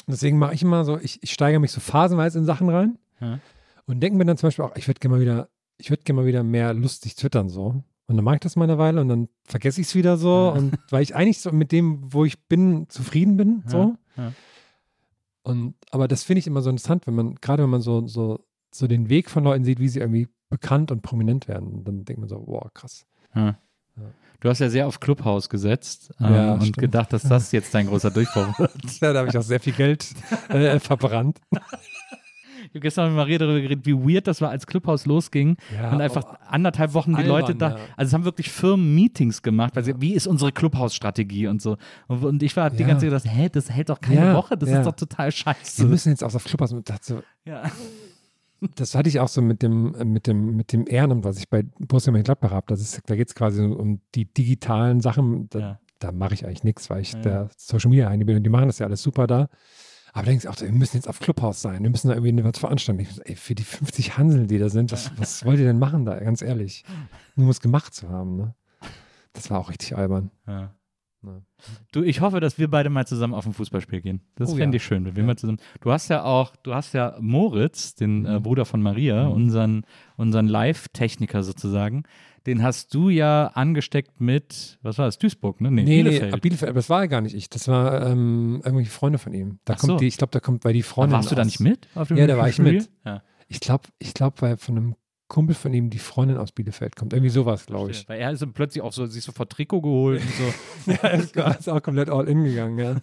Deswegen 0.06 0.38
mache 0.38 0.54
ich 0.54 0.62
immer 0.62 0.84
so, 0.84 0.98
ich, 0.98 1.22
ich 1.22 1.32
steigere 1.32 1.60
mich 1.60 1.72
so 1.72 1.80
phasenweise 1.80 2.38
in 2.38 2.44
Sachen 2.44 2.68
rein 2.68 2.98
Ja. 3.20 3.38
und 3.86 4.00
denke 4.00 4.18
mir 4.18 4.24
dann 4.24 4.36
zum 4.36 4.48
Beispiel 4.48 4.64
auch, 4.64 4.76
ich 4.76 4.86
würde 4.86 5.00
gerne 5.00 5.16
mal 5.16 5.20
wieder, 5.20 5.48
ich 5.78 5.90
würde 5.90 6.02
gerne 6.02 6.22
mal 6.22 6.26
wieder 6.26 6.42
mehr 6.42 6.74
lustig 6.74 7.16
twittern 7.16 7.48
so. 7.48 7.82
Und 8.06 8.16
dann 8.16 8.24
mache 8.24 8.36
ich 8.36 8.40
das 8.40 8.56
mal 8.56 8.64
eine 8.64 8.76
Weile 8.76 9.00
und 9.00 9.08
dann 9.08 9.28
vergesse 9.44 9.80
ich 9.80 9.86
es 9.86 9.94
wieder 9.94 10.16
so. 10.18 10.28
Ja. 10.28 10.48
Und 10.50 10.78
weil 10.90 11.02
ich 11.02 11.14
eigentlich 11.14 11.40
so 11.40 11.52
mit 11.52 11.72
dem, 11.72 12.12
wo 12.12 12.24
ich 12.24 12.42
bin, 12.46 12.86
zufrieden 12.88 13.36
bin. 13.36 13.62
So. 13.66 13.96
Ja. 14.16 14.32
Und 15.42 15.74
aber 15.90 16.08
das 16.08 16.22
finde 16.22 16.38
ich 16.40 16.46
immer 16.46 16.62
so 16.62 16.70
interessant, 16.70 17.06
wenn 17.06 17.14
man, 17.14 17.34
gerade 17.36 17.62
wenn 17.62 17.70
man 17.70 17.80
so, 17.82 18.06
so, 18.06 18.44
so 18.74 18.86
den 18.86 19.08
Weg 19.08 19.30
von 19.30 19.44
Leuten 19.44 19.64
sieht, 19.64 19.78
wie 19.80 19.88
sie 19.88 20.00
irgendwie 20.00 20.28
bekannt 20.50 20.90
und 20.90 21.02
prominent 21.02 21.48
werden, 21.48 21.84
dann 21.84 22.04
denkt 22.04 22.20
man 22.20 22.28
so, 22.28 22.42
wow, 22.46 22.68
krass. 22.74 23.06
Ja. 23.34 23.56
Du 24.40 24.48
hast 24.50 24.58
ja 24.58 24.68
sehr 24.68 24.86
auf 24.86 25.00
Clubhouse 25.00 25.48
gesetzt 25.48 26.12
ähm, 26.20 26.34
Ja, 26.34 26.52
und 26.54 26.62
stimmt. 26.62 26.78
gedacht, 26.78 27.12
dass 27.12 27.22
das 27.22 27.50
jetzt 27.52 27.72
dein 27.74 27.86
großer 27.86 28.10
Durchbruch 28.10 28.46
wird. 28.58 28.72
Ja, 29.00 29.12
da 29.12 29.20
habe 29.20 29.28
ich 29.30 29.38
auch 29.38 29.42
sehr 29.42 29.60
viel 29.60 29.72
Geld 29.72 30.06
äh, 30.48 30.78
verbrannt. 30.80 31.40
Ich 31.50 32.70
habe 32.70 32.80
gestern 32.80 33.06
mit 33.08 33.16
Maria 33.16 33.38
darüber 33.38 33.60
geredet, 33.60 33.86
wie 33.86 33.94
weird 33.94 34.26
das 34.26 34.40
war, 34.40 34.50
als 34.50 34.66
Clubhouse 34.66 35.06
losging 35.06 35.56
Ja, 35.74 35.92
und 35.92 36.00
einfach 36.00 36.24
oh, 36.26 36.36
anderthalb 36.48 36.92
Wochen 36.94 37.12
die 37.12 37.18
albern, 37.18 37.40
Leute 37.40 37.54
da, 37.54 37.68
ja. 37.70 37.76
also 37.96 38.08
es 38.10 38.14
haben 38.14 38.24
wirklich 38.24 38.50
Firmen 38.50 38.94
Meetings 38.94 39.42
gemacht, 39.42 39.76
weil 39.76 39.84
sie, 39.84 39.94
wie 40.00 40.14
ist 40.14 40.26
unsere 40.26 40.50
Clubhouse-Strategie 40.50 41.46
und 41.46 41.62
so. 41.62 41.76
Und, 42.08 42.24
und 42.24 42.42
ich 42.42 42.56
war 42.56 42.70
die 42.70 42.84
ganze 42.84 43.06
Zeit 43.08 43.22
gedacht, 43.22 43.36
hä, 43.36 43.48
das 43.52 43.70
hält 43.70 43.90
doch 43.90 44.00
keine 44.00 44.34
Woche, 44.34 44.56
das 44.56 44.68
ist 44.70 44.84
doch 44.86 44.96
total 44.96 45.26
Wir 45.28 45.32
scheiße. 45.32 45.86
müssen 45.86 46.08
jetzt 46.10 46.24
auch 46.24 46.34
auf 46.34 46.44
Clubhouse. 46.44 46.72
und 46.72 46.88
dachte 46.90 47.04
so, 47.04 47.22
Ja. 47.44 47.62
Das 48.76 48.94
hatte 48.94 49.08
ich 49.08 49.20
auch 49.20 49.28
so 49.28 49.42
mit 49.42 49.62
dem, 49.62 49.94
äh, 49.94 50.04
mit 50.04 50.26
dem, 50.26 50.56
mit 50.56 50.72
dem 50.72 50.86
Ehrenamt, 50.86 51.24
was 51.24 51.38
ich 51.38 51.48
bei 51.48 51.62
Borussia 51.78 52.12
Mönchengladbach 52.12 52.50
habe. 52.50 52.66
Das 52.68 52.80
ist, 52.80 53.00
da 53.06 53.16
geht 53.16 53.28
es 53.28 53.34
quasi 53.34 53.62
um 53.62 54.00
die 54.14 54.26
digitalen 54.32 55.00
Sachen. 55.00 55.48
Da, 55.50 55.58
Ja. 55.58 55.80
da 55.98 56.12
mache 56.12 56.34
ich 56.34 56.46
eigentlich 56.46 56.64
nichts, 56.64 56.88
weil 56.90 57.02
ich 57.02 57.12
Ja. 57.12 57.20
der 57.20 57.48
Social 57.56 57.90
Media 57.90 58.08
Heini 58.08 58.24
bin 58.24 58.36
und 58.36 58.42
die 58.42 58.50
machen 58.50 58.66
das 58.66 58.78
ja 58.78 58.86
alles 58.86 59.02
super 59.02 59.26
da. 59.26 59.48
Aber 60.12 60.26
da 60.26 60.30
denkst 60.30 60.46
auch, 60.46 60.60
wir 60.60 60.70
müssen 60.70 60.96
jetzt 60.96 61.08
auf 61.08 61.18
Clubhouse 61.18 61.60
sein, 61.60 61.82
wir 61.82 61.90
müssen 61.90 62.06
da 62.08 62.14
irgendwie 62.14 62.44
was 62.44 62.58
veranstalten. 62.58 63.00
Ich 63.02 63.10
so, 63.10 63.22
ey, 63.22 63.34
für 63.34 63.56
die 63.56 63.64
50 63.64 64.16
Hanseln, 64.16 64.46
die 64.46 64.58
da 64.58 64.68
sind, 64.68 64.92
was, 64.92 65.10
was 65.18 65.44
wollt 65.44 65.58
ihr 65.58 65.64
denn 65.66 65.78
machen 65.80 66.04
da, 66.04 66.18
ganz 66.20 66.40
ehrlich? 66.40 66.84
Nur 67.34 67.46
um 67.46 67.50
es 67.50 67.60
gemacht 67.60 67.92
zu 67.94 68.08
haben, 68.08 68.36
ne? 68.36 68.54
Das 69.32 69.50
war 69.50 69.58
auch 69.58 69.70
richtig 69.70 69.96
albern. 69.96 70.30
Ja. 70.46 70.72
Ja. 71.24 71.40
Du, 71.92 72.02
ich 72.02 72.20
hoffe, 72.20 72.40
dass 72.40 72.58
wir 72.58 72.68
beide 72.68 72.90
mal 72.90 73.06
zusammen 73.06 73.34
auf 73.34 73.46
ein 73.46 73.52
Fußballspiel 73.52 74.00
gehen. 74.02 74.20
Das 74.36 74.50
Oh 74.52 74.56
fände 74.56 74.76
ja. 74.76 74.78
ich 74.78 74.84
schön, 74.84 75.04
wenn 75.04 75.16
wir 75.16 75.22
Ja. 75.22 75.26
mal 75.26 75.36
zusammen. 75.36 75.58
Du 75.80 75.90
hast 75.92 76.08
ja 76.08 76.24
auch, 76.24 76.54
du 76.56 76.74
hast 76.74 76.92
ja 76.94 77.16
Moritz, 77.20 77.94
den 77.94 78.24
äh, 78.26 78.38
Mhm. 78.38 78.42
Bruder 78.42 78.64
von 78.64 78.82
Maria, 78.82 79.24
Mhm. 79.26 79.32
unseren, 79.32 79.86
unseren 80.16 80.46
Live-Techniker 80.48 81.42
sozusagen. 81.42 82.02
Den 82.46 82.62
hast 82.62 82.92
du 82.94 83.08
ja 83.08 83.46
angesteckt 83.54 84.20
mit, 84.20 84.78
was 84.82 84.98
war 84.98 85.06
das, 85.06 85.18
Duisburg, 85.18 85.62
ne? 85.62 85.70
Nee, 85.70 85.82
nee, 85.84 86.02
Bielefeld. 86.02 86.34
ab 86.34 86.40
Bielefeld, 86.42 86.68
aber 86.68 86.78
das 86.78 86.90
war 86.90 87.00
ja 87.00 87.06
gar 87.06 87.22
nicht 87.22 87.34
ich. 87.34 87.48
Das 87.48 87.68
war 87.68 88.06
ähm, 88.06 88.60
irgendwelche 88.64 88.90
Freunde 88.90 89.18
von 89.18 89.32
ihm. 89.32 89.60
Da 89.64 89.74
Ach 89.74 89.78
kommt 89.78 89.92
so. 89.92 89.96
die, 89.96 90.06
ich 90.08 90.18
glaube, 90.18 90.30
da 90.32 90.40
kommt, 90.40 90.62
weil 90.66 90.74
die 90.74 90.80
Aber 90.82 90.88
Freundin. 90.88 91.16
warst 91.16 91.30
du 91.30 91.34
da 91.34 91.44
nicht 91.44 91.60
mit? 91.60 91.88
Auf 91.94 92.08
dem 92.08 92.18
Ja, 92.18 92.26
da 92.26 92.36
war 92.36 92.48
ich 92.48 92.58
mit. 92.58 92.90
Ja. 93.06 93.22
Ich 93.48 93.60
glaube, 93.60 93.84
ich 93.98 94.12
glaube, 94.12 94.36
weil 94.40 94.56
von 94.58 94.76
einem 94.76 94.94
Kumpel 95.28 95.54
von 95.54 95.72
ihm 95.72 95.90
die 95.90 95.98
Freundin 95.98 96.36
aus 96.36 96.52
Bielefeld 96.52 96.96
kommt. 96.96 97.12
Irgendwie 97.12 97.30
sowas, 97.30 97.66
glaube 97.66 97.90
ich. 97.90 98.08
Weil 98.08 98.20
er 98.20 98.32
ist 98.32 98.42
dann 98.42 98.52
plötzlich 98.52 98.82
auch 98.82 98.92
so, 98.92 99.06
sich 99.06 99.24
so 99.24 99.32
vor 99.32 99.48
Trikot 99.48 99.80
geholt 99.80 100.22
und 100.22 100.30
so. 100.30 100.92
ja, 101.02 101.08
ist, 101.08 101.36
ist 101.36 101.68
auch 101.68 101.82
komplett 101.82 102.10
all 102.10 102.28
in 102.28 102.44
gegangen, 102.44 102.78
ja. 102.78 102.96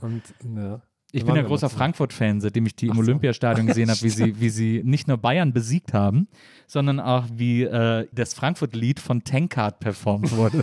Und 0.00 0.22
ja. 0.56 0.82
Ich 1.12 1.24
bin 1.24 1.34
ja 1.34 1.42
großer. 1.42 1.68
Frankfurt-Fan, 1.68 2.40
seitdem 2.40 2.66
ich 2.66 2.76
die 2.76 2.86
im 2.86 2.92
Ach 2.92 2.96
so. 2.96 3.02
Olympiastadion 3.02 3.66
gesehen 3.66 3.90
habe, 3.90 4.00
wie 4.02 4.08
sie, 4.08 4.40
wie 4.40 4.48
sie 4.48 4.82
nicht 4.84 5.08
nur 5.08 5.18
Bayern 5.18 5.52
besiegt 5.52 5.92
haben, 5.92 6.28
sondern 6.66 7.00
auch 7.00 7.24
wie 7.32 7.64
äh, 7.64 8.06
das 8.12 8.34
Frankfurt-Lied 8.34 9.00
von 9.00 9.24
Tankard 9.24 9.80
performt 9.80 10.30
wurde. 10.32 10.62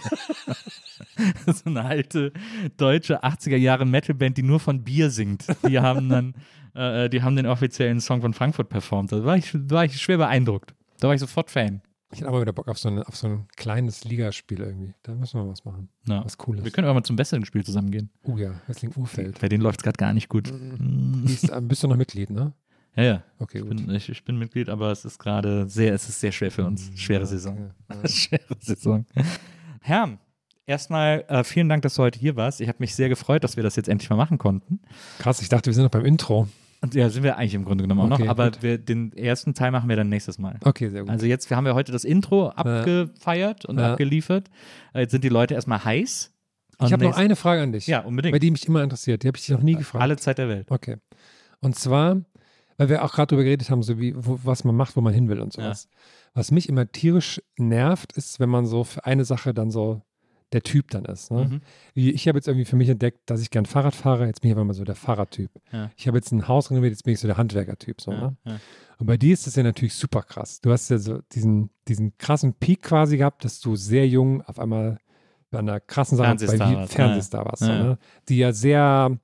so 1.45 1.69
eine 1.69 1.83
alte 1.83 2.31
deutsche 2.77 3.23
80er 3.23 3.57
Jahre 3.57 3.85
Metalband, 3.85 4.37
die 4.37 4.43
nur 4.43 4.59
von 4.59 4.83
Bier 4.83 5.09
singt. 5.09 5.45
Die 5.67 5.79
haben 5.79 6.09
dann, 6.09 6.33
äh, 6.73 7.09
die 7.09 7.21
haben 7.21 7.35
den 7.35 7.45
offiziellen 7.45 7.99
Song 7.99 8.21
von 8.21 8.33
Frankfurt 8.33 8.69
performt. 8.69 9.11
Da 9.11 9.23
war 9.25 9.35
ich, 9.35 9.53
war 9.69 9.83
ich 9.83 10.01
schwer 10.01 10.17
beeindruckt. 10.17 10.73
Da 10.99 11.07
war 11.07 11.13
ich 11.15 11.19
sofort 11.21 11.49
Fan. 11.51 11.81
Ich 12.11 12.19
hätte 12.19 12.29
aber 12.29 12.39
wieder 12.41 12.53
Bock 12.53 12.69
auf 12.69 12.77
so, 12.79 12.87
eine, 12.87 13.05
auf 13.05 13.17
so 13.17 13.27
ein 13.27 13.47
kleines 13.57 14.05
Ligaspiel 14.05 14.61
irgendwie. 14.61 14.93
Da 15.03 15.13
müssen 15.13 15.39
wir 15.41 15.47
was 15.49 15.65
machen. 15.65 15.89
Ja. 16.07 16.23
Was 16.23 16.37
Cooles. 16.37 16.63
Wir 16.63 16.71
können 16.71 16.87
auch 16.87 16.93
mal 16.93 17.03
zum 17.03 17.17
besseren 17.17 17.43
Spiel 17.45 17.65
zusammen 17.65 17.91
gehen. 17.91 18.09
oh 18.23 18.37
ja, 18.37 18.61
Wrestling 18.67 18.93
Urfeld. 18.95 19.39
Bei 19.41 19.49
denen 19.49 19.61
läuft 19.61 19.81
es 19.81 19.83
gerade 19.83 19.97
gar 19.97 20.13
nicht 20.13 20.29
gut. 20.29 20.49
Bist, 21.25 21.49
äh, 21.51 21.59
bist 21.61 21.83
du 21.83 21.87
noch 21.89 21.97
Mitglied, 21.97 22.29
ne? 22.29 22.53
Ja, 22.95 23.03
ja. 23.03 23.23
Okay, 23.39 23.57
Ich 23.59 23.63
gut. 23.65 23.75
bin, 23.85 23.89
ich, 23.93 24.07
ich 24.09 24.23
bin 24.23 24.37
Mitglied, 24.39 24.69
aber 24.69 24.91
es 24.91 25.03
ist 25.03 25.19
gerade 25.19 25.67
sehr, 25.67 25.93
es 25.93 26.07
ist 26.07 26.19
sehr 26.21 26.31
schwer 26.31 26.49
für 26.49 26.63
uns. 26.65 26.89
Schwere 26.95 27.25
Saison. 27.25 27.71
Ja, 27.89 27.95
ja. 28.01 28.07
Schwere 28.07 28.55
Saison. 28.59 29.05
Herr, 29.81 30.17
erstmal 30.65 31.25
äh, 31.27 31.43
vielen 31.43 31.67
Dank, 31.67 31.81
dass 31.83 31.95
du 31.95 32.03
heute 32.03 32.17
hier 32.19 32.37
warst. 32.37 32.61
Ich 32.61 32.69
habe 32.69 32.77
mich 32.79 32.95
sehr 32.95 33.09
gefreut, 33.09 33.43
dass 33.43 33.57
wir 33.57 33.63
das 33.63 33.75
jetzt 33.75 33.89
endlich 33.89 34.09
mal 34.09 34.15
machen 34.15 34.37
konnten. 34.37 34.79
Krass, 35.19 35.41
ich 35.41 35.49
dachte, 35.49 35.67
wir 35.67 35.73
sind 35.73 35.83
noch 35.83 35.91
beim 35.91 36.05
Intro. 36.05 36.47
Ja, 36.93 37.09
sind 37.09 37.23
wir 37.23 37.37
eigentlich 37.37 37.55
im 37.55 37.65
Grunde 37.65 37.83
genommen 37.83 38.01
auch 38.01 38.15
Okay, 38.15 38.25
noch, 38.25 38.29
aber 38.31 38.51
wir, 38.61 38.77
den 38.77 39.11
ersten 39.13 39.53
Teil 39.53 39.71
machen 39.71 39.89
wir 39.89 39.95
dann 39.95 40.09
nächstes 40.09 40.37
Mal. 40.37 40.59
Okay, 40.63 40.89
sehr 40.89 41.01
gut. 41.01 41.09
Also 41.09 41.25
jetzt, 41.25 41.49
wir 41.49 41.57
haben 41.57 41.65
ja 41.65 41.73
heute 41.73 41.91
das 41.91 42.03
Intro 42.03 42.49
abgefeiert 42.49 43.65
und 43.65 43.79
Ja. 43.79 43.91
abgeliefert. 43.93 44.49
Äh, 44.93 45.01
Jetzt 45.01 45.11
sind 45.11 45.23
die 45.23 45.29
Leute 45.29 45.53
erstmal 45.55 45.83
heiß. 45.83 46.31
ich 46.85 46.93
habe 46.93 47.03
noch 47.05 47.17
eine 47.17 47.35
Frage 47.35 47.61
an 47.63 47.71
dich, 47.71 47.87
Ja, 47.87 48.01
unbedingt. 48.01 48.31
bei 48.33 48.39
die 48.39 48.51
mich 48.51 48.67
immer 48.67 48.83
interessiert. 48.83 49.23
Die 49.23 49.27
habe 49.27 49.37
ich 49.37 49.45
dich 49.45 49.55
noch 49.55 49.63
nie 49.63 49.75
gefragt. 49.75 50.01
Alle 50.03 50.17
Zeit 50.17 50.37
der 50.37 50.49
Welt. 50.49 50.67
Okay. 50.69 50.97
Und 51.61 51.75
zwar, 51.75 52.21
weil 52.77 52.89
wir 52.89 53.03
auch 53.03 53.11
gerade 53.11 53.27
darüber 53.31 53.43
geredet 53.43 53.71
haben, 53.71 53.81
so 53.81 53.99
wie, 53.99 54.13
wo, 54.15 54.39
was 54.43 54.63
man 54.63 54.75
macht, 54.75 54.95
wo 54.95 55.01
man 55.01 55.13
hin 55.13 55.27
will 55.29 55.39
und 55.41 55.53
sowas. 55.53 55.89
Was 56.35 56.51
mich 56.51 56.69
immer 56.69 56.91
tierisch 56.91 57.41
nervt, 57.57 58.13
ist, 58.13 58.39
wenn 58.39 58.49
man 58.49 58.67
so 58.67 58.83
für 58.83 59.03
eine 59.05 59.25
Sache 59.25 59.55
dann 59.55 59.71
so 59.71 60.03
der 60.53 60.63
Typ 60.63 60.91
dann 60.91 61.03
ist. 61.05 61.29
Ne? 61.31 61.45
Mhm. 61.45 61.61
Ich 61.93 62.27
habe 62.27 62.37
jetzt 62.37 62.47
irgendwie 62.47 62.63
für 62.65 62.77
mich 62.77 62.87
entdeckt, 62.89 63.29
dass 63.29 63.41
ich 63.41 63.49
gern 63.49 63.65
Fahrrad 63.65 63.93
fahre. 63.95 64.27
Jetzt 64.27 64.41
bin 64.41 64.49
ich 64.49 64.55
aber 64.55 64.63
mal 64.63 64.73
so 64.73 64.85
der 64.85 64.95
Fahrradtyp. 64.95 65.51
Ja. 65.73 65.91
Ich 65.97 66.07
habe 66.07 66.17
jetzt 66.17 66.31
ein 66.31 66.47
Haus 66.47 66.71
renoviert, 66.71 66.91
jetzt 66.93 67.03
bin 67.03 67.13
ich 67.13 67.19
so 67.19 67.27
der 67.27 67.37
Handwerkertyp. 67.37 67.99
So, 67.99 68.11
Ja, 68.11 68.21
ne? 68.21 68.37
ja. 68.45 68.59
Und 68.97 69.07
bei 69.07 69.17
dir 69.17 69.33
ist 69.33 69.45
das 69.45 69.55
ja 69.55 69.63
natürlich 69.63 69.93
super 69.93 70.21
krass. 70.23 70.61
Du 70.61 70.71
hast 70.71 70.89
ja 70.89 70.97
so 70.99 71.19
diesen, 71.33 71.69
diesen 71.87 72.17
krassen 72.17 72.53
Peak 72.53 72.81
quasi 72.83 73.17
gehabt, 73.17 73.43
dass 73.43 73.59
du 73.59 73.75
sehr 73.75 74.07
jung 74.07 74.41
auf 74.43 74.57
einmal 74.57 74.99
bei 75.51 75.59
einer 75.59 75.79
krassen 75.79 76.17
Sache 76.17 76.29
bei 76.29 76.37
Fernsehstar 76.37 76.71
Wie- 76.71 76.75
warst, 76.75 76.93
Fernsehstar 76.93 77.45
warst. 77.45 77.63
So, 77.63 77.67
ne? 77.71 77.97
Die 78.29 78.37
ja 78.37 78.53
sehr, 78.53 79.17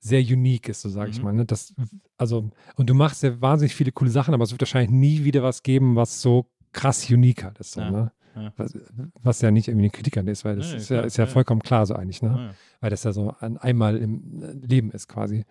sehr 0.00 0.20
unique 0.20 0.68
ist, 0.68 0.82
so 0.82 0.88
sage 0.88 1.10
ich 1.10 1.18
Mhm. 1.18 1.24
mal. 1.24 1.32
Ne? 1.32 1.44
Das, 1.46 1.74
also, 2.18 2.50
und 2.76 2.90
du 2.90 2.94
machst 2.94 3.22
ja 3.22 3.40
wahnsinnig 3.40 3.74
viele 3.74 3.92
coole 3.92 4.10
Sachen, 4.10 4.34
aber 4.34 4.44
es 4.44 4.50
wird 4.50 4.60
wahrscheinlich 4.62 4.90
nie 4.90 5.24
wieder 5.24 5.42
was 5.42 5.62
geben, 5.62 5.96
was 5.96 6.20
so 6.22 6.46
krass 6.72 7.08
unique 7.10 7.44
halt 7.44 7.58
ist. 7.58 7.72
So. 7.72 7.80
Ne? 7.82 8.12
Ja. 8.36 8.52
Was, 8.56 8.78
was 9.22 9.40
ja 9.40 9.50
nicht 9.50 9.68
irgendwie 9.68 9.86
eine 9.86 9.90
Kritik 9.90 10.16
an 10.16 10.26
ist, 10.28 10.44
weil 10.44 10.56
das 10.56 10.70
Nee, 10.70 10.76
ist, 10.78 10.88
ja, 10.90 11.00
ist 11.00 11.16
ja 11.16 11.26
vollkommen 11.26 11.60
klar 11.62 11.86
so 11.86 11.94
eigentlich. 11.94 12.22
Ne? 12.22 12.28
Ja. 12.28 12.54
weil 12.80 12.90
das 12.90 13.04
ja 13.04 13.12
so 13.12 13.34
ein 13.40 13.56
einmal 13.58 13.96
im 13.96 14.42
äh, 14.42 14.66
Leben 14.66 14.90
ist 14.92 15.08
quasi. 15.08 15.44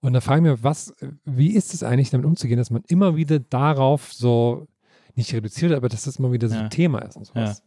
Und 0.00 0.12
da 0.12 0.20
frage 0.20 0.46
ich 0.46 0.52
mich, 0.52 0.62
was, 0.64 0.94
wie 1.24 1.50
ist 1.54 1.74
es 1.74 1.82
eigentlich, 1.82 2.10
damit 2.10 2.26
umzugehen, 2.26 2.58
dass 2.58 2.70
man 2.70 2.82
immer 2.88 3.16
wieder 3.16 3.38
darauf 3.38 4.12
so 4.12 4.66
nicht 5.14 5.32
reduziert, 5.34 5.72
aber 5.72 5.88
dass 5.88 6.04
das 6.04 6.16
immer 6.16 6.32
wieder 6.32 6.48
so 6.48 6.54
ein 6.56 6.70
Thema 6.70 6.98
ist 7.00 7.16
und 7.16 7.24
sowas. 7.26 7.62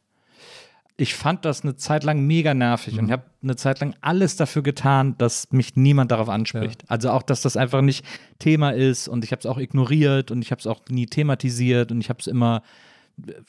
ich 0.98 1.16
fand 1.16 1.46
das 1.46 1.64
eine 1.64 1.76
Zeit 1.78 2.04
lang 2.04 2.28
mega 2.28 2.54
nervig 2.54 2.94
Mhm. 2.94 3.00
und 3.00 3.06
ich 3.08 3.12
habe 3.14 3.24
eine 3.42 3.56
Zeit 3.56 3.80
lang 3.80 3.96
alles 4.02 4.36
dafür 4.36 4.62
getan, 4.64 5.16
dass 5.18 5.52
mich 5.52 5.76
niemand 5.76 6.12
darauf 6.12 6.28
anspricht. 6.30 6.84
Also 6.90 7.10
auch, 7.12 7.24
dass 7.24 7.42
das 7.42 7.56
einfach 7.58 7.82
nicht 7.82 8.06
Thema 8.38 8.72
ist 8.72 9.08
und 9.08 9.24
ich 9.24 9.32
habe 9.32 9.40
es 9.40 9.46
auch 9.46 9.58
ignoriert 9.58 10.30
und 10.30 10.42
ich 10.44 10.52
habe 10.52 10.60
es 10.60 10.68
auch 10.68 10.82
nie 10.90 11.06
thematisiert 11.08 11.92
und 11.92 12.02
ich 12.02 12.10
habe 12.10 12.20
es 12.20 12.28
immer 12.28 12.62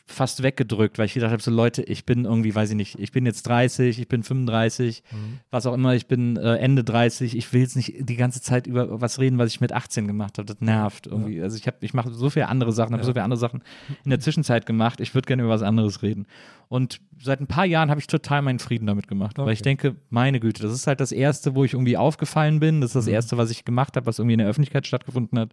fast 0.06 0.42
weggedrückt, 0.42 0.98
weil 0.98 1.06
ich 1.06 1.14
gedacht 1.14 1.32
habe, 1.32 1.42
so 1.42 1.50
Leute, 1.50 1.82
ich 1.82 2.04
bin 2.04 2.24
irgendwie, 2.24 2.54
weiß 2.54 2.70
ich 2.70 2.76
nicht, 2.76 2.98
ich 2.98 3.12
bin 3.12 3.26
jetzt 3.26 3.42
30, 3.44 3.98
ich 3.98 4.08
bin 4.08 4.22
35, 4.22 5.02
was 5.50 5.66
auch 5.66 5.74
immer, 5.74 5.94
ich 5.94 6.06
bin 6.06 6.36
äh, 6.36 6.56
Ende 6.56 6.84
30, 6.84 7.36
ich 7.36 7.52
will 7.52 7.60
jetzt 7.60 7.76
nicht 7.76 7.94
die 7.98 8.16
ganze 8.16 8.40
Zeit 8.40 8.66
über 8.66 9.00
was 9.00 9.18
reden, 9.18 9.38
was 9.38 9.48
ich 9.50 9.60
mit 9.60 9.72
18 9.72 10.06
gemacht 10.06 10.38
habe, 10.38 10.46
das 10.46 10.60
nervt 10.60 11.06
irgendwie. 11.06 11.40
Also 11.42 11.56
ich 11.56 11.66
habe, 11.66 11.76
ich 11.80 11.94
mache 11.94 12.10
so 12.12 12.30
viele 12.30 12.48
andere 12.48 12.72
Sachen, 12.72 12.92
habe 12.92 13.02
Ja. 13.02 13.06
so 13.06 13.12
viele 13.12 13.24
andere 13.24 13.38
Sachen 13.40 13.62
in 14.04 14.10
der 14.10 14.20
Zwischenzeit 14.20 14.66
gemacht, 14.66 15.00
ich 15.00 15.14
würde 15.14 15.26
gerne 15.26 15.42
über 15.42 15.52
was 15.52 15.62
anderes 15.62 16.02
reden. 16.02 16.26
Und 16.68 17.00
seit 17.20 17.40
ein 17.40 17.46
paar 17.48 17.66
Jahren 17.66 17.90
habe 17.90 18.00
ich 18.00 18.06
total 18.06 18.42
meinen 18.42 18.60
Frieden 18.60 18.86
damit 18.86 19.08
gemacht, 19.08 19.38
weil 19.38 19.52
ich 19.52 19.60
Okay. 19.60 19.70
denke, 19.70 19.96
meine 20.08 20.38
Güte, 20.40 20.62
das 20.62 20.72
ist 20.72 20.86
halt 20.86 21.00
das 21.00 21.10
Erste, 21.12 21.54
wo 21.54 21.64
ich 21.64 21.72
irgendwie 21.72 21.96
aufgefallen 21.96 22.60
bin, 22.60 22.80
das 22.80 22.90
ist 22.90 22.94
das 22.94 23.06
Mhm. 23.06 23.12
Erste, 23.14 23.36
was 23.38 23.50
ich 23.50 23.64
gemacht 23.64 23.96
habe, 23.96 24.06
was 24.06 24.18
irgendwie 24.18 24.34
in 24.34 24.38
der 24.38 24.48
Öffentlichkeit 24.48 24.86
stattgefunden 24.86 25.38
hat 25.38 25.50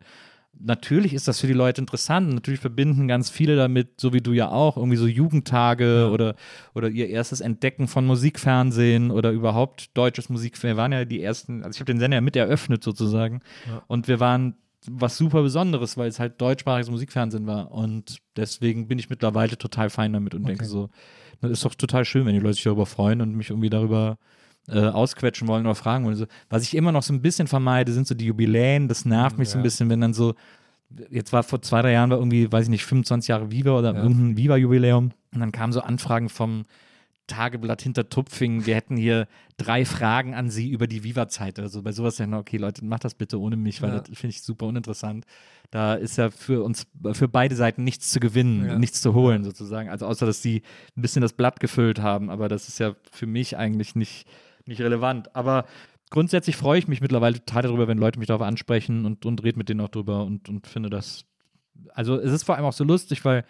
natürlich 0.60 1.14
ist 1.14 1.28
das 1.28 1.40
für 1.40 1.48
die 1.48 1.54
Leute 1.54 1.82
interessant. 1.82 2.34
Natürlich 2.34 2.60
verbinden 2.60 3.08
ganz 3.08 3.30
viele 3.30 3.56
damit, 3.56 4.00
so 4.00 4.14
wie 4.14 4.22
du 4.22 4.34
ja 4.34 4.50
auch, 4.50 4.78
irgendwie 4.78 4.98
so 4.98 5.08
Jugendtage 5.08 6.10
oder, 6.12 6.36
oder 6.74 6.90
ihr 6.90 7.10
erstes 7.10 7.42
Entdecken 7.42 7.88
von 7.88 8.06
Musikfernsehen 8.06 9.12
oder 9.12 9.32
überhaupt 9.32 9.96
deutsches 9.98 10.30
Musikfernsehen. 10.30 10.78
Wir 10.78 10.82
waren 10.82 10.92
ja 10.92 11.06
die 11.06 11.22
ersten, 11.22 11.64
also 11.64 11.76
ich 11.76 11.80
habe 11.80 11.92
den 11.92 12.00
Sender 12.00 12.18
ja 12.18 12.22
mit 12.22 12.36
eröffnet 12.36 12.84
sozusagen. 12.84 13.42
Ja. 13.68 13.84
Und 13.88 14.08
wir 14.08 14.20
waren 14.20 14.56
was 14.90 15.18
super 15.18 15.42
Besonderes, 15.42 15.98
weil 15.98 16.08
es 16.08 16.20
halt 16.20 16.40
deutschsprachiges 16.40 16.90
Musikfernsehen 16.90 17.48
war. 17.48 17.72
Und 17.72 18.20
deswegen 18.36 18.88
bin 18.88 19.00
ich 19.00 19.10
mittlerweile 19.10 19.58
total 19.58 19.90
fein 19.90 20.14
damit 20.14 20.34
und 20.34 20.48
denke 20.48 20.64
Okay. 20.64 20.70
so, 20.72 20.90
das 21.42 21.52
ist 21.52 21.66
doch 21.66 21.76
total 21.76 22.06
schön, 22.06 22.26
wenn 22.26 22.34
die 22.34 22.40
Leute 22.40 22.56
sich 22.56 22.64
darüber 22.64 22.86
freuen 22.86 23.22
und 23.22 23.36
mich 23.36 23.50
irgendwie 23.50 23.70
darüber 23.70 24.18
äh, 24.70 24.80
ausquetschen 24.80 25.48
wollen 25.48 25.66
oder 25.66 25.76
fragen 25.76 26.06
wollen. 26.06 26.16
So, 26.16 26.26
was 26.50 26.64
ich 26.64 26.76
immer 26.76 26.92
noch 26.92 27.04
so 27.04 27.14
ein 27.14 27.22
bisschen 27.22 27.48
vermeide, 27.48 27.92
sind 27.94 28.08
so 28.08 28.16
die 28.16 28.26
Jubiläen. 28.26 28.88
Das 28.88 29.06
nervt 29.06 29.38
mich 29.38 29.50
so 29.50 29.56
ein 29.58 29.62
Ja. 29.62 29.64
bisschen, 29.64 29.90
wenn 29.90 30.02
dann 30.02 30.14
so, 30.14 30.36
jetzt 31.10 31.32
war 31.34 31.44
vor 31.44 31.62
zwei, 31.62 31.82
drei 31.82 31.94
Jahren 31.94 32.10
war 32.10 32.18
irgendwie, 32.18 32.52
weiß 32.52 32.66
ich 32.66 32.70
nicht, 32.70 32.86
25 32.86 33.30
Jahre 33.30 33.52
Viva 33.52 33.72
oder 33.78 33.94
Ja. 33.94 34.02
irgendein 34.04 34.38
Viva-Jubiläum. 34.38 35.12
Und 35.34 35.40
dann 35.40 35.52
kamen 35.52 35.72
so 35.74 35.82
Anfragen 35.82 36.30
vom 36.30 36.66
Tageblatt 37.28 37.82
hinter 37.82 38.08
Tupfing, 38.08 38.66
wir 38.66 38.76
hätten 38.76 38.96
hier 38.96 39.28
drei 39.58 39.84
Fragen 39.84 40.34
an 40.34 40.50
Sie 40.50 40.70
über 40.70 40.88
die 40.88 41.04
Viva-Zeit 41.04 41.60
oder 41.60 41.68
so. 41.68 41.82
Bei 41.82 41.92
sowas 41.92 42.16
dann, 42.16 42.34
okay, 42.34 42.56
Leute, 42.56 42.86
macht 42.86 43.04
das 43.04 43.16
bitte 43.16 43.38
ohne 43.42 43.58
mich, 43.58 43.82
weil 43.82 43.90
Ja. 43.92 44.00
das 44.00 44.18
finde 44.18 44.30
ich 44.30 44.42
super 44.42 44.66
uninteressant. 44.68 45.26
Da 45.70 45.96
ist 45.96 46.18
ja 46.18 46.30
für 46.30 46.64
uns, 46.64 46.88
für 47.12 47.28
beide 47.28 47.54
Seiten 47.58 47.84
nichts 47.84 48.12
zu 48.12 48.22
gewinnen, 48.22 48.66
Ja. 48.66 48.80
nichts 48.80 49.02
zu 49.02 49.14
holen 49.14 49.44
sozusagen. 49.44 49.90
Also 49.90 50.06
außer, 50.06 50.26
dass 50.26 50.42
sie 50.42 50.62
ein 50.96 51.02
bisschen 51.02 51.22
das 51.22 51.34
Blatt 51.34 51.60
gefüllt 51.60 52.00
haben, 52.02 52.30
aber 52.30 52.48
das 52.48 52.70
ist 52.70 52.80
ja 52.80 52.96
für 53.12 53.28
mich 53.28 53.58
eigentlich 53.58 53.94
nicht, 53.94 54.26
nicht 54.68 54.82
relevant. 54.82 55.36
Aber 55.36 55.66
grundsätzlich 56.10 56.56
freue 56.56 56.80
ich 56.80 56.88
mich 56.88 57.02
mittlerweile 57.02 57.36
total 57.36 57.64
darüber, 57.64 57.88
wenn 57.88 57.98
Leute 57.98 58.20
mich 58.20 58.28
darauf 58.28 58.42
ansprechen 58.42 59.06
und, 59.06 59.26
und 59.26 59.44
rede 59.44 59.58
mit 59.58 59.70
denen 59.70 59.82
auch 59.82 59.90
drüber 59.90 60.24
und, 60.26 60.50
und 60.50 60.68
finde 60.68 60.90
das, 60.90 61.26
also 61.94 62.18
es 62.18 62.32
ist 62.32 62.44
vor 62.44 62.56
allem 62.56 62.66
auch 62.66 62.74
so 62.74 62.84
lustig, 62.84 63.24
weil 63.26 63.46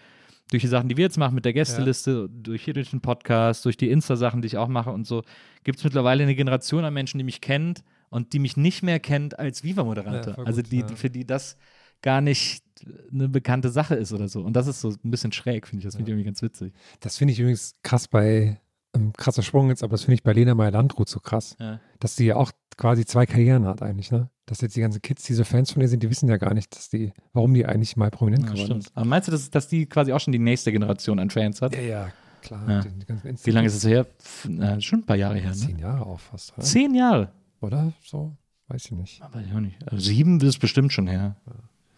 durch 0.50 0.62
die 0.62 0.70
Sachen, 0.70 0.88
die 0.88 0.96
wir 0.96 1.04
jetzt 1.04 1.18
machen 1.18 1.36
mit 1.36 1.46
der 1.46 1.54
Gästeliste, 1.54 2.30
durch 2.30 2.64
hier 2.64 2.74
durch 2.74 2.92
den 2.92 3.02
Podcast, 3.02 3.66
durch 3.66 3.76
die 3.76 3.90
Insta-Sachen, 3.90 4.42
die 4.42 4.48
ich 4.48 4.58
auch 4.58 4.70
mache 4.70 4.92
und 4.92 5.06
so, 5.06 5.24
gibt 5.64 5.80
es 5.80 5.84
mittlerweile 5.84 6.24
eine 6.24 6.36
Generation 6.36 6.86
an 6.86 6.94
Menschen, 6.94 7.18
die 7.18 7.26
mich 7.26 7.42
kennt 7.42 7.84
und 8.10 8.32
die 8.32 8.40
mich 8.40 8.56
nicht 8.56 8.82
mehr 8.82 9.00
kennt 9.00 9.38
als 9.38 9.64
Viva-Moderator. 9.64 10.38
Ja, 10.38 10.44
also 10.44 10.62
die, 10.62 10.80
ja. 10.80 10.88
für 10.88 11.10
die 11.10 11.26
das 11.26 11.58
gar 12.02 12.22
nicht 12.22 12.64
eine 13.12 13.28
bekannte 13.28 13.70
Sache 13.70 13.96
ist 13.96 14.14
oder 14.14 14.28
so. 14.28 14.42
Und 14.42 14.54
das 14.54 14.68
ist 14.68 14.82
so 14.82 14.90
ein 14.90 15.12
bisschen 15.12 15.32
schräg, 15.32 15.68
finde 15.68 15.82
ich. 15.82 15.86
Das 15.86 15.96
finde 15.96 16.10
ich 16.10 16.14
irgendwie 16.14 16.26
ganz 16.26 16.42
witzig. 16.42 16.74
Das 17.00 17.18
finde 17.18 17.34
ich 17.34 17.40
übrigens 17.40 17.74
krass 17.84 18.08
bei, 18.08 18.62
ähm, 18.98 19.14
krasser 19.14 19.44
Sprung 19.44 19.70
jetzt, 19.70 19.84
aber 19.84 19.92
das 19.92 20.02
finde 20.02 20.16
ich 20.16 20.24
bei 20.24 20.34
Lena 20.34 20.56
Meyer-Landrut 20.56 21.08
so 21.10 21.20
krass, 21.20 21.56
Ja. 21.60 21.80
dass 22.00 22.16
die 22.16 22.26
ja 22.26 22.36
auch 22.36 22.52
quasi 22.78 23.06
zwei 23.06 23.26
Karrieren 23.26 23.66
hat 23.66 23.82
eigentlich, 23.82 24.12
ne? 24.12 24.30
Dass 24.46 24.62
jetzt 24.62 24.76
die 24.76 24.82
ganzen 24.82 25.02
Kids, 25.02 25.24
die 25.24 25.34
so 25.34 25.44
Fans 25.44 25.72
von 25.72 25.82
ihr 25.82 25.88
sind, 25.90 26.04
die 26.04 26.10
wissen 26.10 26.30
ja 26.30 26.38
gar 26.38 26.54
nicht, 26.54 26.74
dass 26.76 26.90
die, 26.90 27.12
warum 27.34 27.54
die 27.54 27.66
eigentlich 27.66 27.98
mal 27.98 28.10
prominent 28.12 28.44
Ja, 28.46 28.52
geworden 28.52 28.66
stimmt. 28.66 28.84
ist. 28.86 28.92
Aber 28.96 29.06
meinst 29.06 29.28
du, 29.28 29.32
dass, 29.32 29.50
dass 29.50 29.68
die 29.68 29.86
quasi 29.88 30.14
auch 30.14 30.20
schon 30.20 30.32
die 30.32 30.40
nächste 30.40 30.72
Generation 30.72 31.20
an 31.20 31.30
Fans 31.30 31.62
hat? 31.62 31.76
Ja, 31.76 31.82
ja, 31.82 32.12
klar. 32.42 32.70
Ja. 32.70 32.82
Die, 32.82 33.46
Wie 33.46 33.52
lange 33.52 33.68
ist 33.68 33.76
es 33.76 33.86
her? 33.86 34.06
Pff, 34.06 34.48
na, 34.50 34.80
schon 34.80 35.00
ein 35.00 35.06
paar 35.06 35.18
Jahre 35.18 35.38
her, 35.38 35.50
ne? 35.50 35.56
Zehn 35.56 35.80
Jahre 35.80 36.06
auch 36.06 36.20
fast, 36.20 36.54
oder? 36.54 36.62
Zehn 36.66 36.94
Jahre. 36.96 37.32
Oder 37.62 37.92
so? 38.04 38.36
Weiß 38.70 38.86
ich 38.86 38.92
nicht. 38.92 39.22
Aber 39.22 39.42
ich 39.42 39.52
auch 39.54 39.60
nicht. 39.60 39.76
Also 39.88 39.98
sieben 40.06 40.40
ist 40.42 40.60
bestimmt 40.60 40.94
schon 40.94 41.08
her. 41.08 41.36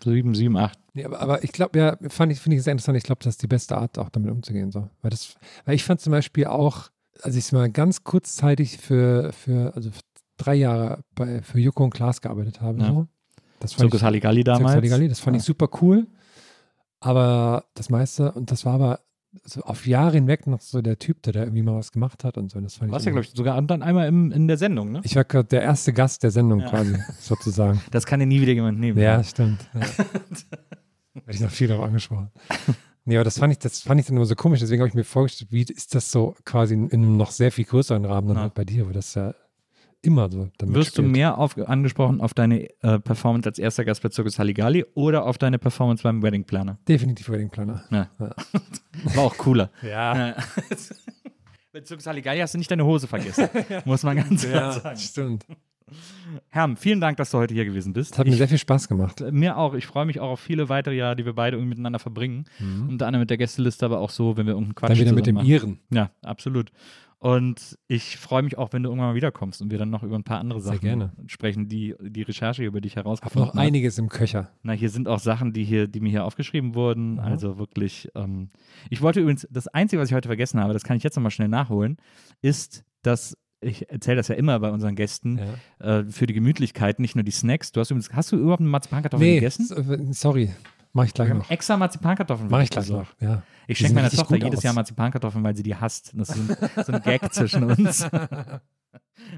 Sieben, 0.03 0.33
sieben, 0.35 0.57
acht. 0.57 0.79
Nee, 0.93 1.05
aber, 1.05 1.19
aber 1.21 1.43
ich 1.43 1.51
glaube, 1.51 1.77
ja, 1.77 1.97
fand 2.09 2.31
ich, 2.31 2.39
finde 2.39 2.57
ich 2.57 2.63
sehr 2.63 2.71
interessant. 2.71 2.97
Ich 2.97 3.03
glaube, 3.03 3.19
das 3.23 3.33
ist 3.35 3.41
die 3.43 3.47
beste 3.47 3.77
Art, 3.77 3.97
auch 3.99 4.09
damit 4.09 4.31
umzugehen. 4.31 4.71
So. 4.71 4.89
Weil, 5.01 5.11
das, 5.11 5.35
weil 5.65 5.75
ich 5.75 5.83
fand 5.83 5.99
zum 6.01 6.11
Beispiel 6.11 6.45
auch, 6.45 6.89
als 7.21 7.35
ich 7.35 7.51
mal 7.51 7.69
ganz 7.69 8.03
kurzzeitig 8.03 8.77
für, 8.77 9.31
für 9.33 9.73
also 9.75 9.91
für 9.91 10.01
drei 10.37 10.55
Jahre 10.55 11.03
bei, 11.15 11.41
für 11.41 11.59
Joko 11.59 11.83
und 11.83 11.89
Klaas 11.93 12.21
gearbeitet 12.21 12.61
habe, 12.61 12.79
Ja. 12.79 12.87
so. 12.87 13.07
Das 13.59 13.73
fand 13.73 13.81
Zirkus 13.81 13.99
ich, 13.99 14.03
Halligalli 14.05 14.43
Zirkus 14.43 14.57
damals. 14.59 14.75
Halligalli, 14.75 15.07
das 15.09 15.19
fand 15.19 15.35
ich 15.35 15.43
super 15.43 15.67
cool. 15.81 16.07
Aber 17.01 17.65
das 17.75 17.89
meiste, 17.89 18.31
und 18.31 18.51
das 18.51 18.65
war 18.65 18.73
aber 18.75 18.99
so 19.43 19.61
auf 19.61 19.85
Jahre 19.85 20.13
hinweg 20.13 20.47
noch 20.47 20.61
so 20.61 20.81
der 20.81 20.97
Typ, 20.97 21.21
der 21.23 21.33
da 21.33 21.39
irgendwie 21.41 21.61
mal 21.61 21.75
was 21.75 21.91
gemacht 21.91 22.23
hat 22.23 22.37
und 22.37 22.49
so. 22.51 22.57
Und 22.57 22.63
Das 22.63 22.75
fand 22.75 22.89
Du 22.89 22.93
warst 22.93 23.05
ja, 23.05 23.11
glaube 23.11 23.25
ich, 23.25 23.31
sogar 23.31 23.61
dann 23.61 23.83
einmal 23.83 24.07
im, 24.07 24.31
in 24.31 24.47
der 24.47 24.57
Sendung, 24.57 24.91
ne? 24.91 25.01
ich 25.03 25.15
war 25.15 25.23
gerade 25.23 25.47
der 25.47 25.61
erste 25.61 25.93
Gast 25.93 26.23
der 26.23 26.31
Sendung 26.31 26.61
Ja. 26.61 26.69
quasi, 26.69 26.95
sozusagen. 27.19 27.81
Das 27.91 28.05
kann 28.05 28.19
dir 28.19 28.25
nie 28.25 28.41
wieder 28.41 28.53
jemand 28.53 28.79
nehmen. 28.79 28.97
Ja, 28.99 29.23
stimmt. 29.23 29.59
Ja. 29.73 29.81
Werde 31.13 31.31
ich 31.31 31.39
noch 31.41 31.51
viel 31.51 31.67
darauf 31.67 31.85
angesprochen. 31.85 32.29
Nee, 33.05 33.17
aber 33.17 33.23
das 33.23 33.39
fand 33.39 33.51
ich, 33.53 33.59
das 33.59 33.81
fand 33.81 33.99
ich 33.99 34.07
dann 34.07 34.15
immer 34.17 34.25
so 34.25 34.35
komisch. 34.35 34.59
Deswegen 34.59 34.81
habe 34.81 34.89
ich 34.89 34.93
mir 34.93 35.03
vorgestellt, 35.03 35.51
wie 35.51 35.63
ist 35.63 35.95
das 35.95 36.11
so 36.11 36.35
quasi 36.45 36.75
in 36.75 36.91
einem 36.91 37.17
noch 37.17 37.31
sehr 37.31 37.51
viel 37.51 37.65
größeren 37.65 38.05
Rahmen 38.05 38.27
dann 38.29 38.37
halt 38.39 38.53
bei 38.53 38.65
dir, 38.65 38.87
wo 38.87 38.91
das 38.91 39.15
ja 39.15 39.33
immer 40.01 40.31
so 40.31 40.49
damit 40.57 40.75
Wirst 40.75 40.97
du 40.97 41.01
spielt. 41.01 41.11
mehr 41.11 41.37
auf, 41.37 41.57
angesprochen 41.57 42.21
auf 42.21 42.33
deine 42.33 42.69
äh, 42.81 42.99
Performance 42.99 43.47
als 43.49 43.59
erster 43.59 43.83
Gast 43.85 44.01
bei 44.03 44.09
Zirkus 44.09 44.39
Halligalli 44.39 44.85
oder 44.93 45.25
auf 45.25 45.37
deine 45.37 45.59
Performance 45.59 46.03
beim 46.03 46.21
Wedding 46.23 46.43
Planner? 46.45 46.77
Definitiv 46.87 47.29
Wedding 47.29 47.49
Planner. 47.49 47.83
Ja. 47.91 48.09
Ja. 48.19 48.29
War 49.15 49.23
auch 49.23 49.37
cooler. 49.37 49.71
Ja. 49.81 50.35
Bei 51.71 51.81
Zirkus 51.81 52.07
Halligalli 52.07 52.39
hast 52.39 52.53
du 52.55 52.57
nicht 52.57 52.71
deine 52.71 52.83
Hose 52.85 53.07
vergessen. 53.07 53.47
Muss 53.85 54.01
man 54.03 54.17
ganz 54.17 54.43
klar 54.47 54.71
sagen. 54.73 54.97
stimmt. 54.97 55.45
Herm, 56.49 56.77
vielen 56.77 56.99
Dank, 57.01 57.17
dass 57.17 57.31
du 57.31 57.37
heute 57.39 57.53
hier 57.53 57.65
gewesen 57.65 57.93
bist. 57.93 58.11
Das 58.11 58.19
hat 58.19 58.25
mir 58.27 58.33
Ich- 58.33 58.37
sehr 58.39 58.47
viel 58.47 58.57
Spaß 58.57 58.87
gemacht. 58.87 59.21
Mir 59.31 59.57
auch. 59.57 59.73
Ich 59.75 59.85
freue 59.87 60.05
mich 60.05 60.19
auch 60.19 60.29
auf 60.31 60.39
viele 60.39 60.69
weitere 60.69 60.95
Jahre, 60.95 61.15
die 61.15 61.25
wir 61.25 61.33
beide 61.33 61.57
irgendwie 61.57 61.69
miteinander 61.69 61.99
verbringen. 61.99 62.45
Unter 62.87 63.05
anderem 63.07 63.21
mit 63.21 63.29
der 63.29 63.37
Gästeliste, 63.37 63.85
aber 63.85 63.99
auch 63.99 64.09
so, 64.09 64.35
wenn 64.37 64.45
wir 64.45 64.53
irgendeinen 64.53 64.75
Quatsch 64.75 64.89
Mhm. 64.89 64.93
Dann 64.95 65.01
wieder 65.05 65.13
mit 65.15 65.25
dem 65.27 65.35
machen. 65.35 65.47
Iren. 65.47 65.79
Ja, 65.91 66.11
absolut. 66.23 66.71
Und 67.21 67.77
ich 67.89 68.15
freue 68.17 68.43
mich 68.43 68.57
auch, 68.57 68.71
wenn 68.71 68.81
du 68.81 68.89
irgendwann 68.89 69.09
mal 69.09 69.15
wiederkommst 69.15 69.61
und 69.61 69.71
wir 69.71 69.77
dann 69.77 69.89
noch 69.89 70.03
über 70.03 70.15
ein 70.15 70.23
paar 70.23 70.39
andere 70.39 70.61
Sehr 70.61 70.73
Sachen 70.75 70.81
gerne. 70.85 71.11
sprechen, 71.27 71.67
die 71.67 71.93
die 72.01 72.21
Recherche 72.21 72.63
über 72.63 72.79
dich 72.79 72.95
herausgefunden 72.95 73.47
noch 73.49 73.53
hat. 73.55 73.59
einiges 73.61 73.97
im 73.97 74.07
Köcher. 74.07 74.51
Na, 74.63 74.71
hier 74.71 74.89
sind 74.89 75.09
auch 75.09 75.19
Sachen, 75.19 75.51
die 75.51 75.65
hier, 75.65 75.87
die 75.87 75.99
mir 75.99 76.09
hier 76.09 76.23
aufgeschrieben 76.23 76.75
wurden. 76.75 77.13
Mhm. 77.13 77.19
Also 77.19 77.57
wirklich. 77.57 78.07
Ähm, 78.15 78.51
ich 78.89 79.01
wollte 79.01 79.19
übrigens, 79.19 79.45
das 79.51 79.67
Einzige, 79.67 80.01
was 80.01 80.09
ich 80.09 80.15
heute 80.15 80.29
vergessen 80.29 80.61
habe, 80.61 80.71
das 80.71 80.83
kann 80.83 80.95
ich 80.95 81.03
jetzt 81.03 81.17
nochmal 81.17 81.31
schnell 81.31 81.49
nachholen, 81.49 81.97
ist, 82.41 82.85
dass 83.01 83.37
ich 83.61 83.89
erzähle 83.91 84.15
das 84.15 84.29
ja 84.29 84.35
immer 84.35 84.57
bei 84.61 84.71
unseren 84.71 84.95
Gästen, 84.95 85.41
Ja. 85.81 85.99
äh, 85.99 86.05
für 86.09 86.25
die 86.25 86.33
Gemütlichkeit, 86.33 86.99
nicht 86.99 87.15
nur 87.15 87.23
die 87.25 87.31
Snacks. 87.31 87.73
Du 87.73 87.81
hast 87.81 87.91
übrigens, 87.91 88.13
hast 88.13 88.31
du 88.31 88.37
überhaupt 88.37 88.61
eine 88.61 88.69
Marzipankartoffel 88.69 89.27
Nee, 89.27 89.35
gegessen? 89.35 89.67
äh, 90.09 90.13
sorry. 90.13 90.51
Mach 90.93 91.05
ich 91.05 91.13
gleich 91.13 91.33
noch. 91.33 91.49
extra 91.49 91.77
Marzipankartoffeln. 91.77 92.49
Mach 92.49 92.61
ich 92.61 92.69
gleich 92.69 92.89
noch. 92.89 93.07
Ja. 93.19 93.43
Ich 93.67 93.77
schenke 93.77 93.93
meiner 93.95 94.09
Tochter 94.09 94.35
jedes 94.37 94.57
aus. 94.59 94.63
Jahr 94.63 94.73
Marzipankartoffeln, 94.73 95.43
weil 95.43 95.55
sie 95.55 95.63
die 95.63 95.75
hasst. 95.75 96.11
Das 96.15 96.29
ist 96.29 96.35
so 96.47 96.53
ein, 96.53 96.57
so 96.85 96.91
ein 96.93 97.01
Gag 97.03 97.31
zwischen 97.33 97.63
uns. 97.63 98.07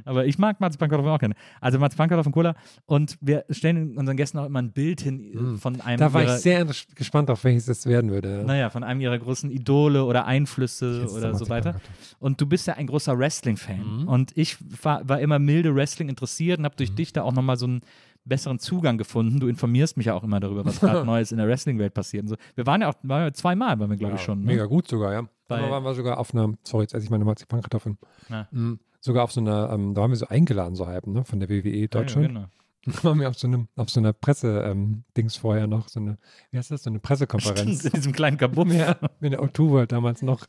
Aber 0.05 0.25
ich 0.25 0.37
mag 0.37 0.61
Marzipankartoffeln 0.61 1.13
auch 1.13 1.19
gerne. 1.19 1.35
Also 1.59 1.77
Marzipankartoffeln, 1.79 2.31
Cola. 2.31 2.55
Und 2.85 3.17
wir 3.19 3.43
stellen 3.49 3.97
unseren 3.97 4.15
Gästen 4.15 4.37
auch 4.37 4.45
immer 4.45 4.61
ein 4.61 4.71
Bild 4.71 5.01
hin 5.01 5.19
äh, 5.33 5.35
Mm. 5.37 5.57
von 5.57 5.81
einem 5.81 5.99
Da 5.99 6.13
war 6.13 6.21
ihrer, 6.23 6.35
ich 6.35 6.41
sehr 6.41 6.65
gespannt, 6.95 7.29
auf 7.29 7.43
welches 7.43 7.65
das 7.65 7.85
werden 7.85 8.11
würde. 8.11 8.43
naja, 8.45 8.69
von 8.69 8.83
einem 8.83 9.01
ihrer 9.01 9.17
großen 9.17 9.49
Idole 9.49 10.05
oder 10.05 10.25
Einflüsse 10.25 11.01
Jetzt 11.01 11.11
oder 11.13 11.29
der 11.31 11.35
so 11.35 11.49
weiter. 11.49 11.81
Und 12.19 12.39
du 12.39 12.45
bist 12.45 12.67
ja 12.67 12.75
ein 12.75 12.87
großer 12.87 13.17
Wrestling-Fan. 13.17 14.01
Mhm. 14.03 14.07
Und 14.07 14.37
ich 14.37 14.57
war, 14.83 15.07
war 15.09 15.19
immer 15.19 15.39
milde 15.39 15.75
Wrestling 15.75 16.07
interessiert 16.09 16.59
und 16.59 16.65
habe 16.65 16.75
durch 16.75 16.93
dich 16.95 17.11
da 17.11 17.23
auch 17.23 17.33
nochmal 17.33 17.57
so 17.57 17.65
einen 17.65 17.81
besseren 18.25 18.59
Zugang 18.59 18.97
gefunden. 18.97 19.39
Du 19.39 19.47
informierst 19.47 19.97
mich 19.97 20.05
ja 20.07 20.13
auch 20.13 20.23
immer 20.23 20.39
darüber, 20.39 20.63
was 20.65 20.79
gerade 20.79 21.03
Neues 21.05 21.31
in 21.31 21.37
der 21.37 21.47
Wrestling-Welt 21.47 21.93
passiert. 21.93 22.23
Und 22.23 22.29
so. 22.29 22.35
Wir 22.55 22.65
waren 22.65 22.81
ja 22.81 22.89
auch 22.89 22.95
waren 23.03 23.23
ja 23.23 23.33
zweimal, 23.33 23.79
waren 23.79 23.89
wir, 23.89 23.97
glaube 23.97 24.15
ich, 24.15 24.21
Ja, 24.21 24.25
schon. 24.25 24.39
Ne? 24.41 24.45
Mega 24.45 24.65
gut 24.65 24.87
sogar, 24.87 25.13
ja. 25.13 25.21
Bei- 25.47 25.61
Da 25.61 25.69
waren 25.71 25.83
wir 25.83 25.93
sogar 25.95 26.17
auf 26.17 26.33
einer, 26.33 26.53
sorry, 26.63 26.83
jetzt 26.83 26.93
esse 26.93 27.03
ich 27.05 27.09
meine 27.11 27.25
Marzipankartoffeln. 27.25 27.97
Ja. 28.29 28.47
Mhm. 28.51 28.79
Sogar 28.99 29.23
auf 29.23 29.31
so 29.31 29.41
einer, 29.41 29.71
ähm, 29.73 29.93
da 29.95 30.01
waren 30.01 30.11
wir 30.11 30.15
so 30.17 30.27
eingeladen, 30.27 30.75
so 30.75 30.85
halb, 30.87 31.07
ne, 31.07 31.25
von 31.25 31.39
der 31.39 31.49
WWE 31.49 31.87
Deutschland. 31.87 32.27
Ja, 32.27 32.33
genau. 32.33 32.45
Da 32.85 32.91
waren 33.03 33.19
wir 33.19 33.29
auf 33.29 33.37
so 33.37 33.47
einem, 33.47 33.67
auf 33.75 33.89
so 33.89 33.99
einer 33.99 34.13
Presse-Dings 34.13 35.35
vorher 35.35 35.67
noch, 35.67 35.87
so 35.87 35.99
eine, 35.99 36.17
wie 36.49 36.57
heißt 36.57 36.71
das, 36.71 36.83
so 36.83 36.89
eine 36.89 36.95
Stimmt, 36.95 37.03
Pressekonferenz. 37.03 37.85
in 37.85 37.91
diesem 37.91 38.11
kleinen 38.11 38.37
Kabuff. 38.37 38.73
Ja, 38.73 38.97
in 39.21 39.31
der 39.31 39.41
O2 39.41 39.69
World 39.69 39.91
damals 39.91 40.21
noch 40.21 40.45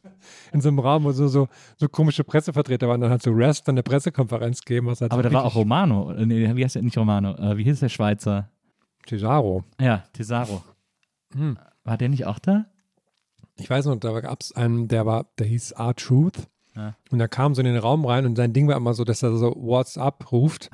in 0.52 0.60
so 0.60 0.68
einem 0.68 0.78
Raum, 0.78 1.04
wo 1.04 1.12
so, 1.12 1.28
so, 1.28 1.48
so 1.76 1.88
komische 1.88 2.24
Pressevertreter 2.24 2.88
waren, 2.88 3.00
dann 3.00 3.10
hat 3.10 3.22
so 3.22 3.32
Rest 3.32 3.68
dann 3.68 3.74
eine 3.74 3.82
Pressekonferenz 3.82 4.62
gegeben. 4.62 4.86
Was 4.86 5.00
halt 5.00 5.12
Aber 5.12 5.22
so 5.22 5.28
da 5.28 5.34
war 5.34 5.44
auch 5.44 5.54
Romano. 5.54 6.12
Nee, 6.12 6.56
wie 6.56 6.64
heißt 6.64 6.76
der? 6.76 6.82
Nicht 6.82 6.96
Romano. 6.96 7.34
Äh, 7.36 7.56
wie 7.58 7.64
hieß 7.64 7.80
der 7.80 7.90
Schweizer? 7.90 8.48
Cesaro. 9.06 9.64
Ja, 9.80 10.04
Tesaro. 10.12 10.62
Hm. 11.34 11.58
War 11.84 11.96
der 11.98 12.08
nicht 12.08 12.26
auch 12.26 12.38
da? 12.38 12.66
Ich 13.58 13.68
weiß 13.68 13.86
noch, 13.86 13.96
da 13.96 14.20
gab 14.20 14.40
es 14.40 14.52
einen, 14.52 14.88
der 14.88 15.04
war, 15.06 15.26
der 15.38 15.46
hieß 15.46 15.72
R-Truth. 15.72 16.48
Ja. 16.74 16.94
Und 17.10 17.20
er 17.20 17.28
kam 17.28 17.54
so 17.54 17.60
in 17.60 17.66
den 17.66 17.76
Raum 17.76 18.06
rein 18.06 18.24
und 18.24 18.36
sein 18.36 18.52
Ding 18.52 18.68
war 18.68 18.76
immer 18.76 18.94
so, 18.94 19.04
dass 19.04 19.22
er 19.22 19.36
so 19.36 19.54
WhatsApp 19.56 20.32
ruft. 20.32 20.70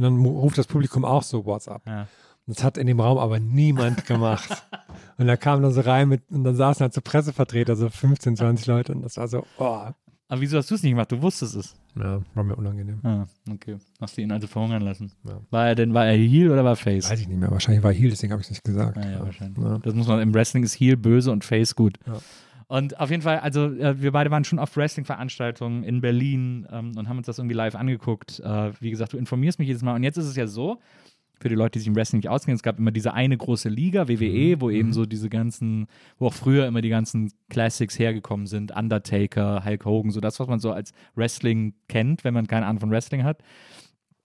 Und 0.00 0.04
dann 0.04 0.24
ruft 0.24 0.56
das 0.56 0.66
Publikum 0.66 1.04
auch 1.04 1.22
so 1.22 1.44
WhatsApp. 1.44 1.86
Ja. 1.86 2.06
Das 2.46 2.64
hat 2.64 2.78
in 2.78 2.86
dem 2.86 3.00
Raum 3.00 3.18
aber 3.18 3.38
niemand 3.38 4.06
gemacht. 4.06 4.48
und 5.18 5.28
er 5.28 5.36
kam 5.36 5.60
dann 5.62 5.72
so 5.72 5.82
rein 5.82 6.08
mit, 6.08 6.22
und 6.30 6.42
dann 6.42 6.56
saßen 6.56 6.82
halt 6.82 6.94
so 6.94 7.02
Pressevertreter, 7.02 7.76
so 7.76 7.90
15, 7.90 8.36
20 8.36 8.66
Leute. 8.66 8.92
Und 8.92 9.02
das 9.02 9.18
war 9.18 9.28
so, 9.28 9.44
oh. 9.58 9.88
Aber 10.28 10.40
wieso 10.40 10.56
hast 10.56 10.70
du 10.70 10.74
es 10.76 10.82
nicht 10.82 10.92
gemacht? 10.92 11.12
Du 11.12 11.20
wusstest 11.20 11.54
es. 11.54 11.74
Ja, 11.96 12.20
war 12.34 12.44
mir 12.44 12.56
unangenehm. 12.56 13.00
Ah, 13.02 13.26
okay. 13.50 13.76
Hast 14.00 14.16
du 14.16 14.22
ihn 14.22 14.32
also 14.32 14.46
verhungern 14.46 14.80
lassen? 14.82 15.12
Ja. 15.24 15.40
War 15.50 15.68
er 15.68 15.74
denn, 15.74 15.92
war 15.92 16.06
er 16.06 16.16
Heel 16.16 16.50
oder 16.50 16.64
war 16.64 16.76
Face? 16.76 17.10
Weiß 17.10 17.20
ich 17.20 17.28
nicht 17.28 17.38
mehr. 17.38 17.50
Wahrscheinlich 17.50 17.82
war 17.82 17.92
Heal, 17.92 18.10
deswegen 18.10 18.32
habe 18.32 18.40
ich 18.40 18.46
es 18.46 18.52
nicht 18.52 18.64
gesagt. 18.64 18.96
Ah, 18.96 19.10
ja, 19.10 19.20
wahrscheinlich. 19.20 19.62
Ja. 19.62 19.78
Das 19.78 19.92
muss 19.92 20.06
man, 20.06 20.20
im 20.20 20.32
Wrestling 20.32 20.62
ist 20.62 20.74
Heel 20.74 20.96
böse 20.96 21.30
und 21.30 21.44
Face 21.44 21.74
gut. 21.74 21.98
Ja. 22.06 22.14
Und 22.70 23.00
auf 23.00 23.10
jeden 23.10 23.22
Fall, 23.22 23.40
also 23.40 23.64
äh, 23.64 24.00
wir 24.00 24.12
beide 24.12 24.30
waren 24.30 24.44
schon 24.44 24.60
auf 24.60 24.76
Wrestling-Veranstaltungen 24.76 25.82
in 25.82 26.00
Berlin 26.00 26.68
ähm, 26.70 26.92
und 26.96 27.08
haben 27.08 27.16
uns 27.18 27.26
das 27.26 27.40
irgendwie 27.40 27.56
live 27.56 27.74
angeguckt. 27.74 28.38
Äh, 28.38 28.70
wie 28.78 28.90
gesagt, 28.90 29.12
du 29.12 29.18
informierst 29.18 29.58
mich 29.58 29.66
jedes 29.66 29.82
Mal. 29.82 29.96
Und 29.96 30.04
jetzt 30.04 30.18
ist 30.18 30.26
es 30.26 30.36
ja 30.36 30.46
so, 30.46 30.78
für 31.40 31.48
die 31.48 31.56
Leute, 31.56 31.72
die 31.72 31.78
sich 31.80 31.88
im 31.88 31.96
Wrestling 31.96 32.20
nicht 32.20 32.28
auskennen. 32.28 32.54
Es 32.54 32.62
gab 32.62 32.78
immer 32.78 32.92
diese 32.92 33.12
eine 33.12 33.36
große 33.36 33.68
Liga, 33.68 34.06
WWE, 34.06 34.60
wo 34.60 34.70
eben 34.70 34.92
so 34.92 35.04
diese 35.04 35.28
ganzen, 35.28 35.88
wo 36.20 36.28
auch 36.28 36.32
früher 36.32 36.68
immer 36.68 36.80
die 36.80 36.90
ganzen 36.90 37.32
Classics 37.48 37.98
hergekommen 37.98 38.46
sind. 38.46 38.70
Undertaker, 38.70 39.64
Hulk 39.64 39.84
Hogan, 39.84 40.12
so 40.12 40.20
das, 40.20 40.38
was 40.38 40.46
man 40.46 40.60
so 40.60 40.70
als 40.70 40.92
Wrestling 41.16 41.74
kennt, 41.88 42.22
wenn 42.22 42.34
man 42.34 42.46
keine 42.46 42.66
Ahnung 42.66 42.78
von 42.78 42.90
Wrestling 42.92 43.24
hat. 43.24 43.42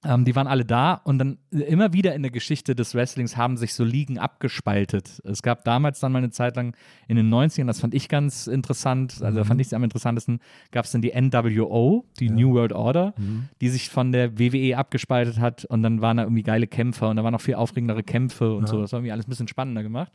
Ähm, 0.06 0.23
die 0.23 0.36
waren 0.36 0.45
alle 0.45 0.65
da 0.65 0.94
und 0.94 1.18
dann 1.18 1.40
immer 1.49 1.91
wieder 1.91 2.14
in 2.14 2.22
der 2.22 2.32
Geschichte 2.32 2.76
des 2.76 2.94
Wrestlings 2.94 3.36
haben 3.38 3.57
sich 3.57 3.73
so 3.73 3.84
Ligen 3.84 4.19
abgespaltet. 4.19 5.19
Es 5.26 5.41
gab 5.41 5.64
damals 5.64 5.99
dann 5.99 6.11
mal 6.11 6.19
eine 6.19 6.30
Zeit 6.30 6.56
lang 6.56 6.76
in 7.07 7.15
den 7.15 7.34
90ern, 7.34 7.65
das 7.65 7.80
fand 7.80 7.95
ich 7.95 8.07
ganz 8.07 8.45
interessant, 8.45 9.22
also 9.22 9.40
da 9.40 9.44
fand 9.44 9.60
ich 9.61 9.68
es 9.68 9.73
am 9.73 9.84
interessantesten, 9.84 10.40
gab 10.72 10.86
es 10.86 10.91
dann 10.91 11.02
die 11.02 11.14
NWO, 11.19 12.06
die 12.19 12.30
New 12.30 12.53
World 12.53 12.73
Order, 12.73 13.15
die 13.61 13.69
sich 13.69 13.90
von 13.90 14.11
der 14.11 14.38
WWE 14.38 14.77
abgespaltet 14.77 15.40
hat 15.40 15.65
und 15.65 15.82
dann 15.82 16.02
waren 16.02 16.18
da 16.18 16.23
irgendwie 16.23 16.44
geile 16.44 16.68
Kämpfer 16.68 17.10
und 17.10 17.15
da 17.15 17.23
waren 17.23 17.34
noch 17.34 17.41
viel 17.41 17.56
aufregendere 17.56 18.03
Kämpfe 18.03 18.53
und 18.56 18.68
so. 18.68 18.82
Das 18.82 18.91
war 18.91 18.99
irgendwie 18.99 19.11
alles 19.11 19.27
ein 19.27 19.30
bisschen 19.30 19.48
spannender 19.48 19.82
gemacht. 19.82 20.11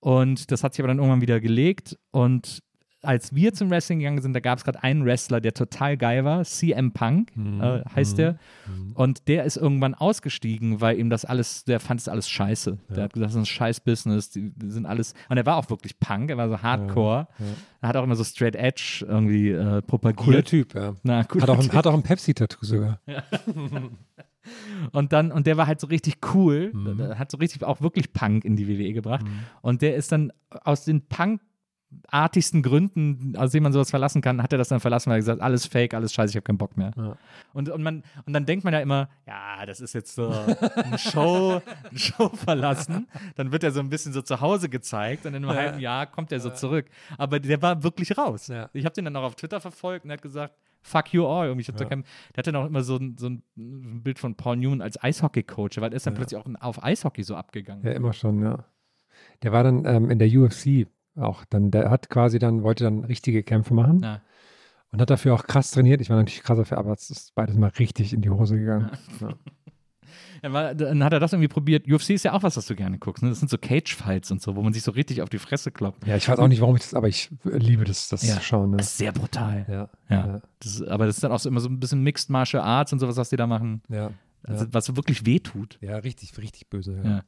Und 0.00 0.50
das 0.52 0.62
hat 0.62 0.74
sich 0.74 0.82
aber 0.82 0.88
dann 0.88 0.98
irgendwann 0.98 1.22
wieder 1.22 1.40
gelegt 1.40 1.98
und 2.10 2.62
als 3.04 3.34
wir 3.34 3.52
zum 3.52 3.70
Wrestling 3.70 3.98
gegangen 4.00 4.20
sind, 4.22 4.32
da 4.34 4.40
gab 4.40 4.58
es 4.58 4.64
gerade 4.64 4.82
einen 4.82 5.04
Wrestler, 5.04 5.40
der 5.40 5.54
total 5.54 5.96
geil 5.96 6.24
war, 6.24 6.44
CM 6.44 6.92
Punk 6.92 7.32
äh, 7.36 7.82
heißt 7.94 8.18
der. 8.18 8.38
Und 8.94 9.28
der 9.28 9.44
ist 9.44 9.56
irgendwann 9.56 9.94
ausgestiegen, 9.94 10.80
weil 10.80 10.98
ihm 10.98 11.10
das 11.10 11.24
alles, 11.24 11.64
der 11.64 11.80
fand 11.80 12.00
es 12.00 12.08
alles 12.08 12.28
scheiße. 12.28 12.78
Der 12.90 13.04
hat 13.04 13.12
gesagt, 13.12 13.26
das 13.26 13.32
ist 13.32 13.38
ein 13.38 13.46
scheiß 13.46 13.80
Business, 13.80 14.30
die, 14.30 14.50
die 14.50 14.70
sind 14.70 14.86
alles. 14.86 15.14
Und 15.28 15.36
er 15.36 15.46
war 15.46 15.56
auch 15.56 15.70
wirklich 15.70 15.98
Punk, 16.00 16.30
er 16.30 16.36
war 16.36 16.48
so 16.48 16.62
Hardcore. 16.62 17.28
Er 17.80 17.88
hat 17.88 17.96
auch 17.96 18.04
immer 18.04 18.16
so 18.16 18.24
Straight 18.24 18.56
Edge 18.56 19.04
irgendwie 19.08 19.50
äh, 19.50 19.82
propagiert. 19.82 20.24
Cooler 20.24 20.44
Typ, 20.44 20.74
ja. 20.74 20.94
Na, 21.02 21.24
cooler 21.24 21.42
Hat 21.42 21.50
auch, 21.50 21.56
ein, 21.56 21.62
Typ. 21.62 21.72
hat 21.74 21.86
auch 21.86 21.94
ein 21.94 22.02
Pepsi-Tattoo 22.02 22.64
sogar. 22.64 23.00
Und 24.92 25.12
dann, 25.12 25.32
und 25.32 25.46
der 25.46 25.56
war 25.56 25.66
halt 25.66 25.80
so 25.80 25.86
richtig 25.86 26.16
cool, 26.34 26.70
Mhm. 26.74 27.18
Hat 27.18 27.30
so 27.30 27.38
richtig 27.38 27.62
auch 27.64 27.80
wirklich 27.80 28.12
Punk 28.12 28.44
in 28.44 28.56
die 28.56 28.68
WWE 28.68 28.92
gebracht. 28.92 29.24
Und 29.62 29.80
der 29.82 29.94
ist 29.96 30.12
dann 30.12 30.32
aus 30.50 30.84
den 30.84 31.06
Punk 31.06 31.40
artigsten 32.08 32.62
Gründen, 32.62 33.36
aus 33.36 33.52
denen 33.52 33.64
man 33.64 33.72
sowas 33.72 33.90
verlassen 33.90 34.22
kann, 34.22 34.42
hat 34.42 34.52
er 34.52 34.58
das 34.58 34.68
dann 34.68 34.80
verlassen, 34.80 35.10
weil 35.10 35.16
er 35.16 35.20
gesagt, 35.20 35.40
alles 35.40 35.66
fake, 35.66 35.94
alles 35.94 36.12
scheiße, 36.12 36.30
ich 36.30 36.36
habe 36.36 36.44
keinen 36.44 36.58
Bock 36.58 36.76
mehr. 36.76 36.92
Ja. 36.96 37.16
Und, 37.52 37.68
und, 37.68 37.82
man, 37.82 38.02
und 38.26 38.32
dann 38.32 38.46
denkt 38.46 38.64
man 38.64 38.72
ja 38.72 38.80
immer, 38.80 39.08
ja, 39.26 39.64
das 39.66 39.80
ist 39.80 39.92
jetzt 39.92 40.14
so 40.14 40.28
eine 40.28 40.98
Show, 40.98 41.60
eine 41.90 41.98
Show 41.98 42.28
verlassen. 42.30 43.08
Dann 43.36 43.52
wird 43.52 43.64
er 43.64 43.72
so 43.72 43.80
ein 43.80 43.90
bisschen 43.90 44.12
so 44.12 44.22
zu 44.22 44.40
Hause 44.40 44.68
gezeigt 44.68 45.26
und 45.26 45.34
in 45.34 45.44
einem 45.44 45.56
halben 45.56 45.80
Jahr 45.80 46.06
kommt 46.06 46.32
er 46.32 46.40
so 46.40 46.50
zurück. 46.50 46.86
Aber 47.18 47.40
der 47.40 47.60
war 47.62 47.82
wirklich 47.82 48.16
raus. 48.16 48.48
Ja. 48.48 48.70
Ich 48.72 48.84
habe 48.84 48.94
den 48.94 49.04
dann 49.06 49.16
auch 49.16 49.24
auf 49.24 49.36
Twitter 49.36 49.60
verfolgt 49.60 50.04
und 50.04 50.10
er 50.10 50.14
hat 50.14 50.22
gesagt, 50.22 50.54
fuck 50.82 51.12
you 51.12 51.26
all. 51.26 51.46
Irgendwie, 51.46 51.62
Ich 51.62 51.68
hab 51.68 51.76
da 51.76 51.84
kein, 51.84 52.04
der 52.34 52.38
hatte 52.38 52.52
noch 52.52 52.66
immer 52.66 52.82
so 52.82 52.96
ein, 52.96 53.16
so 53.18 53.28
ein 53.28 53.42
ein 53.56 54.02
Bild 54.02 54.18
von 54.18 54.34
Paul 54.34 54.56
Newman 54.56 54.80
als 54.80 55.02
Eishockey-Coach, 55.02 55.80
weil 55.80 55.92
er 55.92 55.96
ist 55.96 56.06
dann 56.06 56.14
plötzlich 56.14 56.40
auch 56.40 56.46
auf 56.60 56.82
Eishockey 56.82 57.22
so 57.22 57.36
abgegangen. 57.36 57.84
Ja, 57.84 57.92
immer 57.92 58.12
schon, 58.12 58.42
ja. 58.42 58.64
Der 59.42 59.52
war 59.52 59.62
dann 59.62 59.84
ähm, 59.84 60.10
in 60.10 60.18
der 60.18 60.28
UFC 60.28 60.86
auch 61.16 61.44
dann, 61.44 61.70
der 61.70 61.90
hat 61.90 62.08
quasi 62.10 62.38
dann, 62.38 62.62
wollte 62.62 62.84
dann 62.84 63.04
richtige 63.04 63.42
Kämpfe 63.42 63.74
machen 63.74 64.00
Ja. 64.02 64.20
und 64.90 65.00
hat 65.00 65.10
dafür 65.10 65.34
auch 65.34 65.46
krass 65.46 65.70
trainiert. 65.70 66.00
Ich 66.00 66.10
war 66.10 66.16
natürlich 66.16 66.42
krass 66.42 66.58
dafür, 66.58 66.78
aber 66.78 66.92
es 66.92 67.10
ist 67.10 67.34
beides 67.34 67.56
mal 67.56 67.70
richtig 67.78 68.12
in 68.12 68.20
die 68.22 68.30
Hose 68.30 68.58
gegangen. 68.58 68.90
Ja. 69.20 69.28
Dann, 70.42 70.52
war, 70.52 70.74
dann 70.74 71.02
hat 71.04 71.12
er 71.12 71.20
das 71.20 71.32
irgendwie 71.32 71.48
probiert. 71.48 71.90
UFC 71.90 72.10
ist 72.10 72.24
ja 72.24 72.32
auch 72.32 72.42
was, 72.42 72.56
was 72.56 72.66
du 72.66 72.74
gerne 72.76 72.98
guckst. 72.98 73.22
Ne? 73.22 73.28
Das 73.30 73.38
sind 73.40 73.48
so 73.50 73.58
Cage-Fights 73.58 74.30
und 74.30 74.42
so, 74.42 74.56
wo 74.56 74.62
man 74.62 74.72
sich 74.72 74.82
so 74.82 74.90
richtig 74.90 75.22
auf 75.22 75.28
die 75.28 75.38
Fresse 75.38 75.70
kloppt. 75.70 76.06
Ja, 76.06 76.16
ich 76.16 76.28
weiß 76.28 76.38
auch 76.38 76.48
nicht, 76.48 76.60
warum 76.60 76.76
ich 76.76 76.82
das, 76.82 76.94
aber 76.94 77.08
ich 77.08 77.30
liebe 77.44 77.84
das, 77.84 78.08
das 78.08 78.26
Ja. 78.26 78.40
schauen. 78.40 78.70
Ne? 78.72 78.76
Das 78.78 78.86
ist 78.88 78.98
sehr 78.98 79.12
brutal. 79.12 79.64
Ja, 79.68 79.74
Ja. 80.14 80.26
ja, 80.26 80.42
Das, 80.60 80.74
ist- 80.74 80.82
aber 80.88 81.06
das 81.06 81.16
ist 81.16 81.24
dann 81.24 81.32
auch 81.32 81.38
so 81.40 81.48
immer 81.48 81.60
so 81.60 81.68
ein 81.68 81.80
bisschen 81.80 82.02
Mixed 82.02 82.28
Martial 82.30 82.62
Arts 82.62 82.92
und 82.92 82.98
sowas, 82.98 83.16
was 83.16 83.30
die 83.30 83.36
da 83.36 83.46
machen. 83.46 83.82
ja, 83.88 84.10
Also, 84.42 84.64
ja. 84.64 84.72
was 84.74 84.94
wirklich 84.96 85.24
wehtut. 85.26 85.78
ja 85.80 85.96
richtig, 85.96 86.36
richtig 86.38 86.68
böse. 86.68 87.00
Ja. 87.04 87.22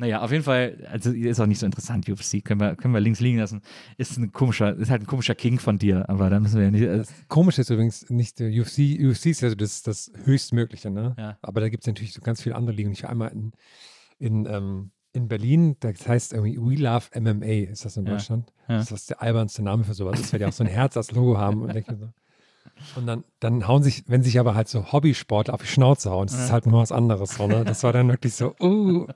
Ja. 0.00 0.06
Naja, 0.06 0.22
auf 0.22 0.32
jeden 0.32 0.44
Fall, 0.44 0.86
also 0.90 1.10
ist 1.12 1.40
auch 1.40 1.46
nicht 1.46 1.58
so 1.58 1.66
interessant, 1.66 2.08
UFC, 2.08 2.42
können 2.44 2.60
wir, 2.60 2.74
können 2.74 2.94
wir 2.94 3.00
links 3.00 3.20
liegen 3.20 3.38
lassen. 3.38 3.60
Ist 3.98 4.16
ein 4.16 4.32
komischer, 4.32 4.74
ist 4.74 4.90
halt 4.90 5.02
ein 5.02 5.06
komischer 5.06 5.34
King 5.34 5.58
von 5.58 5.78
dir, 5.78 6.08
aber 6.08 6.30
da 6.30 6.40
müssen 6.40 6.56
wir 6.56 6.64
ja 6.64 6.70
nicht. 6.70 6.82
äh, 6.82 7.04
Komisch 7.28 7.58
ist 7.58 7.70
übrigens 7.70 8.08
nicht 8.08 8.38
der 8.40 8.48
UFC, 8.48 8.98
UFC 8.98 9.26
ist 9.26 9.42
ja 9.42 9.50
so 9.50 9.54
das, 9.54 9.82
das 9.82 10.10
höchstmögliche, 10.24 10.90
ne? 10.90 11.14
Ja. 11.18 11.36
Aber 11.42 11.60
da 11.60 11.68
gibt 11.68 11.82
es 11.84 11.86
natürlich 11.86 12.12
so 12.14 12.20
ganz 12.22 12.40
viele 12.42 12.54
andere 12.56 12.74
Ligen. 12.74 12.92
Ich 12.92 13.02
war 13.02 13.10
einmal 13.10 13.30
in, 13.30 13.52
in, 14.18 14.46
ähm, 14.46 14.90
in 15.12 15.28
Berlin, 15.28 15.76
das 15.80 16.08
heißt 16.08 16.32
irgendwie 16.32 16.56
We 16.56 16.82
Love 16.82 17.20
MMA, 17.20 17.70
ist 17.70 17.84
das 17.84 17.96
in. 17.96 18.04
Deutschland? 18.04 18.52
Ja. 18.68 18.78
Das 18.78 18.90
ist 18.92 19.10
der 19.10 19.20
albernste 19.20 19.62
Name 19.62 19.84
für 19.84 19.94
sowas. 19.94 20.20
Das 20.20 20.32
wird 20.32 20.42
ja 20.42 20.48
auch 20.48 20.52
so 20.52 20.64
ein 20.64 20.70
Herz 20.70 20.96
als 20.96 21.12
Logo 21.12 21.36
haben 21.36 21.62
und 21.62 21.74
denke 21.74 21.92
mir 21.92 21.98
so. 21.98 22.08
Und 22.96 23.06
dann, 23.06 23.24
dann 23.40 23.68
hauen 23.68 23.82
sich, 23.82 24.04
wenn 24.06 24.22
sich 24.22 24.38
aber 24.38 24.54
halt 24.54 24.68
so 24.68 24.92
Hobbysportler 24.92 25.52
auf 25.52 25.60
die 25.60 25.66
Schnauze 25.66 26.10
hauen, 26.10 26.26
das 26.28 26.40
ist 26.44 26.52
halt 26.52 26.66
nur 26.66 26.80
was 26.80 26.92
anderes. 26.92 27.34
So, 27.34 27.46
ne? 27.46 27.64
Das 27.64 27.82
war 27.82 27.92
dann 27.92 28.08
wirklich 28.08 28.34
so, 28.34 28.54
uh, 28.60 29.06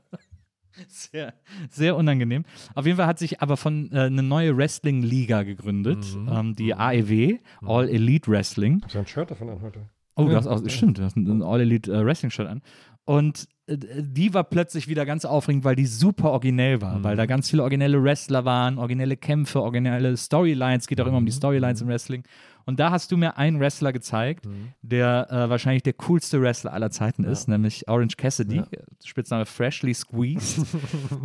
Sehr, 0.88 1.34
sehr 1.70 1.96
unangenehm. 1.96 2.44
Auf 2.74 2.84
jeden 2.86 2.96
Fall 2.96 3.06
hat 3.06 3.18
sich 3.18 3.40
aber 3.40 3.56
von 3.56 3.92
äh, 3.92 4.00
eine 4.06 4.22
neue 4.22 4.56
Wrestling-Liga 4.56 5.42
gegründet, 5.44 6.04
ähm, 6.28 6.54
die 6.56 6.74
AEW, 6.74 7.38
All 7.62 7.88
Elite 7.88 8.30
Wrestling. 8.30 8.84
so 8.88 8.98
ein 8.98 9.06
Shirt 9.06 9.30
davon 9.30 9.50
an 9.50 9.60
heute. 9.62 9.86
Oh, 10.16 10.24
du 10.24 10.30
Ja, 10.32 10.38
hast 10.38 10.46
auch, 10.46 10.60
stimmt, 10.68 10.98
du 10.98 11.04
hast 11.04 11.16
ein 11.16 11.42
All 11.42 11.60
Elite 11.60 11.92
äh, 11.92 12.04
Wrestling 12.04 12.30
Shirt 12.30 12.48
an. 12.48 12.62
Und 13.04 13.46
äh, 13.66 13.76
die 14.00 14.32
war 14.34 14.44
plötzlich 14.44 14.88
wieder 14.88 15.04
ganz 15.06 15.24
aufregend, 15.24 15.64
weil 15.64 15.76
die 15.76 15.86
super 15.86 16.30
originell 16.30 16.80
war, 16.80 17.04
weil 17.04 17.16
da 17.16 17.26
ganz 17.26 17.50
viele 17.50 17.62
originelle 17.62 18.02
Wrestler 18.02 18.44
waren, 18.44 18.78
originelle 18.78 19.16
Kämpfe, 19.16 19.60
originelle 19.62 20.16
Storylines, 20.16 20.86
geht 20.86 21.00
auch 21.00 21.06
immer 21.06 21.18
um 21.18 21.26
die 21.26 21.32
Storylines 21.32 21.82
im 21.82 21.88
Wrestling. 21.88 22.24
Und 22.66 22.80
da 22.80 22.90
hast 22.90 23.12
du 23.12 23.16
mir 23.16 23.36
einen 23.36 23.60
Wrestler 23.60 23.92
gezeigt, 23.92 24.46
der 24.82 25.28
äh, 25.30 25.50
wahrscheinlich 25.50 25.82
der 25.82 25.92
coolste 25.94 26.40
Wrestler 26.40 26.72
aller 26.72 26.90
Zeiten 26.90 27.24
ist, 27.24 27.48
nämlich 27.48 27.88
Orange 27.88 28.16
Cassidy, 28.16 28.62
Spitzname 29.04 29.46
Freshly 29.46 29.94
Squeezed, 29.94 30.66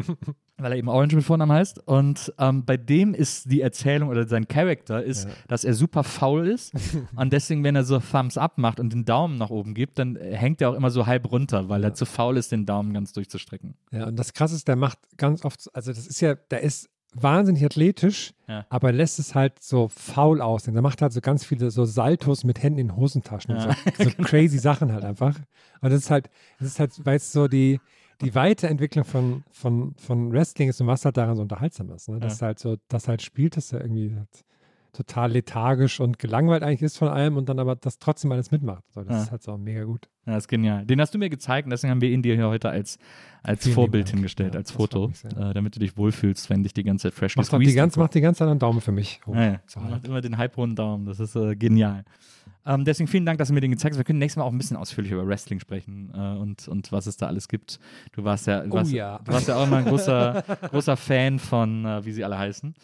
weil 0.57 0.72
er 0.74 0.78
eben 0.78 0.90
Orange 0.90 1.16
mit 1.16 1.26
Vornamen 1.26 1.52
heißt. 1.52 1.88
Und 1.88 2.34
ähm, 2.38 2.66
bei 2.66 2.78
dem 2.78 3.14
ist 3.14 3.52
die 3.52 3.61
Erzählung 3.61 4.10
oder 4.10 4.28
sein 4.28 4.48
Charakter 4.48 5.03
ist, 5.03 5.28
dass 5.48 5.64
er 5.64 5.74
super 5.74 6.03
faul 6.03 6.48
ist 6.48 6.74
und 7.16 7.32
deswegen, 7.32 7.64
wenn 7.64 7.76
er 7.76 7.84
so 7.84 7.99
Thumbs 7.99 8.38
up 8.38 8.57
macht 8.57 8.80
und 8.80 8.91
den 8.91 9.06
Daumen 9.06 9.38
nach 9.38 9.49
oben 9.49 9.74
gibt, 9.74 9.99
dann 9.99 10.16
hängt 10.16 10.61
er 10.61 10.70
auch 10.70 10.76
immer 10.76 10.91
so 10.91 11.06
halb 11.06 11.32
runter, 11.32 11.70
weil 11.70 11.84
er 11.84 11.94
zu 11.94 12.06
faul 12.06 12.38
ist, 12.38 12.52
den 12.52 12.66
Daumen 12.66 12.94
ganz 12.94 13.14
durchzustrecken. 13.14 13.76
Ja, 13.91 14.07
und 14.07 14.18
das 14.18 14.34
Krasse 14.34 14.56
ist, 14.56 14.68
der 14.68 14.76
macht 14.76 14.99
ganz 15.18 15.45
oft, 15.45 15.70
also 15.74 15.91
das 15.91 16.07
ist 16.07 16.22
ja, 16.22 16.36
der 16.36 16.61
ist 16.61 16.90
wahnsinnig 17.14 17.64
athletisch, 17.65 18.34
Ja. 18.48 18.65
aber 18.69 18.91
lässt 18.91 19.19
es 19.19 19.34
halt 19.36 19.61
so 19.61 19.88
faul 19.88 20.41
aussehen. 20.41 20.73
Der 20.73 20.84
macht 20.84 21.02
halt 21.02 21.11
so 21.14 21.22
ganz 21.22 21.44
viele 21.44 21.72
so 21.72 21.86
Saltos 21.86 22.44
mit 22.44 22.61
Händen 22.61 22.80
in 22.80 22.95
Hosentaschen 22.95 23.56
und 23.56 23.61
so, 23.61 23.69
so 24.03 24.10
crazy 24.23 24.60
Sachen 24.60 24.91
halt 24.94 25.03
einfach. 25.03 25.36
Und 25.81 25.91
das 25.91 26.02
ist 26.03 26.11
halt, 26.11 26.30
das 26.60 26.68
ist 26.69 26.80
halt, 26.80 27.06
weil 27.06 27.15
es 27.18 27.31
so 27.31 27.48
die, 27.48 27.80
die 28.22 28.36
Weiterentwicklung 28.36 29.06
von, 29.06 29.44
von, 29.52 29.95
von 29.95 30.31
Wrestling 30.31 30.69
ist 30.69 30.81
und 30.81 30.88
was 30.88 31.06
halt 31.06 31.18
daran 31.18 31.36
so 31.36 31.41
unterhaltsam 31.41 31.90
ist. 31.91 32.10
Ne? 32.10 32.19
Dass 32.19 32.41
halt 32.41 32.60
so, 32.60 32.77
das 32.90 33.07
halt 33.07 33.22
spielt, 33.22 33.57
dass 33.57 33.72
er 33.73 33.81
irgendwie 33.81 34.14
halt 34.15 34.45
total 34.94 35.32
lethargisch 35.32 35.99
und 35.99 36.20
gelangweilt 36.20 36.64
eigentlich 36.64 36.82
ist 36.82 36.98
von 36.98 37.07
allem 37.07 37.38
und 37.38 37.48
dann 37.49 37.60
aber 37.60 37.76
das 37.76 37.99
trotzdem 37.99 38.32
alles 38.32 38.52
mitmacht. 38.52 38.84
So, 38.94 39.02
das 39.03 39.10
Ja. 39.16 39.24
ist 39.24 39.32
halt 39.32 39.44
so 39.44 39.57
mega 39.57 39.84
gut. 39.84 40.10
Ja, 40.26 40.34
das 40.36 40.44
ist 40.44 40.48
genial. 40.48 40.86
Den 40.86 40.99
hast 41.02 41.14
du 41.14 41.18
mir 41.18 41.30
gezeigt 41.30 41.66
und 41.66 41.72
deswegen 41.72 41.91
haben 41.91 42.02
wir 42.02 42.10
ihn 42.10 42.22
dir 42.22 42.36
hier 42.36 42.48
heute 42.49 42.70
als, 42.70 42.98
als 43.44 43.64
Vielen 43.64 43.76
Vorbild 43.76 44.10
hingestellt, 44.10 44.53
Ja, 44.53 44.60
als 44.60 44.72
Foto, 44.72 45.11
äh, 45.38 45.53
damit 45.53 45.76
du 45.76 45.80
dich 45.80 45.98
wohlfühlst, 45.98 46.49
wenn 46.49 46.64
dich 46.64 46.74
die 46.74 46.84
ganze 46.84 47.10
Zeit 47.10 47.14
fresh 47.14 47.36
Macht, 47.36 47.52
die 47.52 47.74
ganze, 47.74 47.99
macht 47.99 48.14
die 48.14 48.22
ganze 48.22 48.40
Zeit 48.40 48.48
einen 48.49 48.60
Daumen 48.60 48.82
für 48.82 48.91
mich. 48.91 49.22
hoch 49.26 49.36
Ja, 49.36 49.44
ja. 49.44 49.60
zu 49.68 49.80
Macht 49.80 50.07
immer 50.07 50.22
den 50.22 50.38
halbrunden 50.38 50.76
Daumen. 50.76 51.06
Das 51.06 51.20
ist 51.20 51.36
äh, 51.36 51.56
genial. 51.56 52.03
Ähm, 52.66 52.84
deswegen 52.84 53.07
vielen 53.07 53.26
Dank, 53.26 53.40
dass 53.40 53.48
du 53.48 53.53
mir 53.53 53.61
den 53.61 53.72
gezeigt 53.72 53.94
hast. 53.94 53.98
Wir 53.98 54.03
können 54.03 54.20
nächstes 54.20 54.38
Mal 54.38 54.44
auch 54.44 54.52
ein 54.52 54.57
bisschen 54.57 54.76
ausführlicher 54.78 55.16
über 55.16 55.26
Wrestling 55.28 55.60
sprechen 55.60 56.11
äh, 56.14 56.18
und, 56.38 56.68
und 56.68 56.91
was 56.91 57.07
es 57.07 57.16
da 57.18 57.28
alles 57.28 57.48
gibt. 57.48 57.80
Du 58.11 58.24
warst 58.24 58.48
ja, 58.48 58.61
du 58.61 58.70
Oh 58.70 58.74
warst, 58.74 58.91
ja. 58.91 59.20
du 59.24 59.32
warst 59.32 59.48
ja 59.48 59.56
auch 59.56 59.66
immer 59.66 59.78
ein 59.78 59.86
großer, 59.86 60.44
großer 60.70 60.98
Fan 60.98 61.40
von, 61.40 61.86
äh, 61.86 62.06
wie 62.06 62.11
sie 62.11 62.24
alle 62.24 62.38
heißen. 62.38 62.76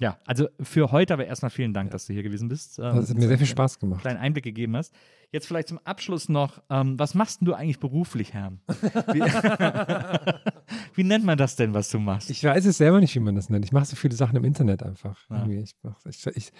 Ja, 0.00 0.18
also 0.26 0.48
für 0.60 0.90
heute 0.92 1.12
aber 1.12 1.26
erstmal 1.26 1.50
vielen 1.50 1.74
Dank, 1.74 1.90
dass 1.90 2.06
du 2.06 2.14
hier 2.14 2.22
gewesen 2.22 2.48
bist. 2.48 2.78
äh, 2.78 2.82
Das 2.82 3.10
hat 3.10 3.18
mir 3.18 3.28
sehr 3.28 3.36
viel 3.36 3.46
Spaß 3.46 3.78
gemacht. 3.78 4.00
kleinen 4.00 4.18
Einblick 4.18 4.44
gegeben 4.44 4.74
hast. 4.76 4.94
Jetzt 5.30 5.46
vielleicht 5.46 5.68
zum 5.68 5.78
Abschluss 5.84 6.28
noch, 6.30 6.62
ähm, 6.70 6.98
was 6.98 7.14
machst 7.14 7.40
denn 7.40 7.46
du 7.46 7.52
eigentlich 7.54 7.78
beruflich, 7.80 8.32
Herrn? 8.32 8.60
Wie, 9.12 9.20
wie 10.94 11.04
nennt 11.04 11.24
man 11.24 11.36
das 11.36 11.54
denn, 11.54 11.74
was 11.74 11.90
du 11.90 11.98
machst? 11.98 12.30
Ich 12.30 12.42
weiß 12.42 12.64
es 12.64 12.78
selber 12.78 12.98
nicht, 12.98 13.14
wie 13.14 13.20
man 13.20 13.34
das 13.34 13.50
nennt. 13.50 13.64
Ich 13.64 13.72
mache 13.72 13.84
so 13.84 13.94
viele 13.94 14.14
Sachen 14.14 14.36
im 14.36 14.44
Internet 14.44 14.82
einfach. 14.82 15.18
Ja. 15.28 15.46
Ich, 15.46 15.74
ich, 16.06 16.26
ich, 16.34 16.52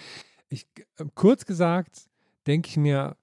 ich, 0.51 0.67
äh, 0.99 1.05
kurz 1.15 1.47
gesagt, 1.47 2.03
denke 2.47 2.69
ich 2.69 2.77
mir, 2.77 3.17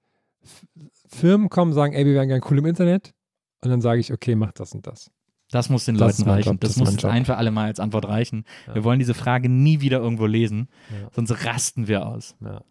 Firmen 1.06 1.48
kommen, 1.48 1.72
sagen, 1.72 1.92
ey, 1.92 2.04
wir 2.04 2.14
wären 2.14 2.28
gern 2.28 2.40
cool 2.50 2.58
im 2.58 2.66
Internet. 2.66 3.14
Und 3.60 3.70
dann 3.70 3.80
sage 3.80 4.00
ich, 4.00 4.12
okay, 4.12 4.34
mach 4.34 4.52
das 4.52 4.72
und 4.72 4.86
das. 4.86 5.10
Das 5.50 5.70
muss 5.70 5.84
den 5.86 5.96
Das 5.96 6.18
Leuten 6.18 6.30
reichen. 6.30 6.48
Job, 6.50 6.60
das 6.60 6.74
das 6.74 6.78
muss 6.94 7.04
ein 7.04 7.24
für 7.24 7.36
alle 7.36 7.50
Mal 7.50 7.66
als 7.66 7.80
Antwort 7.80 8.06
reichen. 8.06 8.44
Ja. 8.66 8.74
Wir 8.76 8.84
wollen 8.84 8.98
diese 8.98 9.14
Frage 9.14 9.48
nie 9.48 9.80
wieder 9.80 9.98
irgendwo 9.98 10.26
lesen, 10.26 10.68
Ja. 10.90 11.08
sonst 11.14 11.44
rasten 11.44 11.88
wir 11.88 12.06
aus. 12.06 12.36
Ja. 12.40 12.62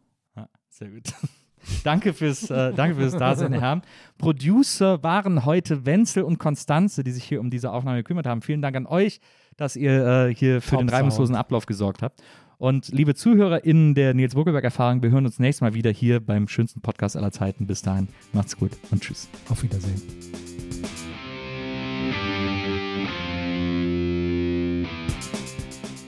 Sehr 0.69 0.89
gut. 0.89 1.05
danke 1.83 2.13
fürs, 2.13 2.51
äh, 2.51 2.71
danke 2.73 2.95
fürs 2.97 3.13
Dasein, 3.13 3.51
Herr. 3.53 3.81
Producer 4.19 5.01
waren 5.01 5.43
heute 5.43 5.87
Wenzel 5.87 6.21
und 6.23 6.37
Konstanze, 6.37 7.03
die 7.03 7.11
sich 7.11 7.23
hier 7.23 7.39
um 7.41 7.49
diese 7.49 7.71
Aufnahme 7.71 7.97
gekümmert 7.97 8.27
haben. 8.27 8.43
Vielen 8.43 8.61
Dank 8.61 8.75
an 8.75 8.85
euch, 8.85 9.19
dass 9.55 9.75
ihr 9.75 10.27
äh, 10.27 10.35
hier 10.35 10.61
für 10.61 10.71
Top 10.75 10.79
den 10.81 10.89
reibungslosen 10.89 11.33
Sound. 11.33 11.39
Ablauf 11.39 11.65
gesorgt 11.65 12.03
habt. 12.03 12.21
Und 12.59 12.89
liebe 12.89 13.15
ZuhörerInnen 13.15 13.95
der 13.95 14.13
Nils 14.13 14.35
Buckelberg-Erfahrung, 14.35 15.01
wir 15.01 15.09
hören 15.11 15.25
uns 15.25 15.39
nächstes 15.39 15.61
Mal 15.61 15.73
wieder 15.73 15.91
hier 15.91 16.19
beim 16.19 16.47
schönsten 16.47 16.81
Podcast 16.81 17.17
aller 17.17 17.31
Zeiten. 17.31 17.65
Bis 17.67 17.81
dahin, 17.81 18.07
macht's 18.33 18.55
gut 18.57 18.71
und 18.91 19.01
tschüss. 19.01 19.27
Auf 19.49 19.63
Wiedersehen. 19.63 20.66